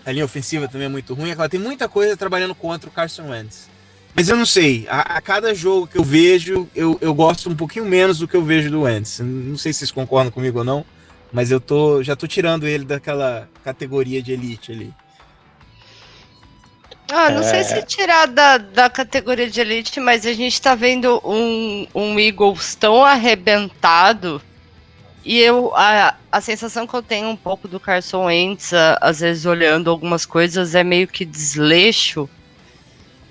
a 0.05 0.11
linha 0.11 0.25
ofensiva 0.25 0.67
também 0.67 0.87
é 0.87 0.91
muito 0.91 1.15
ruim. 1.15 1.31
Ela 1.31 1.49
tem 1.49 1.61
muita 1.61 1.89
coisa 1.89 2.17
trabalhando 2.17 2.55
contra 2.55 2.89
o 2.89 2.93
Carson 2.93 3.29
Wentz. 3.29 3.71
Mas 4.15 4.29
eu 4.29 4.37
não 4.37 4.45
sei, 4.45 4.87
a, 4.91 5.17
a, 5.17 5.21
cada 5.21 5.55
jogo 5.55 5.87
que 5.87 5.97
eu 5.97 6.05
vejo, 6.05 6.69
eu, 6.75 6.99
eu 7.01 7.15
gosto 7.15 7.49
um 7.49 7.57
pouquinho 7.57 7.87
menos 7.87 8.19
do 8.19 8.29
que 8.29 8.37
eu 8.37 8.45
vejo 8.45 8.71
do 8.71 8.83
Wentz. 8.83 9.21
Não 9.21 9.57
sei 9.57 9.73
se 9.73 9.81
vocês 9.81 9.91
concordam 9.91 10.31
comigo 10.31 10.59
ou 10.59 10.65
não, 10.65 10.85
mas 11.33 11.51
eu 11.51 11.59
tô, 11.59 12.03
já 12.03 12.15
tô 12.15 12.27
tirando 12.27 12.67
ele 12.69 12.85
daquela 12.85 13.49
categoria 13.65 14.23
de 14.23 14.33
elite 14.33 14.71
ali. 14.71 14.93
Ah, 17.11 17.31
não 17.31 17.41
é... 17.41 17.43
sei 17.43 17.65
se 17.65 17.83
tirar 17.87 18.27
da, 18.27 18.59
da 18.59 18.91
categoria 18.91 19.49
de 19.49 19.61
elite, 19.61 19.99
mas 20.01 20.27
a 20.27 20.33
gente 20.33 20.61
tá 20.61 20.75
vendo 20.75 21.21
um, 21.25 21.87
um 21.95 22.19
Eagles 22.19 22.75
tão 22.75 23.05
arrebentado 23.05 24.41
E 25.25 25.39
eu, 25.39 25.73
a, 25.75 26.17
a 26.31 26.41
sensação 26.41 26.87
que 26.87 26.95
eu 26.95 27.03
tenho 27.03 27.29
um 27.29 27.37
pouco 27.37 27.69
do 27.69 27.79
Carson 27.79 28.25
Wentz, 28.25 28.73
às 29.01 29.21
vezes 29.21 29.45
olhando 29.45 29.91
algumas 29.91 30.25
coisas, 30.25 30.75
é 30.75 30.83
meio 30.83 31.07
que 31.07 31.25
desleixo. 31.25 32.29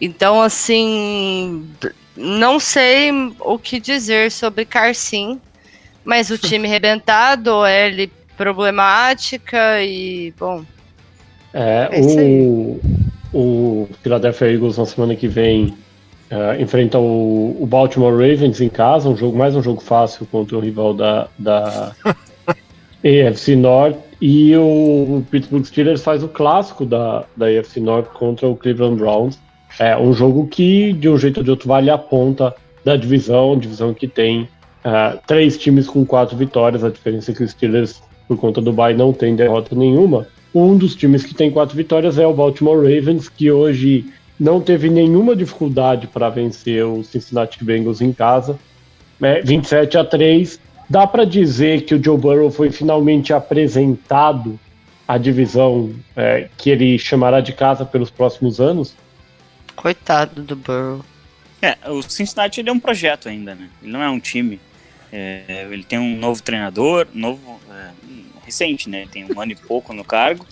Então, 0.02 0.42
assim, 0.42 1.70
não 2.18 2.60
sei 2.60 3.12
o 3.40 3.60
que 3.60 3.80
dizer 3.80 4.32
sobre 4.32 4.66
Carcin, 4.66 5.40
mas 6.04 6.32
o 6.32 6.38
time 6.40 6.66
rebentado, 6.68 7.66
ele 7.68 8.12
problemática 8.36 9.84
e, 9.84 10.34
bom. 10.40 10.66
É, 11.54 11.90
é 11.92 12.02
o, 12.02 12.80
o 13.32 13.90
Philadelphia 14.02 14.52
Eagles 14.52 14.78
na 14.78 14.86
semana 14.88 15.16
que 15.16 15.28
vem 15.28 15.76
uh, 16.32 16.60
enfrenta 16.60 16.98
o, 16.98 17.58
o, 17.62 17.68
Baltimore 17.68 18.14
Ravens 18.14 18.60
em 18.60 18.70
casa, 18.70 19.08
um 19.08 19.16
jogo 19.16 19.38
mais 19.38 19.56
um 19.56 19.62
jogo 19.62 19.82
fácil 19.82 20.26
contra 20.26 20.58
o 20.58 20.60
rival 20.60 20.96
da, 20.96 21.28
da 21.38 21.96
AFC 23.06 23.56
North. 23.56 23.98
E 24.20 24.56
o 24.56 25.24
Pittsburgh 25.30 25.66
Steelers 25.66 26.04
faz 26.04 26.24
o 26.24 26.28
clássico 26.28 26.86
da, 26.86 27.26
da 27.36 27.48
AFC 27.48 27.80
North 27.80 28.08
contra 28.14 28.48
o 28.48 28.56
Cleveland 28.56 28.98
Browns. 28.98 29.40
É 29.80 29.98
um 29.98 30.14
jogo 30.14 30.48
que, 30.48 30.94
de 30.94 31.10
um 31.10 31.18
jeito 31.18 31.38
ou 31.38 31.44
de 31.44 31.52
outro, 31.52 31.68
vale 31.68 31.90
a 31.90 31.98
ponta 31.98 32.54
da 32.84 32.96
divisão, 32.96 33.58
divisão 33.58 33.94
que 33.94 34.08
tem 34.08 34.44
uh, 34.86 35.20
três 35.28 35.58
times 35.58 35.88
com 35.88 36.06
quatro 36.06 36.36
vitórias. 36.36 36.84
A 36.84 36.90
diferença 36.90 37.32
é 37.32 37.34
que 37.34 37.44
os 37.44 37.52
Steelers, 37.52 38.02
por 38.28 38.38
conta 38.38 38.62
do 38.62 38.74
bye, 38.74 38.94
não 38.94 39.14
tem 39.14 39.36
derrota 39.36 39.76
nenhuma. 39.76 40.28
Um 40.54 40.76
dos 40.78 40.96
times 40.96 41.24
que 41.24 41.34
tem 41.34 41.50
quatro 41.50 41.76
vitórias 41.76 42.18
é 42.18 42.28
o 42.28 42.34
Baltimore 42.34 42.78
Ravens, 42.78 43.30
que 43.30 43.50
hoje 43.52 44.06
não 44.40 44.60
teve 44.60 44.90
nenhuma 44.90 45.36
dificuldade 45.36 46.08
para 46.08 46.30
vencer 46.30 46.84
o 46.84 47.04
Cincinnati 47.04 47.64
Bengals 47.64 48.02
em 48.02 48.12
casa, 48.12 48.58
né, 49.20 49.42
27 49.42 49.98
a 49.98 50.04
3. 50.04 50.60
Dá 50.90 51.08
para 51.08 51.26
dizer 51.26 51.84
que 51.84 51.96
o 51.96 52.04
Joe 52.04 52.18
Burrow 52.18 52.52
foi 52.52 52.70
finalmente 52.70 53.32
apresentado 53.32 54.60
à 55.08 55.18
divisão 55.18 55.92
é, 56.16 56.50
que 56.58 56.70
ele 56.70 56.98
chamará 56.98 57.40
de 57.40 57.54
casa 57.54 57.86
pelos 57.86 58.10
próximos 58.10 58.60
anos? 58.60 58.94
Coitado 59.82 60.44
do 60.44 60.56
Burrow. 60.56 61.04
É, 61.62 61.78
o 61.90 62.02
Cincinnati 62.02 62.60
ele 62.60 62.70
é 62.70 62.74
um 62.74 62.80
projeto 62.80 63.30
ainda, 63.30 63.54
né? 63.56 63.70
Ele 63.82 63.92
não 63.92 64.02
é 64.02 64.10
um 64.10 64.20
time. 64.20 64.60
É, 65.12 65.68
ele 65.70 65.84
tem 65.84 66.00
um 66.00 66.18
novo 66.18 66.42
treinador, 66.42 67.08
novo, 67.14 67.60
é, 67.70 67.92
recente, 68.46 68.90
né? 68.90 69.02
Ele 69.02 69.10
tem 69.10 69.26
um 69.26 69.40
ano 69.40 69.52
e 69.52 69.56
pouco 69.56 69.94
no 69.94 70.04
cargo. 70.04 70.46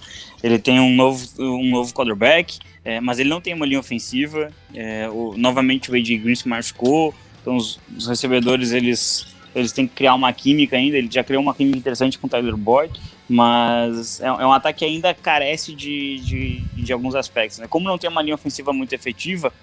Ele 0.43 0.59
tem 0.59 0.79
um 0.79 0.93
novo, 0.93 1.27
um 1.39 1.69
novo 1.69 1.93
quarterback 1.93 2.59
é, 2.83 2.99
mas 2.99 3.19
ele 3.19 3.29
não 3.29 3.41
tem 3.41 3.53
uma 3.53 3.65
linha 3.65 3.79
ofensiva. 3.79 4.51
É, 4.73 5.07
o, 5.09 5.35
novamente 5.37 5.91
o 5.91 5.95
AJ 5.95 6.17
Green 6.21 6.35
se 6.35 6.47
machucou, 6.47 7.13
então 7.41 7.55
os, 7.55 7.79
os, 7.95 8.07
recebedores 8.07 8.71
eles, 8.71 9.27
eles 9.53 9.71
têm 9.71 9.87
que 9.87 9.95
criar 9.95 10.15
uma 10.15 10.31
química 10.31 10.77
ainda. 10.77 10.97
Ele 10.97 11.09
já 11.11 11.23
criou 11.23 11.41
uma 11.41 11.53
química 11.53 11.77
interessante 11.77 12.17
com 12.17 12.27
o 12.27 12.29
Tyler 12.29 12.55
Boyd, 12.55 12.99
mas 13.29 14.19
é, 14.19 14.25
é 14.25 14.45
um 14.45 14.51
ataque 14.51 14.79
que 14.79 14.85
ainda 14.85 15.13
carece 15.13 15.73
de, 15.75 16.19
de, 16.19 16.59
de 16.73 16.91
alguns 16.91 17.13
aspectos. 17.13 17.59
Né? 17.59 17.67
Como 17.67 17.87
não 17.87 17.97
tem 17.97 18.09
uma 18.09 18.23
linha 18.23 18.33
ofensiva 18.33 18.73
muito 18.73 18.93
efetiva, 18.93 19.53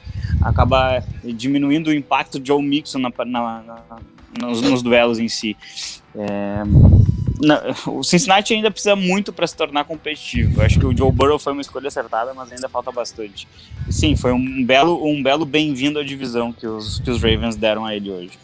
acaba 0.41 1.03
diminuindo 1.25 1.89
o 1.89 1.93
impacto 1.93 2.39
de 2.39 2.47
Joe 2.47 2.62
Mixon 2.62 3.01
na, 3.01 3.12
na, 3.19 3.62
na, 3.62 3.99
nos, 4.41 4.62
nos, 4.62 4.83
duelos 4.83 5.19
em 5.19 5.29
si. 5.29 5.57
É, 6.14 6.62
o 7.87 8.05
Cincinnati 8.05 8.55
ainda 8.55 8.71
precisa 8.71 8.95
muito 8.95 9.33
para 9.33 9.47
se 9.47 9.57
tornar 9.57 9.85
competitivo. 9.85 10.61
Eu 10.61 10.64
acho 10.64 10.79
que 10.79 10.87
o 10.87 10.97
Joe 10.97 11.11
Burrow 11.11 11.39
foi 11.39 11.53
uma 11.53 11.62
escolha 11.62 11.89
acertada, 11.89 12.33
mas 12.35 12.53
ainda 12.53 12.69
falta 12.69 12.93
bastante. 12.93 13.49
Sim, 13.91 14.14
foi 14.14 14.33
um 14.33 14.64
belo, 14.64 15.05
um 15.05 15.21
belo 15.21 15.45
bem-vindo 15.45 15.99
à 15.99 16.05
divisão 16.05 16.53
que 16.53 16.67
os, 16.69 17.01
que 17.01 17.11
os 17.11 17.21
Ravens 17.21 17.57
deram 17.57 17.85
a 17.85 17.97
ele 17.97 18.11
hoje. 18.11 18.39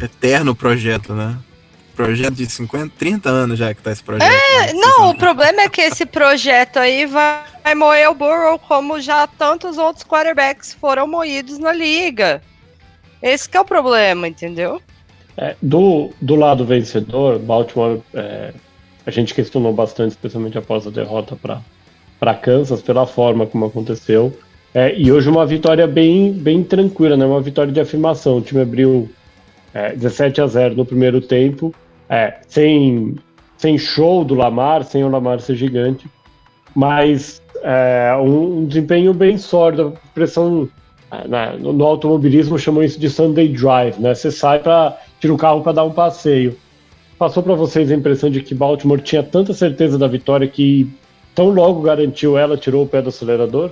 Eterno 0.00 0.54
projeto, 0.54 1.14
né? 1.14 1.36
Projeto 2.04 2.34
de 2.34 2.46
50, 2.46 2.94
30 2.98 3.28
anos 3.28 3.58
já 3.58 3.72
que 3.74 3.82
tá 3.82 3.92
esse 3.92 4.02
projeto. 4.02 4.30
É, 4.30 4.72
né? 4.72 4.72
não, 4.74 5.10
o 5.10 5.14
problema 5.14 5.62
é 5.62 5.68
que 5.68 5.80
esse 5.80 6.04
projeto 6.04 6.78
aí 6.78 7.06
vai, 7.06 7.42
vai 7.62 7.74
moer 7.74 8.10
o 8.10 8.14
Burrow 8.14 8.58
como 8.58 9.00
já 9.00 9.26
tantos 9.26 9.78
outros 9.78 10.04
quarterbacks 10.04 10.72
foram 10.72 11.06
moídos 11.06 11.58
na 11.58 11.72
liga. 11.72 12.42
Esse 13.22 13.48
é 13.52 13.60
o 13.60 13.64
problema, 13.64 14.26
entendeu? 14.26 14.82
É, 15.36 15.56
do, 15.62 16.10
do 16.20 16.34
lado 16.34 16.64
vencedor, 16.64 17.38
Baltimore, 17.38 18.00
é, 18.12 18.52
a 19.06 19.10
gente 19.10 19.34
questionou 19.34 19.72
bastante, 19.72 20.10
especialmente 20.10 20.58
após 20.58 20.86
a 20.86 20.90
derrota 20.90 21.36
para 21.36 22.34
Kansas, 22.34 22.82
pela 22.82 23.06
forma 23.06 23.46
como 23.46 23.66
aconteceu. 23.66 24.36
É, 24.74 24.94
e 24.98 25.12
hoje 25.12 25.28
uma 25.28 25.46
vitória 25.46 25.86
bem, 25.86 26.32
bem 26.32 26.64
tranquila, 26.64 27.16
né? 27.16 27.24
uma 27.24 27.40
vitória 27.40 27.72
de 27.72 27.80
afirmação. 27.80 28.38
O 28.38 28.40
time 28.40 28.62
abriu 28.62 29.10
17 29.96 30.40
é, 30.40 30.44
a 30.44 30.46
0 30.46 30.74
no 30.76 30.84
primeiro 30.84 31.20
tempo, 31.20 31.74
é, 32.12 32.34
sem, 32.46 33.14
sem 33.56 33.78
show 33.78 34.22
do 34.22 34.34
Lamar, 34.34 34.84
sem 34.84 35.02
o 35.02 35.08
Lamar 35.08 35.40
ser 35.40 35.56
gigante, 35.56 36.06
mas 36.74 37.40
é, 37.62 38.14
um, 38.20 38.58
um, 38.58 38.66
desempenho 38.66 39.14
bem 39.14 39.38
sólido, 39.38 39.94
pressão 40.14 40.68
no, 41.58 41.72
no 41.72 41.84
automobilismo 41.84 42.58
chamam 42.58 42.82
isso 42.82 43.00
de 43.00 43.08
Sunday 43.08 43.48
Drive, 43.48 43.98
né? 43.98 44.14
Você 44.14 44.30
sai 44.30 44.58
para 44.58 44.98
tira 45.18 45.32
o 45.32 45.38
carro 45.38 45.62
para 45.62 45.72
dar 45.72 45.84
um 45.84 45.92
passeio. 45.92 46.54
Passou 47.18 47.42
para 47.42 47.54
vocês 47.54 47.90
a 47.90 47.94
impressão 47.94 48.28
de 48.28 48.42
que 48.42 48.54
Baltimore 48.54 49.00
tinha 49.00 49.22
tanta 49.22 49.54
certeza 49.54 49.96
da 49.98 50.06
vitória 50.06 50.46
que 50.46 50.90
tão 51.34 51.48
logo 51.48 51.80
garantiu 51.80 52.36
ela, 52.36 52.58
tirou 52.58 52.84
o 52.84 52.88
pé 52.88 53.00
do 53.00 53.08
acelerador? 53.08 53.70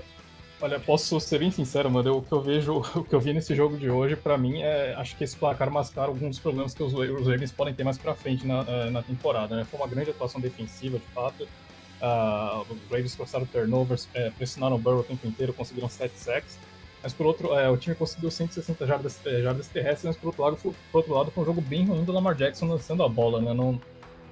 Olha, 0.62 0.78
posso 0.78 1.18
ser 1.20 1.38
bem 1.38 1.50
sincero, 1.50 1.90
mano. 1.90 2.18
O 2.18 2.22
que 2.22 2.32
eu 2.32 2.40
vejo, 2.40 2.82
o 2.94 3.02
que 3.02 3.14
eu 3.14 3.20
vi 3.20 3.32
nesse 3.32 3.54
jogo 3.54 3.78
de 3.78 3.88
hoje, 3.88 4.14
para 4.14 4.36
mim, 4.36 4.60
é 4.60 4.94
acho 4.94 5.16
que 5.16 5.24
esse 5.24 5.34
placar 5.34 5.70
mascara 5.70 6.08
alguns 6.08 6.38
problemas 6.38 6.74
que 6.74 6.82
os, 6.82 6.92
os 6.92 7.26
Ravens 7.26 7.50
podem 7.50 7.72
ter 7.72 7.82
mais 7.82 7.96
para 7.96 8.14
frente 8.14 8.46
na, 8.46 8.64
eh, 8.68 8.90
na 8.90 9.02
temporada. 9.02 9.56
Né? 9.56 9.64
Foi 9.64 9.80
uma 9.80 9.88
grande 9.88 10.10
atuação 10.10 10.40
defensiva, 10.40 10.98
de 10.98 11.06
fato. 11.06 11.44
Uh, 11.44 12.60
os 12.72 12.90
Ravens 12.90 13.14
forçaram 13.14 13.44
turnovers, 13.44 14.08
é, 14.14 14.30
pressionaram 14.30 14.76
o 14.76 14.78
Burrow 14.78 15.00
o 15.00 15.04
tempo 15.04 15.26
inteiro, 15.26 15.52
conseguiram 15.52 15.88
7 15.88 16.12
sacks. 16.16 16.58
Mas 17.02 17.12
por 17.14 17.26
outro, 17.26 17.54
é, 17.54 17.68
o 17.70 17.76
time 17.78 17.96
conseguiu 17.96 18.30
160 18.30 18.86
jardas, 18.86 19.18
jardas 19.42 19.68
terrestres, 19.68 20.04
mas 20.04 20.16
por 20.16 20.28
outro, 20.28 20.42
lado, 20.42 20.56
por 20.56 20.74
outro 20.92 21.14
lado 21.14 21.30
foi 21.30 21.42
um 21.42 21.46
jogo 21.46 21.60
bem 21.62 21.86
ruim 21.86 22.04
do 22.04 22.12
Lamar 22.12 22.34
Jackson 22.34 22.66
lançando 22.66 23.02
a 23.02 23.08
bola, 23.08 23.40
né? 23.40 23.54
Não, 23.54 23.80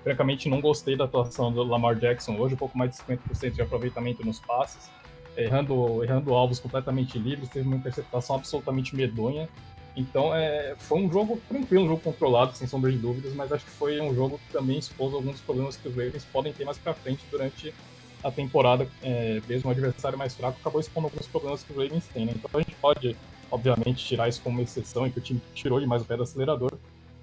francamente 0.04 0.48
não 0.48 0.60
gostei 0.60 0.96
da 0.96 1.04
atuação 1.04 1.50
do 1.50 1.62
Lamar 1.62 1.96
Jackson 1.96 2.36
hoje, 2.36 2.54
um 2.54 2.58
pouco 2.58 2.76
mais 2.76 2.90
de 2.90 2.96
50% 2.98 3.52
de 3.52 3.62
aproveitamento 3.62 4.24
nos 4.24 4.38
passes, 4.40 4.90
errando, 5.38 6.02
errando 6.02 6.34
alvos 6.34 6.58
completamente 6.58 7.18
livres, 7.18 7.48
teve 7.48 7.66
uma 7.66 7.76
interceptação 7.76 8.36
absolutamente 8.36 8.94
medonha. 8.94 9.48
Então 9.96 10.34
é, 10.34 10.74
foi 10.78 10.98
um 10.98 11.10
jogo 11.10 11.40
tranquilo, 11.48 11.84
um 11.84 11.88
jogo 11.88 12.00
controlado, 12.00 12.56
sem 12.56 12.66
sombra 12.66 12.90
de 12.90 12.98
dúvidas, 12.98 13.32
mas 13.34 13.52
acho 13.52 13.64
que 13.64 13.70
foi 13.70 14.00
um 14.00 14.14
jogo 14.14 14.38
que 14.38 14.52
também 14.52 14.78
expôs 14.78 15.12
alguns 15.14 15.40
problemas 15.40 15.76
que 15.76 15.88
os 15.88 15.94
Ravens 15.94 16.24
podem 16.24 16.52
ter 16.52 16.64
mais 16.64 16.78
para 16.78 16.94
frente 16.94 17.24
durante 17.30 17.74
a 18.22 18.30
temporada, 18.30 18.88
é, 19.02 19.40
mesmo 19.48 19.68
o 19.68 19.72
adversário 19.72 20.18
mais 20.18 20.34
fraco, 20.34 20.58
acabou 20.60 20.80
expondo 20.80 21.06
alguns 21.06 21.26
problemas 21.26 21.62
que 21.62 21.72
o 21.72 21.76
Ravens 21.80 22.06
tem, 22.12 22.26
né? 22.26 22.32
Então 22.34 22.50
a 22.52 22.58
gente 22.62 22.74
pode, 22.76 23.16
obviamente, 23.50 24.04
tirar 24.04 24.28
isso 24.28 24.40
como 24.42 24.56
uma 24.56 24.62
exceção 24.62 25.06
e 25.06 25.10
que 25.10 25.18
o 25.18 25.22
time 25.22 25.40
tirou 25.54 25.78
demais 25.78 26.02
o 26.02 26.04
pé 26.04 26.16
do 26.16 26.24
acelerador. 26.24 26.72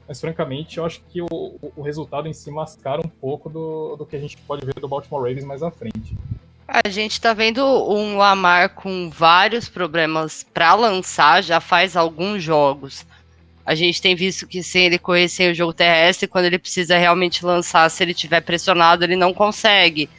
Mas, 0.07 0.22
francamente, 0.22 0.78
eu 0.78 0.86
acho 0.86 1.01
que 1.09 1.22
o, 1.22 1.28
o 1.76 1.82
resultado 1.82 2.28
em 2.28 2.34
si 2.34 2.51
mascara 2.51 3.01
um 3.01 3.09
pouco 3.09 3.49
do, 3.49 3.95
do 3.97 4.05
que 4.05 4.16
a 4.16 4.20
gente 4.20 4.38
pode 4.38 4.66
ver 4.66 4.76
do 4.76 4.88
Baltimore 4.88 5.22
Ravens 5.22 5.43
mais 5.43 5.63
à 5.63 5.72
frente. 5.72 6.16
A 6.68 6.89
gente 6.89 7.11
está 7.11 7.34
vendo 7.34 7.63
um 7.63 8.18
Lamar 8.18 8.70
com 8.70 9.09
vários 9.09 9.70
problemas 9.70 10.45
para 10.53 10.74
lançar 10.74 11.43
já 11.43 11.59
faz 11.59 11.95
alguns 11.95 12.41
jogos. 12.41 13.05
A 13.66 13.76
gente 13.76 14.01
tem 14.01 14.16
visto 14.16 14.47
que 14.47 14.61
sem 14.63 14.86
ele 14.86 14.97
correr 14.97 15.28
sem 15.28 15.51
o 15.51 15.55
jogo 15.55 15.74
terrestre, 15.74 16.28
quando 16.28 16.45
ele 16.45 16.59
precisa 16.59 16.97
realmente 16.97 17.45
lançar, 17.45 17.89
se 17.89 18.03
ele 18.03 18.13
tiver 18.13 18.41
pressionado, 18.41 19.03
ele 19.03 19.16
não 19.16 19.34
consegue. 19.34 20.09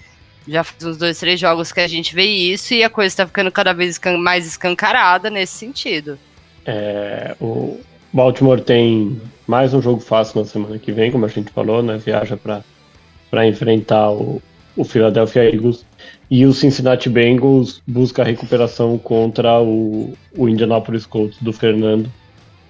Já 0.47 0.63
faz 0.63 0.85
uns 0.85 0.97
dois, 0.97 1.19
três 1.19 1.39
jogos 1.39 1.73
que 1.73 1.81
a 1.81 1.89
gente 1.89 2.15
vê 2.15 2.25
isso 2.25 2.75
e 2.75 2.85
a 2.85 2.91
coisa 2.91 3.09
está 3.09 3.27
ficando 3.27 3.51
cada 3.51 3.73
vez 3.73 4.01
mais 4.19 4.47
escancarada 4.47 5.29
nesse 5.29 5.55
sentido. 5.55 6.19
É, 6.65 7.35
o 7.41 7.81
Baltimore 8.13 8.61
tem 8.61 9.21
mais 9.47 9.75
um 9.75 9.83
jogo 9.83 10.01
fácil 10.01 10.41
na 10.41 10.47
semana 10.47 10.79
que 10.79 10.93
vem, 10.93 11.11
como 11.11 11.25
a 11.25 11.29
gente 11.29 11.51
falou, 11.51 11.83
né? 11.83 11.99
Viaja 11.99 12.37
para 12.37 13.47
enfrentar 13.47 14.11
o, 14.11 14.41
o 14.77 14.85
Philadelphia 14.85 15.45
Eagles. 15.45 15.85
E 16.31 16.45
o 16.45 16.53
Cincinnati 16.53 17.09
Bengals 17.09 17.83
busca 17.87 18.23
a 18.23 18.25
recuperação 18.25 18.99
contra 18.99 19.61
o, 19.61 20.13
o 20.37 20.49
Indianapolis 20.49 21.07
Colts 21.07 21.39
do 21.41 21.53
Fernando. 21.53 22.11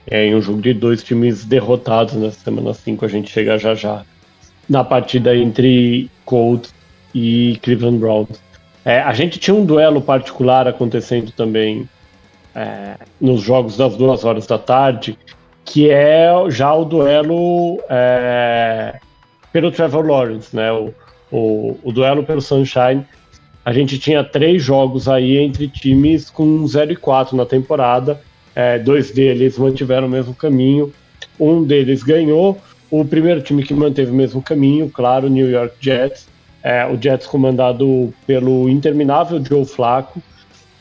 É 0.08 0.26
em 0.26 0.34
um 0.34 0.40
jogo 0.40 0.60
de 0.60 0.72
dois 0.72 1.02
times 1.02 1.44
derrotados 1.44 2.14
nessa 2.14 2.38
semana 2.40 2.72
5. 2.72 3.04
A 3.04 3.08
gente 3.08 3.30
chega 3.30 3.58
já 3.58 3.74
já 3.74 4.04
na 4.68 4.84
partida 4.84 5.34
entre 5.34 6.10
Colts 6.24 6.72
e 7.14 7.58
Cleveland 7.62 7.98
Browns. 7.98 8.42
É, 8.84 9.00
a 9.00 9.12
gente 9.12 9.38
tinha 9.38 9.54
um 9.54 9.64
duelo 9.64 10.00
particular 10.00 10.68
acontecendo 10.68 11.32
também 11.32 11.88
é, 12.54 12.94
nos 13.20 13.40
jogos 13.40 13.76
das 13.76 13.96
duas 13.96 14.24
horas 14.24 14.46
da 14.46 14.58
tarde, 14.58 15.18
que 15.64 15.90
é 15.90 16.30
já 16.48 16.72
o 16.72 16.84
duelo 16.84 17.80
é, 17.90 19.00
pelo 19.52 19.72
Trevor 19.72 20.06
Lawrence, 20.06 20.54
né? 20.54 20.70
O, 20.70 20.94
o, 21.30 21.78
o, 21.82 21.92
duelo 21.92 22.24
pelo 22.24 22.40
Sunshine. 22.40 23.04
A 23.64 23.72
gente 23.72 23.98
tinha 23.98 24.22
três 24.22 24.62
jogos 24.62 25.08
aí 25.08 25.38
entre 25.38 25.68
times 25.68 26.30
com 26.30 26.66
0 26.66 26.92
e 26.92 26.96
4 26.96 27.36
na 27.36 27.44
temporada. 27.44 28.20
É, 28.54 28.78
dois 28.78 29.10
deles 29.10 29.58
mantiveram 29.58 30.06
o 30.06 30.10
mesmo 30.10 30.34
caminho. 30.34 30.92
Um 31.38 31.64
deles 31.64 32.02
ganhou, 32.02 32.58
O 32.90 33.04
primeiro 33.04 33.42
time 33.42 33.62
que 33.64 33.74
manteve 33.74 34.10
o 34.10 34.14
mesmo 34.14 34.40
caminho, 34.40 34.88
claro, 34.88 35.28
New 35.28 35.50
York 35.50 35.74
Jets. 35.80 36.28
É, 36.62 36.86
o 36.86 37.00
Jets 37.00 37.26
comandado 37.26 38.12
pelo 38.26 38.68
interminável 38.68 39.44
Joe 39.44 39.64
Flacco, 39.64 40.22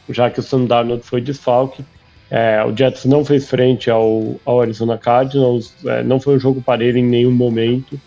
já 0.09 0.29
que 0.29 0.39
o 0.39 0.43
Sam 0.43 0.65
Darnold 0.65 1.03
foi 1.03 1.19
desfalque. 1.21 1.83
É, 2.29 2.63
o 2.65 2.75
Jets 2.75 3.05
não 3.05 3.23
fez 3.23 3.47
frente 3.47 3.89
ao, 3.89 4.35
ao 4.45 4.61
Arizona 4.61 4.97
Cardinals, 4.97 5.73
é, 5.85 6.03
não 6.03 6.19
foi 6.19 6.35
um 6.35 6.39
jogo 6.39 6.61
parelho 6.61 6.97
em 6.97 7.05
nenhum 7.05 7.31
momento. 7.31 7.99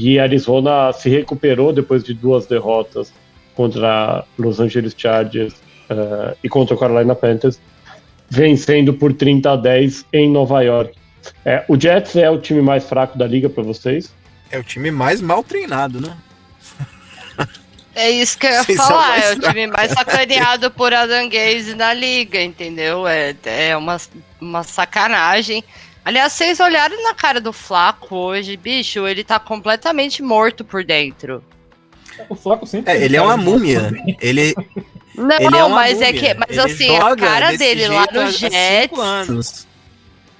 E 0.00 0.16
Arizona 0.20 0.92
se 0.92 1.10
recuperou 1.10 1.72
depois 1.72 2.04
de 2.04 2.14
duas 2.14 2.46
derrotas 2.46 3.12
contra 3.56 4.24
Los 4.38 4.60
Angeles 4.60 4.94
Chargers 4.96 5.54
uh, 5.90 6.38
e 6.40 6.48
contra 6.48 6.76
o 6.76 6.78
Carolina 6.78 7.16
Panthers, 7.16 7.60
vencendo 8.30 8.94
por 8.94 9.12
30 9.12 9.50
a 9.50 9.56
10 9.56 10.06
em 10.12 10.30
Nova 10.30 10.62
York. 10.62 10.94
É, 11.44 11.64
o 11.66 11.78
Jets 11.78 12.14
é 12.14 12.30
o 12.30 12.38
time 12.38 12.62
mais 12.62 12.88
fraco 12.88 13.18
da 13.18 13.26
liga 13.26 13.50
para 13.50 13.64
vocês? 13.64 14.14
É 14.52 14.58
o 14.60 14.62
time 14.62 14.92
mais 14.92 15.20
mal 15.20 15.42
treinado, 15.42 16.00
né? 16.00 16.16
É 17.92 18.08
isso 18.08 18.38
que 18.38 18.46
eu 18.46 18.52
ia 18.52 18.62
Vocês 18.62 18.78
falar, 18.78 19.18
é 19.18 19.32
o 19.32 19.40
time 19.40 19.66
mais 19.66 19.90
sacaneado 19.90 20.70
por 20.70 20.94
Adam 20.94 21.28
Gaze 21.28 21.74
na 21.74 21.92
liga, 21.92 22.40
entendeu? 22.40 23.08
É, 23.08 23.34
é 23.44 23.76
uma, 23.76 23.96
uma 24.40 24.62
sacanagem. 24.62 25.64
Aliás, 26.08 26.32
vocês 26.32 26.58
olharam 26.58 27.02
na 27.02 27.12
cara 27.12 27.38
do 27.38 27.52
Flaco 27.52 28.16
hoje, 28.16 28.56
bicho, 28.56 29.06
ele 29.06 29.22
tá 29.22 29.38
completamente 29.38 30.22
morto 30.22 30.64
por 30.64 30.82
dentro. 30.82 31.44
O 32.30 32.34
Flaco 32.34 32.66
sempre. 32.66 32.94
É, 32.94 33.04
ele 33.04 33.14
é 33.14 33.20
uma 33.20 33.36
múmia. 33.36 33.92
Ele. 34.18 34.54
Não, 35.14 35.36
ele 35.36 35.54
é 35.58 35.68
mas 35.68 35.98
múmia. 35.98 36.08
é 36.08 36.12
que. 36.14 36.32
Mas 36.32 36.48
ele 36.48 36.60
assim, 36.60 36.96
a 36.96 37.14
cara 37.14 37.54
dele 37.58 37.88
lá 37.88 38.06
no 38.10 38.30
Jets. 38.30 39.66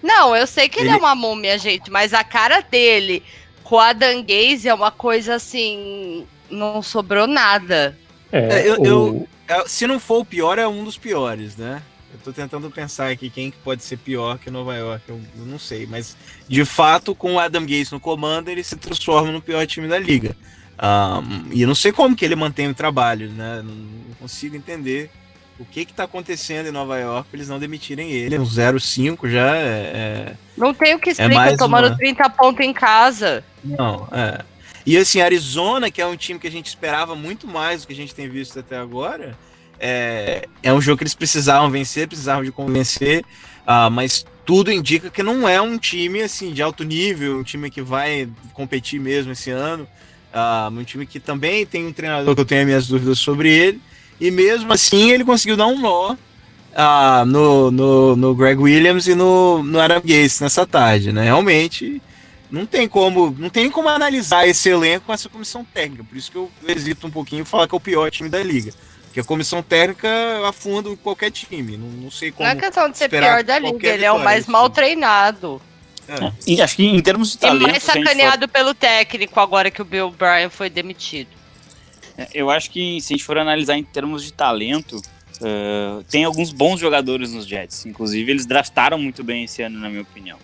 Não, 0.03 0.35
eu 0.35 0.47
sei 0.47 0.71
que 0.71 0.81
ele... 0.81 0.89
ele, 0.89 0.97
é 0.97 0.99
uma 0.99 1.15
múmia, 1.15 1.59
gente, 1.59 1.91
mas 1.91 2.15
a 2.15 2.25
cara 2.25 2.63
dele 2.63 3.23
com 3.63 3.79
a 3.79 3.93
Danguese 3.93 4.71
é 4.71 4.73
uma 4.73 4.91
coisa 4.91 5.35
assim. 5.35 6.27
Não 6.49 6.81
sobrou 6.81 7.27
nada. 7.27 7.95
É, 8.33 8.61
é 8.61 8.69
eu, 8.71 8.81
o... 8.81 8.87
eu, 8.87 9.29
é, 9.47 9.69
se 9.69 9.87
não 9.87 10.01
for 10.01 10.21
o 10.21 10.25
pior, 10.25 10.59
é 10.59 10.67
um 10.67 10.83
dos 10.83 10.97
piores, 10.97 11.59
né? 11.59 11.83
Eu 12.13 12.19
tô 12.25 12.33
tentando 12.33 12.71
pensar 12.71 13.11
aqui 13.11 13.29
quem 13.29 13.51
pode 13.51 13.85
ser 13.85 13.99
pior 13.99 14.39
que 14.39 14.51
Nova 14.51 14.75
York, 14.75 15.05
eu, 15.09 15.21
não 15.37 15.59
sei, 15.59 15.87
mas 15.87 16.17
de 16.49 16.65
fato, 16.65 17.15
com 17.15 17.35
o 17.35 17.39
Adam 17.39 17.63
Gates 17.63 17.91
no 17.91 18.01
comando, 18.01 18.49
ele 18.49 18.65
se 18.65 18.77
transforma 18.77 19.31
no 19.31 19.43
pior 19.43 19.67
time 19.67 19.87
da 19.87 19.99
liga. 19.99 20.35
Um, 20.81 21.53
e 21.53 21.63
eu 21.63 21.69
não 21.69 21.75
sei 21.75 21.93
como 21.93 22.17
que 22.17 22.25
ele 22.25 22.37
mantém 22.37 22.69
o 22.69 22.75
trabalho, 22.75 23.31
né? 23.31 23.63
Não 23.63 24.15
consigo 24.15 24.57
entender 24.57 25.11
o 25.59 25.65
que 25.65 25.85
que 25.85 25.93
tá 25.93 26.05
acontecendo 26.05 26.69
em 26.69 26.73
Nova 26.73 26.99
York 26.99 27.29
pra 27.29 27.37
eles 27.37 27.49
não 27.49 27.59
demitirem 27.59 28.11
ele. 28.11 28.39
Um 28.39 28.45
0-5 28.45 29.29
já 29.29 29.57
é, 29.57 29.61
é, 29.61 30.35
Não 30.57 30.73
tem 30.73 30.95
o 30.95 30.99
que 31.01 31.11
é 31.11 31.13
explicar, 31.13 31.53
é 31.53 31.57
tomando 31.57 31.89
uma... 31.89 31.97
30 31.97 32.31
pontos 32.31 32.65
em 32.65 32.73
casa. 32.73 33.45
Não, 33.65 34.09
é. 34.13 34.45
E 34.87 34.97
assim, 34.97 35.21
Arizona, 35.21 35.91
que 35.91 36.01
é 36.01 36.07
um 36.07 36.17
time 36.17 36.39
que 36.39 36.47
a 36.47 36.51
gente 36.51 36.67
esperava 36.67 37.15
muito 37.15 37.47
mais 37.47 37.83
do 37.83 37.89
que 37.89 37.93
a 37.93 37.97
gente 37.97 38.15
tem 38.15 38.29
visto 38.29 38.59
até 38.59 38.79
agora, 38.79 39.37
é, 39.81 40.49
é 40.63 40.73
um 40.73 40.81
jogo 40.81 40.99
que 40.99 41.05
eles 41.05 41.15
precisavam 41.15 41.71
vencer, 41.71 42.09
precisavam 42.09 42.45
de 42.45 42.53
convencer, 42.53 43.25
uh, 43.67 43.91
mas 43.91 44.25
tudo 44.45 44.73
indica 44.73 45.11
que 45.11 45.23
não 45.23 45.49
é 45.49 45.61
um 45.61 45.77
time 45.77 46.23
assim 46.23 46.53
de 46.53 46.63
alto 46.63 46.83
nível, 46.83 47.39
um 47.39 47.43
time 47.43 47.71
que 47.71 47.83
vai 47.83 48.29
competir 48.55 48.99
mesmo 48.99 49.33
esse 49.33 49.51
ano. 49.51 49.87
Uh, 50.33 50.79
um 50.79 50.85
time 50.85 51.07
que 51.07 51.21
também 51.21 51.67
tem 51.67 51.87
um 51.87 51.93
treinador 51.93 52.35
que 52.35 52.41
eu 52.41 52.45
tenho 52.45 52.67
minhas 52.67 52.87
dúvidas 52.87 53.19
sobre 53.19 53.51
ele. 53.51 53.81
E 54.21 54.31
mesmo 54.31 54.73
assim 54.73 55.11
ele 55.11 55.25
conseguiu 55.25 55.57
dar 55.57 55.67
um 55.67 55.79
nó 55.79 56.13
uh, 56.13 57.25
no, 57.27 57.71
no, 57.71 58.17
no 58.17 58.35
Greg 58.35 58.61
Williams 58.61 59.07
e 59.07 59.15
no, 59.15 59.63
no 59.63 59.81
Adam 59.81 60.01
Gates 60.01 60.41
nessa 60.41 60.67
tarde, 60.67 61.13
né? 61.13 61.25
Realmente 61.25 62.01
não 62.51 62.65
tem 62.65 62.89
como 62.89 63.35
não 63.39 63.51
tem 63.51 63.71
como 63.71 63.89
analisar 63.89 64.47
esse 64.49 64.69
elenco 64.71 65.07
com 65.07 65.13
essa 65.13 65.29
comissão 65.29 65.65
técnica. 65.65 66.05
Por 66.05 66.17
isso 66.17 66.31
que 66.31 66.39
eu 66.39 66.51
hesito 66.67 67.07
um 67.07 67.11
pouquinho 67.11 67.43
em 67.43 67.45
falar 67.45 67.69
que 67.69 67.75
é 67.75 67.77
o 67.77 67.81
pior 67.81 68.11
time 68.11 68.29
da 68.29 68.43
liga. 68.43 68.73
Porque 69.19 69.21
a 69.21 69.25
comissão 69.25 69.63
técnica 69.63 70.09
afunda 70.47 70.95
qualquer 70.97 71.31
time. 71.31 71.77
Não, 71.77 71.89
não 71.89 72.11
sei 72.11 72.31
como. 72.31 72.49
Não 72.49 72.57
é 72.57 72.61
questão 72.61 72.89
de 72.89 72.97
ser 72.97 73.09
pior 73.09 73.43
da 73.43 73.59
liga, 73.59 73.89
ele 73.89 74.05
é 74.05 74.13
o 74.13 74.19
mais 74.19 74.47
mal 74.47 74.71
treinado. 74.71 75.61
É. 76.09 76.33
E 76.47 76.63
acho 76.63 76.77
que 76.77 76.85
em 76.85 77.01
termos 77.03 77.33
de 77.33 77.39
talento. 77.39 77.69
E 77.69 77.71
mais 77.71 77.83
sacaneado 77.83 78.47
for... 78.47 78.53
pelo 78.53 78.75
técnico 78.75 79.41
agora 79.41 79.71
que 79.71 79.83
o 79.83 79.85
Bill 79.85 80.11
Bryan 80.11 80.49
foi 80.49 80.71
demitido. 80.71 81.31
É, 82.17 82.29
eu 82.33 82.49
acho 82.49 82.71
que 82.71 83.01
se 83.01 83.13
a 83.13 83.17
gente 83.17 83.25
for 83.25 83.39
analisar 83.39 83.77
em 83.77 83.85
termos 83.85 84.25
de 84.25 84.33
talento, 84.33 84.97
uh, 84.97 86.03
tem 86.05 86.25
alguns 86.25 86.53
bons 86.53 86.79
jogadores 86.79 87.33
nos 87.33 87.47
Jets. 87.47 87.87
Inclusive, 87.87 88.31
eles 88.31 88.47
draftaram 88.47 88.99
muito 88.99 89.25
bem 89.25 89.45
esse 89.45 89.63
ano, 89.63 89.81
na 89.81 89.89
minha 89.89 90.03
opinião. 90.03 90.39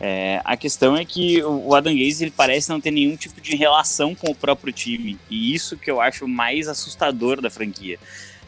É, 0.00 0.40
a 0.44 0.56
questão 0.56 0.96
é 0.96 1.04
que 1.04 1.42
o 1.42 1.74
Adam 1.74 1.94
Gaze 1.94 2.24
ele 2.24 2.30
parece 2.30 2.68
não 2.68 2.80
ter 2.80 2.90
nenhum 2.90 3.16
tipo 3.16 3.40
de 3.40 3.56
relação 3.56 4.14
com 4.14 4.30
o 4.30 4.34
próprio 4.34 4.72
time. 4.72 5.18
E 5.30 5.54
isso 5.54 5.76
que 5.76 5.90
eu 5.90 6.00
acho 6.00 6.28
mais 6.28 6.68
assustador 6.68 7.40
da 7.40 7.50
franquia. 7.50 7.98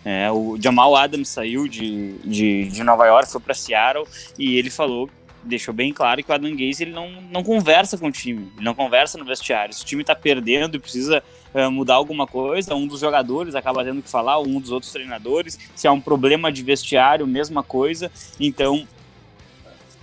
É, 0.05 0.31
o 0.31 0.57
Jamal 0.61 0.95
Adams 0.95 1.29
saiu 1.29 1.67
de, 1.67 2.13
de, 2.19 2.69
de 2.69 2.83
Nova 2.83 3.07
York, 3.07 3.31
foi 3.31 3.41
para 3.41 3.55
Seattle 3.55 4.07
e 4.39 4.57
ele 4.57 4.71
falou 4.71 5.11
deixou 5.43 5.73
bem 5.73 5.93
claro 5.93 6.23
que 6.23 6.31
o 6.31 6.35
Adam 6.35 6.51
Gaze 6.51 6.83
ele 6.83 6.93
não, 6.93 7.11
não 7.31 7.43
conversa 7.43 7.97
com 7.97 8.09
o 8.09 8.13
time, 8.13 8.51
ele 8.57 8.65
não 8.65 8.75
conversa 8.75 9.17
no 9.17 9.25
vestiário. 9.25 9.73
Se 9.73 9.83
o 9.83 9.87
time 9.87 10.03
está 10.03 10.15
perdendo 10.15 10.77
e 10.77 10.81
precisa 10.81 11.23
uh, 11.55 11.71
mudar 11.71 11.95
alguma 11.95 12.27
coisa, 12.27 12.75
um 12.75 12.87
dos 12.87 13.01
jogadores 13.01 13.55
acaba 13.55 13.85
tendo 13.85 14.03
que 14.03 14.11
falar, 14.11 14.39
um 14.41 14.61
dos 14.61 14.71
outros 14.71 14.93
treinadores. 14.93 15.59
Se 15.75 15.89
há 15.89 15.93
um 15.93 16.01
problema 16.01 16.53
de 16.53 16.63
vestiário, 16.63 17.27
mesma 17.27 17.63
coisa. 17.63 18.11
Então, 18.39 18.87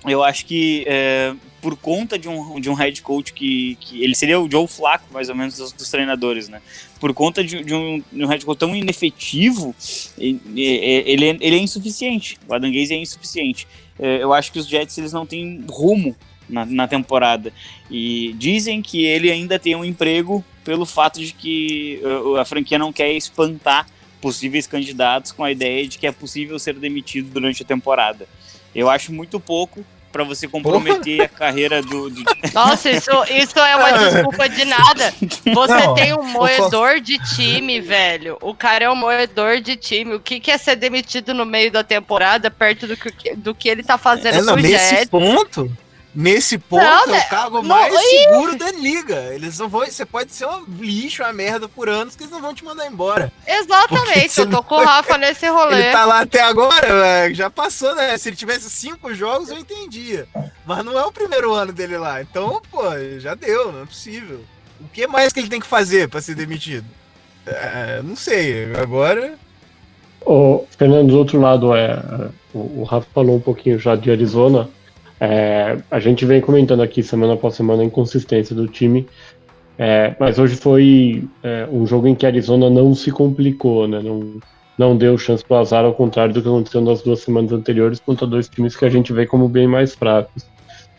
eu 0.07 0.23
acho 0.23 0.45
que 0.45 0.83
é, 0.87 1.33
por 1.61 1.75
conta 1.75 2.17
de 2.17 2.29
um, 2.29 2.59
de 2.59 2.69
um 2.69 2.73
head 2.73 3.01
coach 3.01 3.33
que, 3.33 3.75
que 3.79 4.03
ele 4.03 4.13
seria 4.13 4.39
o 4.39 4.49
Joe 4.49 4.67
Flaco, 4.67 5.05
mais 5.11 5.29
ou 5.29 5.35
menos, 5.35 5.57
dos, 5.57 5.71
dos 5.71 5.89
treinadores, 5.89 6.47
né? 6.47 6.61
Por 6.99 7.13
conta 7.13 7.43
de, 7.43 7.63
de, 7.63 7.73
um, 7.73 8.03
de, 8.11 8.23
um, 8.23 8.27
head 8.27 8.45
coach 8.45 8.59
tão 8.59 8.75
inefetivo, 8.75 9.75
ele, 10.17 10.39
é, 10.57 11.35
ele 11.39 11.55
é 11.55 11.59
insuficiente. 11.59 12.37
O 12.47 12.53
Adam 12.53 12.71
Gaze 12.71 12.93
é 12.93 12.97
insuficiente. 12.97 13.67
É, 13.97 14.21
eu 14.21 14.31
acho 14.33 14.51
que 14.51 14.59
os 14.59 14.67
Jets 14.67 14.97
eles 14.97 15.11
não 15.11 15.25
têm 15.25 15.63
rumo 15.67 16.15
na, 16.47 16.65
na, 16.65 16.87
temporada. 16.87 17.51
E 17.89 18.33
dizem 18.37 18.81
que 18.81 19.03
ele 19.05 19.31
ainda 19.31 19.57
tem 19.57 19.75
um 19.75 19.83
emprego 19.83 20.45
pelo 20.63 20.85
fato 20.85 21.19
de 21.19 21.33
que 21.33 21.99
a, 22.37 22.41
a 22.41 22.45
franquia 22.45 22.77
não 22.77 22.93
quer 22.93 23.11
espantar 23.13 23.87
possíveis 24.21 24.67
candidatos 24.67 25.31
com 25.31 25.43
a 25.43 25.51
ideia 25.51 25.87
de 25.87 25.97
que 25.97 26.07
é 26.07 26.11
possível 26.11 26.57
ser 26.59 26.75
demitido 26.75 27.29
durante 27.31 27.63
a 27.63 27.65
temporada. 27.65 28.27
Eu 28.73 28.89
acho 28.89 29.13
muito 29.13 29.39
pouco 29.39 29.85
para 30.15 30.23
você 30.23 30.47
comprometer 30.47 31.17
Porra. 31.17 31.25
a 31.25 31.27
carreira 31.27 31.81
do, 31.81 32.09
do, 32.09 32.23
Nossa, 32.53 32.89
isso, 32.89 33.11
isso 33.29 33.59
é 33.59 33.75
uma 33.75 33.91
desculpa 33.91 34.47
de 34.47 34.63
nada. 34.63 35.13
Você 35.53 35.73
não, 35.73 35.93
tem 35.93 36.13
um 36.13 36.23
moedor 36.23 37.01
de 37.01 37.19
time, 37.35 37.81
velho. 37.81 38.37
O 38.41 38.55
cara 38.55 38.85
é 38.85 38.89
um 38.89 38.95
moedor 38.95 39.59
de 39.59 39.75
time. 39.75 40.15
O 40.15 40.19
que, 40.21 40.39
que 40.39 40.49
é 40.49 40.57
ser 40.57 40.77
demitido 40.77 41.33
no 41.33 41.45
meio 41.45 41.69
da 41.69 41.83
temporada, 41.83 42.49
perto 42.49 42.87
do 42.87 42.95
que, 42.95 43.35
do 43.35 43.53
que 43.53 43.67
ele 43.67 43.83
tá 43.83 43.97
fazendo 43.97 44.37
é, 44.37 44.41
não, 44.41 44.55
nesse 44.55 45.05
ponto, 45.07 45.69
Nesse 46.15 46.57
ponto, 46.57 46.81
não, 46.81 47.13
é 47.13 47.19
o 47.19 47.29
cargo 47.29 47.61
mais 47.61 47.93
não, 47.93 47.99
seguro 47.99 48.57
da 48.57 48.71
liga. 48.71 49.33
Eles 49.33 49.59
não 49.59 49.67
vão. 49.67 49.85
Você 49.85 50.05
pode 50.05 50.33
ser 50.33 50.45
um 50.47 50.63
lixo, 50.79 51.21
uma 51.21 51.33
merda 51.33 51.67
por 51.67 51.89
anos, 51.89 52.15
que 52.15 52.23
eles 52.23 52.31
não 52.31 52.41
vão 52.41 52.53
te 52.53 52.63
mandar 52.63 52.87
embora. 52.87 53.29
Exatamente, 53.45 54.39
eu 54.39 54.49
tô 54.49 54.63
com 54.63 54.75
o 54.75 54.85
Rafa 54.85 55.17
nesse 55.17 55.45
rolê. 55.49 55.83
Ele 55.83 55.91
tá 55.91 56.05
lá 56.05 56.21
até 56.21 56.41
agora, 56.41 57.33
já 57.33 57.49
passou, 57.49 57.93
né? 57.95 58.17
Se 58.17 58.29
ele 58.29 58.37
tivesse 58.37 58.69
cinco 58.69 59.13
jogos, 59.13 59.49
eu 59.49 59.57
entendia. 59.57 60.25
Mas 60.65 60.85
não 60.85 60.97
é 60.97 61.05
o 61.05 61.11
primeiro 61.11 61.53
ano 61.53 61.73
dele 61.73 61.97
lá. 61.97 62.21
Então, 62.21 62.61
pô, 62.71 62.83
já 63.19 63.35
deu, 63.35 63.73
não 63.73 63.81
é 63.81 63.85
possível. 63.85 64.39
O 64.79 64.87
que 64.87 65.05
mais 65.07 65.33
que 65.33 65.41
ele 65.41 65.49
tem 65.49 65.59
que 65.59 65.67
fazer 65.67 66.07
para 66.07 66.21
ser 66.21 66.35
demitido? 66.35 66.85
É, 67.45 68.01
não 68.01 68.15
sei. 68.15 68.73
Agora. 68.75 69.33
O 70.21 70.65
Fernando, 70.77 71.09
do 71.09 71.17
outro 71.17 71.41
lado, 71.41 71.75
é, 71.75 72.01
o, 72.53 72.81
o 72.81 72.83
Rafa 72.83 73.07
falou 73.13 73.35
um 73.35 73.41
pouquinho 73.41 73.77
já 73.77 73.97
de 73.97 74.09
Arizona. 74.09 74.69
É, 75.19 75.77
a 75.89 75.99
gente 75.99 76.25
vem 76.25 76.41
comentando 76.41 76.81
aqui 76.81 77.01
semana 77.01 77.33
após 77.33 77.55
semana 77.55 77.81
a 77.81 77.85
inconsistência 77.85 78.55
do 78.55 78.67
time, 78.67 79.07
é, 79.77 80.15
mas 80.19 80.39
hoje 80.39 80.55
foi 80.55 81.27
é, 81.43 81.67
um 81.71 81.85
jogo 81.85 82.07
em 82.07 82.15
que 82.15 82.25
a 82.25 82.29
Arizona 82.29 82.69
não 82.69 82.93
se 82.93 83.11
complicou, 83.11 83.87
né? 83.87 84.01
não, 84.01 84.39
não 84.77 84.97
deu 84.97 85.17
chance 85.17 85.43
para 85.43 85.57
o 85.57 85.59
azar, 85.59 85.85
ao 85.85 85.93
contrário 85.93 86.33
do 86.33 86.41
que 86.41 86.47
aconteceu 86.47 86.81
nas 86.81 87.01
duas 87.01 87.19
semanas 87.19 87.51
anteriores 87.51 87.99
contra 87.99 88.27
dois 88.27 88.47
times 88.47 88.75
que 88.75 88.85
a 88.85 88.89
gente 88.89 89.11
vê 89.13 89.25
como 89.25 89.47
bem 89.47 89.67
mais 89.67 89.95
fracos. 89.95 90.45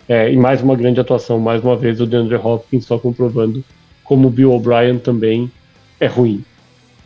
É, 0.08 0.30
e 0.32 0.36
mais 0.36 0.62
uma 0.62 0.76
grande 0.76 1.00
atuação, 1.00 1.40
mais 1.40 1.62
uma 1.64 1.76
vez, 1.76 2.00
o 2.00 2.06
DeAndre 2.06 2.36
Hopkins 2.36 2.84
só 2.84 2.98
comprovando 2.98 3.64
como 4.04 4.28
o 4.28 4.30
Bill 4.30 4.52
O'Brien 4.52 4.98
também 4.98 5.50
é 5.98 6.06
ruim. 6.06 6.44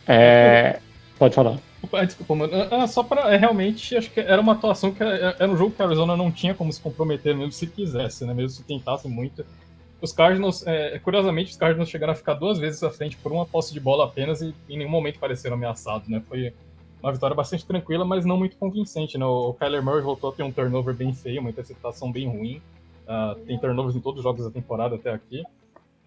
É, 0.07 0.79
pode 1.19 1.35
falar. 1.35 1.57
Ah, 1.93 2.05
desculpa, 2.05 2.35
mano. 2.35 2.53
Ah, 2.71 2.87
só 2.87 3.03
pra. 3.03 3.33
É, 3.33 3.37
realmente, 3.37 3.97
acho 3.97 4.11
que 4.11 4.21
era 4.21 4.41
uma 4.41 4.53
atuação 4.53 4.93
que 4.93 5.03
era, 5.03 5.37
era 5.39 5.51
um 5.51 5.57
jogo 5.57 5.75
que 5.75 5.83
a 5.83 5.87
Arizona 5.87 6.17
não 6.17 6.31
tinha 6.31 6.55
como 6.55 6.73
se 6.73 6.81
comprometer, 6.81 7.35
mesmo 7.35 7.53
se 7.53 7.67
quisesse, 7.67 8.25
né? 8.25 8.35
Mesmo 8.35 8.51
se 8.51 8.63
tentasse 8.63 9.09
muito. 9.09 9.45
Os 10.01 10.13
Cardinals, 10.13 10.67
é, 10.67 10.99
curiosamente, 10.99 11.51
os 11.51 11.57
Cardinals 11.57 11.91
chegaram 11.91 12.13
a 12.13 12.17
ficar 12.17 12.35
duas 12.35 12.59
vezes 12.59 12.83
à 12.83 12.91
frente 12.91 13.17
por 13.19 13.33
uma 13.33 13.45
posse 13.45 13.73
de 13.73 13.81
bola 13.81 14.05
apenas 14.05 14.41
e 14.41 14.55
em 14.69 14.79
nenhum 14.79 14.91
momento 14.91 15.19
pareceram 15.19 15.57
ameaçados, 15.57 16.09
né? 16.09 16.23
Foi 16.27 16.55
uma 17.03 17.13
vitória 17.13 17.35
bastante 17.35 17.67
tranquila, 17.67 18.05
mas 18.05 18.25
não 18.25 18.37
muito 18.37 18.57
convincente, 18.57 19.19
né? 19.19 19.25
O 19.25 19.55
Kyler 19.55 19.83
Murray 19.83 20.03
voltou 20.03 20.31
a 20.31 20.33
ter 20.33 20.43
um 20.43 20.53
turnover 20.53 20.95
bem 20.95 21.13
feio, 21.13 21.41
uma 21.41 21.51
interceptação 21.51 22.11
bem 22.13 22.29
ruim. 22.29 22.63
Uh, 23.07 23.35
tem 23.47 23.59
turnovers 23.59 23.97
em 23.97 24.01
todos 24.01 24.19
os 24.19 24.23
jogos 24.23 24.45
da 24.45 24.51
temporada 24.51 24.95
até 24.95 25.11
aqui. 25.11 25.43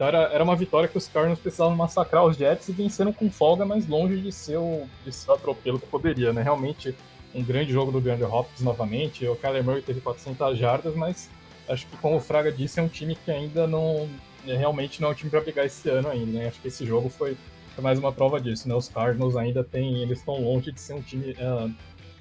Então 0.03 0.07
era, 0.07 0.33
era 0.33 0.43
uma 0.43 0.55
vitória 0.55 0.89
que 0.89 0.97
os 0.97 1.07
Cardinals 1.07 1.39
precisavam 1.39 1.75
massacrar 1.77 2.25
os 2.25 2.35
Jets 2.35 2.67
e 2.67 2.73
venceram 2.73 3.13
com 3.13 3.31
folga, 3.31 3.65
mas 3.65 3.87
longe 3.87 4.19
de 4.19 4.33
ser 4.33 4.57
o, 4.57 4.85
de 5.05 5.13
ser 5.13 5.31
atropelo 5.31 5.79
que 5.79 5.87
poderia, 5.87 6.33
né? 6.33 6.41
Realmente 6.41 6.93
um 7.33 7.41
grande 7.41 7.71
jogo 7.71 7.89
do 7.89 8.01
DeAndre 8.01 8.25
Hopkins 8.25 8.61
novamente. 8.61 9.25
O 9.25 9.35
Kyler 9.37 9.63
Murray 9.63 9.81
teve 9.81 10.01
400 10.01 10.57
jardas, 10.57 10.93
mas 10.93 11.29
acho 11.69 11.87
que 11.87 11.95
como 11.97 12.17
o 12.17 12.19
Fraga 12.19 12.51
disse, 12.51 12.81
é 12.81 12.83
um 12.83 12.89
time 12.89 13.15
que 13.15 13.31
ainda 13.31 13.65
não 13.65 14.09
é, 14.45 14.57
realmente 14.57 15.01
não 15.01 15.07
é 15.07 15.11
um 15.11 15.15
time 15.15 15.29
para 15.31 15.41
pegar 15.41 15.65
esse 15.65 15.89
ano 15.89 16.09
ainda, 16.09 16.39
né? 16.39 16.47
Acho 16.47 16.59
que 16.59 16.67
esse 16.67 16.85
jogo 16.85 17.07
foi, 17.07 17.37
foi, 17.73 17.81
mais 17.81 17.97
uma 17.97 18.11
prova 18.11 18.41
disso, 18.41 18.67
né? 18.67 18.75
Os 18.75 18.89
Cardinals 18.89 19.37
ainda 19.37 19.63
têm, 19.63 20.01
eles 20.01 20.19
estão 20.19 20.37
longe 20.37 20.69
de 20.69 20.81
ser 20.81 20.95
um 20.95 21.01
time, 21.01 21.31
uh, 21.31 21.73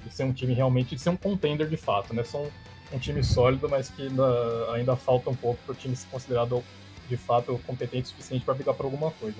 de 0.05 0.14
ser 0.14 0.22
um 0.22 0.33
time 0.33 0.55
realmente, 0.55 0.95
de 0.95 1.01
ser 1.01 1.11
um 1.11 1.16
contender 1.16 1.68
de 1.68 1.76
fato, 1.76 2.14
né? 2.14 2.22
São 2.22 2.47
um 2.93 2.99
time 2.99 3.24
sólido, 3.24 3.68
mas 3.68 3.89
que 3.89 4.03
ainda, 4.03 4.70
ainda 4.72 4.95
falta 4.95 5.30
um 5.30 5.35
pouco 5.35 5.59
para 5.64 5.72
o 5.72 5.74
time 5.74 5.97
ser 5.97 6.07
considerado 6.09 6.62
de 7.09 7.16
fato 7.16 7.61
competente 7.66 8.05
o 8.05 8.09
suficiente 8.09 8.44
para 8.44 8.55
brigar 8.55 8.74
por 8.74 8.84
alguma 8.84 9.11
coisa. 9.11 9.36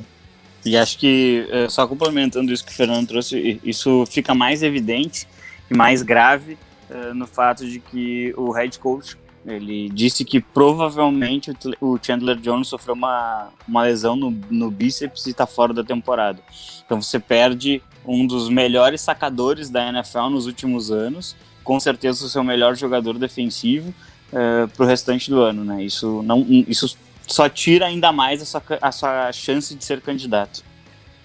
E 0.65 0.77
acho 0.77 0.99
que, 0.99 1.47
é, 1.51 1.69
só 1.69 1.87
complementando 1.87 2.53
isso 2.53 2.65
que 2.65 2.73
o 2.73 2.75
Fernando 2.75 3.09
trouxe, 3.09 3.61
isso 3.65 4.05
fica 4.07 4.35
mais 4.35 4.63
evidente 4.63 5.27
e 5.71 5.75
mais 5.75 6.03
grave 6.03 6.57
uh, 6.89 7.15
no 7.15 7.27
fato 7.27 7.67
de 7.67 7.81
que 7.81 8.33
o 8.37 8.53
head 8.53 8.79
coach 8.79 9.17
ele 9.45 9.89
disse 9.89 10.25
que 10.25 10.41
provavelmente 10.41 11.51
o 11.81 11.99
Chandler 12.01 12.37
Jones 12.37 12.69
sofreu 12.69 12.95
uma, 12.95 13.49
uma 13.67 13.83
lesão 13.83 14.15
no, 14.15 14.31
no 14.49 14.71
bíceps 14.71 15.27
e 15.27 15.31
está 15.31 15.47
fora 15.47 15.75
da 15.75 15.83
temporada. 15.83 16.41
Então 16.85 17.03
você 17.03 17.19
perde 17.19 17.83
um 18.07 18.27
dos 18.27 18.49
melhores 18.49 19.01
sacadores 19.01 19.69
da 19.69 19.89
NFL 19.89 20.29
nos 20.31 20.47
últimos 20.47 20.93
anos, 20.93 21.35
com 21.65 21.79
certeza 21.81 22.25
o 22.25 22.29
seu 22.29 22.45
melhor 22.45 22.77
jogador 22.77 23.19
defensivo 23.19 23.91
uh, 23.91 23.95
eh, 24.33 24.67
para 24.69 24.85
o 24.85 24.87
restante 24.87 25.29
do 25.29 25.41
ano. 25.41 25.65
Né? 25.65 25.85
Isso, 25.85 26.23
não, 26.23 26.47
isso 26.69 26.97
só 27.27 27.49
tira 27.49 27.87
ainda 27.87 28.13
mais 28.13 28.43
a 28.43 28.45
sua, 28.45 28.63
a 28.81 28.93
sua 28.93 29.33
chance 29.33 29.75
de 29.75 29.85
ser 29.85 30.01
candidato. 30.01 30.63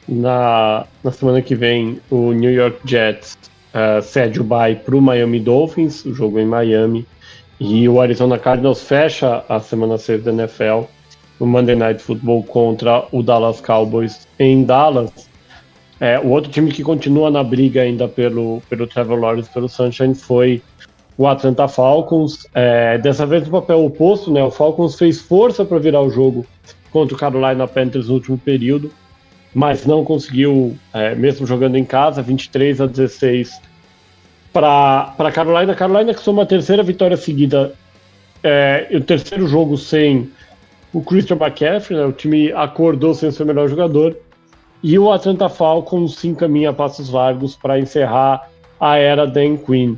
Na, 0.08 0.86
na 1.04 1.12
semana 1.12 1.42
que 1.42 1.54
vem, 1.54 2.00
o 2.10 2.32
New 2.32 2.52
York 2.52 2.80
Jets 2.86 3.38
uh, 3.74 4.02
cede 4.02 4.40
o 4.40 4.44
bye 4.44 4.76
para 4.76 4.96
o 4.96 5.02
Miami 5.02 5.40
Dolphins, 5.40 6.06
o 6.06 6.14
jogo 6.14 6.40
em 6.40 6.46
Miami, 6.46 7.06
e 7.60 7.90
o 7.90 8.00
Arizona 8.00 8.38
Cardinals 8.38 8.82
fecha 8.82 9.44
a 9.50 9.60
semana 9.60 9.98
6 9.98 10.24
da 10.24 10.32
NFL 10.32 10.84
no 11.40 11.46
Monday 11.46 11.76
Night 11.76 12.02
Football 12.02 12.44
contra 12.44 13.06
o 13.12 13.22
Dallas 13.22 13.62
Cowboys 13.62 14.28
em 14.40 14.64
Dallas. 14.64 15.12
É, 16.00 16.20
o 16.20 16.28
outro 16.28 16.52
time 16.52 16.72
que 16.72 16.84
continua 16.84 17.30
na 17.32 17.44
briga 17.44 17.82
ainda 17.82 18.08
pelo, 18.08 18.62
pelo 18.70 18.86
Trevor 18.86 19.20
Lawrence, 19.20 19.50
pelo 19.50 19.68
Sunshine, 19.68 20.14
foi 20.14 20.62
o 21.18 21.28
Atlanta 21.28 21.68
Falcons. 21.68 22.48
É, 22.54 22.98
dessa 22.98 23.26
vez 23.26 23.46
no 23.46 23.52
papel 23.52 23.84
oposto, 23.84 24.32
né? 24.32 24.44
O 24.44 24.52
Falcons 24.52 24.96
fez 24.96 25.20
força 25.20 25.66
para 25.66 25.80
virar 25.80 26.02
o 26.02 26.10
jogo 26.10 26.46
contra 26.92 27.16
o 27.16 27.18
Carolina 27.18 27.68
Panthers 27.68 28.08
no 28.08 28.16
último 28.16 28.38
período, 28.38 28.92
mas 29.54 29.86
não 29.86 30.04
conseguiu, 30.04 30.78
é, 30.94 31.16
mesmo 31.16 31.46
jogando 31.46 31.76
em 31.76 31.84
casa, 31.84 32.22
23 32.22 32.82
a 32.82 32.86
16 32.86 33.60
para 34.54 35.32
Carolina. 35.34 35.76
Carolina 35.76 36.14
que 36.14 36.22
soma 36.22 36.44
a 36.44 36.46
terceira 36.46 36.84
vitória 36.84 37.18
seguida, 37.18 37.74
é, 38.44 38.88
o 38.92 39.02
terceiro 39.02 39.48
jogo 39.48 39.78
sem 39.78 40.32
o 40.94 41.02
Christian 41.02 41.38
McCaffrey, 41.38 42.00
né, 42.00 42.06
o 42.06 42.14
time 42.14 42.52
acordou 42.54 43.14
sem 43.14 43.30
seu 43.30 43.46
melhor 43.46 43.68
jogador. 43.68 44.18
E 44.82 44.98
o 44.98 45.12
Atlanta 45.12 45.50
Falcons 45.50 46.16
se 46.16 46.28
encaminha 46.28 46.70
a 46.70 46.74
passos 46.74 47.10
largos 47.10 47.56
para 47.56 47.80
encerrar 47.80 48.48
a 48.80 48.98
era 48.98 49.26
Dan 49.26 49.58
Quinn. 49.58 49.96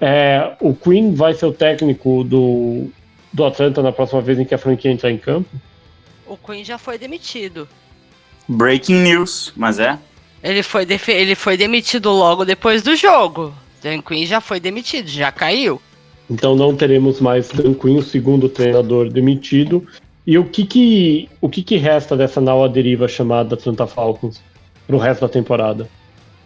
É, 0.00 0.56
o 0.60 0.74
Quinn 0.74 1.14
vai 1.14 1.34
ser 1.34 1.46
o 1.46 1.52
técnico 1.52 2.22
do, 2.24 2.88
do 3.32 3.44
Atlanta 3.44 3.82
na 3.82 3.92
próxima 3.92 4.20
vez 4.20 4.38
em 4.38 4.44
que 4.44 4.54
a 4.54 4.58
franquia 4.58 4.90
entrar 4.90 5.10
em 5.10 5.18
campo? 5.18 5.48
O 6.26 6.36
Quinn 6.36 6.64
já 6.64 6.78
foi 6.78 6.98
demitido. 6.98 7.68
Breaking 8.48 9.02
news, 9.02 9.52
mas 9.56 9.78
é. 9.78 9.98
Ele 10.42 10.62
foi, 10.62 10.86
ele 11.08 11.34
foi 11.34 11.56
demitido 11.56 12.10
logo 12.10 12.44
depois 12.44 12.82
do 12.82 12.94
jogo. 12.94 13.52
Dan 13.82 14.00
Quinn 14.02 14.26
já 14.26 14.40
foi 14.40 14.60
demitido, 14.60 15.08
já 15.08 15.32
caiu. 15.32 15.80
Então 16.28 16.54
não 16.56 16.76
teremos 16.76 17.20
mais 17.20 17.48
Dan 17.48 17.74
Quinn, 17.74 17.98
o 17.98 18.02
segundo 18.02 18.48
treinador 18.48 19.08
demitido. 19.08 19.86
E 20.26 20.36
o 20.36 20.44
que 20.44 20.66
que, 20.66 21.28
o 21.40 21.48
que, 21.48 21.62
que 21.62 21.76
resta 21.76 22.16
dessa 22.16 22.40
nova 22.40 22.68
deriva 22.68 23.06
chamada 23.06 23.54
Atlanta 23.54 23.86
Falcons 23.86 24.40
pro 24.86 24.98
resto 24.98 25.20
da 25.20 25.28
temporada? 25.28 25.88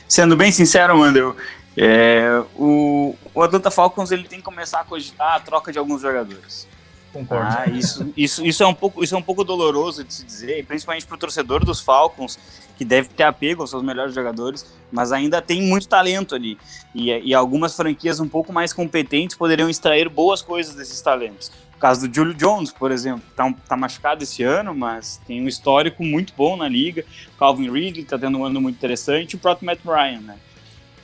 Sendo 0.06 0.36
bem 0.36 0.52
sincero, 0.52 0.98
Mandel, 0.98 1.34
é, 1.82 2.44
o, 2.56 3.16
o 3.32 3.42
Atlanta 3.42 3.70
Falcons 3.70 4.10
ele 4.10 4.24
tem 4.24 4.38
que 4.38 4.44
começar 4.44 4.80
a 4.80 4.84
cogitar 4.84 5.36
a 5.36 5.40
troca 5.40 5.72
de 5.72 5.78
alguns 5.78 6.02
jogadores. 6.02 6.68
Concordo. 7.10 7.56
Ah, 7.58 7.70
isso, 7.70 8.12
isso, 8.14 8.44
isso, 8.44 8.62
é 8.62 8.66
um 8.66 8.74
pouco, 8.74 9.02
isso 9.02 9.14
é 9.14 9.18
um 9.18 9.22
pouco 9.22 9.42
doloroso 9.42 10.04
de 10.04 10.12
se 10.12 10.24
dizer, 10.26 10.66
principalmente 10.66 11.06
para 11.06 11.14
o 11.14 11.18
torcedor 11.18 11.64
dos 11.64 11.80
Falcons, 11.80 12.38
que 12.76 12.84
deve 12.84 13.08
ter 13.08 13.22
apego 13.22 13.62
aos 13.62 13.70
seus 13.70 13.82
melhores 13.82 14.14
jogadores, 14.14 14.66
mas 14.92 15.10
ainda 15.10 15.40
tem 15.40 15.62
muito 15.62 15.88
talento 15.88 16.34
ali. 16.34 16.58
E, 16.94 17.08
e 17.10 17.34
algumas 17.34 17.74
franquias 17.74 18.20
um 18.20 18.28
pouco 18.28 18.52
mais 18.52 18.74
competentes 18.74 19.34
poderiam 19.34 19.70
extrair 19.70 20.06
boas 20.10 20.42
coisas 20.42 20.74
desses 20.74 21.00
talentos. 21.00 21.50
O 21.74 21.78
caso 21.80 22.06
do 22.06 22.14
Julio 22.14 22.34
Jones, 22.34 22.70
por 22.70 22.92
exemplo, 22.92 23.22
tá, 23.34 23.50
tá 23.66 23.74
machucado 23.74 24.22
esse 24.22 24.42
ano, 24.42 24.74
mas 24.74 25.18
tem 25.26 25.42
um 25.42 25.48
histórico 25.48 26.04
muito 26.04 26.34
bom 26.36 26.58
na 26.58 26.68
liga. 26.68 27.06
Calvin 27.38 27.70
Ridley 27.70 28.04
tá 28.04 28.18
tendo 28.18 28.36
um 28.36 28.44
ano 28.44 28.60
muito 28.60 28.76
interessante. 28.76 29.32
E 29.32 29.36
o 29.36 29.38
próprio 29.38 29.64
Matt 29.64 29.80
Ryan, 29.82 30.20
né? 30.20 30.36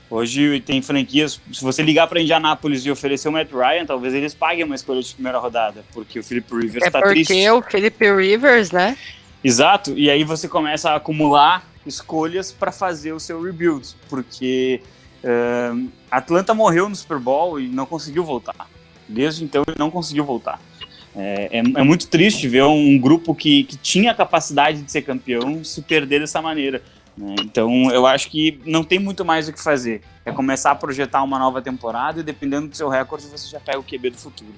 Hoje 0.08 0.60
tem 0.60 0.80
franquias, 0.80 1.40
se 1.52 1.64
você 1.64 1.82
ligar 1.82 2.06
para 2.06 2.20
Indianápolis 2.20 2.86
e 2.86 2.90
oferecer 2.90 3.28
o 3.28 3.32
Matt 3.32 3.50
Ryan, 3.50 3.84
talvez 3.84 4.14
eles 4.14 4.34
paguem 4.34 4.64
uma 4.64 4.76
escolha 4.76 5.02
de 5.02 5.12
primeira 5.12 5.38
rodada, 5.38 5.84
porque 5.92 6.20
o 6.20 6.22
Philip 6.22 6.48
Rivers 6.54 6.86
está 6.86 7.00
é 7.00 7.02
triste. 7.02 7.32
É 7.32 7.50
porque 7.50 7.50
o 7.50 7.70
Philip 7.70 8.12
Rivers, 8.12 8.70
né? 8.70 8.96
Exato, 9.42 9.92
e 9.96 10.08
aí 10.08 10.22
você 10.22 10.46
começa 10.46 10.90
a 10.90 10.96
acumular 10.96 11.68
escolhas 11.84 12.52
para 12.52 12.70
fazer 12.70 13.12
o 13.12 13.20
seu 13.20 13.42
rebuild, 13.42 13.96
porque 14.08 14.80
uh, 15.24 15.88
Atlanta 16.10 16.54
morreu 16.54 16.88
no 16.88 16.94
Super 16.94 17.18
Bowl 17.18 17.58
e 17.58 17.66
não 17.66 17.84
conseguiu 17.84 18.24
voltar. 18.24 18.68
Desde 19.08 19.44
então 19.44 19.64
ele 19.66 19.76
não 19.78 19.90
conseguiu 19.90 20.24
voltar. 20.24 20.60
É, 21.14 21.48
é, 21.50 21.58
é 21.58 21.82
muito 21.82 22.08
triste 22.08 22.46
ver 22.46 22.64
um 22.64 22.98
grupo 22.98 23.34
que, 23.34 23.64
que 23.64 23.76
tinha 23.76 24.10
a 24.10 24.14
capacidade 24.14 24.82
de 24.82 24.92
ser 24.92 25.02
campeão 25.02 25.64
se 25.64 25.80
perder 25.82 26.20
dessa 26.20 26.42
maneira. 26.42 26.82
Né? 27.16 27.34
Então, 27.40 27.90
eu 27.90 28.06
acho 28.06 28.30
que 28.30 28.60
não 28.64 28.84
tem 28.84 28.98
muito 28.98 29.24
mais 29.24 29.48
o 29.48 29.52
que 29.52 29.62
fazer. 29.62 30.02
É 30.24 30.32
começar 30.32 30.70
a 30.70 30.74
projetar 30.74 31.22
uma 31.22 31.38
nova 31.38 31.62
temporada 31.62 32.20
e, 32.20 32.22
dependendo 32.22 32.68
do 32.68 32.76
seu 32.76 32.88
recorde, 32.88 33.26
você 33.26 33.48
já 33.48 33.60
pega 33.60 33.78
o 33.78 33.84
QB 33.84 34.10
do 34.10 34.18
futuro. 34.18 34.54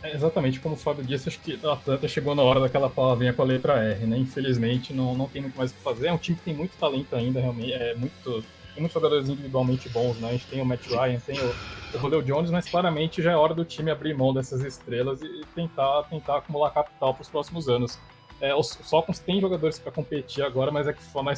É 0.00 0.14
exatamente 0.14 0.60
como 0.60 0.76
o 0.76 0.78
Fábio 0.78 1.04
disse, 1.04 1.28
acho 1.28 1.40
que 1.40 1.58
a 1.64 1.72
Atlanta 1.72 2.06
chegou 2.06 2.34
na 2.34 2.42
hora 2.42 2.60
daquela 2.60 2.88
palavrinha 2.88 3.32
com 3.32 3.42
a 3.42 3.44
letra 3.44 3.82
R, 3.82 4.06
né? 4.06 4.16
Infelizmente, 4.16 4.92
não, 4.92 5.14
não 5.14 5.28
tem 5.28 5.42
muito 5.42 5.56
mais 5.56 5.72
o 5.72 5.74
que 5.74 5.80
fazer. 5.82 6.06
É 6.06 6.12
um 6.12 6.18
time 6.18 6.38
que 6.38 6.44
tem 6.44 6.54
muito 6.54 6.76
talento 6.78 7.16
ainda, 7.16 7.40
realmente. 7.40 7.72
É 7.72 7.96
muito, 7.96 8.44
tem 8.74 8.80
muitos 8.80 8.94
jogadores 8.94 9.28
individualmente 9.28 9.88
bons, 9.88 10.16
né? 10.18 10.28
A 10.28 10.32
gente 10.32 10.46
tem 10.46 10.62
o 10.62 10.64
Matt 10.64 10.86
Ryan, 10.86 11.18
tem 11.18 11.40
o, 11.40 11.54
o 11.96 11.98
Julio 11.98 12.22
Jones, 12.22 12.50
mas 12.52 12.68
claramente 12.68 13.20
já 13.20 13.32
é 13.32 13.36
hora 13.36 13.52
do 13.52 13.64
time 13.64 13.90
abrir 13.90 14.14
mão 14.14 14.32
dessas 14.32 14.62
estrelas 14.62 15.20
e 15.20 15.40
tentar, 15.52 16.04
tentar 16.04 16.38
acumular 16.38 16.70
capital 16.70 17.12
para 17.12 17.22
os 17.22 17.28
próximos 17.28 17.68
anos. 17.68 17.98
É, 18.40 18.54
os 18.54 18.74
Falcons 18.74 19.18
tem 19.18 19.40
jogadores 19.40 19.78
para 19.78 19.90
competir 19.90 20.44
agora, 20.44 20.70
mas 20.70 20.86
é 20.86 20.92
que 20.92 21.02
falta, 21.02 21.34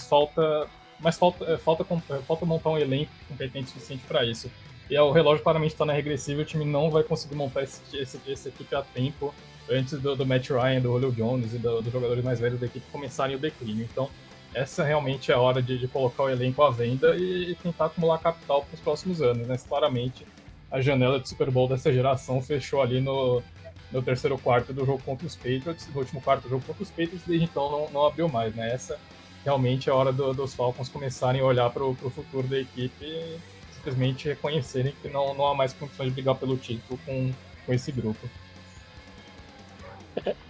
falta, 1.13 1.45
é, 1.45 1.57
falta, 1.57 1.87
é, 2.11 2.19
falta 2.19 2.45
montar 2.45 2.71
um 2.71 2.79
elenco 2.79 3.11
competente 3.29 3.69
o 3.69 3.71
suficiente 3.71 4.05
para 4.07 4.25
isso. 4.25 4.51
E 4.89 4.97
é, 4.97 5.03
o 5.03 5.11
relógio 5.11 5.43
claramente 5.43 5.73
está 5.73 5.85
na 5.85 5.93
regressiva, 5.93 6.43
o 6.43 6.45
time 6.45 6.65
não 6.65 6.91
vai 6.91 7.03
conseguir 7.03 7.35
montar 7.35 7.63
esse, 7.63 7.81
esse, 7.97 8.21
essa 8.31 8.49
equipe 8.49 8.75
a 8.75 8.83
tempo 8.83 9.35
antes 9.71 9.99
do, 9.99 10.17
do 10.17 10.27
Matt 10.27 10.51
Ryan, 10.51 10.81
do 10.81 10.89
Julio 10.89 11.13
Jones 11.13 11.55
e 11.55 11.59
do, 11.59 11.81
dos 11.81 11.93
jogadores 11.93 12.25
mais 12.25 12.41
velhos 12.41 12.59
da 12.59 12.67
equipe 12.67 12.85
começarem 12.91 13.37
o 13.37 13.39
declínio. 13.39 13.89
Então, 13.91 14.11
essa 14.53 14.83
realmente 14.83 15.31
é 15.31 15.35
a 15.35 15.39
hora 15.39 15.63
de, 15.63 15.79
de 15.79 15.87
colocar 15.87 16.25
o 16.25 16.29
elenco 16.29 16.63
à 16.63 16.71
venda 16.71 17.17
e, 17.17 17.53
e 17.53 17.55
tentar 17.55 17.87
acumular 17.87 18.19
capital 18.19 18.63
para 18.63 18.75
os 18.75 18.81
próximos 18.81 19.23
anos. 19.23 19.47
Né? 19.47 19.57
Claramente, 19.69 20.27
a 20.71 20.81
janela 20.81 21.21
de 21.21 21.29
Super 21.29 21.51
Bowl 21.51 21.69
dessa 21.69 21.93
geração 21.93 22.43
fechou 22.43 22.83
ali 22.83 23.01
no, 23.01 23.43
no 23.93 24.03
terceiro 24.03 24.39
quarto 24.39 24.73
do 24.73 24.85
jogo 24.85 25.03
contra 25.05 25.27
os 25.27 25.37
Patriots, 25.37 25.89
no 25.93 26.01
último 26.01 26.21
quarto 26.21 26.43
do 26.43 26.49
jogo 26.49 26.65
contra 26.67 26.83
os 26.83 26.91
Patriots, 26.91 27.23
desde 27.27 27.45
então 27.45 27.71
não, 27.71 27.91
não 27.91 28.07
abriu 28.07 28.29
mais, 28.29 28.55
né? 28.55 28.73
Essa 28.73 28.99
realmente 29.45 29.89
é 29.89 29.93
a 29.93 29.97
hora 29.97 30.13
do, 30.13 30.33
dos 30.33 30.55
Falcons 30.55 30.89
começarem 30.89 31.41
a 31.41 31.45
olhar 31.45 31.71
para 31.71 31.85
o 31.85 31.95
futuro 31.95 32.47
da 32.47 32.59
equipe 32.59 33.05
e 33.05 33.39
simplesmente 33.75 34.29
reconhecerem 34.29 34.93
que 35.01 35.09
não, 35.09 35.35
não 35.35 35.47
há 35.47 35.55
mais 35.55 35.73
condições 35.73 36.09
de 36.09 36.13
brigar 36.13 36.35
pelo 36.35 36.57
título 36.57 36.99
com, 37.05 37.33
com 37.67 37.73
esse 37.73 37.91
grupo. 37.91 38.29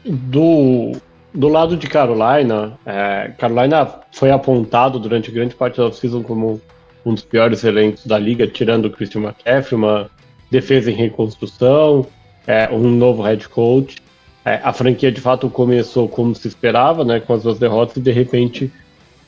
Do, 0.05 0.93
do 1.33 1.49
lado 1.49 1.77
de 1.77 1.87
Carolina, 1.87 2.79
é, 2.85 3.33
Carolina 3.39 4.01
foi 4.13 4.31
apontado 4.31 4.99
durante 4.99 5.31
grande 5.31 5.55
parte 5.55 5.77
da 5.77 5.93
season 5.93 6.23
como 6.23 6.61
um 7.05 7.15
dos 7.15 7.23
piores 7.23 7.63
elencos 7.65 8.05
da 8.05 8.19
liga, 8.19 8.47
tirando 8.47 8.87
o 8.87 8.91
Christian 8.91 9.23
McCaffrey, 9.23 9.77
uma 9.77 10.11
defesa 10.51 10.91
em 10.91 10.95
reconstrução, 10.95 12.07
é, 12.47 12.69
um 12.71 12.91
novo 12.91 13.23
head 13.23 13.49
coach. 13.49 13.97
É, 14.45 14.61
a 14.63 14.73
franquia 14.73 15.13
de 15.13 15.21
fato 15.21 15.51
começou 15.51 16.09
como 16.09 16.35
se 16.35 16.49
esperava, 16.49 17.05
né, 17.05 17.21
com 17.21 17.35
as 17.35 17.43
duas 17.43 17.59
derrotas, 17.59 17.97
e 17.97 18.01
de 18.01 18.11
repente, 18.11 18.73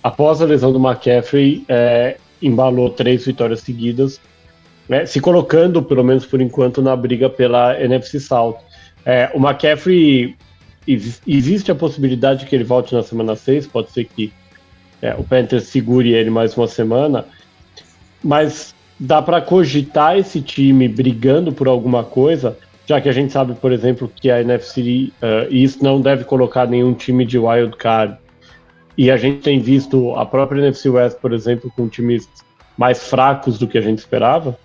após 0.03 0.41
a 0.41 0.47
lesão 0.47 0.73
do 0.73 0.79
McCaffrey, 0.79 1.65
é, 1.69 2.17
embalou 2.41 2.91
três 2.91 3.25
vitórias 3.27 3.61
seguidas, 3.61 4.21
né, 4.89 5.05
se 5.07 5.21
colocando, 5.21 5.83
pelo 5.83 6.03
menos 6.03 6.25
por 6.25 6.41
enquanto, 6.41 6.81
na 6.81 6.97
briga 6.97 7.29
pela 7.29 7.79
NFC 7.81 8.19
South. 8.19 8.57
É, 9.05 9.31
o 9.35 9.39
McCaffrey, 9.39 10.35
existe 11.27 11.71
a 11.71 11.75
possibilidade 11.75 12.47
que 12.47 12.55
ele 12.55 12.65
volte 12.65 12.95
na 12.95 13.03
semana 13.03 13.37
6, 13.37 13.67
pode 13.67 13.91
ser 13.91 14.05
que 14.05 14.33
é, 15.03 15.15
o 15.15 15.25
Panthers 15.25 15.65
segure 15.65 16.15
ele 16.15 16.31
mais 16.31 16.57
uma 16.57 16.69
semana, 16.69 17.27
mas 18.23 18.75
dá 18.99 19.21
para 19.21 19.41
cogitar 19.41 20.17
esse 20.17 20.41
time 20.41 20.89
brigando 20.89 21.53
por 21.53 21.67
alguma 21.67 22.05
coisa, 22.05 22.57
já 22.87 23.01
que 23.01 23.09
a 23.09 23.13
gente 23.13 23.33
sabe, 23.33 23.55
por 23.55 23.73
exemplo, 23.73 24.11
que 24.15 24.31
a 24.31 24.41
NFC 24.41 25.13
uh, 25.23 25.55
East 25.55 25.81
não 25.81 26.01
deve 26.01 26.25
colocar 26.25 26.67
nenhum 26.67 26.95
time 26.95 27.25
de 27.25 27.39
wild 27.39 27.77
card. 27.77 28.17
E 28.97 29.11
a 29.11 29.17
gente 29.17 29.41
tem 29.41 29.61
visto 29.61 30.15
a 30.17 30.27
própria 30.27 30.61
NFC 30.61 30.89
West, 30.89 31.19
por 31.19 31.33
exemplo, 31.33 31.73
com 31.75 31.89
times 31.89 32.29
mais 32.77 33.09
fracos 33.09 33.59
do 33.59 33.67
que 33.67 33.79
a 33.79 33.81
gente 33.81 33.99
esperava? 33.99 34.59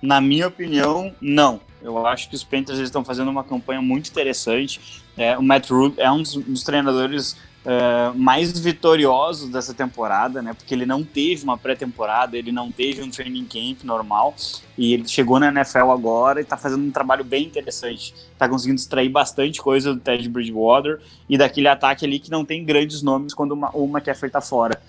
Na 0.00 0.20
minha 0.20 0.46
opinião, 0.46 1.12
não. 1.20 1.60
Eu 1.82 2.06
acho 2.06 2.28
que 2.28 2.34
os 2.34 2.42
Panthers 2.42 2.78
estão 2.78 3.04
fazendo 3.04 3.30
uma 3.30 3.44
campanha 3.44 3.80
muito 3.80 4.10
interessante. 4.10 5.02
É, 5.16 5.36
o 5.36 5.42
Matt 5.42 5.70
Rule 5.70 5.94
é 5.96 6.10
um 6.10 6.22
dos, 6.22 6.34
dos 6.34 6.62
treinadores 6.62 7.36
uh, 7.68 8.18
mais 8.18 8.58
vitoriosos 8.58 9.50
dessa 9.50 9.74
temporada, 9.74 10.40
né? 10.40 10.54
Porque 10.54 10.74
ele 10.74 10.86
não 10.86 11.04
teve 11.04 11.44
uma 11.44 11.58
pré-temporada, 11.58 12.36
ele 12.36 12.50
não 12.50 12.72
teve 12.72 13.02
um 13.02 13.10
training 13.10 13.44
camp 13.44 13.84
normal 13.84 14.34
e 14.76 14.94
ele 14.94 15.06
chegou 15.06 15.38
na 15.38 15.48
NFL 15.48 15.90
agora 15.90 16.40
e 16.40 16.42
está 16.42 16.56
fazendo 16.56 16.82
um 16.82 16.90
trabalho 16.90 17.22
bem 17.22 17.44
interessante. 17.44 18.14
Está 18.32 18.48
conseguindo 18.48 18.80
extrair 18.80 19.10
bastante 19.10 19.60
coisa 19.60 19.92
do 19.92 20.00
Ted 20.00 20.26
Bridgewater 20.28 21.00
e 21.28 21.36
daquele 21.36 21.68
ataque 21.68 22.06
ali 22.06 22.18
que 22.18 22.30
não 22.30 22.44
tem 22.44 22.64
grandes 22.64 23.02
nomes 23.02 23.34
quando 23.34 23.52
o 23.52 23.84
McCaffrey 23.84 24.28
está 24.28 24.40
fora. 24.40 24.80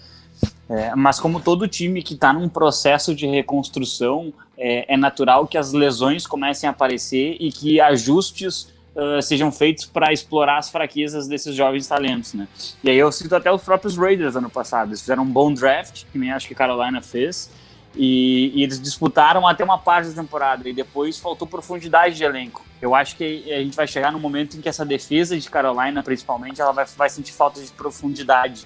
É, 0.69 0.95
mas 0.95 1.19
como 1.19 1.41
todo 1.41 1.67
time 1.67 2.01
que 2.01 2.13
está 2.13 2.31
num 2.31 2.47
processo 2.47 3.13
de 3.13 3.25
reconstrução, 3.25 4.31
é, 4.57 4.93
é, 4.93 4.95
natural 4.95 5.47
que 5.47 5.57
as 5.57 5.73
lesões 5.73 6.27
comecem 6.27 6.67
a 6.67 6.71
aparecer 6.71 7.35
e 7.39 7.51
que 7.51 7.81
ajustes 7.81 8.71
uh, 8.99 9.21
sejam 9.21 9.51
feitos 9.51 9.85
para 9.85 10.11
explorar 10.11 10.57
as 10.57 10.69
fraquezas 10.69 11.27
desses 11.27 11.55
jovens 11.55 11.87
talentos, 11.87 12.33
né? 12.33 12.47
E 12.83 12.89
aí 12.89 12.97
eu 12.97 13.11
cito 13.11 13.35
até 13.35 13.51
os 13.51 13.61
próprios 13.61 13.97
Raiders 13.97 14.35
ano 14.35 14.49
passado, 14.49 14.89
eles 14.89 15.01
fizeram 15.01 15.23
um 15.23 15.31
bom 15.31 15.53
draft, 15.53 16.03
que 16.11 16.17
nem 16.17 16.31
acho 16.31 16.47
que 16.47 16.55
Carolina 16.55 17.01
fez, 17.01 17.49
e, 17.95 18.51
e, 18.53 18.63
eles 18.63 18.79
disputaram 18.79 19.47
até 19.47 19.63
uma 19.63 19.77
parte 19.77 20.09
da 20.09 20.21
temporada 20.21 20.69
e 20.69 20.73
depois 20.73 21.17
faltou 21.17 21.47
profundidade 21.47 22.15
de 22.15 22.23
elenco. 22.23 22.63
Eu 22.79 22.93
acho 22.93 23.15
que 23.15 23.51
a 23.51 23.59
gente 23.59 23.75
vai 23.75 23.87
chegar 23.87 24.11
no 24.11 24.19
momento 24.19 24.57
em 24.57 24.61
que 24.61 24.69
essa 24.69 24.85
defesa 24.85 25.37
de 25.37 25.49
Carolina, 25.49 26.03
principalmente, 26.03 26.61
ela 26.61 26.71
vai, 26.71 26.85
vai 26.85 27.09
sentir 27.09 27.33
falta 27.33 27.59
de 27.59 27.71
profundidade. 27.71 28.65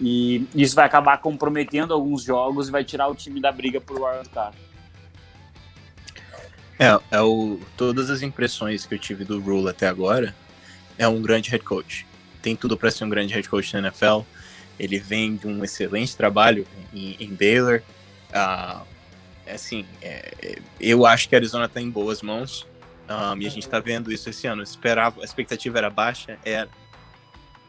E 0.00 0.46
isso 0.54 0.74
vai 0.74 0.84
acabar 0.84 1.16
comprometendo 1.18 1.94
alguns 1.94 2.22
jogos 2.22 2.68
e 2.68 2.70
vai 2.70 2.84
tirar 2.84 3.08
o 3.08 3.14
time 3.14 3.40
da 3.40 3.50
briga 3.50 3.80
por 3.80 3.98
Wild 4.00 4.28
Card. 4.28 4.56
É, 6.78 7.16
é 7.16 7.20
o, 7.22 7.58
todas 7.76 8.10
as 8.10 8.22
impressões 8.22 8.84
que 8.84 8.94
eu 8.94 8.98
tive 8.98 9.24
do 9.24 9.40
Rule 9.40 9.68
até 9.68 9.88
agora 9.88 10.34
é 10.98 11.08
um 11.08 11.20
grande 11.20 11.50
head 11.50 11.64
coach. 11.64 12.06
Tem 12.42 12.54
tudo 12.54 12.76
para 12.76 12.90
ser 12.90 13.04
um 13.04 13.08
grande 13.08 13.34
head 13.34 13.48
coach 13.48 13.72
na 13.74 13.80
NFL. 13.80 14.20
Ele 14.78 14.98
vem 14.98 15.36
de 15.36 15.46
um 15.46 15.64
excelente 15.64 16.16
trabalho 16.16 16.66
em, 16.92 17.16
em 17.18 17.34
Baylor. 17.34 17.82
Uh, 18.30 18.86
assim, 19.50 19.86
é, 20.02 20.34
é, 20.42 20.58
eu 20.78 21.06
acho 21.06 21.28
que 21.28 21.34
a 21.34 21.38
Arizona 21.38 21.64
está 21.64 21.80
em 21.80 21.90
boas 21.90 22.22
mãos. 22.22 22.66
Um, 23.08 23.40
e 23.40 23.46
a 23.46 23.50
gente 23.50 23.64
está 23.66 23.80
vendo 23.80 24.12
isso 24.12 24.28
esse 24.28 24.46
ano. 24.46 24.62
Esperava, 24.62 25.22
a 25.22 25.24
expectativa 25.24 25.78
era 25.78 25.88
baixa, 25.88 26.38
era. 26.44 26.68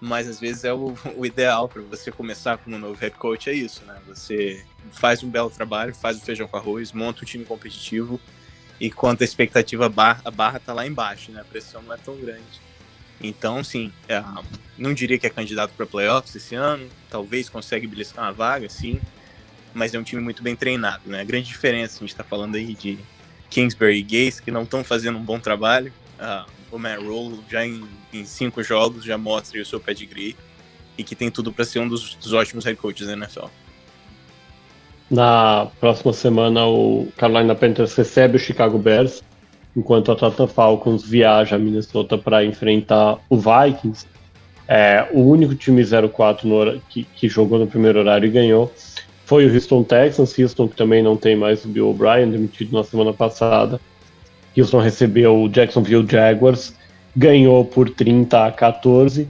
Mas 0.01 0.27
às 0.27 0.39
vezes 0.39 0.63
é 0.63 0.73
o, 0.73 0.95
o 1.15 1.25
ideal 1.25 1.69
para 1.69 1.81
você 1.81 2.11
começar 2.11 2.57
como 2.57 2.75
um 2.75 2.79
novo 2.79 2.99
head 2.99 3.15
coach, 3.15 3.49
é 3.49 3.53
isso, 3.53 3.83
né? 3.85 3.97
Você 4.07 4.63
faz 4.91 5.23
um 5.23 5.29
belo 5.29 5.49
trabalho, 5.49 5.95
faz 5.95 6.17
o 6.17 6.21
feijão 6.21 6.47
com 6.47 6.57
arroz, 6.57 6.91
monta 6.91 7.21
um 7.21 7.25
time 7.25 7.45
competitivo 7.45 8.19
e 8.79 8.91
quanto 8.91 9.21
a 9.21 9.25
expectativa, 9.25 9.89
barra, 9.89 10.21
a 10.25 10.31
barra 10.31 10.59
tá 10.59 10.73
lá 10.73 10.85
embaixo, 10.85 11.31
né? 11.31 11.41
A 11.41 11.45
pressão 11.45 11.81
não 11.81 11.93
é 11.93 11.97
tão 11.97 12.15
grande. 12.17 12.67
Então, 13.21 13.63
sim, 13.63 13.91
é, 14.07 14.23
não 14.77 14.93
diria 14.93 15.17
que 15.17 15.25
é 15.25 15.29
candidato 15.29 15.73
para 15.75 15.85
playoffs 15.85 16.35
esse 16.35 16.53
ano, 16.53 16.87
talvez 17.09 17.49
consegue 17.49 17.87
beliscar 17.87 18.25
uma 18.25 18.31
vaga, 18.31 18.69
sim, 18.69 19.01
mas 19.73 19.93
é 19.93 19.99
um 19.99 20.03
time 20.03 20.21
muito 20.21 20.43
bem 20.43 20.55
treinado, 20.55 21.03
né? 21.07 21.21
A 21.21 21.23
grande 21.23 21.47
diferença, 21.47 21.97
a 21.97 21.99
gente 22.01 22.09
está 22.09 22.23
falando 22.23 22.55
aí 22.55 22.75
de 22.75 22.99
Kingsbury 23.49 23.99
e 23.99 24.03
Gaze, 24.03 24.41
que 24.41 24.51
não 24.51 24.63
estão 24.63 24.83
fazendo 24.83 25.17
um 25.17 25.23
bom 25.23 25.39
trabalho. 25.39 25.91
Uh, 26.19 26.51
o 26.71 26.77
Matt 26.77 26.99
Roll 26.99 27.43
já 27.49 27.65
em, 27.65 27.87
em, 28.13 28.25
cinco 28.25 28.61
jogos 28.61 29.03
já 29.03 29.17
mostra 29.17 29.61
o 29.61 29.65
seu 29.65 29.79
pedigree 29.79 30.35
e 30.97 31.03
que 31.03 31.15
tem 31.15 31.31
tudo 31.31 31.51
para 31.51 31.65
ser 31.65 31.79
um 31.79 31.87
dos, 31.87 32.15
dos 32.15 32.33
ótimos 32.33 32.65
head 32.65 32.77
coaches 32.77 33.07
da 33.07 33.13
NFL. 33.13 33.47
Na 35.09 35.67
próxima 35.79 36.11
semana, 36.11 36.65
o 36.65 37.07
Carolina 37.15 37.55
Panthers 37.55 37.95
recebe 37.95 38.35
o 38.35 38.39
Chicago 38.39 38.77
Bears, 38.77 39.23
enquanto 39.75 40.11
a 40.11 40.13
Atlanta 40.13 40.47
Falcons 40.47 41.03
viaja 41.03 41.55
a 41.55 41.59
Minnesota 41.59 42.17
para 42.17 42.43
enfrentar 42.43 43.17
o 43.29 43.37
Vikings. 43.37 44.05
É, 44.67 45.07
o 45.13 45.21
único 45.21 45.55
time 45.55 45.81
04 45.85 46.45
no, 46.45 46.81
que, 46.89 47.05
que, 47.05 47.29
jogou 47.29 47.57
no 47.57 47.67
primeiro 47.67 47.99
horário 47.99 48.27
e 48.27 48.29
ganhou 48.29 48.69
foi 49.25 49.45
o 49.45 49.53
Houston 49.53 49.81
Texans. 49.83 50.37
Houston, 50.37 50.67
que 50.67 50.75
também 50.75 51.01
não 51.01 51.15
tem 51.15 51.37
mais 51.37 51.63
o 51.63 51.69
Bill 51.69 51.89
O'Brien, 51.89 52.29
demitido 52.29 52.75
na 52.75 52.83
semana 52.83 53.13
passada. 53.13 53.79
Houston 54.57 54.79
recebeu 54.79 55.41
o 55.41 55.47
Jacksonville 55.47 56.05
Jaguars, 56.09 56.75
ganhou 57.15 57.63
por 57.63 57.89
30 57.89 58.45
a 58.45 58.51
14, 58.51 59.25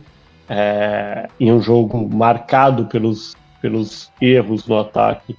é, 0.50 1.28
em 1.40 1.52
um 1.52 1.62
jogo 1.62 2.10
marcado 2.10 2.86
pelos, 2.86 3.36
pelos 3.62 4.10
erros 4.20 4.66
no 4.66 4.80
ataque 4.80 5.38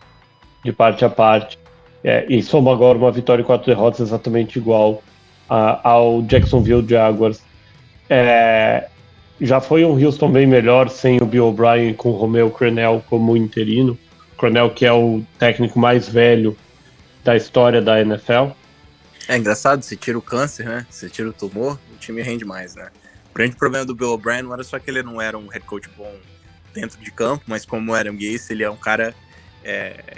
de 0.64 0.72
parte 0.72 1.04
a 1.04 1.10
parte. 1.10 1.58
É, 2.02 2.26
e 2.28 2.42
soma 2.42 2.72
agora 2.72 2.96
uma 2.96 3.10
vitória 3.10 3.42
e 3.42 3.44
quatro 3.44 3.66
derrotas 3.66 4.00
exatamente 4.00 4.58
igual 4.58 5.02
a, 5.48 5.88
ao 5.88 6.22
Jacksonville 6.22 6.86
Jaguars. 6.88 7.42
É, 8.08 8.88
já 9.40 9.60
foi 9.60 9.84
um 9.84 10.02
Houston 10.02 10.30
bem 10.30 10.46
melhor 10.46 10.88
sem 10.88 11.20
o 11.20 11.26
Bill 11.26 11.46
O'Brien 11.46 11.94
com 11.94 12.10
o 12.10 12.16
Romeo 12.16 12.50
Crenel 12.50 13.04
como 13.08 13.36
interino. 13.36 13.98
Crenel 14.38 14.70
que 14.70 14.86
é 14.86 14.92
o 14.92 15.22
técnico 15.38 15.78
mais 15.78 16.08
velho 16.08 16.56
da 17.24 17.36
história 17.36 17.82
da 17.82 18.00
NFL. 18.00 18.52
É 19.28 19.36
engraçado, 19.36 19.82
você 19.82 19.96
tira 19.96 20.16
o 20.16 20.22
câncer, 20.22 20.64
né? 20.64 20.86
Você 20.88 21.10
tira 21.10 21.28
o 21.28 21.32
tumor, 21.32 21.78
o 21.92 21.98
time 21.98 22.22
rende 22.22 22.44
mais, 22.44 22.74
né? 22.74 22.88
O 23.30 23.34
grande 23.34 23.56
problema 23.56 23.84
do 23.84 23.94
Bill 23.94 24.12
O'Brien 24.12 24.42
não 24.42 24.54
era 24.54 24.64
só 24.64 24.78
que 24.78 24.90
ele 24.90 25.02
não 25.02 25.20
era 25.20 25.36
um 25.36 25.48
head 25.48 25.64
coach 25.66 25.88
bom 25.96 26.10
dentro 26.72 26.98
de 26.98 27.10
campo, 27.10 27.44
mas 27.46 27.66
como 27.66 27.94
era 27.94 28.10
um 28.10 28.16
Gaze, 28.16 28.52
ele 28.52 28.62
é 28.62 28.70
um 28.70 28.76
cara 28.76 29.14
é, 29.62 30.16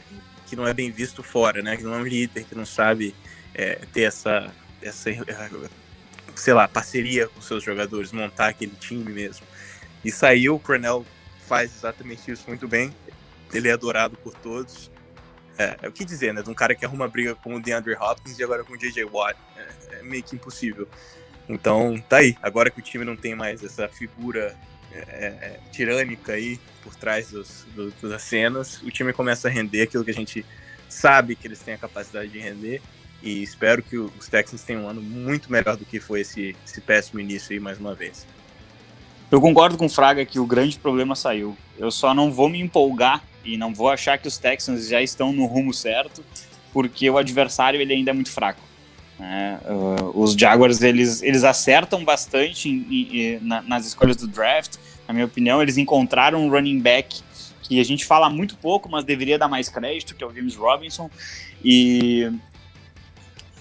que 0.51 0.57
não 0.57 0.67
é 0.67 0.75
bem 0.75 0.91
visto 0.91 1.23
fora, 1.23 1.63
né? 1.63 1.77
Que 1.77 1.85
não 1.85 1.95
é 1.95 1.99
um 1.99 2.05
líder, 2.05 2.45
que 2.45 2.57
não 2.57 2.67
sabe 2.67 3.15
é, 3.55 3.77
ter 3.93 4.03
essa, 4.03 4.53
essa, 4.83 5.09
sei 6.35 6.53
lá, 6.53 6.67
parceria 6.67 7.29
com 7.29 7.41
seus 7.41 7.63
jogadores, 7.63 8.11
montar 8.11 8.49
aquele 8.49 8.75
time 8.75 9.13
mesmo. 9.13 9.47
E 10.05 10.11
saiu, 10.11 10.57
o 10.57 10.59
Cornell 10.59 11.07
faz 11.47 11.73
exatamente 11.73 12.29
isso 12.33 12.45
muito 12.49 12.67
bem. 12.67 12.93
Ele 13.55 13.69
é 13.69 13.73
adorado 13.73 14.17
por 14.17 14.35
todos. 14.35 14.91
É, 15.57 15.77
é 15.83 15.89
o 15.89 15.93
que 15.93 16.05
dizer, 16.05 16.35
né? 16.35 16.43
De 16.43 16.51
um 16.51 16.55
cara 16.55 16.75
que 16.75 16.85
arruma 16.85 17.07
briga 17.07 17.37
com 17.37 17.55
o 17.55 17.63
DeAndre 17.63 17.95
Hopkins 17.95 18.37
e 18.37 18.43
agora 18.43 18.65
com 18.65 18.73
o 18.73 18.77
J.J. 18.77 19.05
Watt. 19.05 19.39
É, 19.57 19.99
é 20.01 20.03
meio 20.03 20.25
que 20.25 20.35
impossível. 20.35 20.89
Então, 21.49 21.97
tá 22.09 22.17
aí. 22.17 22.37
Agora 22.43 22.71
que 22.71 22.81
o 22.81 22.83
time 22.83 23.05
não 23.05 23.15
tem 23.15 23.37
mais 23.37 23.63
essa 23.63 23.89
figura 23.89 24.57
é, 24.93 24.99
é, 24.99 25.61
tirânica 25.71 26.33
aí 26.33 26.59
por 26.83 26.95
trás 26.95 27.31
dos, 27.31 27.67
dos, 27.75 27.95
das 28.03 28.23
cenas, 28.23 28.81
o 28.83 28.91
time 28.91 29.13
começa 29.13 29.49
a 29.49 29.51
render 29.51 29.83
aquilo 29.83 30.05
que 30.05 30.11
a 30.11 30.15
gente 30.15 30.45
sabe 30.89 31.37
que 31.37 31.47
eles 31.47 31.61
têm 31.61 31.75
a 31.75 31.79
capacidade 31.79 32.29
de 32.29 32.39
render. 32.39 32.83
E 33.23 33.43
espero 33.43 33.83
que 33.83 33.99
os 33.99 34.29
Texans 34.29 34.63
tenham 34.63 34.85
um 34.85 34.89
ano 34.89 35.03
muito 35.03 35.53
melhor 35.53 35.77
do 35.77 35.85
que 35.85 36.01
foi 36.01 36.23
esse, 36.23 36.57
esse 36.65 36.81
péssimo 36.81 37.21
início 37.21 37.53
aí 37.53 37.61
mais 37.61 37.79
uma 37.79 37.95
vez. 37.95 38.27
Eu 39.31 39.41
concordo 39.41 39.77
com 39.77 39.87
o 39.87 39.91
Fraga 39.91 40.25
que 40.25 40.41
o 40.41 40.47
grande 40.47 40.79
problema 40.79 41.15
saiu. 41.15 41.57
Eu 41.79 41.91
só 41.91 42.15
não 42.15 42.33
vou 42.33 42.49
me 42.49 42.61
empolgar 42.61 43.23
e 43.45 43.57
não 43.57 43.75
vou 43.75 43.89
achar 43.89 44.19
que 44.19 44.27
os 44.27 44.39
Texans 44.39 44.89
já 44.89 45.01
estão 45.03 45.33
no 45.33 45.47
rumo 45.47 45.73
certo, 45.73 46.25
porque 46.73 47.09
o 47.09 47.19
adversário 47.19 47.81
ele 47.81 47.93
ainda 47.93 48.11
é 48.11 48.15
muito 48.15 48.33
fraco. 48.33 48.61
Né? 49.21 49.61
Uh, 49.67 50.19
os 50.19 50.33
Jaguars 50.33 50.81
eles, 50.81 51.23
eles 51.23 51.45
acertam 51.45 52.03
bastante 52.03 52.71
em, 52.71 52.87
em, 52.91 53.39
na, 53.43 53.61
nas 53.61 53.85
escolhas 53.85 54.17
do 54.17 54.27
draft. 54.27 54.77
Na 55.07 55.13
minha 55.13 55.27
opinião, 55.27 55.61
eles 55.61 55.77
encontraram 55.77 56.43
um 56.43 56.49
running 56.49 56.81
back 56.81 57.21
que 57.63 57.79
a 57.79 57.85
gente 57.85 58.07
fala 58.07 58.31
muito 58.31 58.57
pouco, 58.57 58.89
mas 58.89 59.05
deveria 59.05 59.39
dar 59.39 59.47
mais 59.47 59.69
crédito, 59.69 60.15
que 60.15 60.25
é 60.25 60.27
o 60.27 60.35
James 60.35 60.57
Robinson. 60.57 61.11
E 61.63 62.33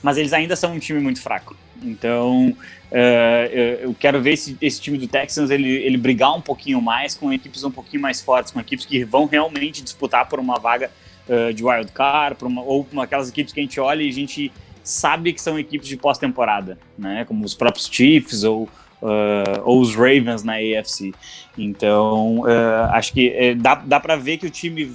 mas 0.02 0.16
eles 0.16 0.32
ainda 0.32 0.56
são 0.56 0.72
um 0.74 0.80
time 0.80 1.02
muito 1.02 1.22
fraco. 1.22 1.58
Então, 1.84 2.56
uh, 2.90 3.54
eu 3.82 3.94
quero 4.00 4.22
ver 4.22 4.32
esse, 4.32 4.58
esse, 4.62 4.80
time 4.80 4.98
do 4.98 5.10
Texans 5.10 5.50
ele, 5.50 5.70
ele 5.70 5.98
brigar 5.98 6.34
um 6.34 6.40
pouquinho 6.40 6.82
mais 6.82 7.16
com 7.16 7.34
equipes 7.34 7.66
um 7.66 7.72
pouquinho 7.72 8.02
mais 8.02 8.22
fortes, 8.22 8.54
com 8.54 8.62
equipes 8.62 8.86
que 8.86 9.04
vão 9.04 9.26
realmente 9.26 9.84
disputar 9.84 10.30
por 10.30 10.40
uma 10.40 10.58
vaga 10.58 10.90
uh, 11.28 11.54
de 11.54 11.66
wild 11.66 11.92
card, 11.92 12.38
uma, 12.46 12.62
ou 12.62 12.88
aquelas 13.02 13.28
equipes 13.28 13.54
que 13.54 13.60
a 13.60 13.64
gente 13.64 13.78
olha 13.78 14.02
e 14.02 14.08
a 14.08 14.14
gente 14.14 14.54
sabe 14.84 15.34
que 15.34 15.42
são 15.42 15.60
equipes 15.60 15.88
de 15.88 15.98
pós-temporada, 15.98 16.78
né? 16.98 17.26
Como 17.26 17.46
os 17.46 17.54
próprios 17.54 17.88
Chiefs 17.92 18.44
ou, 18.44 18.64
uh, 19.02 19.62
ou 19.64 19.82
os 19.82 19.96
Ravens 19.96 20.44
na 20.44 20.54
AFC. 20.54 21.14
Então, 21.58 22.40
uh, 22.40 22.92
acho 22.92 23.14
que 23.14 23.30
uh, 23.30 23.56
dá, 23.56 23.76
dá 23.76 24.00
para 24.00 24.16
ver 24.16 24.38
que 24.38 24.48
o 24.48 24.50
time 24.50 24.92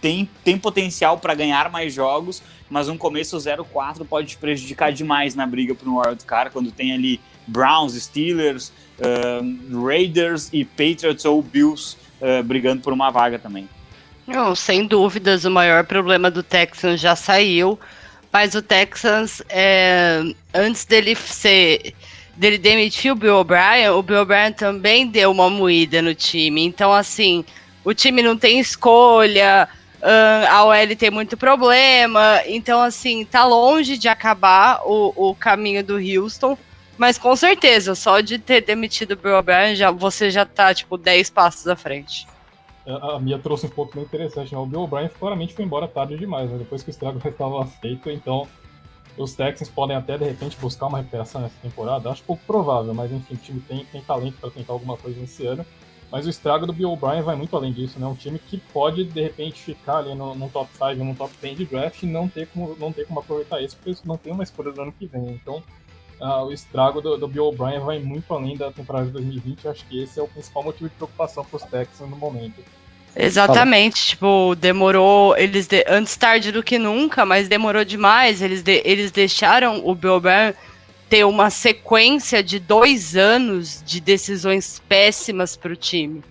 tem, 0.00 0.28
tem 0.44 0.58
potencial 0.58 1.18
para 1.18 1.34
ganhar 1.34 1.70
mais 1.70 1.92
jogos, 1.92 2.42
mas 2.68 2.88
um 2.88 2.96
começo 2.96 3.36
0-4 3.36 4.06
pode 4.06 4.28
te 4.28 4.36
prejudicar 4.36 4.92
demais 4.92 5.34
na 5.34 5.46
briga 5.46 5.74
para 5.74 5.88
o 5.88 6.00
Wild 6.00 6.24
Card, 6.24 6.50
quando 6.50 6.70
tem 6.70 6.92
ali 6.92 7.20
Browns, 7.46 7.94
Steelers, 7.94 8.72
uh, 8.98 9.86
Raiders 9.86 10.50
e 10.52 10.64
Patriots 10.64 11.24
ou 11.24 11.42
Bills 11.42 11.96
brigando 12.46 12.80
por 12.80 12.94
uma 12.94 13.10
vaga 13.10 13.38
também. 13.38 13.68
Não, 14.26 14.54
sem 14.56 14.86
dúvidas, 14.86 15.44
o 15.44 15.50
maior 15.50 15.84
problema 15.84 16.30
do 16.30 16.42
Texans 16.42 17.00
já 17.00 17.14
saiu, 17.14 17.78
mas 18.36 18.54
o 18.54 18.60
Texans, 18.60 19.40
é, 19.48 20.20
antes 20.52 20.84
dele 20.84 21.14
ser 21.14 21.94
dele 22.36 22.58
demitir 22.58 23.10
o 23.10 23.14
Bill 23.14 23.36
O'Brien, 23.36 23.88
o 23.88 24.02
Bill 24.02 24.20
O'Brien 24.20 24.52
também 24.52 25.06
deu 25.06 25.30
uma 25.30 25.48
moída 25.48 26.02
no 26.02 26.14
time. 26.14 26.62
Então, 26.62 26.92
assim, 26.92 27.46
o 27.82 27.94
time 27.94 28.20
não 28.20 28.36
tem 28.36 28.60
escolha, 28.60 29.66
a 30.50 30.64
OL 30.64 30.96
tem 30.98 31.10
muito 31.10 31.34
problema. 31.34 32.42
Então, 32.44 32.82
assim, 32.82 33.24
tá 33.24 33.42
longe 33.46 33.96
de 33.96 34.06
acabar 34.06 34.82
o, 34.84 35.30
o 35.30 35.34
caminho 35.34 35.82
do 35.82 35.94
Houston. 35.94 36.58
Mas 36.98 37.16
com 37.16 37.34
certeza, 37.34 37.94
só 37.94 38.20
de 38.20 38.38
ter 38.38 38.60
demitido 38.60 39.12
o 39.12 39.16
Bill 39.16 39.38
O'Brien, 39.38 39.74
já, 39.74 39.90
você 39.90 40.30
já 40.30 40.44
tá, 40.44 40.74
tipo, 40.74 40.98
10 40.98 41.30
passos 41.30 41.66
à 41.68 41.74
frente. 41.74 42.26
É, 42.86 43.14
a 43.14 43.18
Mia 43.18 43.38
trouxe 43.38 43.66
um 43.66 43.68
ponto 43.68 43.94
bem 43.94 44.04
interessante, 44.04 44.54
né? 44.54 44.58
O 44.58 44.64
Bill 44.64 44.82
O'Brien 44.82 45.10
claramente 45.18 45.52
foi 45.52 45.64
embora 45.64 45.88
tarde 45.88 46.16
demais, 46.16 46.48
né? 46.48 46.56
depois 46.56 46.82
que 46.82 46.88
o 46.88 46.92
estrago 46.92 47.18
já 47.22 47.30
estava 47.30 47.66
feito, 47.66 48.08
então 48.08 48.46
os 49.18 49.34
Texans 49.34 49.68
podem 49.68 49.96
até 49.96 50.16
de 50.16 50.24
repente 50.24 50.56
buscar 50.58 50.86
uma 50.86 50.98
recuperação 50.98 51.40
nessa 51.40 51.56
temporada. 51.60 52.10
Acho 52.10 52.22
pouco 52.22 52.42
provável, 52.46 52.94
mas 52.94 53.10
enfim, 53.10 53.34
o 53.34 53.38
time 53.38 53.60
tem, 53.60 53.84
tem 53.86 54.02
talento 54.02 54.38
para 54.38 54.50
tentar 54.50 54.72
alguma 54.72 54.96
coisa 54.96 55.18
nesse 55.20 55.44
ano. 55.46 55.66
Mas 56.12 56.24
o 56.24 56.30
estrago 56.30 56.66
do 56.66 56.72
Bill 56.72 56.92
O'Brien 56.92 57.22
vai 57.22 57.34
muito 57.34 57.56
além 57.56 57.72
disso, 57.72 57.98
né? 57.98 58.06
Um 58.06 58.14
time 58.14 58.38
que 58.38 58.58
pode 58.58 59.04
de 59.04 59.20
repente 59.20 59.60
ficar 59.60 59.98
ali 59.98 60.14
no, 60.14 60.36
no 60.36 60.48
top 60.48 60.70
5, 60.72 61.02
no 61.02 61.14
top 61.16 61.34
10 61.40 61.58
de 61.58 61.64
draft 61.64 62.02
e 62.02 62.06
não 62.06 62.28
ter 62.28 62.46
como, 62.46 62.76
não 62.78 62.92
ter 62.92 63.06
como 63.06 63.18
aproveitar 63.18 63.60
isso, 63.60 63.76
porque 63.76 63.98
não 64.04 64.16
tem 64.16 64.32
uma 64.32 64.44
escolha 64.44 64.70
do 64.70 64.82
ano 64.82 64.92
que 64.92 65.06
vem. 65.06 65.32
Então, 65.32 65.62
uh, 66.20 66.44
o 66.44 66.52
estrago 66.52 67.00
do, 67.00 67.16
do 67.16 67.28
Bill 67.28 67.46
O'Brien 67.46 67.80
vai 67.80 67.98
muito 67.98 68.32
além 68.32 68.56
da 68.56 68.70
temporada 68.70 69.06
de 69.06 69.12
2020. 69.12 69.68
Acho 69.68 69.84
que 69.86 70.02
esse 70.02 70.18
é 70.18 70.22
o 70.22 70.28
principal 70.28 70.62
motivo 70.62 70.88
de 70.88 70.94
preocupação 70.94 71.44
para 71.44 71.56
os 71.56 71.62
Texans 71.62 72.10
no 72.10 72.16
momento. 72.16 72.62
Exatamente, 73.14 73.94
Fala. 73.94 74.08
tipo, 74.08 74.54
demorou, 74.56 75.36
eles 75.38 75.66
de, 75.66 75.82
antes 75.88 76.14
tarde 76.16 76.52
do 76.52 76.62
que 76.62 76.78
nunca, 76.78 77.24
mas 77.24 77.48
demorou 77.48 77.84
demais. 77.84 78.42
Eles, 78.42 78.62
de, 78.62 78.82
eles 78.84 79.10
deixaram 79.10 79.80
o 79.86 79.94
Bill 79.94 80.16
O'Brien 80.16 80.54
ter 81.08 81.24
uma 81.24 81.48
sequência 81.48 82.42
de 82.42 82.58
dois 82.58 83.16
anos 83.16 83.82
de 83.84 84.00
decisões 84.00 84.82
péssimas 84.88 85.56
para 85.56 85.72
o 85.72 85.76
time. 85.76 86.22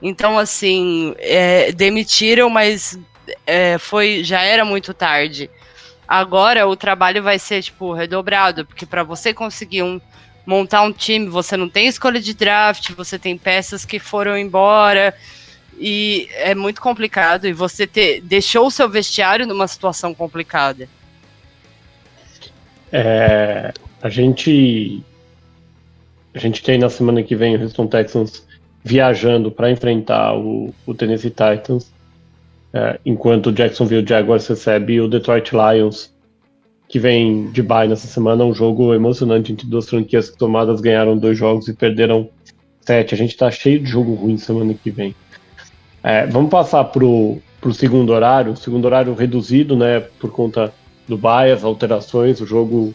Então, 0.00 0.38
assim, 0.38 1.14
é, 1.18 1.72
demitiram, 1.72 2.48
mas 2.48 2.98
é, 3.46 3.78
foi 3.78 4.22
já 4.22 4.42
era 4.42 4.64
muito 4.64 4.94
tarde. 4.94 5.50
Agora 6.08 6.66
o 6.66 6.74
trabalho 6.74 7.22
vai 7.22 7.38
ser 7.38 7.62
tipo 7.62 7.92
redobrado, 7.92 8.64
porque 8.64 8.86
para 8.86 9.02
você 9.02 9.34
conseguir 9.34 9.82
um, 9.82 10.00
montar 10.46 10.82
um 10.82 10.92
time, 10.92 11.28
você 11.28 11.54
não 11.54 11.68
tem 11.68 11.86
escolha 11.86 12.18
de 12.18 12.32
draft, 12.32 12.92
você 12.92 13.18
tem 13.18 13.36
peças 13.36 13.84
que 13.84 13.98
foram 13.98 14.36
embora 14.38 15.14
e 15.78 16.26
é 16.32 16.54
muito 16.54 16.80
complicado 16.80 17.46
e 17.46 17.52
você 17.52 17.86
te, 17.86 18.20
deixou 18.22 18.66
o 18.66 18.70
seu 18.70 18.88
vestiário 18.88 19.46
numa 19.46 19.68
situação 19.68 20.14
complicada. 20.14 20.88
É, 22.90 23.74
a 24.00 24.08
gente 24.08 25.02
a 26.34 26.38
gente 26.38 26.62
tem 26.62 26.78
na 26.78 26.88
semana 26.88 27.22
que 27.22 27.36
vem 27.36 27.56
o 27.56 27.62
Houston 27.62 27.86
Texans 27.86 28.46
viajando 28.82 29.50
para 29.50 29.70
enfrentar 29.70 30.34
o, 30.34 30.74
o, 30.86 30.94
Tennessee 30.94 31.30
Titans, 31.30 31.92
é, 32.78 33.00
enquanto 33.04 33.48
o 33.48 33.52
Jacksonville 33.52 34.06
Jaguars 34.06 34.46
recebe 34.46 35.00
o 35.00 35.08
Detroit 35.08 35.50
Lions, 35.50 36.14
que 36.88 37.00
vem 37.00 37.50
de 37.50 37.60
bye 37.60 37.88
nessa 37.88 38.06
semana, 38.06 38.44
um 38.44 38.54
jogo 38.54 38.94
emocionante 38.94 39.50
entre 39.50 39.66
duas 39.66 39.88
franquias 39.88 40.30
que 40.30 40.38
tomadas 40.38 40.80
ganharam 40.80 41.18
dois 41.18 41.36
jogos 41.36 41.66
e 41.66 41.74
perderam 41.74 42.30
sete. 42.80 43.16
A 43.16 43.18
gente 43.18 43.30
está 43.30 43.50
cheio 43.50 43.80
de 43.80 43.90
jogo 43.90 44.14
ruim 44.14 44.38
semana 44.38 44.72
que 44.74 44.92
vem. 44.92 45.12
É, 46.04 46.24
vamos 46.26 46.50
passar 46.50 46.84
pro, 46.84 47.38
pro 47.60 47.74
segundo 47.74 48.12
horário, 48.12 48.56
segundo 48.56 48.84
horário 48.84 49.12
reduzido, 49.12 49.76
né, 49.76 49.98
por 50.20 50.30
conta 50.30 50.72
do 51.08 51.18
bias, 51.18 51.64
alterações, 51.64 52.40
o 52.40 52.46
jogo 52.46 52.94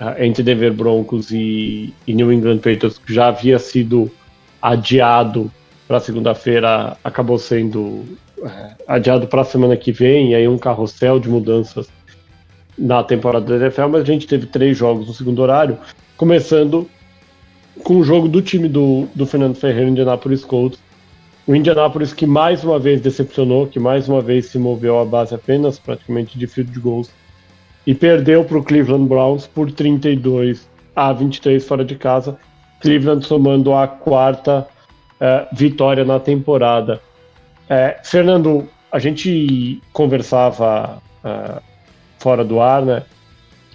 uh, 0.00 0.18
entre 0.18 0.42
Denver 0.42 0.72
Broncos 0.72 1.30
e, 1.30 1.92
e, 2.06 2.14
New 2.14 2.32
England 2.32 2.58
Patriots, 2.58 2.96
que 2.96 3.12
já 3.12 3.28
havia 3.28 3.58
sido 3.58 4.10
adiado 4.62 5.52
para 5.86 6.00
segunda-feira, 6.00 6.96
acabou 7.04 7.38
sendo 7.38 8.04
adiado 8.86 9.26
para 9.26 9.42
a 9.42 9.44
semana 9.44 9.76
que 9.76 9.92
vem, 9.92 10.30
e 10.30 10.34
aí 10.34 10.48
um 10.48 10.58
carrossel 10.58 11.18
de 11.18 11.28
mudanças 11.28 11.88
na 12.78 13.02
temporada 13.02 13.46
da 13.46 13.66
NFL, 13.66 13.88
mas 13.88 14.02
a 14.02 14.04
gente 14.04 14.26
teve 14.26 14.46
três 14.46 14.76
jogos 14.76 15.06
no 15.06 15.14
segundo 15.14 15.40
horário, 15.40 15.78
começando 16.16 16.88
com 17.84 17.96
o 17.96 18.04
jogo 18.04 18.28
do 18.28 18.40
time 18.42 18.68
do, 18.68 19.06
do 19.14 19.26
Fernando 19.26 19.56
Ferreira, 19.56 19.90
Indianapolis 19.90 20.44
Colts, 20.44 20.78
o 21.46 21.54
Indianapolis 21.54 22.12
que 22.12 22.26
mais 22.26 22.62
uma 22.62 22.78
vez 22.78 23.00
decepcionou, 23.00 23.66
que 23.66 23.80
mais 23.80 24.08
uma 24.08 24.20
vez 24.20 24.46
se 24.46 24.58
moveu 24.58 24.98
à 24.98 25.04
base 25.04 25.34
apenas 25.34 25.78
praticamente 25.78 26.38
de 26.38 26.46
field 26.46 26.78
goals 26.78 27.10
e 27.86 27.94
perdeu 27.94 28.44
para 28.44 28.58
o 28.58 28.62
Cleveland 28.62 29.08
Browns 29.08 29.46
por 29.46 29.72
32 29.72 30.68
a 30.94 31.12
23 31.12 31.66
fora 31.66 31.84
de 31.84 31.96
casa. 31.96 32.38
Cleveland 32.80 33.26
somando 33.26 33.74
a 33.74 33.88
quarta 33.88 34.66
uh, 35.20 35.56
vitória 35.56 36.04
na 36.04 36.20
temporada. 36.20 37.00
Uh, 37.70 38.04
Fernando, 38.04 38.68
a 38.90 38.98
gente 38.98 39.80
conversava 39.92 41.00
uh, 41.24 41.62
fora 42.18 42.44
do 42.44 42.60
ar, 42.60 42.84
né? 42.84 43.04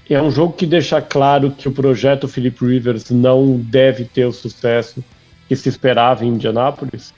É 0.10 0.22
um 0.22 0.30
jogo 0.30 0.54
que 0.54 0.66
deixa 0.66 1.02
claro 1.02 1.50
que 1.52 1.68
o 1.68 1.72
projeto 1.72 2.28
Philip 2.28 2.64
Rivers 2.64 3.10
não 3.10 3.58
deve 3.58 4.04
ter 4.04 4.26
o 4.26 4.34
sucesso 4.34 5.04
que 5.48 5.56
se 5.56 5.70
esperava 5.70 6.26
em 6.26 6.28
Indianápolis. 6.28 7.14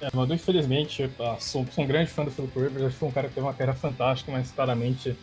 É, 0.00 0.08
infelizmente, 0.32 1.10
sou, 1.40 1.66
sou, 1.70 1.84
um 1.84 1.86
grande 1.86 2.10
fã 2.10 2.24
do 2.24 2.30
Philip 2.30 2.56
Rivers, 2.58 2.84
acho 2.84 2.94
que 2.94 3.00
foi 3.00 3.08
um 3.08 3.12
cara 3.12 3.28
que 3.28 3.34
teve 3.34 3.44
uma 3.44 3.52
carreira 3.52 3.74
fantástica, 3.74 4.30
mas 4.30 4.50
claramente 4.52 5.16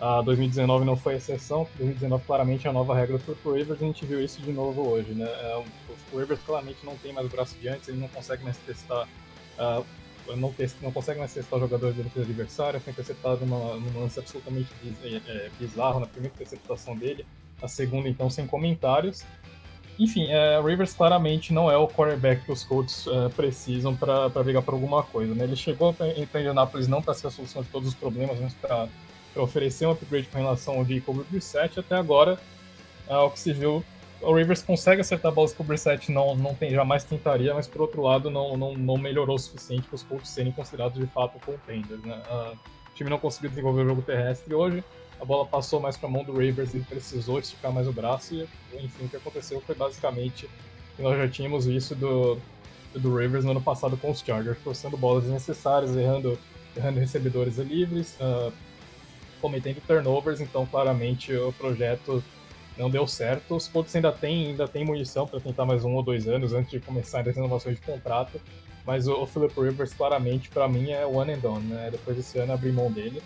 a 0.00 0.22
2019 0.22 0.84
não 0.84 0.96
foi 0.96 1.16
exceção. 1.16 1.68
2019 1.76 2.24
claramente 2.24 2.66
é 2.66 2.70
a 2.70 2.72
nova 2.72 2.94
regra 2.94 3.18
do 3.18 3.22
Philip 3.22 3.58
Rivers 3.58 3.82
a 3.82 3.84
gente 3.84 4.06
viu 4.06 4.24
isso 4.24 4.40
de 4.40 4.50
novo 4.50 4.88
hoje. 4.88 5.12
Né? 5.12 5.26
É, 5.26 5.56
o 5.56 5.64
Philip 5.94 6.16
Rivers 6.16 6.40
claramente 6.44 6.78
não 6.84 6.96
tem 6.96 7.12
mais 7.12 7.26
o 7.26 7.28
braço 7.28 7.54
de 7.60 7.68
antes, 7.68 7.88
ele 7.88 7.98
não 7.98 8.08
consegue 8.08 8.42
mais 8.42 8.56
testar. 8.56 9.06
Uh, 9.60 9.84
não, 10.36 10.52
test, 10.52 10.76
não 10.80 10.92
consegue 10.92 11.18
mais 11.18 11.32
testar 11.34 11.58
jogadores 11.58 11.96
de 11.96 12.02
defesa 12.02 12.24
adversária, 12.24 12.80
foi 12.80 12.92
interceptado 12.92 13.44
numa, 13.44 13.76
num 13.76 14.00
lance 14.00 14.18
absolutamente 14.18 14.68
é, 15.04 15.50
bizarro 15.58 16.00
na 16.00 16.06
primeira 16.06 16.34
interceptação 16.34 16.96
dele, 16.96 17.26
a 17.60 17.68
segunda 17.68 18.08
então 18.08 18.30
sem 18.30 18.46
comentários. 18.46 19.24
Enfim, 19.98 20.28
é, 20.30 20.58
Rivers 20.62 20.94
claramente 20.94 21.52
não 21.52 21.70
é 21.70 21.76
o 21.76 21.86
quarterback 21.86 22.44
que 22.44 22.52
os 22.52 22.64
Colts 22.64 23.06
é, 23.06 23.28
precisam 23.28 23.94
para 23.94 24.28
brigar 24.42 24.62
por 24.62 24.72
alguma 24.72 25.02
coisa. 25.02 25.34
Né? 25.34 25.44
Ele 25.44 25.56
chegou 25.56 25.94
em 26.00 26.22
Indianapolis 26.22 26.88
não 26.88 27.02
para 27.02 27.12
ser 27.12 27.26
a 27.26 27.30
solução 27.30 27.62
de 27.62 27.68
todos 27.68 27.88
os 27.88 27.94
problemas, 27.94 28.40
mas 28.40 28.54
para 28.54 28.88
oferecer 29.36 29.86
um 29.86 29.90
upgrade 29.90 30.28
com 30.28 30.38
relação 30.38 30.78
ao 30.78 30.86
Jacob 30.86 31.22
Brissett. 31.28 31.78
Até 31.78 31.96
agora, 31.96 32.38
é, 33.06 33.16
o 33.16 33.28
que 33.28 33.38
se 33.38 33.52
viu, 33.52 33.84
o 34.22 34.34
Rivers 34.34 34.62
consegue 34.62 35.00
acertar 35.00 35.32
bolas 35.32 35.52
que 35.52 35.60
o 35.60 35.64
Brissett 35.64 36.10
não, 36.12 36.34
não 36.34 36.54
tem, 36.54 36.70
jamais 36.70 37.04
tentaria, 37.04 37.54
mas 37.54 37.66
por 37.66 37.82
outro 37.82 38.02
lado 38.02 38.30
não, 38.30 38.56
não, 38.56 38.74
não 38.74 38.96
melhorou 38.96 39.36
o 39.36 39.38
suficiente 39.38 39.86
para 39.86 39.96
os 39.96 40.02
Colts 40.02 40.28
serem 40.28 40.52
considerados 40.52 40.98
de 40.98 41.06
fato 41.06 41.38
contenders. 41.44 42.02
Né? 42.02 42.20
Uh, 42.30 42.52
o 42.90 42.94
time 42.94 43.08
não 43.08 43.18
conseguiu 43.18 43.50
desenvolver 43.50 43.82
o 43.82 43.88
jogo 43.88 44.02
terrestre 44.02 44.54
hoje 44.54 44.84
a 45.20 45.24
bola 45.24 45.44
passou 45.44 45.80
mais 45.80 45.96
para 45.96 46.08
a 46.08 46.12
mão 46.12 46.24
do 46.24 46.32
Rivers, 46.32 46.74
ele 46.74 46.84
precisou 46.84 47.38
esticar 47.38 47.70
mais 47.70 47.86
o 47.86 47.92
braço 47.92 48.34
e, 48.34 48.48
enfim, 48.74 49.04
o 49.04 49.08
que 49.08 49.16
aconteceu 49.16 49.60
foi 49.60 49.74
basicamente 49.74 50.48
que 50.96 51.02
nós 51.02 51.16
já 51.16 51.28
tínhamos 51.28 51.66
isso 51.66 51.94
do, 51.94 52.38
do 52.94 53.16
Rivers 53.16 53.44
no 53.44 53.50
ano 53.50 53.60
passado 53.60 53.96
com 53.98 54.10
os 54.10 54.20
Chargers, 54.20 54.58
forçando 54.64 54.96
bolas 54.96 55.24
desnecessárias, 55.24 55.94
errando, 55.94 56.38
errando 56.74 56.98
recebedores 56.98 57.58
livres, 57.58 58.16
uh, 58.18 58.50
cometendo 59.42 59.80
turnovers, 59.86 60.40
então 60.40 60.64
claramente 60.64 61.34
o 61.34 61.52
projeto 61.52 62.24
não 62.80 62.88
deu 62.88 63.06
certo. 63.06 63.54
Os 63.54 63.68
Colts 63.68 63.94
ainda 63.94 64.10
tem, 64.10 64.48
ainda 64.48 64.66
tem 64.66 64.84
munição 64.84 65.26
para 65.26 65.38
tentar 65.38 65.66
mais 65.66 65.84
um 65.84 65.94
ou 65.94 66.02
dois 66.02 66.26
anos 66.26 66.54
antes 66.54 66.70
de 66.70 66.80
começar 66.80 67.28
as 67.28 67.36
renovações 67.36 67.76
de 67.76 67.82
contrato, 67.82 68.40
mas 68.86 69.06
o, 69.06 69.22
o 69.22 69.26
Philip 69.26 69.54
Rivers 69.60 69.92
claramente 69.92 70.48
para 70.48 70.66
mim 70.66 70.90
é 70.90 71.04
one 71.04 71.32
and 71.32 71.38
done, 71.38 71.66
né? 71.66 71.90
Depois 71.90 72.16
desse 72.16 72.38
ano 72.38 72.54
abrir 72.54 72.72
mão 72.72 72.90
dele. 72.90 73.22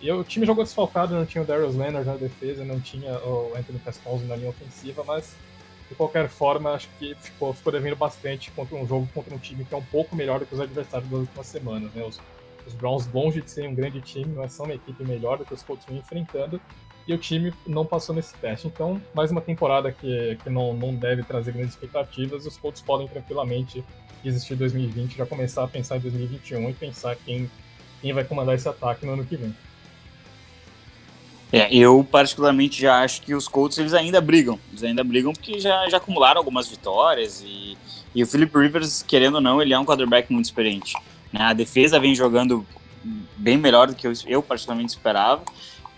E 0.00 0.10
o 0.10 0.24
time 0.24 0.46
jogou 0.46 0.64
desfalcado, 0.64 1.14
não 1.14 1.26
tinha 1.26 1.42
o 1.42 1.46
Darius 1.46 1.76
Leonard 1.76 2.06
na 2.06 2.16
defesa, 2.16 2.64
não 2.64 2.80
tinha 2.80 3.12
o 3.18 3.52
Anthony 3.56 3.78
Castonzo 3.78 4.24
na 4.24 4.36
linha 4.36 4.50
ofensiva, 4.50 5.04
mas 5.06 5.36
de 5.88 5.94
qualquer 5.94 6.28
forma, 6.28 6.72
acho 6.72 6.88
que 6.98 7.14
ficou, 7.14 7.52
ficou 7.52 7.72
devendo 7.72 7.96
bastante 7.96 8.50
contra 8.52 8.74
um 8.74 8.86
jogo 8.86 9.08
contra 9.14 9.34
um 9.34 9.38
time 9.38 9.64
que 9.64 9.74
é 9.74 9.76
um 9.76 9.84
pouco 9.84 10.16
melhor 10.16 10.40
do 10.40 10.46
que 10.46 10.54
os 10.54 10.60
adversários 10.60 11.10
das 11.10 11.20
últimas 11.20 11.46
semanas. 11.46 11.92
Né? 11.92 12.02
Os, 12.02 12.20
os 12.66 12.72
Browns, 12.72 13.06
longe 13.12 13.42
de 13.42 13.50
serem 13.50 13.70
um 13.70 13.74
grande 13.74 14.00
time, 14.00 14.34
mas 14.34 14.52
são 14.52 14.64
uma 14.64 14.74
equipe 14.74 15.04
melhor 15.04 15.38
do 15.38 15.44
que 15.44 15.52
os 15.52 15.62
Colts 15.62 15.84
vêm 15.86 15.98
enfrentando, 15.98 16.60
e 17.06 17.12
o 17.12 17.18
time 17.18 17.52
não 17.66 17.84
passou 17.84 18.14
nesse 18.14 18.34
teste. 18.34 18.66
Então, 18.66 19.00
mais 19.14 19.30
uma 19.30 19.40
temporada 19.40 19.92
que, 19.92 20.38
que 20.42 20.50
não, 20.50 20.72
não 20.72 20.94
deve 20.94 21.22
trazer 21.22 21.52
grandes 21.52 21.74
expectativas, 21.74 22.46
os 22.46 22.56
Colts 22.56 22.80
podem 22.80 23.06
tranquilamente 23.06 23.84
existir 24.24 24.54
em 24.54 24.56
2020, 24.56 25.16
já 25.16 25.26
começar 25.26 25.64
a 25.64 25.68
pensar 25.68 25.98
em 25.98 26.00
2021 26.00 26.70
e 26.70 26.72
pensar 26.72 27.14
quem, 27.16 27.50
quem 28.00 28.12
vai 28.12 28.24
comandar 28.24 28.54
esse 28.54 28.68
ataque 28.68 29.04
no 29.04 29.12
ano 29.12 29.24
que 29.24 29.36
vem. 29.36 29.54
É, 31.52 31.72
eu 31.72 32.04
particularmente 32.10 32.80
já 32.80 33.02
acho 33.02 33.22
que 33.22 33.34
os 33.34 33.46
Colts 33.46 33.78
eles 33.78 33.92
ainda 33.92 34.20
brigam, 34.20 34.58
eles 34.70 34.82
ainda 34.82 35.04
brigam 35.04 35.32
porque 35.32 35.60
já, 35.60 35.88
já 35.88 35.98
acumularam 35.98 36.38
algumas 36.38 36.66
vitórias 36.66 37.44
e, 37.46 37.76
e 38.14 38.22
o 38.22 38.26
Philip 38.26 38.58
Rivers, 38.58 39.02
querendo 39.02 39.36
ou 39.36 39.40
não, 39.40 39.62
ele 39.62 39.72
é 39.72 39.78
um 39.78 39.84
quarterback 39.84 40.32
muito 40.32 40.46
experiente. 40.46 40.94
Né? 41.32 41.42
A 41.42 41.52
defesa 41.52 42.00
vem 42.00 42.14
jogando 42.14 42.66
bem 43.36 43.58
melhor 43.58 43.88
do 43.88 43.94
que 43.94 44.06
eu, 44.06 44.12
eu 44.26 44.42
particularmente 44.42 44.90
esperava 44.90 45.44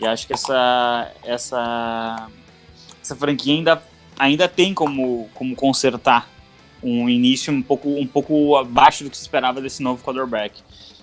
e 0.00 0.06
acho 0.06 0.26
que 0.26 0.32
essa 0.32 1.12
essa 1.24 2.28
essa 3.02 3.16
franquia 3.16 3.54
ainda 3.54 3.82
ainda 4.18 4.48
tem 4.48 4.74
como 4.74 5.28
como 5.34 5.54
consertar 5.54 6.28
um 6.82 7.08
início 7.08 7.52
um 7.52 7.62
pouco 7.62 7.88
um 7.88 8.06
pouco 8.06 8.56
abaixo 8.56 9.04
do 9.04 9.10
que 9.10 9.16
se 9.16 9.22
esperava 9.22 9.60
desse 9.60 9.82
novo 9.82 10.02
quarterback, 10.04 10.62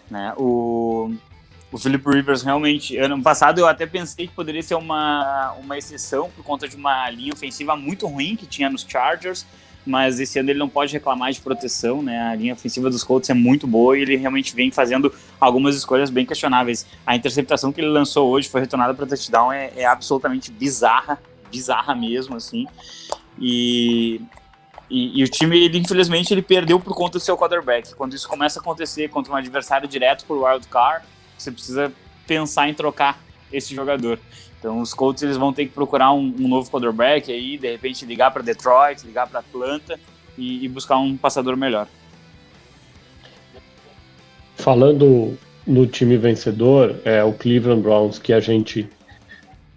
né? 0.10 0.34
O 0.38 1.14
o 1.74 1.78
Philip 1.80 2.08
Rivers 2.08 2.44
realmente, 2.44 2.96
ano 2.98 3.20
passado 3.24 3.58
eu 3.58 3.68
até 3.68 3.88
pensei 3.88 4.28
que 4.28 4.34
poderia 4.34 4.62
ser 4.62 4.76
uma, 4.76 5.54
uma 5.54 5.76
exceção 5.76 6.30
por 6.30 6.46
conta 6.46 6.68
de 6.68 6.76
uma 6.76 7.10
linha 7.10 7.34
ofensiva 7.34 7.76
muito 7.76 8.06
ruim 8.06 8.36
que 8.36 8.46
tinha 8.46 8.70
nos 8.70 8.86
Chargers, 8.88 9.44
mas 9.86 10.20
esse 10.20 10.40
ano 10.40 10.50
ele 10.50 10.60
não 10.60 10.70
pode 10.70 10.94
reclamar 10.94 11.32
de 11.32 11.42
proteção, 11.42 12.02
né? 12.02 12.20
A 12.22 12.36
linha 12.36 12.54
ofensiva 12.54 12.90
dos 12.90 13.04
Colts 13.04 13.30
é 13.30 13.34
muito 13.34 13.68
boa 13.68 13.98
e 13.98 14.02
ele 14.02 14.16
realmente 14.16 14.56
vem 14.56 14.72
fazendo 14.72 15.14
algumas 15.40 15.76
escolhas 15.76 16.10
bem 16.10 16.26
questionáveis. 16.26 16.86
A 17.06 17.16
interceptação 17.16 17.72
que 17.72 17.82
ele 17.82 17.90
lançou 17.90 18.30
hoje 18.30 18.50
foi 18.50 18.62
retornada 18.62 18.94
para 18.94 19.06
touchdown 19.06 19.52
é, 19.52 19.72
é 19.76 19.86
absolutamente 19.86 20.52
bizarra, 20.52 21.20
bizarra 21.52 21.94
mesmo, 21.96 22.36
assim. 22.36 22.68
E 23.40 24.22
e, 24.90 25.22
e, 25.22 25.24
o 25.24 25.28
time, 25.28 25.58
ele, 25.58 25.80
infelizmente, 25.80 26.32
ele 26.32 26.44
perdeu 26.44 26.80
por 26.80 26.94
conta 26.94 27.18
do 27.18 27.20
seu 27.20 27.36
quarterback. 27.36 27.96
Quando 27.96 28.14
isso 28.14 28.28
começa 28.28 28.60
a 28.60 28.62
acontecer 28.62 29.10
contra 29.10 29.34
um 29.34 29.36
adversário 29.36 29.88
direto 29.88 30.24
por 30.26 30.38
wild 30.38 30.68
card, 30.68 31.04
você 31.36 31.52
precisa 31.52 31.92
pensar 32.28 32.70
em 32.70 32.76
trocar 32.76 33.20
esse 33.52 33.74
jogador. 33.74 34.20
Então 34.64 34.80
os 34.80 34.94
Colts 34.94 35.22
eles 35.22 35.36
vão 35.36 35.52
ter 35.52 35.66
que 35.66 35.74
procurar 35.74 36.14
um, 36.14 36.34
um 36.40 36.48
novo 36.48 36.72
quarterback 36.72 37.30
aí, 37.30 37.58
de 37.58 37.70
repente 37.70 38.06
ligar 38.06 38.32
para 38.32 38.42
Detroit, 38.42 39.06
ligar 39.06 39.28
para 39.28 39.42
Atlanta 39.42 40.00
e, 40.38 40.64
e, 40.64 40.70
buscar 40.70 40.98
um 41.00 41.18
passador 41.18 41.58
melhor. 41.58 41.86
Falando 44.56 45.38
no 45.68 45.86
time 45.86 46.16
vencedor, 46.16 46.96
é 47.04 47.22
o 47.22 47.34
Cleveland 47.34 47.82
Browns 47.82 48.18
que 48.18 48.32
a 48.32 48.40
gente 48.40 48.90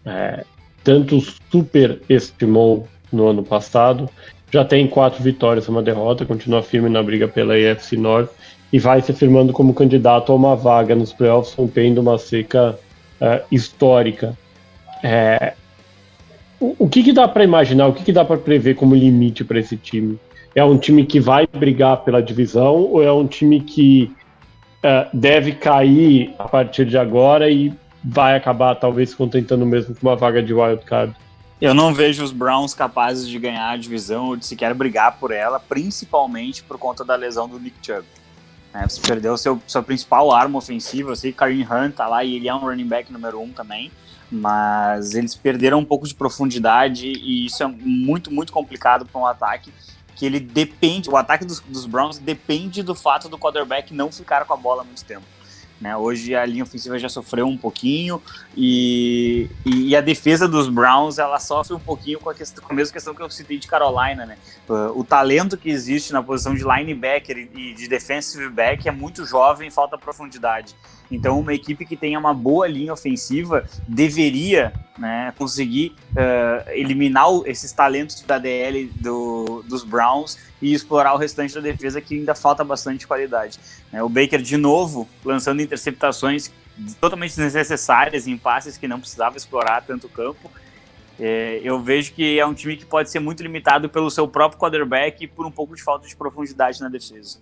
é, 0.05 0.45
tanto 0.85 1.21
super 1.51 2.01
estimou 2.09 2.87
no 3.11 3.27
ano 3.27 3.43
passado, 3.43 4.09
já 4.53 4.65
tem 4.65 4.87
quatro 4.87 5.21
vitórias, 5.21 5.69
uma 5.69 5.83
derrota, 5.83 6.25
continua 6.25 6.63
firme 6.63 6.89
na 6.89 7.03
briga 7.03 7.27
pela 7.27 7.55
AFC 7.55 7.97
North 7.97 8.31
e 8.73 8.79
vai 8.79 9.03
se 9.03 9.11
afirmando 9.11 9.53
como 9.53 9.75
candidato 9.75 10.31
a 10.31 10.37
uma 10.37 10.55
vaga 10.55 10.95
nos 10.95 11.13
playoffs, 11.13 11.55
rompendo 11.55 12.01
uma 12.01 12.19
seca 12.19 12.79
uh, 13.21 13.45
histórica. 13.51 14.39
É, 15.03 15.55
o, 16.61 16.77
o, 16.81 16.89
que, 16.89 17.03
que 17.03 17.13
dá 17.13 17.29
para 17.29 17.45
imaginar, 17.45 17.87
o 17.87 17.93
que, 17.93 18.05
que 18.05 18.13
dá 18.13 18.25
para 18.25 18.39
prever 18.39 18.75
como 18.75 18.95
limite 18.95 19.45
para 19.45 19.59
esse 19.59 19.77
time? 19.77 20.19
É 20.55 20.65
um 20.65 20.79
time 20.79 21.05
que 21.05 21.21
vai 21.21 21.47
brigar 21.47 21.99
pela 21.99 22.23
divisão 22.23 22.77
ou 22.77 23.03
é 23.03 23.13
um 23.13 23.27
time 23.27 23.61
que 23.61 24.11
uh, 24.79 25.09
deve 25.13 25.53
cair 25.53 26.35
a 26.39 26.49
partir 26.49 26.87
de 26.87 26.97
agora 26.97 27.51
e 27.51 27.73
vai 28.03 28.37
acabar 28.37 28.75
talvez 28.75 29.15
contentando 29.15 29.67
mesmo 29.67 29.95
com 29.95 30.07
uma 30.07 30.17
vaga 30.17 30.43
de 30.43 30.55
wild 30.55 30.85
card? 30.85 31.15
Eu 31.61 31.75
não 31.75 31.93
vejo 31.93 32.23
os 32.23 32.33
Browns 32.33 32.75
capazes 32.75 33.27
de 33.27 33.39
ganhar 33.39 33.71
a 33.71 33.77
divisão 33.77 34.27
ou 34.27 34.37
de 34.37 34.45
sequer 34.47 34.75
brigar 34.75 35.19
por 35.19 35.31
ela, 35.31 35.59
principalmente 35.59 36.63
por 36.63 36.79
conta 36.79 37.05
da 37.05 37.17
lesão 37.17 37.49
do 37.49 37.59
Nick 37.59 37.77
Chubb. 37.83 38.05
É, 38.75 38.87
você 38.87 39.01
perdeu 39.01 39.37
seu, 39.39 39.61
sua 39.67 39.83
principal 39.83 40.31
arma 40.33 40.59
ofensiva. 40.59 41.15
Que 41.15 41.33
Kareem 41.33 41.63
Hunt 41.63 41.95
tá 41.95 42.07
lá 42.07 42.23
e 42.23 42.37
ele 42.37 42.49
é 42.49 42.55
um 42.55 42.59
running 42.59 42.87
back 42.87 43.11
número 43.11 43.41
um 43.41 43.49
também. 43.49 43.91
Mas 44.31 45.15
eles 45.15 45.35
perderam 45.35 45.79
um 45.79 45.85
pouco 45.85 46.07
de 46.07 46.15
profundidade 46.15 47.07
e 47.07 47.47
isso 47.47 47.63
é 47.63 47.67
muito, 47.67 48.33
muito 48.33 48.53
complicado 48.53 49.07
para 49.07 49.21
um 49.21 49.27
ataque 49.27 49.73
que 50.17 50.25
ele 50.25 50.41
depende, 50.41 51.11
o 51.11 51.17
ataque 51.17 51.45
dos, 51.45 51.61
dos 51.61 51.85
Browns 51.85 52.19
depende 52.19 52.83
do 52.83 52.95
fato 52.95 53.29
do 53.29 53.39
quarterback 53.39 53.93
não 53.93 54.11
ficar 54.11 54.47
com 54.47 54.55
a 54.55 54.57
bola 54.57 54.81
há 54.81 54.85
muito 54.85 55.05
tempo. 55.05 55.25
Né? 55.79 55.95
Hoje 55.95 56.35
a 56.35 56.47
linha 56.47 56.63
ofensiva 56.63 56.99
já 56.99 57.09
sofreu 57.09 57.47
um 57.47 57.57
pouquinho 57.57 58.23
e, 58.57 59.47
e, 59.67 59.95
a 59.95 60.01
defesa 60.01 60.49
dos 60.49 60.71
Browns 60.71 61.19
ela 61.19 61.39
sofre 61.39 61.75
um 61.75 61.79
pouquinho 61.79 62.19
com 62.19 62.31
a, 62.31 62.35
questão, 62.35 62.65
com 62.65 62.73
a 62.73 62.75
mesma 62.75 62.95
questão 62.95 63.15
que 63.15 63.21
eu 63.21 63.29
citei 63.29 63.59
de 63.59 63.69
Carolina. 63.69 64.25
Né? 64.25 64.39
O 64.95 65.05
talento 65.05 65.57
que 65.59 65.69
existe 65.69 66.15
na 66.15 66.23
posição 66.23 66.55
de 66.55 66.65
linebacker 66.65 67.51
e 67.55 67.75
de 67.75 67.89
defensive 67.89 68.49
back 68.49 68.89
é 68.89 68.91
muito 68.91 69.27
jovem, 69.27 69.71
falta 69.71 69.99
profundidade. 69.99 70.75
Então, 71.11 71.39
uma 71.39 71.55
equipe 71.55 71.85
que 71.85 71.97
tenha 71.97 72.19
uma 72.19 72.35
boa 72.35 72.67
linha 72.67 72.93
ofensiva 72.93 73.65
deveria 73.87 74.73
né, 74.99 75.33
conseguir 75.39 75.95
uh, 76.13 76.71
eliminar 76.71 77.27
esses 77.45 77.73
talentos 77.73 78.23
da 78.23 78.39
DL 78.39 78.87
do, 79.01 79.63
dos 79.69 79.85
Browns 79.85 80.39
e 80.61 80.73
explorar 80.73 81.15
o 81.15 81.17
restante 81.17 81.55
da 81.55 81.61
defesa 81.61 82.01
que 82.01 82.15
ainda 82.15 82.35
falta 82.35 82.65
bastante 82.65 83.07
qualidade. 83.07 83.59
É, 83.93 84.03
o 84.03 84.09
Baker, 84.09 84.41
de 84.41 84.57
novo, 84.57 85.09
lançando 85.25 85.63
interceptações 85.63 86.51
totalmente 87.01 87.37
desnecessárias 87.37 88.27
em 88.27 88.37
passes 88.37 88.77
que 88.77 88.89
não 88.89 89.01
precisava 89.01 89.37
explorar 89.37 89.83
tanto 89.83 90.09
campo. 90.09 90.51
É, 91.19 91.61
eu 91.63 91.81
vejo 91.81 92.13
que 92.13 92.39
é 92.39 92.45
um 92.45 92.53
time 92.53 92.77
que 92.77 92.85
pode 92.85 93.11
ser 93.11 93.21
muito 93.21 93.43
limitado 93.43 93.89
pelo 93.89 94.11
seu 94.11 94.29
próprio 94.29 94.61
quarterback 94.61 95.25
e 95.25 95.27
por 95.27 95.47
um 95.47 95.51
pouco 95.51 95.75
de 95.75 95.83
falta 95.83 96.07
de 96.07 96.15
profundidade 96.15 96.81
na 96.81 96.89
defesa. 96.89 97.39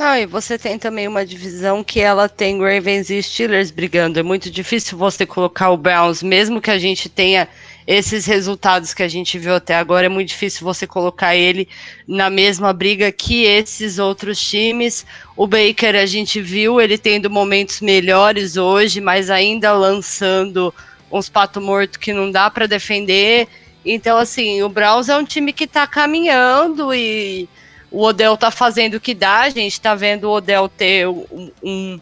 E 0.00 0.26
você 0.26 0.56
tem 0.56 0.78
também 0.78 1.08
uma 1.08 1.26
divisão 1.26 1.82
que 1.82 1.98
ela 1.98 2.28
tem 2.28 2.60
Ravens 2.60 3.10
e 3.10 3.20
Steelers 3.20 3.72
brigando. 3.72 4.20
É 4.20 4.22
muito 4.22 4.48
difícil 4.48 4.96
você 4.96 5.26
colocar 5.26 5.70
o 5.70 5.76
Browns, 5.76 6.22
mesmo 6.22 6.60
que 6.60 6.70
a 6.70 6.78
gente 6.78 7.08
tenha 7.08 7.48
esses 7.84 8.24
resultados 8.24 8.94
que 8.94 9.02
a 9.02 9.08
gente 9.08 9.36
viu 9.40 9.56
até 9.56 9.74
agora, 9.74 10.06
é 10.06 10.08
muito 10.08 10.28
difícil 10.28 10.64
você 10.64 10.86
colocar 10.86 11.34
ele 11.34 11.68
na 12.06 12.30
mesma 12.30 12.72
briga 12.72 13.10
que 13.10 13.42
esses 13.42 13.98
outros 13.98 14.38
times. 14.38 15.04
O 15.36 15.48
Baker 15.48 15.96
a 15.96 16.06
gente 16.06 16.40
viu 16.40 16.80
ele 16.80 16.96
tendo 16.96 17.28
momentos 17.28 17.80
melhores 17.80 18.56
hoje, 18.56 19.00
mas 19.00 19.30
ainda 19.30 19.72
lançando 19.72 20.72
uns 21.10 21.28
pato 21.28 21.60
morto 21.60 21.98
que 21.98 22.12
não 22.12 22.30
dá 22.30 22.48
para 22.48 22.66
defender. 22.66 23.48
Então, 23.84 24.16
assim, 24.16 24.62
o 24.62 24.68
Browns 24.68 25.08
é 25.08 25.16
um 25.16 25.24
time 25.24 25.52
que 25.52 25.64
está 25.64 25.88
caminhando 25.88 26.94
e 26.94 27.48
o 27.90 28.02
Odell 28.02 28.36
tá 28.36 28.50
fazendo 28.50 28.94
o 28.94 29.00
que 29.00 29.14
dá, 29.14 29.42
a 29.42 29.50
gente 29.50 29.80
tá 29.80 29.94
vendo 29.94 30.24
o 30.24 30.32
Odell 30.32 30.68
ter 30.68 31.08
um, 31.08 31.50
um, 31.62 32.00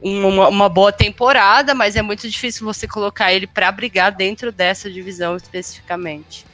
uma, 0.00 0.48
uma, 0.48 0.68
boa 0.68 0.92
temporada, 0.92 1.74
mas 1.74 1.96
é 1.96 2.02
muito 2.02 2.28
difícil 2.28 2.64
você 2.64 2.86
colocar 2.86 3.32
ele 3.32 3.46
para 3.46 3.70
brigar 3.72 4.12
dentro 4.12 4.52
dessa 4.52 4.90
divisão 4.90 5.36
especificamente. 5.36 6.46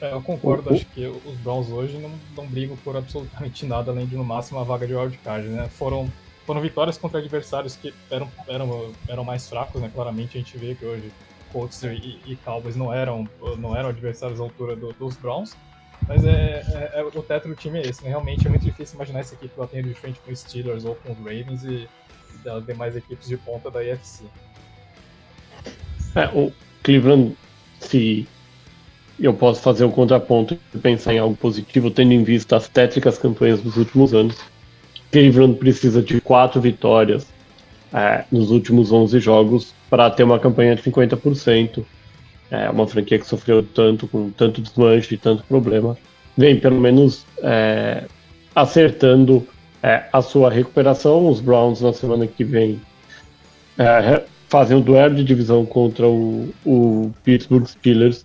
É, 0.00 0.12
eu 0.12 0.22
concordo, 0.22 0.72
acho 0.72 0.86
que 0.86 1.06
os 1.06 1.36
Browns 1.38 1.68
hoje 1.68 1.98
não, 1.98 2.12
não 2.36 2.46
brigam 2.46 2.76
por 2.76 2.96
absolutamente 2.96 3.64
nada, 3.66 3.90
além 3.90 4.06
de 4.06 4.16
no 4.16 4.24
máximo 4.24 4.58
uma 4.58 4.64
vaga 4.64 4.86
de 4.86 4.94
wildcard, 4.94 5.48
né? 5.48 5.68
Foram, 5.68 6.12
foram 6.46 6.60
vitórias 6.60 6.96
contra 6.96 7.18
adversários 7.18 7.74
que 7.74 7.92
eram, 8.10 8.30
eram, 8.46 8.92
eram 9.08 9.24
mais 9.24 9.48
fracos, 9.48 9.80
né? 9.80 9.90
Claramente 9.92 10.36
a 10.36 10.40
gente 10.40 10.56
vê 10.56 10.74
que 10.74 10.84
hoje 10.84 11.10
Colts 11.52 11.82
e, 11.82 12.20
e 12.26 12.36
Cowboys 12.44 12.76
não 12.76 12.92
eram, 12.92 13.28
não 13.58 13.76
eram 13.76 13.88
adversários 13.88 14.38
à 14.40 14.42
altura 14.42 14.76
do, 14.76 14.92
dos 14.92 15.16
Browns, 15.16 15.56
mas 16.06 16.24
é, 16.24 16.62
é, 16.94 17.00
é, 17.00 17.02
o 17.02 17.22
teto 17.22 17.48
do 17.48 17.54
time 17.54 17.78
é 17.78 17.82
esse, 17.82 18.02
né? 18.02 18.10
Realmente 18.10 18.46
é 18.46 18.50
muito 18.50 18.64
difícil 18.64 18.96
imaginar 18.96 19.20
essa 19.20 19.34
equipe 19.34 19.52
batendo 19.56 19.88
de 19.88 19.94
frente 19.94 20.20
com 20.24 20.32
os 20.32 20.38
Steelers 20.40 20.84
ou 20.84 20.94
com 20.94 21.12
os 21.12 21.18
Ravens 21.18 21.64
e, 21.64 21.88
e 22.34 22.38
das 22.44 22.64
demais 22.64 22.96
equipes 22.96 23.28
de 23.28 23.36
ponta 23.36 23.70
da 23.70 23.82
IFC. 23.82 24.24
É, 26.14 26.26
o 26.28 26.52
Cleveland, 26.82 27.36
se 27.80 28.26
eu 29.18 29.34
posso 29.34 29.60
fazer 29.60 29.84
o 29.84 29.90
contraponto 29.90 30.58
e 30.74 30.78
pensar 30.78 31.12
em 31.12 31.18
algo 31.18 31.36
positivo, 31.36 31.90
tendo 31.90 32.12
em 32.12 32.22
vista 32.22 32.56
as 32.56 32.68
tétricas 32.68 33.18
campanhas 33.18 33.60
dos 33.60 33.76
últimos 33.76 34.14
anos, 34.14 34.36
Cleveland 35.10 35.58
precisa 35.58 36.02
de 36.02 36.20
quatro 36.20 36.60
vitórias 36.60 37.26
é, 37.92 38.24
nos 38.30 38.50
últimos 38.50 38.92
11 38.92 39.18
jogos 39.20 39.74
para 39.88 40.10
ter 40.10 40.22
uma 40.22 40.38
campanha 40.38 40.76
de 40.76 40.82
50%. 40.82 41.84
É 42.50 42.70
uma 42.70 42.86
franquia 42.86 43.18
que 43.18 43.26
sofreu 43.26 43.62
tanto, 43.62 44.08
com 44.08 44.30
tanto 44.30 44.62
desmanche 44.62 45.14
e 45.14 45.18
tanto 45.18 45.42
problema, 45.44 45.96
vem 46.36 46.58
pelo 46.58 46.80
menos 46.80 47.26
é, 47.42 48.04
acertando 48.54 49.46
é, 49.82 50.04
a 50.12 50.22
sua 50.22 50.50
recuperação. 50.50 51.28
Os 51.28 51.40
Browns 51.40 51.80
na 51.80 51.92
semana 51.92 52.26
que 52.26 52.44
vem 52.44 52.80
é, 53.78 54.22
fazem 54.48 54.76
um 54.76 54.80
duelo 54.80 55.14
de 55.14 55.24
divisão 55.24 55.64
contra 55.66 56.06
o, 56.06 56.48
o, 56.64 57.12
Pittsburgh 57.22 57.66
Steelers 57.66 58.24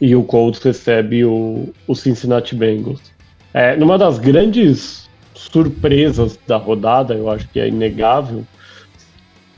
e 0.00 0.16
o 0.16 0.24
Colts 0.24 0.62
recebe 0.62 1.24
o, 1.24 1.68
o 1.86 1.94
Cincinnati 1.94 2.54
Bengals. 2.54 3.12
É, 3.52 3.76
numa 3.76 3.98
das 3.98 4.18
grandes 4.18 5.08
surpresas 5.34 6.38
da 6.46 6.56
rodada, 6.56 7.14
eu 7.14 7.30
acho 7.30 7.48
que 7.48 7.60
é 7.60 7.68
inegável, 7.68 8.44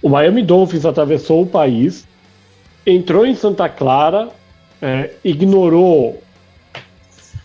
o 0.02 0.08
Miami 0.08 0.42
Dolphins 0.42 0.84
atravessou 0.84 1.42
o 1.42 1.46
país 1.46 2.06
entrou 2.86 3.26
em 3.26 3.34
Santa 3.34 3.68
Clara, 3.68 4.28
é, 4.80 5.10
ignorou 5.24 6.22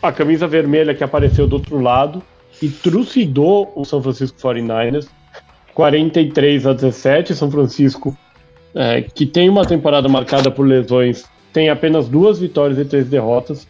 a 0.02 0.12
camisa 0.12 0.48
vermelha 0.48 0.94
que 0.94 1.04
apareceu 1.04 1.48
do 1.48 1.54
outro 1.54 1.80
lado 1.80 2.22
e 2.62 2.70
trucidou 2.70 3.72
o 3.76 3.86
São 3.86 4.02
Francisco 4.02 4.40
49ers 4.40 5.08
43 5.74 6.66
a 6.66 6.74
17. 6.74 7.36
São 7.36 7.52
Francisco 7.52 8.18
é, 8.74 9.02
que 9.02 9.26
tem 9.26 9.48
uma 9.48 9.66
temporada 9.66 10.10
marcada 10.10 10.50
por 10.50 10.66
lesões, 10.66 11.26
tem 11.54 11.70
apenas 11.70 12.08
duas 12.08 12.40
vitórias 12.40 12.80
e 12.80 12.86
três 12.86 13.08
derrotas. 13.08 13.68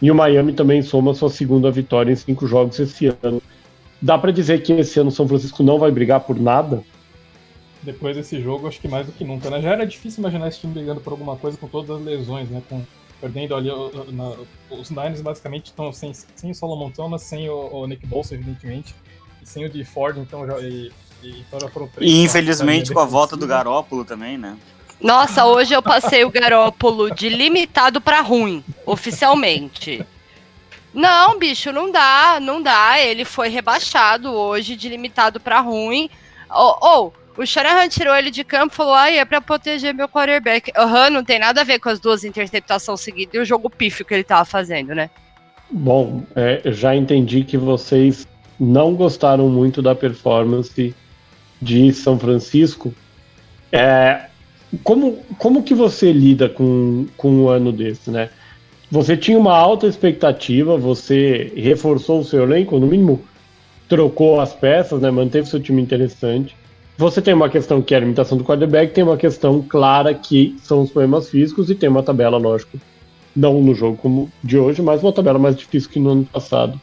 E 0.00 0.10
o 0.10 0.14
Miami 0.14 0.52
também 0.52 0.80
soma 0.82 1.12
sua 1.14 1.28
segunda 1.28 1.70
vitória 1.70 2.12
em 2.12 2.16
cinco 2.16 2.46
jogos 2.46 2.78
esse 2.78 3.06
ano. 3.22 3.42
Dá 4.00 4.16
para 4.16 4.30
dizer 4.30 4.62
que 4.62 4.72
esse 4.74 5.00
ano 5.00 5.10
São 5.10 5.26
Francisco 5.26 5.62
não 5.62 5.78
vai 5.78 5.90
brigar 5.90 6.20
por 6.20 6.38
nada? 6.38 6.82
Depois 7.82 8.16
desse 8.16 8.40
jogo, 8.42 8.66
acho 8.66 8.80
que 8.80 8.88
mais 8.88 9.06
do 9.06 9.12
que 9.12 9.24
nunca, 9.24 9.48
né? 9.50 9.60
Já 9.60 9.70
era 9.70 9.86
difícil 9.86 10.20
imaginar 10.20 10.48
esse 10.48 10.60
time 10.60 10.74
brigando 10.74 11.00
por 11.00 11.12
alguma 11.12 11.36
coisa 11.36 11.56
com 11.56 11.68
todas 11.68 11.90
as 11.90 12.02
lesões, 12.02 12.48
né? 12.50 12.62
Com, 12.68 12.84
perdendo 13.20 13.54
ali. 13.54 13.70
Na, 14.12 14.34
os 14.70 14.90
Niners 14.90 15.20
basicamente 15.20 15.66
estão 15.66 15.92
sem, 15.92 16.12
sem 16.12 16.50
o 16.50 16.54
Solomon 16.54 16.90
Thomas, 16.90 17.22
sem 17.22 17.48
o, 17.48 17.54
o 17.54 17.86
Nick 17.86 18.04
Bolsa, 18.06 18.34
evidentemente, 18.34 18.94
e 19.40 19.46
sem 19.46 19.64
o 19.64 19.68
de 19.68 19.84
Ford, 19.84 20.18
então 20.18 20.46
já, 20.46 20.58
e, 20.58 20.90
e, 21.22 21.40
então 21.40 21.60
já 21.60 21.68
foram 21.68 21.86
três. 21.88 22.10
E 22.10 22.22
infelizmente 22.22 22.92
com 22.92 23.00
a 23.00 23.04
volta 23.04 23.36
do 23.36 23.46
Garópolo 23.46 24.04
também, 24.04 24.36
né? 24.36 24.56
Nossa, 25.00 25.44
hoje 25.46 25.72
eu 25.72 25.82
passei 25.82 26.24
o 26.24 26.30
Garópolo 26.30 27.14
de 27.14 27.28
limitado 27.28 28.00
para 28.00 28.20
ruim, 28.20 28.64
oficialmente. 28.84 30.04
Não, 30.92 31.38
bicho, 31.38 31.70
não 31.70 31.92
dá, 31.92 32.38
não 32.40 32.60
dá. 32.60 32.98
Ele 32.98 33.24
foi 33.24 33.48
rebaixado 33.48 34.32
hoje 34.32 34.74
de 34.74 34.88
limitado 34.88 35.38
para 35.38 35.60
ruim. 35.60 36.10
Ou, 36.50 36.78
oh, 36.80 36.88
oh, 37.06 37.12
o 37.38 37.46
Shanahan 37.46 37.88
tirou 37.88 38.14
ele 38.16 38.30
de 38.30 38.42
campo 38.42 38.74
e 38.74 38.76
falou: 38.76 38.94
ah, 38.94 39.10
é 39.10 39.24
para 39.24 39.40
proteger 39.40 39.94
meu 39.94 40.08
quarterback. 40.08 40.72
Aham, 40.76 41.04
uhum, 41.04 41.10
não 41.10 41.24
tem 41.24 41.38
nada 41.38 41.60
a 41.60 41.64
ver 41.64 41.78
com 41.78 41.88
as 41.88 42.00
duas 42.00 42.24
interceptações 42.24 43.00
seguidas 43.00 43.34
e 43.34 43.38
o 43.38 43.44
jogo 43.44 43.70
pífio 43.70 44.04
que 44.04 44.12
ele 44.12 44.24
tava 44.24 44.44
fazendo, 44.44 44.94
né? 44.94 45.08
Bom, 45.70 46.24
é, 46.34 46.62
já 46.72 46.96
entendi 46.96 47.44
que 47.44 47.56
vocês 47.56 48.26
não 48.58 48.94
gostaram 48.94 49.48
muito 49.48 49.80
da 49.80 49.94
performance 49.94 50.94
de 51.62 51.92
São 51.92 52.18
Francisco. 52.18 52.92
É, 53.70 54.22
como, 54.82 55.22
como 55.38 55.62
que 55.62 55.74
você 55.74 56.12
lida 56.12 56.48
com, 56.48 57.06
com 57.16 57.30
um 57.30 57.48
ano 57.48 57.70
desse, 57.70 58.10
né? 58.10 58.30
Você 58.90 59.16
tinha 59.16 59.38
uma 59.38 59.56
alta 59.56 59.86
expectativa, 59.86 60.76
você 60.76 61.52
reforçou 61.54 62.20
o 62.20 62.24
seu 62.24 62.42
elenco, 62.42 62.78
no 62.78 62.86
mínimo 62.86 63.22
trocou 63.86 64.40
as 64.40 64.52
peças, 64.52 65.00
né? 65.00 65.10
Manteve 65.10 65.48
seu 65.48 65.60
time 65.60 65.80
interessante. 65.80 66.56
Você 66.98 67.22
tem 67.22 67.32
uma 67.32 67.48
questão 67.48 67.80
que 67.80 67.94
é 67.94 67.96
a 67.96 68.00
limitação 68.00 68.36
do 68.36 68.42
quarterback, 68.42 68.92
tem 68.92 69.04
uma 69.04 69.16
questão 69.16 69.62
clara 69.62 70.12
que 70.12 70.56
são 70.60 70.82
os 70.82 70.90
problemas 70.90 71.30
físicos 71.30 71.70
e 71.70 71.74
tem 71.76 71.88
uma 71.88 72.02
tabela, 72.02 72.38
lógico, 72.38 72.76
não 73.36 73.62
no 73.62 73.72
jogo 73.72 73.96
como 73.96 74.32
de 74.42 74.58
hoje, 74.58 74.82
mas 74.82 75.00
uma 75.00 75.12
tabela 75.12 75.38
mais 75.38 75.54
difícil 75.54 75.88
que 75.90 76.00
no 76.00 76.10
ano 76.10 76.24
passado. 76.24 76.78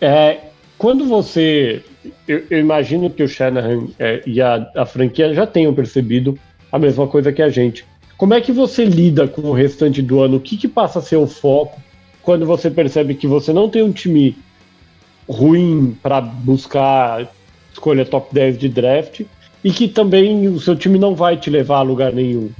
É, 0.00 0.38
quando 0.76 1.06
você. 1.06 1.80
Eu, 2.26 2.42
eu 2.50 2.58
imagino 2.58 3.08
que 3.08 3.22
o 3.22 3.28
Shanahan 3.28 3.86
é, 4.00 4.20
e 4.26 4.40
a, 4.40 4.68
a 4.74 4.84
franquia 4.84 5.32
já 5.32 5.46
tenham 5.46 5.72
percebido 5.72 6.36
a 6.72 6.76
mesma 6.76 7.06
coisa 7.06 7.32
que 7.32 7.40
a 7.40 7.48
gente. 7.48 7.86
Como 8.18 8.34
é 8.34 8.40
que 8.40 8.50
você 8.50 8.84
lida 8.84 9.28
com 9.28 9.42
o 9.42 9.52
restante 9.52 10.02
do 10.02 10.20
ano? 10.22 10.38
O 10.38 10.40
que, 10.40 10.56
que 10.56 10.66
passa 10.66 10.98
a 10.98 11.02
ser 11.02 11.18
o 11.18 11.26
foco 11.28 11.80
quando 12.20 12.44
você 12.44 12.68
percebe 12.68 13.14
que 13.14 13.28
você 13.28 13.52
não 13.52 13.70
tem 13.70 13.84
um 13.84 13.92
time 13.92 14.36
ruim 15.28 15.96
para 16.02 16.20
buscar 16.20 17.28
escolha 17.72 18.04
top 18.04 18.34
10 18.34 18.58
de 18.58 18.68
draft 18.68 19.22
e 19.66 19.72
que 19.72 19.88
também 19.88 20.46
o 20.48 20.60
seu 20.60 20.76
time 20.76 20.98
não 20.98 21.14
vai 21.14 21.36
te 21.36 21.50
levar 21.50 21.78
a 21.78 21.82
lugar 21.82 22.12
nenhum? 22.12 22.50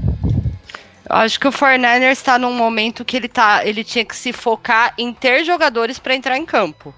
Eu 1.09 1.16
acho 1.16 1.39
que 1.39 1.47
o 1.47 1.53
49ers 1.53 2.11
está 2.11 2.39
num 2.39 2.53
momento 2.53 3.05
que 3.05 3.16
ele, 3.16 3.28
tá, 3.28 3.65
ele 3.65 3.85
tinha 3.85 4.05
que 4.05 4.16
se 4.16 4.33
focar 4.33 4.93
em 4.99 5.12
ter 5.12 5.45
jogadores 5.45 5.99
para 5.99 6.16
entrar 6.16 6.37
em 6.37 6.45
campo. 6.45 6.93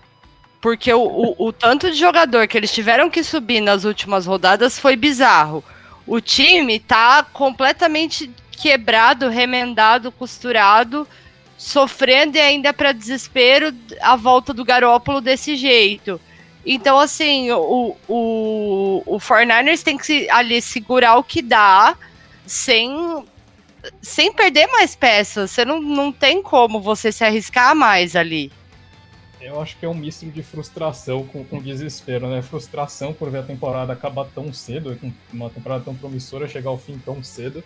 Porque 0.61 0.93
o, 0.93 1.03
o, 1.03 1.49
o 1.49 1.53
tanto 1.53 1.91
de 1.91 1.97
jogador 1.97 2.49
que 2.49 2.57
eles 2.57 2.73
tiveram 2.73 3.11
que 3.11 3.23
subir 3.23 3.61
nas 3.61 3.85
últimas 3.85 4.25
rodadas 4.25 4.79
foi 4.79 4.97
bizarro 4.97 5.63
o 6.09 6.23
time 6.23 6.81
tá 6.81 7.23
completamente 7.23 8.31
quebrado, 8.51 9.29
remendado, 9.29 10.11
costurado, 10.11 11.07
sofrendo 11.57 12.39
e 12.39 12.41
ainda 12.41 12.73
para 12.73 12.93
desespero 12.93 13.73
a 14.01 14.17
volta 14.17 14.55
do 14.55 14.65
Garópolo 14.65 15.21
desse 15.21 15.55
jeito. 15.55 16.19
Então, 16.71 17.01
assim, 17.01 17.51
o, 17.51 17.97
o, 18.07 19.03
o 19.07 19.17
49ers 19.17 19.83
tem 19.83 19.97
que 19.97 20.29
ali 20.29 20.61
segurar 20.61 21.17
o 21.17 21.25
que 21.25 21.41
dá 21.41 21.97
sem, 22.45 23.25
sem 24.03 24.31
perder 24.31 24.67
mais 24.67 24.95
peças. 24.95 25.51
Você 25.51 25.65
não, 25.65 25.81
não 25.81 26.13
tem 26.13 26.43
como 26.43 26.79
você 26.79 27.11
se 27.11 27.25
arriscar 27.25 27.75
mais 27.75 28.15
ali. 28.15 28.53
Eu 29.41 29.63
acho 29.63 29.79
que 29.79 29.87
é 29.87 29.89
um 29.89 29.95
misto 29.95 30.27
de 30.27 30.43
frustração 30.43 31.25
com, 31.25 31.43
com 31.43 31.63
desespero, 31.63 32.29
né? 32.29 32.43
Frustração 32.43 33.15
por 33.15 33.31
ver 33.31 33.39
a 33.39 33.45
temporada 33.45 33.95
acabar 33.95 34.27
tão 34.27 34.53
cedo, 34.53 34.99
uma 35.33 35.49
temporada 35.49 35.85
tão 35.85 35.95
promissora 35.95 36.47
chegar 36.47 36.69
ao 36.69 36.77
fim 36.77 36.99
tão 36.99 37.23
cedo. 37.25 37.65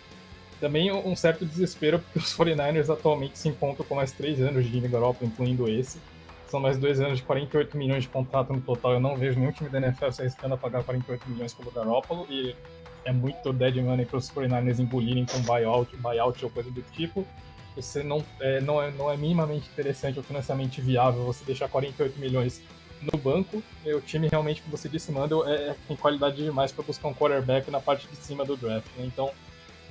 Também 0.61 0.93
um 0.93 1.13
certo 1.13 1.45
desespero 1.45 1.99
porque 1.99 2.19
os 2.19 2.33
49ers 2.33 2.89
atualmente 2.89 3.37
se 3.37 3.49
encontram 3.49 3.85
com 3.85 3.95
mais 3.95 4.13
três 4.13 4.39
anos 4.39 4.63
de 4.63 4.71
Jimmy 4.71 4.87
Garoppolo, 4.87 5.29
incluindo 5.29 5.67
esse. 5.67 5.97
São 6.53 6.59
mais 6.59 6.77
dois 6.77 6.99
anos 6.99 7.17
de 7.17 7.23
48 7.23 7.75
milhões 7.75 8.03
de 8.03 8.09
contrato 8.09 8.53
no 8.53 8.61
total. 8.61 8.93
Eu 8.93 8.99
não 8.99 9.15
vejo 9.15 9.39
nenhum 9.39 9.51
time 9.51 9.71
da 9.71 9.79
NFL 9.79 10.11
se 10.11 10.21
arriscando 10.21 10.53
a 10.53 10.57
pagar 10.57 10.83
48 10.83 11.27
milhões 11.27 11.51
pelo 11.51 11.71
Garoppolo 11.71 12.27
e 12.29 12.55
é 13.03 13.11
muito 13.11 13.51
dead 13.51 13.77
money 13.77 14.05
para 14.05 14.17
os 14.17 14.29
49ers 14.29 14.77
engolirem 14.77 15.25
com 15.25 15.39
buyout, 15.39 15.97
buyout 15.97 16.45
ou 16.45 16.51
coisa 16.51 16.69
do 16.69 16.83
tipo 16.83 17.25
você 17.75 18.03
não 18.03 18.23
é, 18.39 18.61
não, 18.61 18.79
é, 18.79 18.91
não 18.91 19.09
é 19.09 19.17
minimamente 19.17 19.67
interessante 19.67 20.19
ou 20.19 20.23
financeiramente 20.23 20.79
viável 20.79 21.23
você 21.23 21.43
deixar 21.43 21.67
48 21.69 22.19
milhões 22.19 22.61
no 23.01 23.17
banco, 23.17 23.63
e 23.83 23.91
o 23.91 23.99
time 23.99 24.27
realmente, 24.27 24.61
como 24.61 24.77
você 24.77 24.87
disse, 24.87 25.11
manda, 25.11 25.35
é, 25.47 25.69
é 25.69 25.75
tem 25.87 25.97
qualidade 25.97 26.35
demais 26.35 26.71
para 26.71 26.83
buscar 26.83 27.07
um 27.07 27.15
quarterback 27.15 27.71
na 27.71 27.79
parte 27.79 28.07
de 28.07 28.15
cima 28.15 28.45
do 28.45 28.55
draft. 28.55 28.85
Né? 28.95 29.05
Então, 29.07 29.31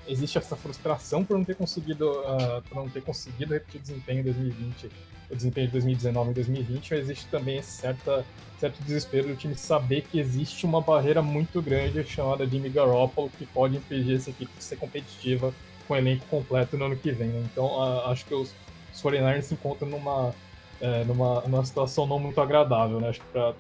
existe 0.06 0.38
essa 0.38 0.54
frustração 0.54 1.24
por 1.24 1.36
não 1.36 1.44
ter 1.44 1.56
conseguido, 1.56 2.08
uh, 2.08 2.62
por 2.68 2.76
não 2.76 2.88
ter 2.88 3.02
conseguido 3.02 3.52
repetir 3.52 3.80
desempenho 3.80 4.20
em 4.20 4.24
2020, 4.24 4.90
o 5.32 5.36
desempenho 5.36 5.66
de 5.66 5.72
2019 5.72 6.30
e 6.30 6.34
2020, 6.34 6.90
mas 6.90 7.00
existe 7.00 7.26
também 7.28 7.62
certa, 7.62 8.24
certo 8.60 8.82
desespero 8.82 9.28
do 9.28 9.34
time 9.34 9.54
saber 9.54 10.02
que 10.02 10.20
existe 10.20 10.66
uma 10.66 10.80
barreira 10.80 11.22
muito 11.22 11.62
grande 11.62 12.04
chamada 12.04 12.46
Jimmy 12.46 12.68
Garoppolo 12.68 13.30
que 13.38 13.46
pode 13.46 13.76
impedir 13.76 14.16
essa 14.16 14.30
equipe 14.30 14.52
de 14.56 14.62
ser 14.62 14.76
competitiva 14.76 15.52
com 15.88 15.94
o 15.94 15.96
elenco 15.96 16.26
completo 16.26 16.76
no 16.76 16.84
ano 16.84 16.96
que 16.96 17.10
vem. 17.10 17.28
Né? 17.28 17.42
Então 17.50 17.64
uh, 17.64 18.06
acho 18.10 18.26
que 18.26 18.34
os, 18.34 18.54
os 18.92 19.02
49ers 19.02 19.42
se 19.42 19.54
encontram 19.54 19.88
numa, 19.88 20.34
é, 20.80 21.02
numa, 21.04 21.40
numa 21.40 21.64
situação 21.64 22.06
não 22.06 22.18
muito 22.18 22.38
agradável. 22.38 23.00
Né? 23.00 23.08
Acho 23.08 23.20
que 23.20 23.26
pra, 23.32 23.54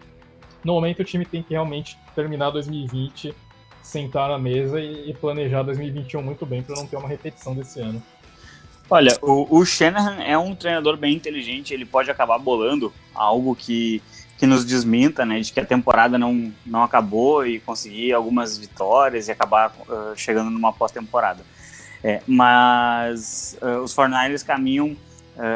no 0.62 0.74
momento 0.74 1.00
o 1.00 1.04
time 1.04 1.24
tem 1.24 1.42
que 1.42 1.54
realmente 1.54 1.98
terminar 2.14 2.50
2020, 2.50 3.34
sentar 3.82 4.28
na 4.28 4.38
mesa 4.38 4.78
e 4.78 5.14
planejar 5.14 5.62
2021 5.62 6.22
muito 6.22 6.44
bem 6.44 6.62
para 6.62 6.76
não 6.76 6.86
ter 6.86 6.96
uma 6.96 7.08
repetição 7.08 7.54
desse 7.54 7.80
ano. 7.80 8.00
Olha, 8.90 9.16
o, 9.22 9.58
o 9.58 9.64
Shanahan 9.64 10.22
é 10.22 10.36
um 10.36 10.54
treinador 10.54 10.96
bem 10.96 11.14
inteligente, 11.14 11.72
ele 11.72 11.84
pode 11.84 12.10
acabar 12.10 12.38
bolando 12.38 12.92
algo 13.14 13.54
que, 13.54 14.02
que 14.38 14.46
nos 14.46 14.64
desminta, 14.64 15.24
né, 15.24 15.40
de 15.40 15.52
que 15.52 15.60
a 15.60 15.64
temporada 15.64 16.18
não, 16.18 16.52
não 16.66 16.82
acabou 16.82 17.46
e 17.46 17.60
conseguir 17.60 18.12
algumas 18.12 18.58
vitórias 18.58 19.28
e 19.28 19.32
acabar 19.32 19.74
uh, 19.88 20.16
chegando 20.16 20.50
numa 20.50 20.72
pós-temporada. 20.72 21.42
É, 22.04 22.20
mas 22.26 23.56
uh, 23.62 23.82
os 23.82 23.94
49ers 23.94 24.44
caminham 24.44 24.96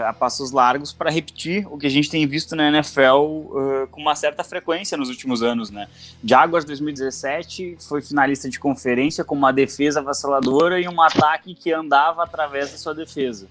a 0.07 0.13
passos 0.13 0.53
largos 0.53 0.93
para 0.93 1.11
repetir 1.11 1.67
o 1.71 1.77
que 1.77 1.87
a 1.87 1.91
gente 1.91 2.09
tem 2.09 2.27
visto 2.27 2.57
na 2.57 2.69
NFL 2.69 3.07
uh, 3.07 3.89
com 3.91 4.01
uma 4.01 4.15
certa 4.15 4.43
frequência 4.43 4.97
nos 4.97 5.09
últimos 5.09 5.43
anos. 5.43 5.71
Né? 5.71 5.87
Jaguars 6.25 6.65
2017 6.65 7.77
foi 7.87 8.01
finalista 8.01 8.49
de 8.49 8.59
conferência 8.59 9.23
com 9.25 9.35
uma 9.35 9.53
defesa 9.53 10.01
avassaladora 10.01 10.81
e 10.81 10.89
um 10.89 11.01
ataque 11.03 11.55
que 11.55 11.73
andava 11.73 12.23
através 12.23 12.73
da 12.73 12.79
sua 12.79 12.95
defesa. 12.95 13.47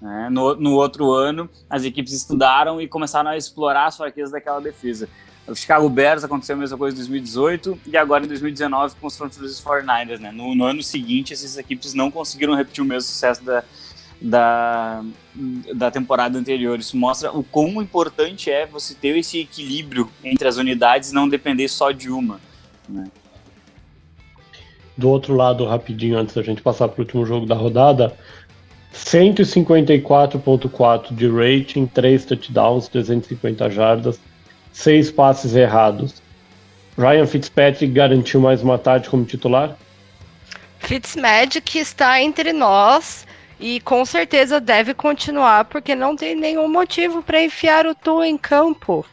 Né? 0.00 0.28
No, 0.30 0.56
no 0.56 0.72
outro 0.74 1.12
ano, 1.12 1.48
as 1.70 1.84
equipes 1.84 2.12
estudaram 2.12 2.80
e 2.80 2.88
começaram 2.88 3.30
a 3.30 3.36
explorar 3.36 3.86
as 3.86 3.96
fraquezas 3.96 4.32
daquela 4.32 4.60
defesa. 4.60 5.08
O 5.46 5.54
Chicago 5.54 5.88
Bears 5.90 6.24
aconteceu 6.24 6.56
a 6.56 6.58
mesma 6.58 6.76
coisa 6.76 6.96
em 6.96 6.98
2018 6.98 7.78
e 7.86 7.96
agora 7.96 8.24
em 8.24 8.28
2019 8.28 8.94
com 8.98 9.06
os 9.06 9.12
San 9.12 9.28
Francisco 9.28 9.70
49ers, 9.70 10.18
né? 10.18 10.32
No, 10.32 10.54
no, 10.54 10.64
ano 10.64 10.82
seguinte, 10.82 11.34
essas 11.34 11.58
equipes 11.58 11.92
não 11.92 12.10
conseguiram 12.10 12.54
repetir 12.54 12.82
o 12.82 12.86
mesmo 12.86 13.02
sucesso 13.02 13.44
da, 13.44 13.62
da, 14.20 15.02
da 15.74 15.90
temporada 15.90 16.38
anterior. 16.38 16.78
Isso 16.78 16.96
mostra 16.96 17.32
o 17.32 17.42
quão 17.42 17.82
importante 17.82 18.50
é 18.50 18.66
você 18.66 18.94
ter 18.94 19.16
esse 19.16 19.40
equilíbrio 19.40 20.10
entre 20.22 20.48
as 20.48 20.56
unidades 20.56 21.10
e 21.10 21.14
não 21.14 21.28
depender 21.28 21.68
só 21.68 21.90
de 21.90 22.10
uma, 22.10 22.40
né? 22.88 23.06
Do 24.96 25.08
outro 25.08 25.34
lado, 25.34 25.64
rapidinho, 25.64 26.16
antes 26.16 26.36
da 26.36 26.42
gente 26.42 26.62
passar 26.62 26.86
para 26.86 27.00
o 27.00 27.04
último 27.04 27.26
jogo 27.26 27.46
da 27.46 27.56
rodada, 27.56 28.16
154.4 28.94 31.12
de 31.12 31.28
rating, 31.28 31.86
3 31.86 32.24
touchdowns, 32.24 32.86
350 32.86 33.68
jardas, 33.70 34.20
seis 34.72 35.10
passes 35.10 35.56
errados. 35.56 36.22
Ryan 36.96 37.26
Fitzpatrick 37.26 37.92
garantiu 37.92 38.40
mais 38.40 38.62
uma 38.62 38.78
tarde 38.78 39.10
como 39.10 39.24
titular? 39.24 39.76
Fitzmagic 40.78 41.76
está 41.78 42.22
entre 42.22 42.52
nós 42.52 43.26
e 43.58 43.80
com 43.80 44.04
certeza 44.04 44.60
deve 44.60 44.94
continuar 44.94 45.64
porque 45.66 45.94
não 45.94 46.16
tem 46.16 46.34
nenhum 46.34 46.68
motivo 46.68 47.22
para 47.22 47.42
enfiar 47.42 47.86
o 47.86 47.94
Tu 47.94 48.22
em 48.24 48.36
campo. 48.36 49.04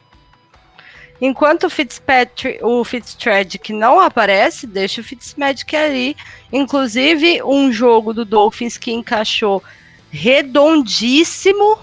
enquanto 1.21 1.65
o 1.65 1.69
Fitzpatrick, 1.69 2.63
o 2.63 2.83
Fitzpatrick 2.83 3.71
não 3.71 3.99
aparece, 3.99 4.65
deixa 4.65 5.01
o 5.01 5.03
Fitzmagic 5.03 5.75
ali. 5.75 6.17
Inclusive, 6.51 7.43
um 7.43 7.71
jogo 7.71 8.13
do 8.13 8.25
Dolphins 8.25 8.77
que 8.77 8.91
encaixou 8.91 9.63
redondíssimo. 10.09 11.77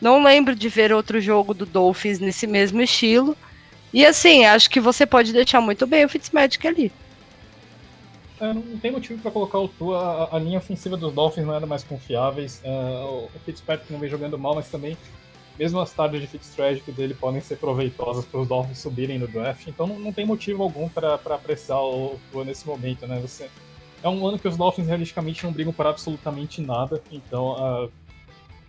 Não 0.00 0.22
lembro 0.22 0.54
de 0.54 0.68
ver 0.68 0.92
outro 0.92 1.20
jogo 1.20 1.52
do 1.52 1.66
Dolphins 1.66 2.20
nesse 2.20 2.46
mesmo 2.46 2.80
estilo. 2.80 3.36
E 3.92 4.06
assim, 4.06 4.44
acho 4.44 4.70
que 4.70 4.80
você 4.80 5.04
pode 5.04 5.32
deixar 5.32 5.60
muito 5.60 5.86
bem 5.86 6.04
o 6.04 6.08
Fitzmagic 6.08 6.66
ali. 6.68 6.92
É, 8.40 8.52
não 8.52 8.78
tem 8.78 8.90
motivo 8.90 9.20
para 9.20 9.30
colocar 9.30 9.58
o 9.58 9.68
Tua. 9.68 10.28
A, 10.30 10.36
a, 10.36 10.38
linha 10.38 10.58
ofensiva 10.58 10.96
dos 10.96 11.12
Dolphins 11.12 11.46
não 11.46 11.54
era 11.54 11.66
mais 11.66 11.82
confiáveis. 11.82 12.62
Uh, 12.64 13.24
o 13.34 13.38
Fitzpatrick 13.44 13.92
não 13.92 13.98
vem 13.98 14.08
jogando 14.08 14.38
mal, 14.38 14.54
mas 14.54 14.68
também, 14.68 14.96
mesmo 15.58 15.80
as 15.80 15.92
tardes 15.92 16.20
de 16.20 16.26
Fitzpatrick 16.28 16.90
dele 16.92 17.14
podem 17.14 17.40
ser 17.40 17.56
proveitosas 17.56 18.24
para 18.24 18.40
os 18.40 18.46
Dolphins 18.46 18.78
subirem 18.78 19.18
no 19.18 19.26
draft. 19.26 19.66
Então 19.66 19.86
não, 19.86 19.98
não 19.98 20.12
tem 20.12 20.24
motivo 20.24 20.62
algum 20.62 20.88
para 20.88 21.14
apressar 21.14 21.82
o 21.82 22.18
Tua 22.30 22.44
nesse 22.44 22.66
momento, 22.66 23.06
né? 23.06 23.18
Você, 23.20 23.50
é 24.02 24.08
um 24.08 24.24
ano 24.26 24.38
que 24.38 24.46
os 24.46 24.56
Dolphins 24.56 24.86
realisticamente 24.86 25.44
não 25.44 25.52
brigam 25.52 25.72
por 25.72 25.86
absolutamente 25.86 26.60
nada. 26.60 27.02
Então 27.10 27.56
uh, 27.86 27.90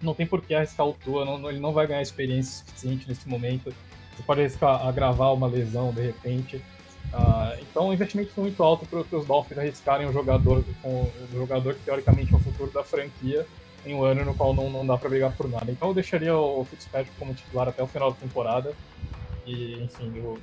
não 0.01 0.15
tem 0.15 0.25
por 0.25 0.41
que 0.41 0.55
arriscar 0.55 0.87
o 0.87 0.93
Tua. 0.93 1.25
Não, 1.25 1.47
ele 1.47 1.59
não 1.59 1.73
vai 1.73 1.85
ganhar 1.85 2.01
experiência 2.01 2.65
suficiente 2.65 3.07
nesse 3.07 3.29
momento. 3.29 3.71
Você 4.15 4.23
pode 4.23 4.41
arriscar 4.41 4.87
agravar 4.87 5.31
uma 5.31 5.45
lesão 5.45 5.93
de 5.93 6.01
repente. 6.01 6.59
Uh, 7.13 7.59
então 7.61 7.89
o 7.89 7.93
investimento 7.93 8.31
muito 8.37 8.61
alto 8.61 8.85
para 8.85 9.17
os 9.17 9.25
Dolphins 9.25 9.57
arriscarem 9.57 10.07
um 10.07 10.13
jogador, 10.13 10.63
com, 10.81 11.09
jogador 11.33 11.73
que 11.73 11.81
teoricamente 11.81 12.31
é 12.31 12.37
o 12.37 12.39
futuro 12.39 12.69
da 12.71 12.83
franquia 12.83 13.47
em 13.85 13.95
um 13.95 14.03
ano 14.03 14.25
no 14.25 14.35
qual 14.35 14.53
não, 14.53 14.69
não 14.69 14.85
dá 14.85 14.97
para 14.97 15.09
brigar 15.09 15.35
por 15.35 15.49
nada. 15.49 15.71
Então 15.71 15.87
eu 15.87 15.93
deixaria 15.93 16.35
o 16.35 16.63
Fitzpatrick 16.65 17.17
como 17.17 17.33
titular 17.33 17.67
até 17.67 17.81
o 17.81 17.87
final 17.87 18.11
da 18.11 18.17
temporada. 18.17 18.73
E, 19.45 19.81
enfim, 19.81 20.11
o, 20.19 20.37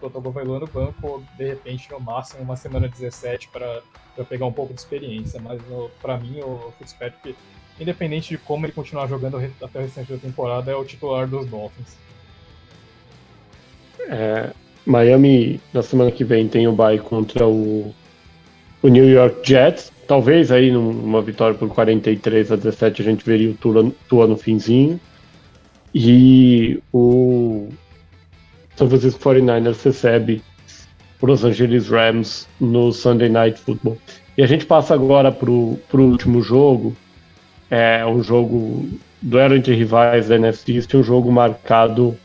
o 0.00 0.30
vai 0.30 0.44
lá 0.44 0.58
no 0.58 0.66
banco, 0.66 1.22
de 1.36 1.44
repente, 1.44 1.90
no 1.90 2.00
máximo, 2.00 2.42
uma 2.42 2.56
semana 2.56 2.88
17 2.88 3.48
para 3.48 3.82
pegar 4.28 4.46
um 4.46 4.52
pouco 4.52 4.72
de 4.72 4.80
experiência. 4.80 5.38
Mas 5.40 5.60
para 6.00 6.16
mim, 6.16 6.40
o 6.40 6.72
Fitzpatrick, 6.78 7.36
independente 7.78 8.30
de 8.30 8.38
como 8.38 8.64
ele 8.64 8.72
continuar 8.72 9.08
jogando 9.08 9.36
até 9.60 9.78
o 9.78 9.82
restante 9.82 10.12
da 10.12 10.18
temporada, 10.18 10.70
é 10.70 10.74
o 10.74 10.84
titular 10.84 11.28
dos 11.28 11.46
Dolphins. 11.46 11.96
É, 14.08 14.54
Miami, 14.86 15.60
na 15.74 15.82
semana 15.82 16.12
que 16.12 16.22
vem, 16.22 16.46
tem 16.46 16.68
o 16.68 16.72
bye 16.72 16.98
contra 16.98 17.46
o, 17.46 17.92
o 18.80 18.88
New 18.88 19.08
York 19.08 19.40
Jets. 19.42 19.92
Talvez 20.06 20.52
aí 20.52 20.70
numa 20.70 21.20
vitória 21.20 21.58
por 21.58 21.68
43 21.68 22.52
a 22.52 22.56
17 22.56 23.02
a 23.02 23.04
gente 23.04 23.24
veria 23.24 23.50
o 23.50 23.54
Tua, 23.54 23.92
Tua 24.08 24.26
no 24.28 24.36
finzinho. 24.36 25.00
E 25.92 26.80
o 26.92 27.68
São 28.76 28.88
Francisco 28.88 29.20
49ers 29.20 29.82
recebe 29.82 30.42
o 31.20 31.26
Los 31.26 31.44
Angeles 31.44 31.88
Rams 31.88 32.46
no 32.60 32.92
Sunday 32.92 33.28
Night 33.28 33.58
Football. 33.58 33.98
E 34.38 34.42
a 34.42 34.46
gente 34.46 34.66
passa 34.66 34.94
agora 34.94 35.32
para 35.32 35.50
o 35.50 35.80
último 35.92 36.42
jogo. 36.42 36.96
É 37.68 38.06
um 38.06 38.22
jogo 38.22 38.88
duelo 39.20 39.56
entre 39.56 39.74
rivais 39.74 40.28
da 40.28 40.36
NFC 40.36 40.80
um 40.94 41.02
jogo 41.02 41.32
marcado 41.32 42.16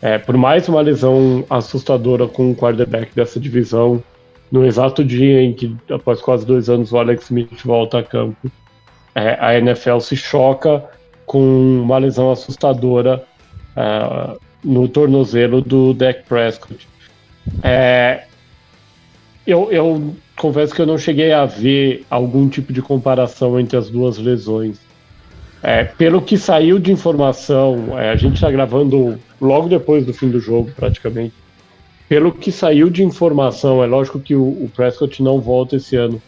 é, 0.00 0.18
por 0.18 0.36
mais 0.36 0.68
uma 0.68 0.80
lesão 0.80 1.44
assustadora 1.50 2.28
com 2.28 2.50
o 2.50 2.54
quarterback 2.54 3.14
dessa 3.14 3.40
divisão, 3.40 4.02
no 4.50 4.64
exato 4.64 5.04
dia 5.04 5.42
em 5.42 5.52
que, 5.52 5.76
após 5.90 6.20
quase 6.20 6.46
dois 6.46 6.70
anos, 6.70 6.92
o 6.92 6.98
Alex 6.98 7.24
Smith 7.24 7.62
volta 7.64 7.98
a 7.98 8.02
campo, 8.02 8.50
é, 9.14 9.36
a 9.40 9.58
NFL 9.58 9.98
se 9.98 10.16
choca 10.16 10.84
com 11.26 11.80
uma 11.82 11.98
lesão 11.98 12.30
assustadora 12.30 13.24
é, 13.76 14.36
no 14.64 14.88
tornozelo 14.88 15.60
do 15.60 15.92
Dak 15.92 16.22
Prescott. 16.28 16.88
É, 17.62 18.24
eu, 19.46 19.70
eu 19.72 20.14
confesso 20.36 20.74
que 20.74 20.80
eu 20.80 20.86
não 20.86 20.96
cheguei 20.96 21.32
a 21.32 21.44
ver 21.44 22.04
algum 22.08 22.48
tipo 22.48 22.72
de 22.72 22.80
comparação 22.80 23.58
entre 23.58 23.76
as 23.76 23.90
duas 23.90 24.16
lesões. 24.18 24.78
É, 25.62 25.84
pelo 25.84 26.22
que 26.22 26.38
saiu 26.38 26.78
de 26.78 26.92
informação, 26.92 27.98
é, 27.98 28.10
a 28.10 28.16
gente 28.16 28.34
está 28.34 28.50
gravando 28.50 29.18
logo 29.40 29.68
depois 29.68 30.04
do 30.04 30.12
fim 30.12 30.28
do 30.28 30.40
jogo, 30.40 30.70
praticamente. 30.74 31.34
Pelo 32.08 32.32
que 32.32 32.50
saiu 32.50 32.88
de 32.88 33.02
informação, 33.02 33.82
é 33.82 33.86
lógico 33.86 34.18
que 34.18 34.34
o, 34.34 34.42
o 34.42 34.70
Prescott 34.74 35.22
não 35.22 35.40
volta 35.40 35.76
esse 35.76 35.94
ano. 35.96 36.20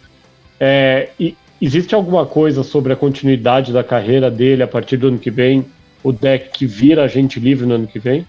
É, 0.58 1.08
e 1.18 1.36
existe 1.60 1.94
alguma 1.94 2.26
coisa 2.26 2.62
sobre 2.62 2.92
a 2.92 2.96
continuidade 2.96 3.72
da 3.72 3.82
carreira 3.82 4.30
dele 4.30 4.62
a 4.62 4.68
partir 4.68 4.96
do 4.96 5.08
ano 5.08 5.18
que 5.18 5.30
vem? 5.30 5.64
O 6.02 6.12
deck 6.12 6.50
que 6.50 6.66
vira 6.66 7.04
agente 7.04 7.40
livre 7.40 7.66
no 7.66 7.74
ano 7.74 7.86
que 7.86 7.98
vem? 7.98 8.26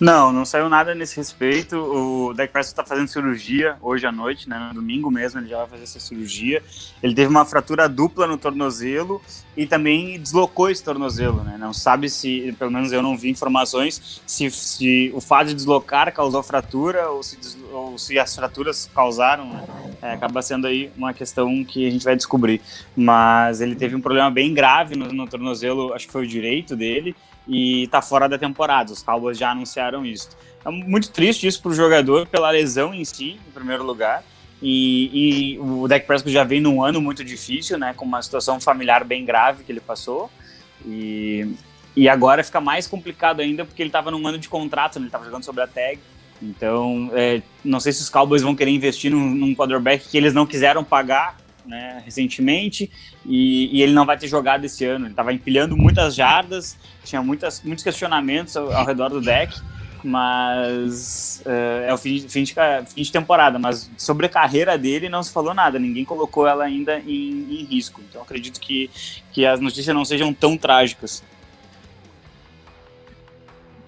Não, 0.00 0.32
não 0.32 0.46
saiu 0.46 0.66
nada 0.70 0.94
nesse 0.94 1.14
respeito. 1.18 1.76
O 1.76 2.32
Dak 2.32 2.50
Prescott 2.50 2.72
está 2.72 2.82
fazendo 2.82 3.06
cirurgia 3.06 3.76
hoje 3.82 4.06
à 4.06 4.12
noite, 4.12 4.48
né? 4.48 4.58
No 4.58 4.80
domingo 4.80 5.10
mesmo 5.10 5.38
ele 5.40 5.48
já 5.48 5.58
vai 5.58 5.68
fazer 5.68 5.82
essa 5.82 6.00
cirurgia. 6.00 6.62
Ele 7.02 7.14
teve 7.14 7.28
uma 7.28 7.44
fratura 7.44 7.86
dupla 7.86 8.26
no 8.26 8.38
tornozelo 8.38 9.20
e 9.54 9.66
também 9.66 10.18
deslocou 10.18 10.70
esse 10.70 10.82
tornozelo, 10.82 11.44
né? 11.44 11.58
Não 11.58 11.74
sabe 11.74 12.08
se, 12.08 12.56
pelo 12.58 12.70
menos 12.70 12.92
eu 12.92 13.02
não 13.02 13.14
vi 13.14 13.28
informações, 13.28 14.22
se, 14.26 14.50
se 14.50 15.12
o 15.14 15.20
fato 15.20 15.48
de 15.48 15.54
deslocar 15.54 16.10
causou 16.14 16.42
fratura 16.42 17.10
ou 17.10 17.22
se, 17.22 17.36
ou 17.70 17.98
se 17.98 18.18
as 18.18 18.34
fraturas 18.34 18.90
causaram, 18.94 19.52
né? 19.52 19.64
É, 20.00 20.12
acaba 20.12 20.40
sendo 20.40 20.66
aí 20.66 20.90
uma 20.96 21.12
questão 21.12 21.62
que 21.62 21.86
a 21.86 21.90
gente 21.90 22.06
vai 22.06 22.16
descobrir. 22.16 22.62
Mas 22.96 23.60
ele 23.60 23.74
teve 23.74 23.94
um 23.94 24.00
problema 24.00 24.30
bem 24.30 24.54
grave 24.54 24.96
no, 24.96 25.12
no 25.12 25.28
tornozelo, 25.28 25.92
acho 25.92 26.06
que 26.06 26.12
foi 26.12 26.24
o 26.24 26.26
direito 26.26 26.74
dele 26.74 27.14
e 27.50 27.88
tá 27.88 28.00
fora 28.00 28.28
da 28.28 28.38
temporada. 28.38 28.92
Os 28.92 29.02
Cowboys 29.02 29.36
já 29.36 29.50
anunciaram 29.50 30.06
isso. 30.06 30.30
É 30.64 30.70
muito 30.70 31.10
triste 31.10 31.48
isso 31.48 31.60
pro 31.60 31.74
jogador, 31.74 32.26
pela 32.28 32.48
lesão 32.50 32.94
em 32.94 33.04
si, 33.04 33.40
em 33.46 33.50
primeiro 33.52 33.82
lugar. 33.82 34.22
E, 34.62 35.54
e 35.54 35.58
o 35.58 35.88
Dak 35.88 36.06
Prescott 36.06 36.32
já 36.32 36.44
vem 36.44 36.60
num 36.60 36.84
ano 36.84 37.00
muito 37.00 37.24
difícil, 37.24 37.76
né? 37.76 37.92
Com 37.96 38.04
uma 38.04 38.22
situação 38.22 38.60
familiar 38.60 39.02
bem 39.04 39.24
grave 39.24 39.64
que 39.64 39.72
ele 39.72 39.80
passou. 39.80 40.30
E, 40.86 41.56
e 41.96 42.08
agora 42.08 42.44
fica 42.44 42.60
mais 42.60 42.86
complicado 42.86 43.40
ainda 43.40 43.64
porque 43.64 43.82
ele 43.82 43.88
estava 43.88 44.12
num 44.12 44.24
ano 44.24 44.38
de 44.38 44.48
contrato, 44.48 44.96
né? 44.96 45.02
ele 45.02 45.08
estava 45.08 45.24
jogando 45.24 45.44
sobre 45.44 45.62
a 45.62 45.66
tag. 45.66 45.98
Então, 46.40 47.10
é, 47.14 47.42
não 47.64 47.80
sei 47.80 47.92
se 47.92 48.00
os 48.00 48.08
Cowboys 48.08 48.42
vão 48.42 48.54
querer 48.54 48.70
investir 48.70 49.10
num, 49.10 49.28
num 49.28 49.54
quarterback 49.56 50.08
que 50.08 50.16
eles 50.16 50.32
não 50.32 50.46
quiseram 50.46 50.84
pagar 50.84 51.36
né, 51.66 52.02
recentemente 52.04 52.90
e, 53.24 53.76
e, 53.76 53.82
ele 53.82 53.92
não 53.92 54.06
vai 54.06 54.18
ter 54.18 54.28
jogado 54.28 54.64
esse 54.64 54.84
ano. 54.84 55.06
Ele 55.06 55.12
estava 55.12 55.32
empilhando 55.32 55.76
muitas 55.76 56.14
jardas, 56.14 56.76
tinha 57.04 57.22
muitas, 57.22 57.62
muitos 57.62 57.84
questionamentos 57.84 58.56
ao, 58.56 58.72
ao 58.72 58.86
redor 58.86 59.08
do 59.08 59.20
deck, 59.20 59.60
mas 60.02 61.42
uh, 61.44 61.88
é 61.88 61.92
o 61.92 61.98
fim, 61.98 62.20
fim, 62.28 62.42
de, 62.42 62.54
fim 62.54 63.02
de 63.02 63.12
temporada. 63.12 63.58
Mas 63.58 63.90
sobre 63.96 64.26
a 64.26 64.28
carreira 64.28 64.76
dele 64.78 65.08
não 65.08 65.22
se 65.22 65.32
falou 65.32 65.54
nada, 65.54 65.78
ninguém 65.78 66.04
colocou 66.04 66.46
ela 66.46 66.64
ainda 66.64 66.98
em, 67.00 67.46
em 67.50 67.64
risco. 67.64 68.00
Então 68.08 68.22
acredito 68.22 68.60
que, 68.60 68.90
que 69.32 69.44
as 69.44 69.60
notícias 69.60 69.94
não 69.94 70.04
sejam 70.04 70.32
tão 70.32 70.56
trágicas. 70.56 71.22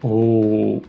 O, 0.03 0.83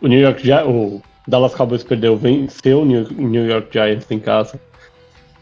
o 0.00 0.06
New 0.08 0.18
York 0.18 0.42
o 0.66 1.00
Dallas 1.26 1.54
Cowboys 1.54 1.84
perdeu, 1.84 2.16
venceu 2.16 2.82
o 2.82 2.84
New 2.84 3.46
York 3.46 3.68
Giants 3.72 4.10
em 4.10 4.18
casa 4.18 4.60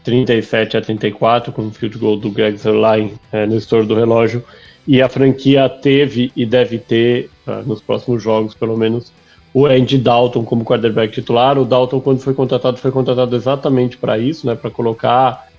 37 0.07 0.77
a 0.77 0.81
34 0.81 1.51
com 1.51 1.67
o 1.67 1.71
field 1.71 1.97
goal 1.97 2.15
do 2.15 2.31
Greg 2.31 2.57
Zerline 2.57 3.13
é, 3.29 3.45
no 3.45 3.57
estouro 3.57 3.85
do 3.85 3.93
relógio. 3.93 4.41
E 4.87 5.01
a 5.01 5.09
franquia 5.09 5.67
teve 5.67 6.31
e 6.33 6.45
deve 6.45 6.77
ter 6.77 7.29
uh, 7.45 7.67
nos 7.67 7.81
próximos 7.81 8.23
jogos, 8.23 8.53
pelo 8.53 8.77
menos, 8.77 9.11
o 9.53 9.65
Andy 9.65 9.97
Dalton 9.97 10.45
como 10.45 10.63
quarterback 10.63 11.13
titular. 11.13 11.57
O 11.57 11.65
Dalton, 11.65 11.99
quando 11.99 12.21
foi 12.21 12.33
contratado, 12.33 12.77
foi 12.77 12.89
contratado 12.89 13.35
exatamente 13.35 13.97
para 13.97 14.17
isso, 14.17 14.47
né, 14.47 14.55
para 14.55 14.71
colocar, 14.71 15.49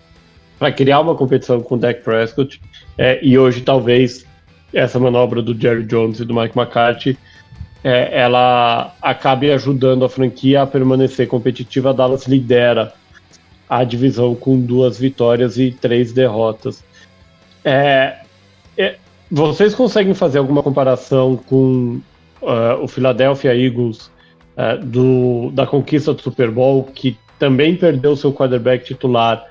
para 0.59 0.73
criar 0.73 1.01
uma 1.01 1.15
competição 1.15 1.61
com 1.61 1.75
o 1.75 1.79
Dak 1.79 2.03
Prescott. 2.03 2.59
É, 2.97 3.19
e 3.23 3.39
hoje, 3.39 3.61
talvez, 3.61 4.25
essa 4.73 4.99
manobra 4.99 5.43
do 5.43 5.55
Jerry 5.55 5.85
Jones 5.85 6.21
e 6.21 6.25
do 6.25 6.35
Mike 6.35 6.59
McCarthy 6.59 7.19
é, 7.85 8.19
ela 8.19 8.95
acabe 9.03 9.51
ajudando 9.51 10.07
a 10.07 10.09
franquia 10.09 10.63
a 10.63 10.67
permanecer 10.67 11.29
competitiva. 11.29 11.91
A 11.91 11.93
Dallas 11.93 12.27
lidera 12.27 12.95
a 13.69 13.85
divisão 13.85 14.35
com 14.35 14.59
duas 14.61 14.99
vitórias 14.99 15.59
e 15.59 15.71
três 15.71 16.13
derrotas. 16.13 16.83
É, 17.65 18.17
é, 18.77 18.97
vocês 19.31 19.75
conseguem 19.75 20.15
fazer 20.15 20.39
alguma 20.39 20.63
comparação 20.63 21.37
com 21.37 22.01
uh, 22.41 22.83
o 22.83 22.89
Philadelphia 22.89 23.55
Eagles 23.55 24.11
uh, 24.57 24.83
do, 24.85 25.51
da 25.53 25.67
conquista 25.67 26.15
do 26.15 26.23
Super 26.23 26.51
Bowl, 26.51 26.85
que 26.85 27.17
também 27.39 27.77
perdeu 27.77 28.17
seu 28.17 28.33
quarterback 28.33 28.85
titular 28.85 29.45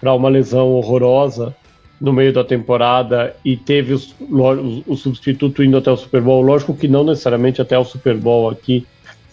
para 0.00 0.14
uma 0.14 0.28
lesão 0.28 0.70
horrorosa 0.70 1.54
no 2.00 2.12
meio 2.12 2.32
da 2.32 2.42
temporada 2.42 3.36
e 3.44 3.56
teve 3.56 3.94
o, 3.94 4.82
o 4.86 4.96
substituto 4.96 5.62
indo 5.62 5.76
até 5.76 5.90
o 5.90 5.96
Super 5.96 6.20
Bowl? 6.20 6.42
Lógico 6.42 6.74
que 6.74 6.88
não 6.88 7.04
necessariamente 7.04 7.60
até 7.62 7.78
o 7.78 7.84
Super 7.84 8.16
Bowl 8.16 8.50
aqui, 8.50 8.84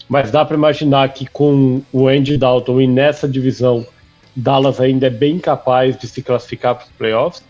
mas 0.07 0.29
dá 0.29 0.45
para 0.45 0.55
imaginar 0.55 1.11
que 1.13 1.25
com 1.25 1.81
o 1.91 2.07
Andy 2.07 2.37
Dalton 2.37 2.81
e 2.81 2.87
nessa 2.87 3.27
divisão 3.27 3.85
Dallas 4.39 4.79
ainda 4.79 5.07
é 5.07 5.09
bem 5.09 5.37
capaz 5.39 5.97
de 5.97 6.07
se 6.07 6.21
classificar 6.21 6.75
para 6.75 6.85
os 6.85 6.91
playoffs? 6.91 7.43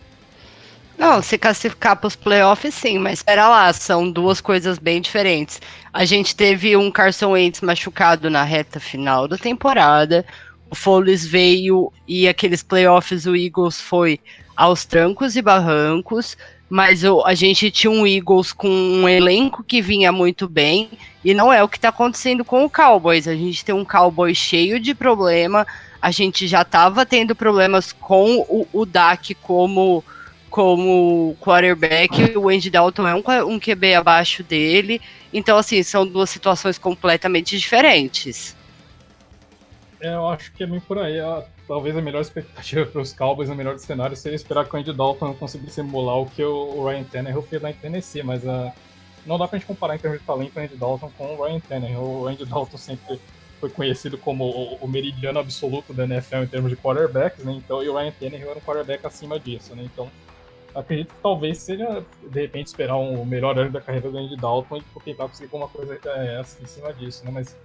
Não, 0.97 1.21
se 1.21 1.37
classificar 1.37 1.95
para 1.95 2.07
os 2.07 2.15
playoffs, 2.15 2.73
sim, 2.73 2.99
mas 2.99 3.19
espera 3.19 3.47
lá, 3.47 3.71
são 3.71 4.11
duas 4.11 4.41
coisas 4.41 4.77
bem 4.77 4.99
diferentes. 4.99 5.61
A 5.93 6.03
gente 6.03 6.35
teve 6.35 6.75
um 6.75 6.91
Carson 6.91 7.31
Wentz 7.31 7.61
machucado 7.61 8.29
na 8.29 8.43
reta 8.43 8.81
final 8.81 9.25
da 9.25 9.37
temporada, 9.37 10.25
o 10.69 10.75
Foles 10.75 11.25
veio 11.25 11.91
e 12.07 12.27
aqueles 12.27 12.61
playoffs 12.61 13.25
o 13.25 13.35
Eagles 13.35 13.79
foi 13.79 14.19
aos 14.55 14.83
trancos 14.83 15.37
e 15.37 15.41
barrancos, 15.41 16.35
mas 16.69 17.03
o, 17.05 17.23
a 17.25 17.33
gente 17.33 17.71
tinha 17.71 17.89
um 17.89 18.05
Eagles 18.05 18.51
com 18.51 18.69
um 18.69 19.07
elenco 19.07 19.63
que 19.63 19.81
vinha 19.81 20.11
muito 20.11 20.49
bem, 20.49 20.89
e 21.23 21.33
não 21.33 21.51
é 21.51 21.63
o 21.63 21.67
que 21.69 21.77
está 21.77 21.89
acontecendo 21.89 22.43
com 22.43 22.65
o 22.65 22.69
Cowboys. 22.69 23.27
A 23.27 23.35
gente 23.35 23.63
tem 23.63 23.73
um 23.73 23.85
Cowboy 23.85 24.35
cheio 24.35 24.79
de 24.79 24.93
problema, 24.93 25.65
a 26.01 26.11
gente 26.11 26.47
já 26.47 26.61
estava 26.61 27.05
tendo 27.05 27.35
problemas 27.35 27.91
com 27.91 28.39
o, 28.47 28.67
o 28.71 28.85
Dak 28.85 29.33
como 29.35 30.03
como 30.49 31.37
quarterback, 31.39 32.35
o 32.35 32.49
Andy 32.49 32.71
Dalton 32.71 33.07
é 33.07 33.13
um, 33.13 33.23
um 33.47 33.59
QB 33.59 33.93
abaixo 33.93 34.41
dele, 34.41 34.99
então 35.31 35.57
assim, 35.57 35.83
são 35.83 36.07
duas 36.07 36.29
situações 36.31 36.79
completamente 36.79 37.55
diferentes. 37.55 38.55
É, 40.01 40.13
eu 40.13 40.27
acho 40.27 40.51
que 40.53 40.63
é 40.63 40.67
bem 40.67 40.79
por 40.79 40.97
aí. 40.97 41.19
A, 41.19 41.43
talvez 41.67 41.95
a 41.95 42.01
melhor 42.01 42.21
expectativa 42.21 42.85
para 42.91 43.01
os 43.01 43.13
Cowboys, 43.13 43.49
o 43.49 43.55
melhor 43.55 43.77
cenário, 43.77 44.15
seria 44.15 44.35
esperar 44.35 44.65
que 44.65 44.75
o 44.75 44.79
Andy 44.79 44.93
Dalton 44.93 45.33
conseguisse 45.35 45.81
emular 45.81 46.17
o 46.17 46.25
que 46.25 46.43
o 46.43 46.87
Ryan 46.87 47.03
Tannehill 47.03 47.41
fez 47.43 47.61
lá 47.61 47.69
em 47.69 47.73
Tennessee, 47.73 48.23
mas 48.23 48.43
uh, 48.43 48.71
não 49.25 49.37
dá 49.37 49.47
para 49.47 49.57
a 49.57 49.59
gente 49.59 49.67
comparar 49.67 49.95
em 49.95 49.99
termos 49.99 50.19
de 50.19 50.25
talento 50.25 50.57
o 50.57 50.59
Andy 50.59 50.75
Dalton 50.75 51.11
com 51.17 51.35
o 51.35 51.45
Ryan 51.45 51.59
Tannehill. 51.59 52.01
O 52.01 52.27
Andy 52.27 52.45
Dalton 52.45 52.77
sempre 52.77 53.19
foi 53.59 53.69
conhecido 53.69 54.17
como 54.17 54.45
o, 54.45 54.75
o, 54.75 54.87
meridiano 54.87 55.39
absoluto 55.39 55.93
da 55.93 56.05
NFL 56.05 56.37
em 56.37 56.47
termos 56.47 56.69
de 56.71 56.77
quarterbacks, 56.77 57.43
né? 57.43 57.53
Então, 57.53 57.83
e 57.83 57.89
o 57.89 57.97
Ryan 57.97 58.11
Tannehill 58.11 58.49
era 58.49 58.57
um 58.57 58.61
quarterback 58.61 59.05
acima 59.05 59.39
disso, 59.39 59.75
né? 59.75 59.83
Então, 59.83 60.09
acredito 60.73 61.13
que 61.13 61.21
talvez 61.21 61.57
seja, 61.57 62.03
de 62.23 62.41
repente, 62.41 62.67
esperar 62.67 62.97
um 62.97 63.25
melhor 63.25 63.57
ano 63.57 63.71
da 63.71 63.81
carreira 63.81 64.09
do 64.09 64.17
Andy 64.17 64.37
Dalton 64.37 64.77
e 64.77 64.83
tentar 65.03 65.27
conseguir 65.27 65.45
alguma 65.45 65.67
coisa 65.67 65.99
é, 66.05 66.39
assim, 66.39 66.63
em 66.63 66.67
cima 66.67 66.93
disso, 66.93 67.25
né? 67.25 67.31
Mas 67.31 67.55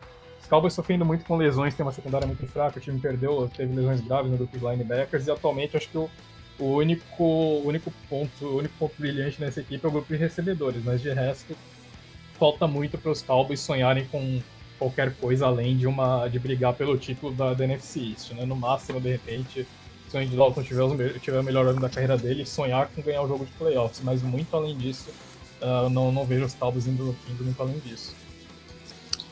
os 0.41 0.47
Cowboys 0.47 0.75
sofrendo 0.75 1.05
muito 1.05 1.25
com 1.25 1.37
lesões, 1.37 1.75
tem 1.75 1.87
uma 1.87 1.93
secundária 1.93 2.27
muito 2.27 2.47
fraca, 2.47 2.79
o 2.79 2.83
time 2.83 2.99
perdeu, 3.01 3.51
teve 3.57 3.75
lesões 3.75 4.01
graves 4.01 4.31
no 4.31 4.37
grupo 4.37 4.59
de 4.59 4.65
linebackers, 4.65 5.27
e 5.27 5.31
atualmente 5.31 5.77
acho 5.77 5.89
que 5.89 5.97
o, 5.97 6.11
o 6.59 6.65
único, 6.77 7.23
o 7.23 7.67
único 7.67 7.93
ponto, 8.11 8.45
o 8.45 8.59
único 8.59 8.75
ponto 8.79 8.95
brilhante 8.99 9.41
nessa 9.41 9.61
equipe 9.61 9.85
é 9.85 9.89
o 9.89 9.93
grupo 9.93 10.13
de 10.13 10.19
recebedores, 10.19 10.85
mas 10.85 11.01
de 11.01 11.13
resto 11.13 11.57
falta 12.39 12.67
muito 12.67 12.99
para 12.99 13.13
os 13.13 13.23
Cowboys 13.23 13.61
sonharem 13.61 14.07
com 14.07 14.43
qualquer 14.85 15.15
coisa 15.15 15.47
além 15.47 15.77
de 15.77 15.87
uma 15.87 16.29
de 16.29 16.39
brigar 16.39 16.75
pelo 16.75 16.97
título 16.99 17.33
da, 17.33 17.55
da 17.55 17.65
NFC 17.65 18.11
East, 18.11 18.33
né? 18.33 18.45
No 18.45 18.55
máximo, 18.55 19.01
de 19.01 19.11
repente, 19.11 19.67
se 20.11 20.17
o 20.17 20.21
Andy 20.21 20.37
Dalton 20.37 20.63
tiver, 20.63 21.19
tiver 21.21 21.41
o 21.41 21.43
melhor 21.43 21.67
ano 21.67 21.81
da 21.81 21.89
carreira 21.89 22.19
dele, 22.19 22.45
sonhar 22.45 22.89
com 22.89 23.01
ganhar 23.03 23.23
o 23.23 23.29
jogo 23.29 23.47
de 23.47 23.53
playoffs, 23.53 24.01
mas 24.05 24.23
muito 24.23 24.55
além 24.55 24.77
disso, 24.77 25.11
uh, 25.63 25.89
não, 25.89 26.13
não 26.13 26.25
vejo 26.25 26.45
os 26.45 26.55
Cowboys 26.55 26.87
indo, 26.87 27.17
indo 27.31 27.45
muito 27.45 27.61
além 27.61 27.79
disso. 27.79 28.15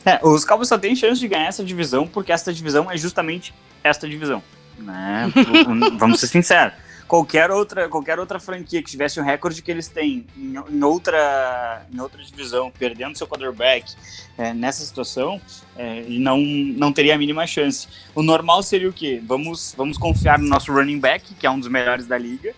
É, 0.05 0.19
os 0.23 0.43
Cowboys 0.43 0.67
só 0.67 0.77
têm 0.77 0.95
chance 0.95 1.19
de 1.19 1.27
ganhar 1.27 1.47
essa 1.47 1.63
divisão 1.63 2.07
porque 2.07 2.31
essa 2.31 2.51
divisão 2.51 2.91
é 2.91 2.97
justamente 2.97 3.53
esta 3.83 4.09
divisão. 4.09 4.41
Né? 4.77 5.31
Vamos 5.99 6.19
ser 6.19 6.27
sinceros. 6.27 6.73
Qualquer 7.13 7.51
outra, 7.51 7.87
qualquer 7.87 8.17
outra 8.17 8.39
franquia 8.39 8.81
que 8.81 8.89
tivesse 8.89 9.19
o 9.19 9.23
recorde 9.23 9.61
que 9.61 9.69
eles 9.69 9.87
têm 9.87 10.25
em, 10.35 10.55
em, 10.67 10.83
outra, 10.83 11.85
em 11.93 11.99
outra 11.99 12.23
divisão, 12.23 12.71
perdendo 12.71 13.15
seu 13.15 13.27
quarterback 13.27 13.93
é, 14.35 14.51
nessa 14.51 14.83
situação, 14.83 15.39
é, 15.77 16.05
não, 16.07 16.39
não 16.39 16.91
teria 16.91 17.13
a 17.13 17.17
mínima 17.19 17.45
chance. 17.45 17.87
O 18.15 18.23
normal 18.23 18.63
seria 18.63 18.89
o 18.89 18.91
quê? 18.91 19.21
Vamos, 19.23 19.75
vamos 19.77 19.95
confiar 19.95 20.39
no 20.39 20.47
nosso 20.47 20.73
running 20.73 20.97
back, 20.97 21.35
que 21.35 21.45
é 21.45 21.51
um 21.51 21.59
dos 21.59 21.69
melhores 21.69 22.07
da 22.07 22.17
liga, 22.17 22.55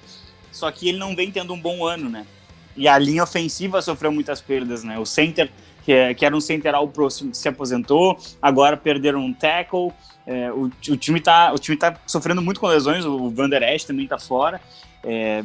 só 0.54 0.72
que 0.72 0.88
ele 0.88 1.00
não 1.00 1.14
vem 1.14 1.30
tendo 1.30 1.54
um 1.54 1.60
bom 1.60 1.86
ano, 1.86 2.10
né? 2.10 2.26
E 2.78 2.88
a 2.88 2.98
linha 2.98 3.24
ofensiva 3.24 3.82
sofreu 3.82 4.10
muitas 4.10 4.40
perdas, 4.40 4.86
né? 4.86 4.98
O 4.98 5.06
center, 5.06 5.52
que, 5.84 5.92
é, 5.92 6.14
que 6.14 6.26
era 6.26 6.34
um 6.34 6.40
center 6.40 6.74
próximo, 6.94 7.36
se 7.36 7.50
aposentou, 7.50 8.18
agora 8.42 8.78
perderam 8.78 9.20
um 9.20 9.34
tackle. 9.34 9.92
É, 10.28 10.52
o, 10.52 10.72
o, 10.90 10.98
time 10.98 11.22
tá, 11.22 11.54
o 11.54 11.60
time 11.60 11.78
tá 11.78 11.96
sofrendo 12.06 12.42
muito 12.42 12.60
com 12.60 12.68
lesões, 12.68 13.06
o 13.06 13.30
Van 13.30 13.50
Der 13.50 13.64
Esch 13.64 13.86
também 13.86 14.08
tá 14.08 14.18
fora. 14.18 14.60
É, 15.04 15.44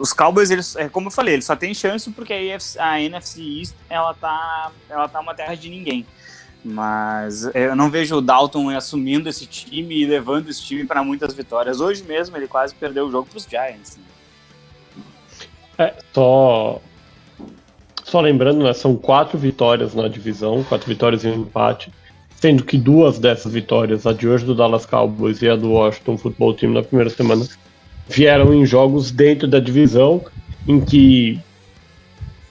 os 0.00 0.12
Cowboys, 0.12 0.50
eles, 0.50 0.74
é, 0.74 0.88
como 0.88 1.06
eu 1.06 1.10
falei, 1.12 1.34
eles 1.34 1.44
só 1.44 1.54
tem 1.54 1.72
chance 1.72 2.10
porque 2.10 2.32
a, 2.32 2.56
AFC, 2.56 2.78
a 2.80 3.00
NFC 3.00 3.40
East 3.40 3.74
ela 3.88 4.12
tá, 4.12 4.72
ela 4.88 5.08
tá 5.08 5.20
uma 5.20 5.34
terra 5.34 5.54
de 5.54 5.68
ninguém. 5.68 6.04
Mas 6.64 7.48
eu 7.54 7.76
não 7.76 7.88
vejo 7.88 8.16
o 8.16 8.20
Dalton 8.20 8.70
assumindo 8.70 9.28
esse 9.28 9.46
time 9.46 10.02
e 10.02 10.06
levando 10.06 10.48
esse 10.48 10.62
time 10.62 10.84
para 10.84 11.04
muitas 11.04 11.32
vitórias. 11.32 11.80
Hoje 11.80 12.02
mesmo 12.02 12.36
ele 12.36 12.48
quase 12.48 12.74
perdeu 12.74 13.06
o 13.06 13.10
jogo 13.10 13.28
para 13.28 13.38
os 13.38 13.44
Giants. 13.44 13.96
Né? 13.96 14.02
É, 15.78 15.94
só, 16.12 16.80
só 18.04 18.20
lembrando, 18.20 18.64
né, 18.64 18.72
são 18.72 18.96
quatro 18.96 19.38
vitórias 19.38 19.94
na 19.94 20.08
divisão, 20.08 20.64
quatro 20.64 20.88
vitórias 20.88 21.22
e 21.22 21.28
um 21.28 21.42
empate, 21.42 21.92
sendo 22.40 22.62
que 22.62 22.78
duas 22.78 23.18
dessas 23.18 23.52
vitórias, 23.52 24.06
a 24.06 24.12
de 24.12 24.28
hoje 24.28 24.44
do 24.44 24.54
Dallas 24.54 24.86
Cowboys 24.86 25.42
e 25.42 25.48
a 25.48 25.56
do 25.56 25.72
Washington 25.72 26.16
Football 26.16 26.54
Team 26.54 26.72
na 26.72 26.82
primeira 26.82 27.10
semana, 27.10 27.44
vieram 28.08 28.54
em 28.54 28.64
jogos 28.64 29.10
dentro 29.10 29.48
da 29.48 29.58
divisão, 29.58 30.24
em 30.66 30.80
que 30.80 31.40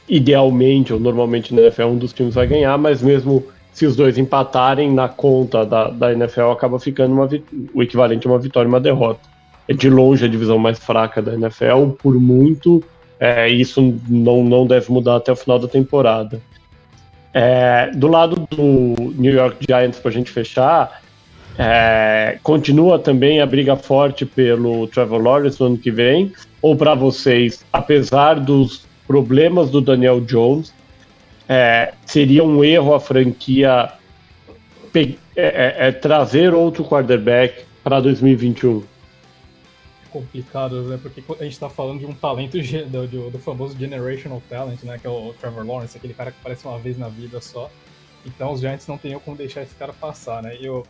idealmente 0.08 0.94
ou 0.94 1.00
normalmente 1.00 1.54
na 1.54 1.62
NFL 1.62 1.84
um 1.84 1.98
dos 1.98 2.12
times 2.12 2.36
vai 2.36 2.46
ganhar, 2.46 2.78
mas 2.78 3.02
mesmo 3.02 3.44
se 3.72 3.86
os 3.86 3.96
dois 3.96 4.18
empatarem 4.18 4.92
na 4.92 5.08
conta 5.08 5.66
da, 5.66 5.90
da 5.90 6.12
NFL 6.12 6.52
acaba 6.52 6.80
ficando 6.80 7.14
uma, 7.14 7.30
o 7.74 7.82
equivalente 7.82 8.28
a 8.28 8.32
uma 8.32 8.40
vitória 8.40 8.68
e 8.68 8.70
uma 8.70 8.80
derrota. 8.80 9.22
É 9.70 9.74
de 9.74 9.90
longe 9.90 10.26
a 10.26 10.28
divisão 10.28 10.58
mais 10.58 10.80
fraca 10.80 11.22
da 11.22 11.34
NFL, 11.34 11.92
por 12.02 12.14
muito 12.16 12.84
é, 13.20 13.48
isso 13.50 13.96
não, 14.10 14.44
não 14.44 14.68
deve 14.68 14.92
mudar 14.92 15.18
até 15.18 15.32
o 15.32 15.36
final 15.36 15.60
da 15.60 15.68
temporada. 15.68 16.42
É, 17.40 17.92
do 17.94 18.08
lado 18.08 18.48
do 18.50 18.96
New 19.16 19.32
York 19.32 19.64
Giants, 19.70 20.00
para 20.00 20.10
a 20.10 20.12
gente 20.12 20.32
fechar, 20.32 21.04
é, 21.56 22.40
continua 22.42 22.98
também 22.98 23.42
a 23.42 23.46
briga 23.46 23.76
forte 23.76 24.26
pelo 24.26 24.88
Trevor 24.88 25.22
Lawrence 25.22 25.60
no 25.60 25.68
ano 25.68 25.78
que 25.78 25.92
vem, 25.92 26.34
ou 26.64 26.76
para 26.76 26.96
vocês, 26.96 27.64
apesar 27.72 28.40
dos 28.40 28.88
problemas 29.06 29.70
do 29.70 29.82
Daniel 29.82 30.20
Jones, 30.20 30.74
é, 31.48 31.94
seria 32.08 32.44
um 32.44 32.64
erro 32.64 32.96
a 32.96 33.00
franquia 33.00 33.92
é, 34.96 35.16
é, 35.36 35.76
é, 35.90 35.92
trazer 35.92 36.56
outro 36.56 36.84
quarterback 36.84 37.66
para 37.84 38.00
2021? 38.00 38.82
Complicado, 40.20 40.84
né? 40.84 41.00
Porque 41.02 41.24
a 41.40 41.44
gente 41.44 41.60
tá 41.60 41.70
falando 41.70 42.00
de 42.00 42.06
um 42.06 42.14
talento 42.14 42.58
do, 42.58 43.08
do, 43.08 43.30
do, 43.32 43.40
famoso 43.40 43.78
generational 43.78 44.42
talent, 44.50 44.84
né? 44.84 44.98
Que 44.98 45.08
é 45.08 45.10
o 45.10 45.34
Trevor 45.34 45.66
Lawrence, 45.66 45.98
aquele 45.98 46.14
cara 46.14 46.32
que 46.32 46.38
aparece 46.40 46.66
uma 46.66 46.80
vez 46.80 46.98
na 46.98 47.08
vida 47.08 47.40
só. 47.40 47.70
Então 48.26 48.52
os 48.52 48.60
Giants 48.60 48.88
não 48.88 48.98
teriam 48.98 49.20
como 49.20 49.38
deixar 49.38 49.62
esse 49.62 49.76
cara 49.76 49.94
passar, 49.94 50.42
né? 50.42 50.58
E 50.60 50.66
eu, 50.66 50.86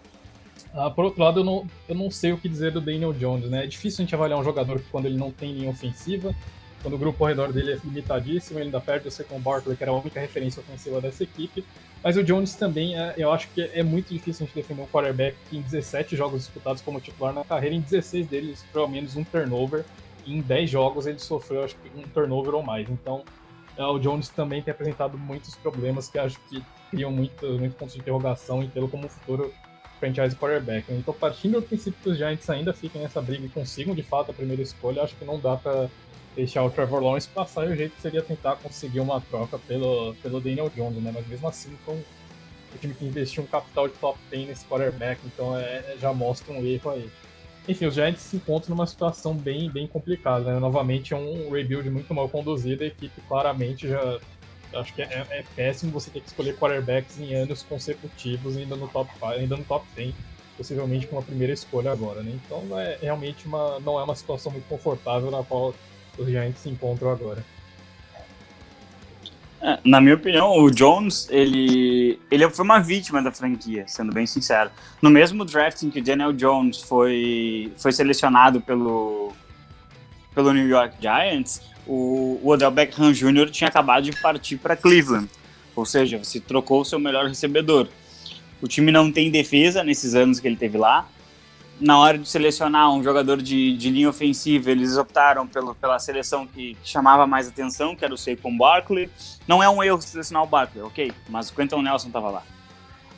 ah, 0.73 0.89
por 0.89 1.05
outro 1.05 1.21
lado, 1.21 1.41
eu 1.41 1.43
não, 1.43 1.67
eu 1.87 1.95
não 1.95 2.09
sei 2.09 2.31
o 2.31 2.37
que 2.37 2.47
dizer 2.47 2.71
do 2.71 2.81
Daniel 2.81 3.13
Jones, 3.13 3.49
né? 3.49 3.63
É 3.65 3.67
difícil 3.67 4.01
a 4.01 4.05
gente 4.05 4.15
avaliar 4.15 4.39
um 4.39 4.43
jogador 4.43 4.81
quando 4.91 5.05
ele 5.05 5.17
não 5.17 5.31
tem 5.31 5.53
linha 5.53 5.69
ofensiva, 5.69 6.35
quando 6.81 6.93
o 6.93 6.97
grupo 6.97 7.23
ao 7.23 7.29
redor 7.29 7.51
dele 7.51 7.73
é 7.73 7.79
limitadíssimo, 7.83 8.59
ele 8.59 8.65
ainda 8.65 8.79
perde 8.79 9.07
o 9.07 9.11
Second 9.11 9.41
Barkley, 9.41 9.75
que 9.75 9.83
era 9.83 9.91
a 9.91 9.95
única 9.95 10.19
referência 10.19 10.59
ofensiva 10.59 11.01
dessa 11.01 11.23
equipe. 11.23 11.65
Mas 12.03 12.15
o 12.15 12.23
Jones 12.23 12.55
também, 12.55 12.97
é, 12.97 13.15
eu 13.17 13.31
acho 13.31 13.47
que 13.49 13.61
é 13.61 13.83
muito 13.83 14.13
difícil 14.13 14.43
a 14.43 14.47
gente 14.47 14.55
defender 14.55 14.81
um 14.81 14.87
quarterback 14.87 15.35
que 15.49 15.57
em 15.57 15.61
17 15.61 16.15
jogos 16.15 16.41
disputados 16.41 16.81
como 16.81 17.01
titular 17.01 17.33
na 17.33 17.43
carreira, 17.43 17.75
em 17.75 17.81
16 17.81 18.27
deles 18.27 18.59
sofreu 18.59 18.83
ao 18.83 18.87
menos 18.87 19.15
um 19.15 19.23
turnover, 19.23 19.83
e 20.25 20.35
em 20.35 20.41
10 20.41 20.69
jogos 20.69 21.07
ele 21.07 21.19
sofreu, 21.19 21.63
acho 21.63 21.75
que, 21.75 21.89
um 21.97 22.03
turnover 22.03 22.53
ou 22.53 22.63
mais. 22.63 22.87
Então, 22.89 23.23
é, 23.77 23.83
o 23.83 23.97
Jones 23.99 24.29
também 24.29 24.61
tem 24.61 24.71
apresentado 24.71 25.17
muitos 25.17 25.55
problemas 25.55 26.09
que 26.09 26.19
acho 26.19 26.39
que 26.49 26.63
criam 26.91 27.11
muito, 27.11 27.45
muito 27.59 27.75
pontos 27.75 27.95
de 27.95 28.01
interrogação 28.01 28.63
em 28.63 28.69
tê-lo 28.69 28.87
como 28.87 29.07
futuro 29.09 29.53
franchise 29.99 30.35
quarterback. 30.35 30.91
Então, 30.91 31.13
partindo 31.13 31.59
do 31.59 31.61
princípio 31.61 31.99
que 32.01 32.09
os 32.09 32.17
Giants 32.17 32.49
ainda 32.49 32.73
fiquem 32.73 33.01
nessa 33.01 33.21
briga 33.21 33.45
e 33.45 33.49
consigam 33.49 33.95
de 33.95 34.03
fato 34.03 34.31
a 34.31 34.33
primeira 34.33 34.61
escolha, 34.61 35.01
acho 35.03 35.15
que 35.15 35.25
não 35.25 35.39
dá 35.39 35.55
para 35.55 35.89
deixar 36.38 36.64
o 36.64 36.69
Trevor 36.69 37.01
Lawrence 37.01 37.27
passar 37.27 37.68
e 37.68 37.73
o 37.73 37.76
jeito 37.76 37.99
seria 37.99 38.22
tentar 38.22 38.55
conseguir 38.57 38.99
uma 38.99 39.19
troca 39.19 39.57
pelo, 39.57 40.14
pelo 40.22 40.39
Daniel 40.39 40.69
Jones, 40.69 41.01
né? 41.01 41.11
Mas 41.14 41.27
mesmo 41.27 41.47
assim 41.47 41.76
foi 41.84 41.95
um, 41.95 41.97
um 41.97 42.77
time 42.80 42.93
que 42.93 43.03
investiu 43.03 43.41
um 43.41 43.47
capital 43.47 43.88
de 43.88 43.95
top 43.95 44.19
10 44.30 44.49
nesse 44.49 44.65
quarterback, 44.65 45.19
então 45.26 45.57
é, 45.57 45.64
é, 45.64 45.97
já 45.99 46.14
mostra 46.14 46.53
um 46.53 46.64
erro 46.64 46.91
aí. 46.91 47.09
Enfim, 47.68 47.88
os 47.88 47.95
Giants 47.95 48.22
se 48.22 48.38
encontram 48.38 48.76
numa 48.76 48.85
situação 48.85 49.34
bem, 49.34 49.69
bem 49.69 49.88
complicada, 49.88 50.53
né? 50.53 50.59
Novamente 50.59 51.14
é 51.14 51.18
um 51.18 51.49
rebuild 51.49 51.89
muito 51.89 52.14
mal 52.14 52.30
conduzido, 52.30 52.84
a 52.84 52.88
equipe 52.88 53.19
claramente 53.27 53.88
já. 53.89 54.19
Acho 54.73 54.93
que 54.93 55.01
é, 55.01 55.26
é 55.30 55.43
péssimo 55.55 55.91
você 55.91 56.11
ter 56.11 56.19
que 56.22 56.27
escolher 56.27 56.55
quarterbacks 56.55 57.19
em 57.19 57.34
anos 57.34 57.64
consecutivos, 57.64 58.55
ainda 58.55 58.76
no 58.76 58.88
top 58.88 59.11
5, 59.14 59.26
ainda 59.26 59.57
no 59.57 59.64
top 59.64 59.85
10 59.95 60.14
possivelmente 60.55 61.05
com 61.05 61.15
uma 61.15 61.22
primeira 61.22 61.53
escolha 61.53 61.91
agora, 61.91 62.23
né? 62.23 62.31
Então 62.34 62.80
é 62.80 62.97
realmente 62.99 63.45
uma, 63.45 63.80
não 63.80 63.99
é 63.99 64.03
uma 64.03 64.15
situação 64.15 64.51
muito 64.51 64.68
confortável 64.68 65.30
na 65.30 65.43
qual 65.43 65.73
os 66.18 66.27
Giants 66.27 66.60
se 66.60 66.69
encontram 66.69 67.11
agora. 67.11 67.44
É, 69.61 69.80
na 69.84 69.99
minha 69.99 70.15
opinião, 70.15 70.52
o 70.57 70.69
Jones, 70.69 71.27
ele, 71.31 72.19
ele 72.30 72.49
foi 72.49 72.64
uma 72.64 72.80
vítima 72.80 73.22
da 73.22 73.31
franquia, 73.31 73.85
sendo 73.88 74.14
bem 74.14 74.27
sincero. 74.27 74.69
No 75.02 75.10
mesmo 75.10 75.44
draft 75.44 75.81
em 75.84 75.89
que 75.89 75.99
o 75.99 76.03
Daniel 76.03 76.31
Jones 76.31 76.81
foi, 76.81 77.72
foi 77.77 77.91
selecionado 77.91 78.61
pelo, 78.61 79.34
pelo 80.35 80.53
New 80.53 80.68
York 80.68 80.95
Giants, 81.02 81.61
o, 81.88 82.39
o 82.44 82.49
Odell 82.49 82.69
Beckham 82.69 83.11
Jr. 83.11 83.49
tinha 83.49 83.68
acabado 83.68 84.03
de 84.03 84.11
partir 84.22 84.57
para 84.57 84.76
Cleveland. 84.76 85.27
Ou 85.76 85.85
seja, 85.85 86.18
você 86.18 86.39
trocou 86.39 86.81
o 86.81 86.85
seu 86.85 86.99
melhor 86.99 87.27
recebedor. 87.27 87.88
O 88.61 88.68
time 88.68 88.91
não 88.91 89.11
tem 89.11 89.31
defesa 89.31 89.84
nesses 89.84 90.15
anos 90.15 90.39
que 90.39 90.48
ele 90.48 90.56
teve 90.56 90.77
lá. 90.77 91.07
Na 91.79 91.99
hora 91.99 92.17
de 92.17 92.27
selecionar 92.27 92.91
um 92.91 93.03
jogador 93.03 93.41
de, 93.41 93.77
de 93.77 93.89
linha 93.91 94.09
ofensiva, 94.09 94.71
eles 94.71 94.97
optaram 94.97 95.45
pelo, 95.45 95.75
pela 95.75 95.99
seleção 95.99 96.47
que 96.47 96.75
chamava 96.83 97.27
mais 97.27 97.47
atenção, 97.47 97.95
que 97.95 98.03
era 98.03 98.13
o 98.13 98.17
Saquon 98.17 98.57
Barkley. 98.57 99.09
Não 99.47 99.61
é 99.61 99.69
um 99.69 99.83
erro 99.83 100.01
selecionar 100.01 100.43
o 100.43 100.47
Barkley, 100.47 100.83
ok? 100.83 101.11
Mas 101.29 101.49
o 101.49 101.55
Quentin 101.55 101.83
Nelson 101.83 102.07
estava 102.07 102.29
lá. 102.31 102.43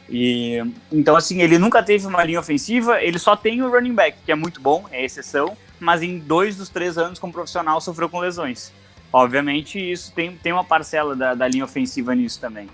E, 0.10 0.62
então, 0.92 1.16
assim, 1.16 1.42
ele 1.42 1.58
nunca 1.58 1.82
teve 1.84 2.06
uma 2.06 2.24
linha 2.24 2.40
ofensiva, 2.40 3.02
ele 3.02 3.20
só 3.20 3.36
tem 3.36 3.62
o 3.62 3.70
running 3.70 3.94
back, 3.94 4.18
que 4.26 4.32
é 4.32 4.36
muito 4.36 4.60
bom, 4.60 4.86
é 4.92 5.06
exceção, 5.06 5.56
mas 5.80 6.02
em 6.02 6.18
dois 6.18 6.58
dos 6.58 6.68
três 6.68 6.98
anos 6.98 7.20
como 7.20 7.32
profissional 7.32 7.80
sofreu 7.80 8.10
com 8.10 8.20
lesões. 8.20 8.74
Obviamente, 9.14 9.80
isso 9.80 10.12
tem, 10.14 10.36
tem 10.36 10.52
uma 10.52 10.64
parcela 10.64 11.16
da, 11.16 11.34
da 11.34 11.48
linha 11.48 11.64
ofensiva 11.64 12.14
nisso 12.14 12.40
também. 12.40 12.68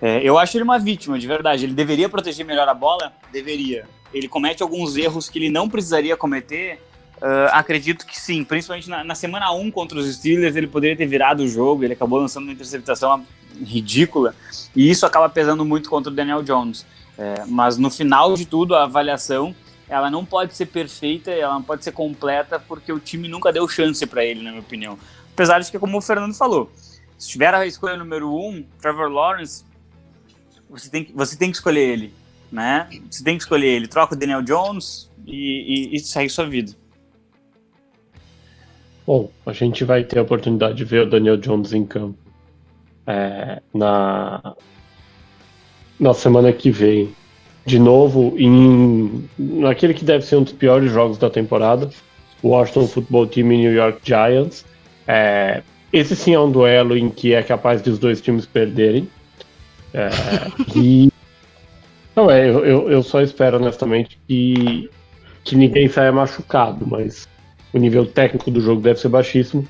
É, 0.00 0.20
eu 0.22 0.38
acho 0.38 0.56
ele 0.56 0.64
uma 0.64 0.78
vítima, 0.78 1.18
de 1.18 1.26
verdade. 1.26 1.64
Ele 1.64 1.74
deveria 1.74 2.08
proteger 2.08 2.44
melhor 2.44 2.68
a 2.68 2.74
bola? 2.74 3.12
Deveria. 3.32 3.86
Ele 4.14 4.28
comete 4.28 4.62
alguns 4.62 4.96
erros 4.96 5.28
que 5.28 5.38
ele 5.38 5.50
não 5.50 5.68
precisaria 5.68 6.16
cometer? 6.16 6.80
Uh, 7.16 7.48
acredito 7.52 8.06
que 8.06 8.18
sim, 8.18 8.44
principalmente 8.44 8.88
na, 8.88 9.02
na 9.02 9.14
semana 9.14 9.52
1 9.52 9.70
contra 9.70 9.98
os 9.98 10.14
Steelers, 10.14 10.56
ele 10.56 10.66
poderia 10.66 10.96
ter 10.96 11.06
virado 11.06 11.42
o 11.42 11.48
jogo, 11.48 11.84
ele 11.84 11.92
acabou 11.92 12.18
lançando 12.18 12.44
uma 12.44 12.52
interceptação 12.52 13.24
ridícula, 13.62 14.34
e 14.74 14.90
isso 14.90 15.06
acaba 15.06 15.28
pesando 15.28 15.64
muito 15.64 15.88
contra 15.88 16.12
o 16.12 16.14
Daniel 16.14 16.42
Jones. 16.42 16.84
É, 17.16 17.44
mas 17.46 17.76
no 17.76 17.90
final 17.90 18.34
de 18.34 18.44
tudo, 18.44 18.74
a 18.74 18.84
avaliação 18.84 19.54
ela 19.88 20.10
não 20.10 20.24
pode 20.24 20.56
ser 20.56 20.66
perfeita, 20.66 21.30
ela 21.30 21.54
não 21.54 21.62
pode 21.62 21.84
ser 21.84 21.92
completa, 21.92 22.58
porque 22.58 22.92
o 22.92 22.98
time 22.98 23.28
nunca 23.28 23.52
deu 23.52 23.68
chance 23.68 24.04
para 24.06 24.24
ele, 24.24 24.42
na 24.42 24.50
minha 24.50 24.62
opinião. 24.62 24.98
Apesar 25.32 25.60
de 25.60 25.70
que, 25.70 25.78
como 25.78 25.98
o 25.98 26.00
Fernando 26.00 26.34
falou, 26.34 26.70
se 27.18 27.28
tiver 27.28 27.54
a 27.54 27.66
escolha 27.66 27.96
número 27.96 28.32
um, 28.34 28.64
Trevor 28.80 29.08
Lawrence, 29.08 29.64
você 30.68 30.88
tem, 30.88 31.10
você 31.14 31.36
tem 31.36 31.50
que 31.50 31.56
escolher 31.56 31.88
ele, 31.88 32.14
né? 32.54 32.88
Você 33.10 33.22
tem 33.24 33.36
que 33.36 33.42
escolher 33.42 33.66
ele. 33.66 33.88
Troca 33.88 34.14
o 34.14 34.18
Daniel 34.18 34.42
Jones 34.42 35.10
e, 35.26 35.90
e, 35.92 35.96
e 35.96 35.98
segue 35.98 36.30
sua 36.30 36.46
vida. 36.46 36.72
Bom, 39.06 39.30
a 39.44 39.52
gente 39.52 39.84
vai 39.84 40.02
ter 40.04 40.18
a 40.18 40.22
oportunidade 40.22 40.76
de 40.76 40.84
ver 40.84 41.02
o 41.02 41.10
Daniel 41.10 41.36
Jones 41.36 41.72
em 41.72 41.84
campo 41.84 42.18
é, 43.06 43.60
na, 43.74 44.54
na 45.98 46.14
semana 46.14 46.52
que 46.52 46.70
vem. 46.70 47.14
De 47.66 47.78
novo, 47.78 48.34
em 48.38 49.28
naquele 49.38 49.94
que 49.94 50.04
deve 50.04 50.24
ser 50.24 50.36
um 50.36 50.42
dos 50.42 50.52
piores 50.52 50.92
jogos 50.92 51.16
da 51.16 51.30
temporada, 51.30 51.88
o 52.42 52.48
Washington 52.48 52.86
Football 52.86 53.26
Team 53.26 53.52
e 53.52 53.56
New 53.58 53.72
York 53.72 54.00
Giants. 54.04 54.66
É, 55.06 55.62
esse 55.92 56.14
sim 56.14 56.34
é 56.34 56.40
um 56.40 56.50
duelo 56.50 56.96
em 56.96 57.08
que 57.08 57.32
é 57.32 57.42
capaz 57.42 57.82
de 57.82 57.90
os 57.90 57.98
dois 57.98 58.20
times 58.20 58.44
perderem. 58.44 59.08
É, 59.94 60.10
e 60.76 61.10
não 62.14 62.30
é, 62.30 62.48
eu, 62.48 62.64
eu, 62.64 62.90
eu, 62.90 63.02
só 63.02 63.20
espero 63.20 63.56
honestamente 63.56 64.18
que, 64.26 64.88
que 65.42 65.56
ninguém 65.56 65.88
saia 65.88 66.12
machucado, 66.12 66.86
mas 66.86 67.28
o 67.72 67.78
nível 67.78 68.06
técnico 68.06 68.50
do 68.50 68.60
jogo 68.60 68.80
deve 68.80 69.00
ser 69.00 69.08
baixíssimo. 69.08 69.66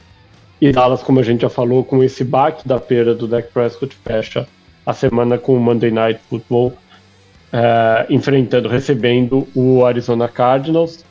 E 0.61 0.73
Dallas, 0.73 1.03
como 1.03 1.21
a 1.21 1.23
gente 1.23 1.43
já 1.43 1.49
falou, 1.49 1.85
com 1.85 2.03
esse 2.03 2.23
baque 2.25 2.67
da 2.67 2.79
perda 2.79 3.15
do 3.15 3.27
Dak 3.27 3.49
Prescott, 3.53 3.95
fecha 4.05 4.47
a 4.87 4.93
semana 4.93 5.39
com 5.39 5.57
o 5.57 5.61
Monday 5.61 5.91
Night 5.91 6.21
Football, 6.29 6.69
uh, 6.69 8.13
enfrentando, 8.13 8.69
recebendo 8.69 9.49
o 9.55 9.85
Arizona 9.85 10.29
Cardinals. 10.29 11.05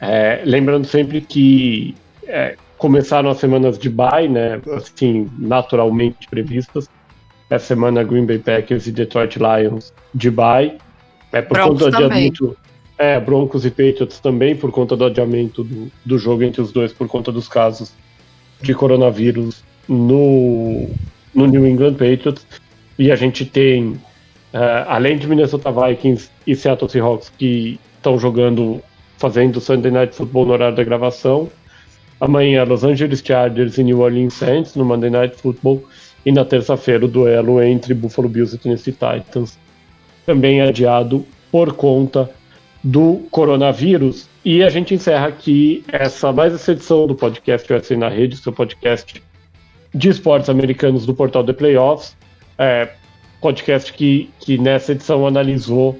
É, 0.00 0.42
lembrando 0.44 0.86
sempre 0.86 1.20
que 1.20 1.96
é, 2.26 2.56
começaram 2.76 3.28
as 3.30 3.38
semanas 3.38 3.78
de 3.78 3.90
bye, 3.90 4.28
né, 4.28 4.60
assim, 4.76 5.28
naturalmente 5.38 6.28
previstas. 6.28 6.88
Essa 7.50 7.66
semana 7.66 8.02
Green 8.02 8.26
Bay 8.26 8.38
Packers 8.38 8.86
e 8.86 8.92
Detroit 8.92 9.36
Lions 9.38 9.92
de 10.14 10.30
bye. 10.30 10.78
É 11.32 11.42
por 11.42 11.54
Broncos 11.54 11.82
conta 11.82 11.90
do 11.90 11.96
adiamento. 11.96 12.56
É, 12.98 13.20
Broncos 13.20 13.64
e 13.64 13.70
Patriots 13.70 14.18
também, 14.18 14.56
por 14.56 14.72
conta 14.72 14.96
do 14.96 15.04
adiamento 15.04 15.62
do, 15.62 15.90
do 16.04 16.18
jogo 16.18 16.42
entre 16.42 16.60
os 16.60 16.72
dois, 16.72 16.92
por 16.92 17.06
conta 17.06 17.30
dos 17.30 17.46
casos 17.46 17.92
de 18.60 18.74
coronavírus 18.74 19.62
no, 19.88 20.88
no 21.34 21.46
New 21.46 21.66
England 21.66 21.92
Patriots. 21.94 22.44
E 22.98 23.12
a 23.12 23.16
gente 23.16 23.44
tem, 23.44 23.92
uh, 24.52 24.84
além 24.88 25.16
de 25.16 25.28
Minnesota 25.28 25.70
Vikings 25.70 26.28
e 26.46 26.56
Seattle 26.56 26.90
Seahawks, 26.90 27.30
que 27.38 27.78
estão 27.96 28.18
jogando, 28.18 28.82
fazendo 29.16 29.60
Sunday 29.60 29.92
Night 29.92 30.14
Football 30.14 30.46
no 30.46 30.52
horário 30.54 30.76
da 30.76 30.82
gravação. 30.82 31.48
Amanhã, 32.20 32.64
Los 32.64 32.82
Angeles 32.82 33.22
Chargers 33.24 33.78
e 33.78 33.84
New 33.84 34.00
Orleans 34.00 34.34
Saints 34.34 34.74
no 34.74 34.84
Monday 34.84 35.10
Night 35.10 35.36
Football. 35.36 35.84
E 36.24 36.32
na 36.32 36.44
terça-feira, 36.44 37.04
o 37.04 37.08
duelo 37.08 37.62
entre 37.62 37.94
Buffalo 37.94 38.28
Bills 38.28 38.54
e 38.54 38.58
Tennessee 38.58 38.92
Titans. 38.92 39.58
Também 40.26 40.60
adiado 40.60 41.24
por 41.50 41.72
conta 41.72 42.30
do 42.82 43.26
coronavírus. 43.30 44.28
E 44.44 44.62
a 44.62 44.68
gente 44.68 44.94
encerra 44.94 45.28
aqui 45.28 45.84
essa 45.88 46.32
mais 46.32 46.54
essa 46.54 46.72
edição 46.72 47.06
do 47.06 47.14
podcast 47.14 47.72
USA 47.72 47.96
na 47.96 48.08
Rede, 48.08 48.36
seu 48.36 48.52
podcast 48.52 49.22
de 49.94 50.08
esportes 50.08 50.48
americanos 50.48 51.06
do 51.06 51.14
portal 51.14 51.44
The 51.44 51.52
Playoffs. 51.52 52.16
É, 52.58 52.88
podcast 53.40 53.92
que, 53.92 54.30
que 54.40 54.58
nessa 54.58 54.92
edição 54.92 55.26
analisou 55.26 55.98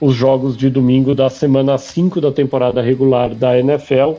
os 0.00 0.14
jogos 0.14 0.56
de 0.56 0.70
domingo 0.70 1.14
da 1.14 1.28
semana 1.28 1.76
5 1.76 2.20
da 2.20 2.32
temporada 2.32 2.80
regular 2.80 3.34
da 3.34 3.58
NFL. 3.58 4.14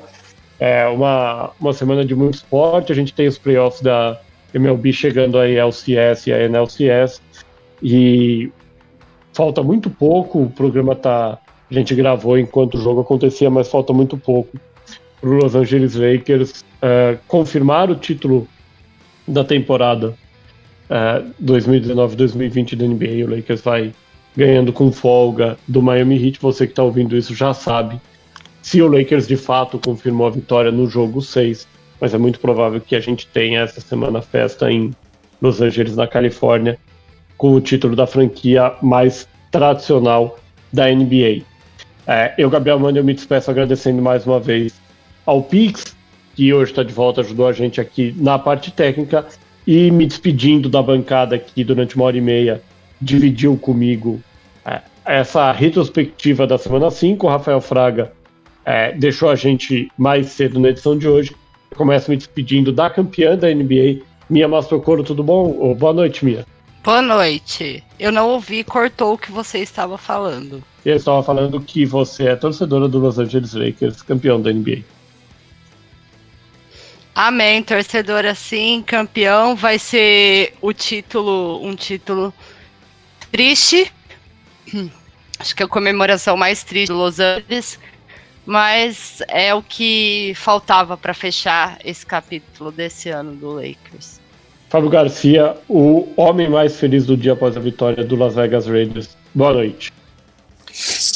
É 0.60 0.88
uma, 0.88 1.52
uma 1.60 1.74
semana 1.74 2.06
de 2.06 2.14
muito 2.14 2.36
esporte. 2.36 2.92
A 2.92 2.96
gente 2.96 3.14
tem 3.14 3.28
os 3.28 3.38
playoffs 3.38 3.82
da 3.82 4.20
MLB 4.54 4.94
chegando 4.94 5.38
aí 5.38 5.60
ao 5.60 5.72
CS 5.72 6.28
e 6.28 6.34
a 6.34 6.48
NLCS. 6.48 7.22
E 7.82 8.52
falta 9.34 9.64
muito 9.64 9.90
pouco, 9.90 10.44
o 10.44 10.50
programa 10.50 10.94
está 10.94 11.40
a 11.70 11.74
gente 11.74 11.96
gravou 11.96 12.38
enquanto 12.38 12.76
o 12.76 12.82
jogo 12.82 13.00
acontecia, 13.00 13.50
mas 13.50 13.70
falta 13.70 13.94
muito 13.94 14.18
pouco 14.18 14.58
para 15.22 15.30
o 15.30 15.34
Los 15.36 15.56
Angeles 15.56 15.96
Lakers 15.96 16.66
uh, 16.82 17.18
confirmar 17.28 17.90
o 17.90 17.96
título 17.96 18.46
da 19.26 19.44
temporada 19.46 20.10
uh, 20.10 20.94
é, 20.94 21.24
2019-2020 21.42 22.76
da 22.76 22.86
NBA. 22.86 23.26
O 23.26 23.36
Lakers 23.36 23.62
vai 23.62 23.94
ganhando 24.36 24.74
com 24.74 24.92
folga 24.92 25.58
do 25.66 25.82
Miami 25.82 26.22
Heat. 26.22 26.42
Você 26.42 26.66
que 26.66 26.74
está 26.74 26.84
ouvindo 26.84 27.16
isso 27.16 27.34
já 27.34 27.54
sabe 27.54 28.02
se 28.62 28.82
o 28.82 28.88
Lakers 28.88 29.26
de 29.26 29.38
fato 29.38 29.80
confirmou 29.80 30.28
a 30.28 30.30
vitória 30.30 30.72
no 30.72 30.88
jogo 30.90 31.22
6, 31.22 31.68
mas 32.02 32.16
é 32.16 32.18
muito 32.18 32.40
provável 32.40 32.82
que 32.82 32.96
a 32.96 33.00
gente 33.00 33.28
tenha 33.28 33.62
essa 33.62 33.80
semana 33.80 34.24
festa 34.24 34.72
em 34.72 34.92
Los 35.40 35.62
Angeles, 35.62 35.96
na 35.96 36.08
Califórnia, 36.08 36.78
com 37.38 37.54
o 37.54 37.62
título 37.62 37.96
da 37.96 38.08
franquia 38.08 38.74
mais 38.82 39.28
tradicional 39.52 40.40
da 40.74 40.88
NBA. 40.88 41.44
É, 42.08 42.34
eu, 42.38 42.50
Gabriel 42.50 42.80
Mano, 42.80 42.98
eu 42.98 43.04
me 43.04 43.14
despeço 43.14 43.52
agradecendo 43.52 44.02
mais 44.02 44.26
uma 44.26 44.40
vez 44.40 44.82
ao 45.26 45.44
Pix, 45.44 45.96
que 46.36 46.52
hoje 46.52 46.72
está 46.72 46.82
de 46.82 46.92
volta, 46.92 47.22
ajudou 47.22 47.48
a 47.48 47.54
gente 47.54 47.80
aqui 47.80 48.16
na 48.18 48.40
parte 48.40 48.72
técnica, 48.72 49.28
e 49.66 49.92
me 49.92 50.08
despedindo 50.08 50.68
da 50.68 50.82
bancada 50.82 51.36
aqui 51.36 51.64
durante 51.64 51.96
uma 51.96 52.06
hora 52.06 52.18
e 52.18 52.22
meia, 52.22 52.62
dividiu 53.00 53.56
comigo 53.56 54.20
é, 54.66 54.82
essa 55.06 55.52
retrospectiva 55.52 56.48
da 56.48 56.58
semana 56.58 56.90
5. 56.90 57.26
O 57.26 57.30
Rafael 57.30 57.62
Fraga 57.62 58.12
é, 58.66 58.92
deixou 58.94 59.30
a 59.30 59.36
gente 59.36 59.92
mais 59.96 60.28
cedo 60.28 60.60
na 60.60 60.70
edição 60.70 60.98
de 60.98 61.08
hoje. 61.08 61.36
Começo 61.76 62.12
me 62.12 62.18
despedindo 62.18 62.72
da 62.72 62.90
campeã 62.90 63.38
da 63.38 63.48
NBA, 63.54 64.02
Mia 64.30 64.48
Mastrocoro, 64.48 65.04
tudo 65.04 65.24
bom? 65.24 65.74
boa 65.76 65.94
noite, 65.94 66.26
Mia. 66.26 66.46
Boa 66.84 67.02
noite. 67.02 67.84
Eu 68.00 68.12
não 68.12 68.30
ouvi, 68.30 68.64
cortou 68.64 69.14
o 69.14 69.18
que 69.18 69.32
você 69.32 69.60
estava 69.60 69.98
falando. 69.98 70.64
Eu 70.84 70.96
estava 70.96 71.22
falando 71.24 71.62
que 71.62 71.86
você 71.86 72.28
é 72.28 72.36
torcedora 72.36 72.88
do 72.88 73.00
Los 73.00 73.20
Angeles 73.20 73.54
Lakers, 73.54 74.02
campeão 74.02 74.42
da 74.42 74.52
NBA. 74.52 74.80
Amém, 77.14 77.62
torcedora 77.62 78.34
sim, 78.36 78.84
campeão. 78.86 79.56
Vai 79.56 79.78
ser 79.78 80.54
o 80.62 80.74
título, 80.74 81.64
um 81.64 81.76
título 81.76 82.34
triste. 83.32 83.92
Acho 85.40 85.56
que 85.56 85.64
é 85.64 85.66
a 85.66 85.70
comemoração 85.70 86.36
mais 86.36 86.64
triste 86.64 86.92
do 86.92 86.98
Los 86.98 87.20
Angeles, 87.20 87.80
mas 88.46 89.22
é 89.28 89.54
o 89.54 89.62
que 89.62 90.34
faltava 90.36 90.98
para 90.98 91.14
fechar 91.14 91.80
esse 91.84 92.06
capítulo 92.06 92.72
desse 92.72 93.10
ano 93.10 93.36
do 93.36 93.52
Lakers. 93.52 94.20
Fábio 94.70 94.90
Garcia, 94.90 95.58
o 95.68 96.08
homem 96.16 96.50
mais 96.50 96.80
feliz 96.80 97.06
do 97.06 97.18
dia 97.18 97.34
após 97.34 97.58
a 97.58 97.60
vitória 97.60 98.04
do 98.04 98.16
Las 98.16 98.36
Vegas 98.36 98.68
Raiders. 98.68 99.18
Boa 99.34 99.54
noite. 99.54 99.92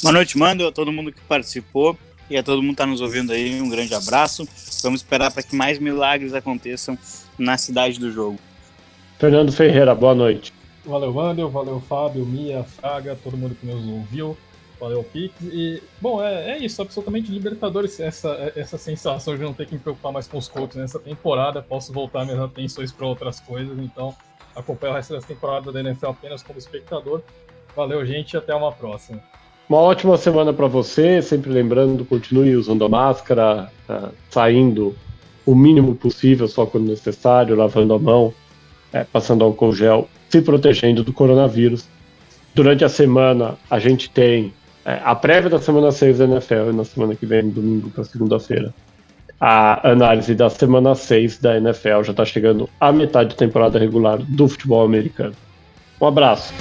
Boa 0.03 0.11
noite, 0.11 0.37
Mando, 0.37 0.67
a 0.67 0.71
todo 0.71 0.91
mundo 0.91 1.11
que 1.11 1.21
participou 1.21 1.97
e 2.29 2.37
a 2.37 2.43
todo 2.43 2.61
mundo 2.61 2.75
que 2.75 2.81
está 2.81 2.85
nos 2.85 3.01
ouvindo 3.01 3.31
aí. 3.31 3.61
Um 3.61 3.69
grande 3.69 3.95
abraço. 3.95 4.47
Vamos 4.83 4.99
esperar 4.99 5.31
para 5.31 5.41
que 5.41 5.55
mais 5.55 5.79
milagres 5.79 6.33
aconteçam 6.33 6.97
na 7.37 7.57
cidade 7.57 7.99
do 7.99 8.11
jogo. 8.11 8.37
Fernando 9.17 9.51
Ferreira, 9.51 9.95
boa 9.95 10.13
noite. 10.13 10.53
Valeu, 10.85 11.13
Wandel, 11.13 11.49
valeu, 11.49 11.81
Fábio, 11.87 12.25
Mia, 12.25 12.63
Fraga, 12.63 13.17
todo 13.23 13.37
mundo 13.37 13.55
que 13.55 13.65
nos 13.65 13.87
ouviu. 13.87 14.37
Valeu, 14.79 15.03
Pix. 15.03 15.33
E, 15.41 15.81
bom, 16.01 16.21
é, 16.21 16.51
é 16.51 16.57
isso, 16.57 16.81
absolutamente 16.81 17.31
Libertadores, 17.31 17.99
essa, 17.99 18.51
essa 18.55 18.77
sensação 18.77 19.35
de 19.35 19.43
não 19.43 19.53
ter 19.53 19.65
que 19.65 19.73
me 19.73 19.79
preocupar 19.79 20.11
mais 20.11 20.27
com 20.27 20.37
os 20.37 20.47
Colts 20.47 20.75
nessa 20.75 20.99
temporada. 20.99 21.61
Posso 21.61 21.93
voltar 21.93 22.25
minhas 22.25 22.39
atenções 22.39 22.91
para 22.91 23.05
outras 23.05 23.39
coisas, 23.39 23.77
então 23.79 24.13
acompanho 24.55 24.93
o 24.93 24.95
resto 24.95 25.13
dessa 25.13 25.27
temporada 25.27 25.71
da 25.71 25.79
NFL 25.79 26.07
apenas 26.07 26.43
como 26.43 26.59
espectador. 26.59 27.21
Valeu, 27.75 28.05
gente, 28.05 28.37
até 28.37 28.53
uma 28.53 28.71
próxima. 28.71 29.21
Uma 29.67 29.79
ótima 29.79 30.15
semana 30.17 30.53
para 30.53 30.67
você, 30.67 31.21
sempre 31.21 31.49
lembrando, 31.49 32.05
continue 32.05 32.55
usando 32.55 32.85
a 32.85 32.89
máscara, 32.89 33.71
uh, 33.89 34.09
saindo 34.29 34.95
o 35.45 35.55
mínimo 35.55 35.95
possível, 35.95 36.47
só 36.47 36.65
quando 36.65 36.87
necessário, 36.87 37.55
lavando 37.55 37.93
a 37.93 37.99
mão, 37.99 38.33
é, 38.93 39.03
passando 39.03 39.43
álcool 39.43 39.73
gel, 39.73 40.07
se 40.29 40.41
protegendo 40.41 41.03
do 41.03 41.11
coronavírus. 41.11 41.87
Durante 42.53 42.85
a 42.85 42.89
semana, 42.89 43.57
a 43.69 43.79
gente 43.79 44.09
tem 44.09 44.45
é, 44.45 44.64
a 44.85 45.15
prévia 45.15 45.49
da 45.49 45.59
semana 45.59 45.91
6 45.91 46.19
da 46.19 46.25
NFL, 46.25 46.71
na 46.73 46.85
semana 46.85 47.15
que 47.15 47.25
vem, 47.25 47.49
domingo 47.49 47.89
para 47.89 48.03
segunda-feira. 48.03 48.73
A 49.39 49.89
análise 49.91 50.33
da 50.35 50.49
semana 50.49 50.95
6 50.95 51.39
da 51.39 51.57
NFL 51.57 52.03
já 52.03 52.11
está 52.11 52.23
chegando 52.23 52.69
à 52.79 52.91
metade 52.91 53.29
da 53.29 53.35
temporada 53.35 53.79
regular 53.79 54.19
do 54.19 54.47
futebol 54.47 54.85
americano. 54.85 55.35
Um 55.99 56.05
abraço. 56.05 56.53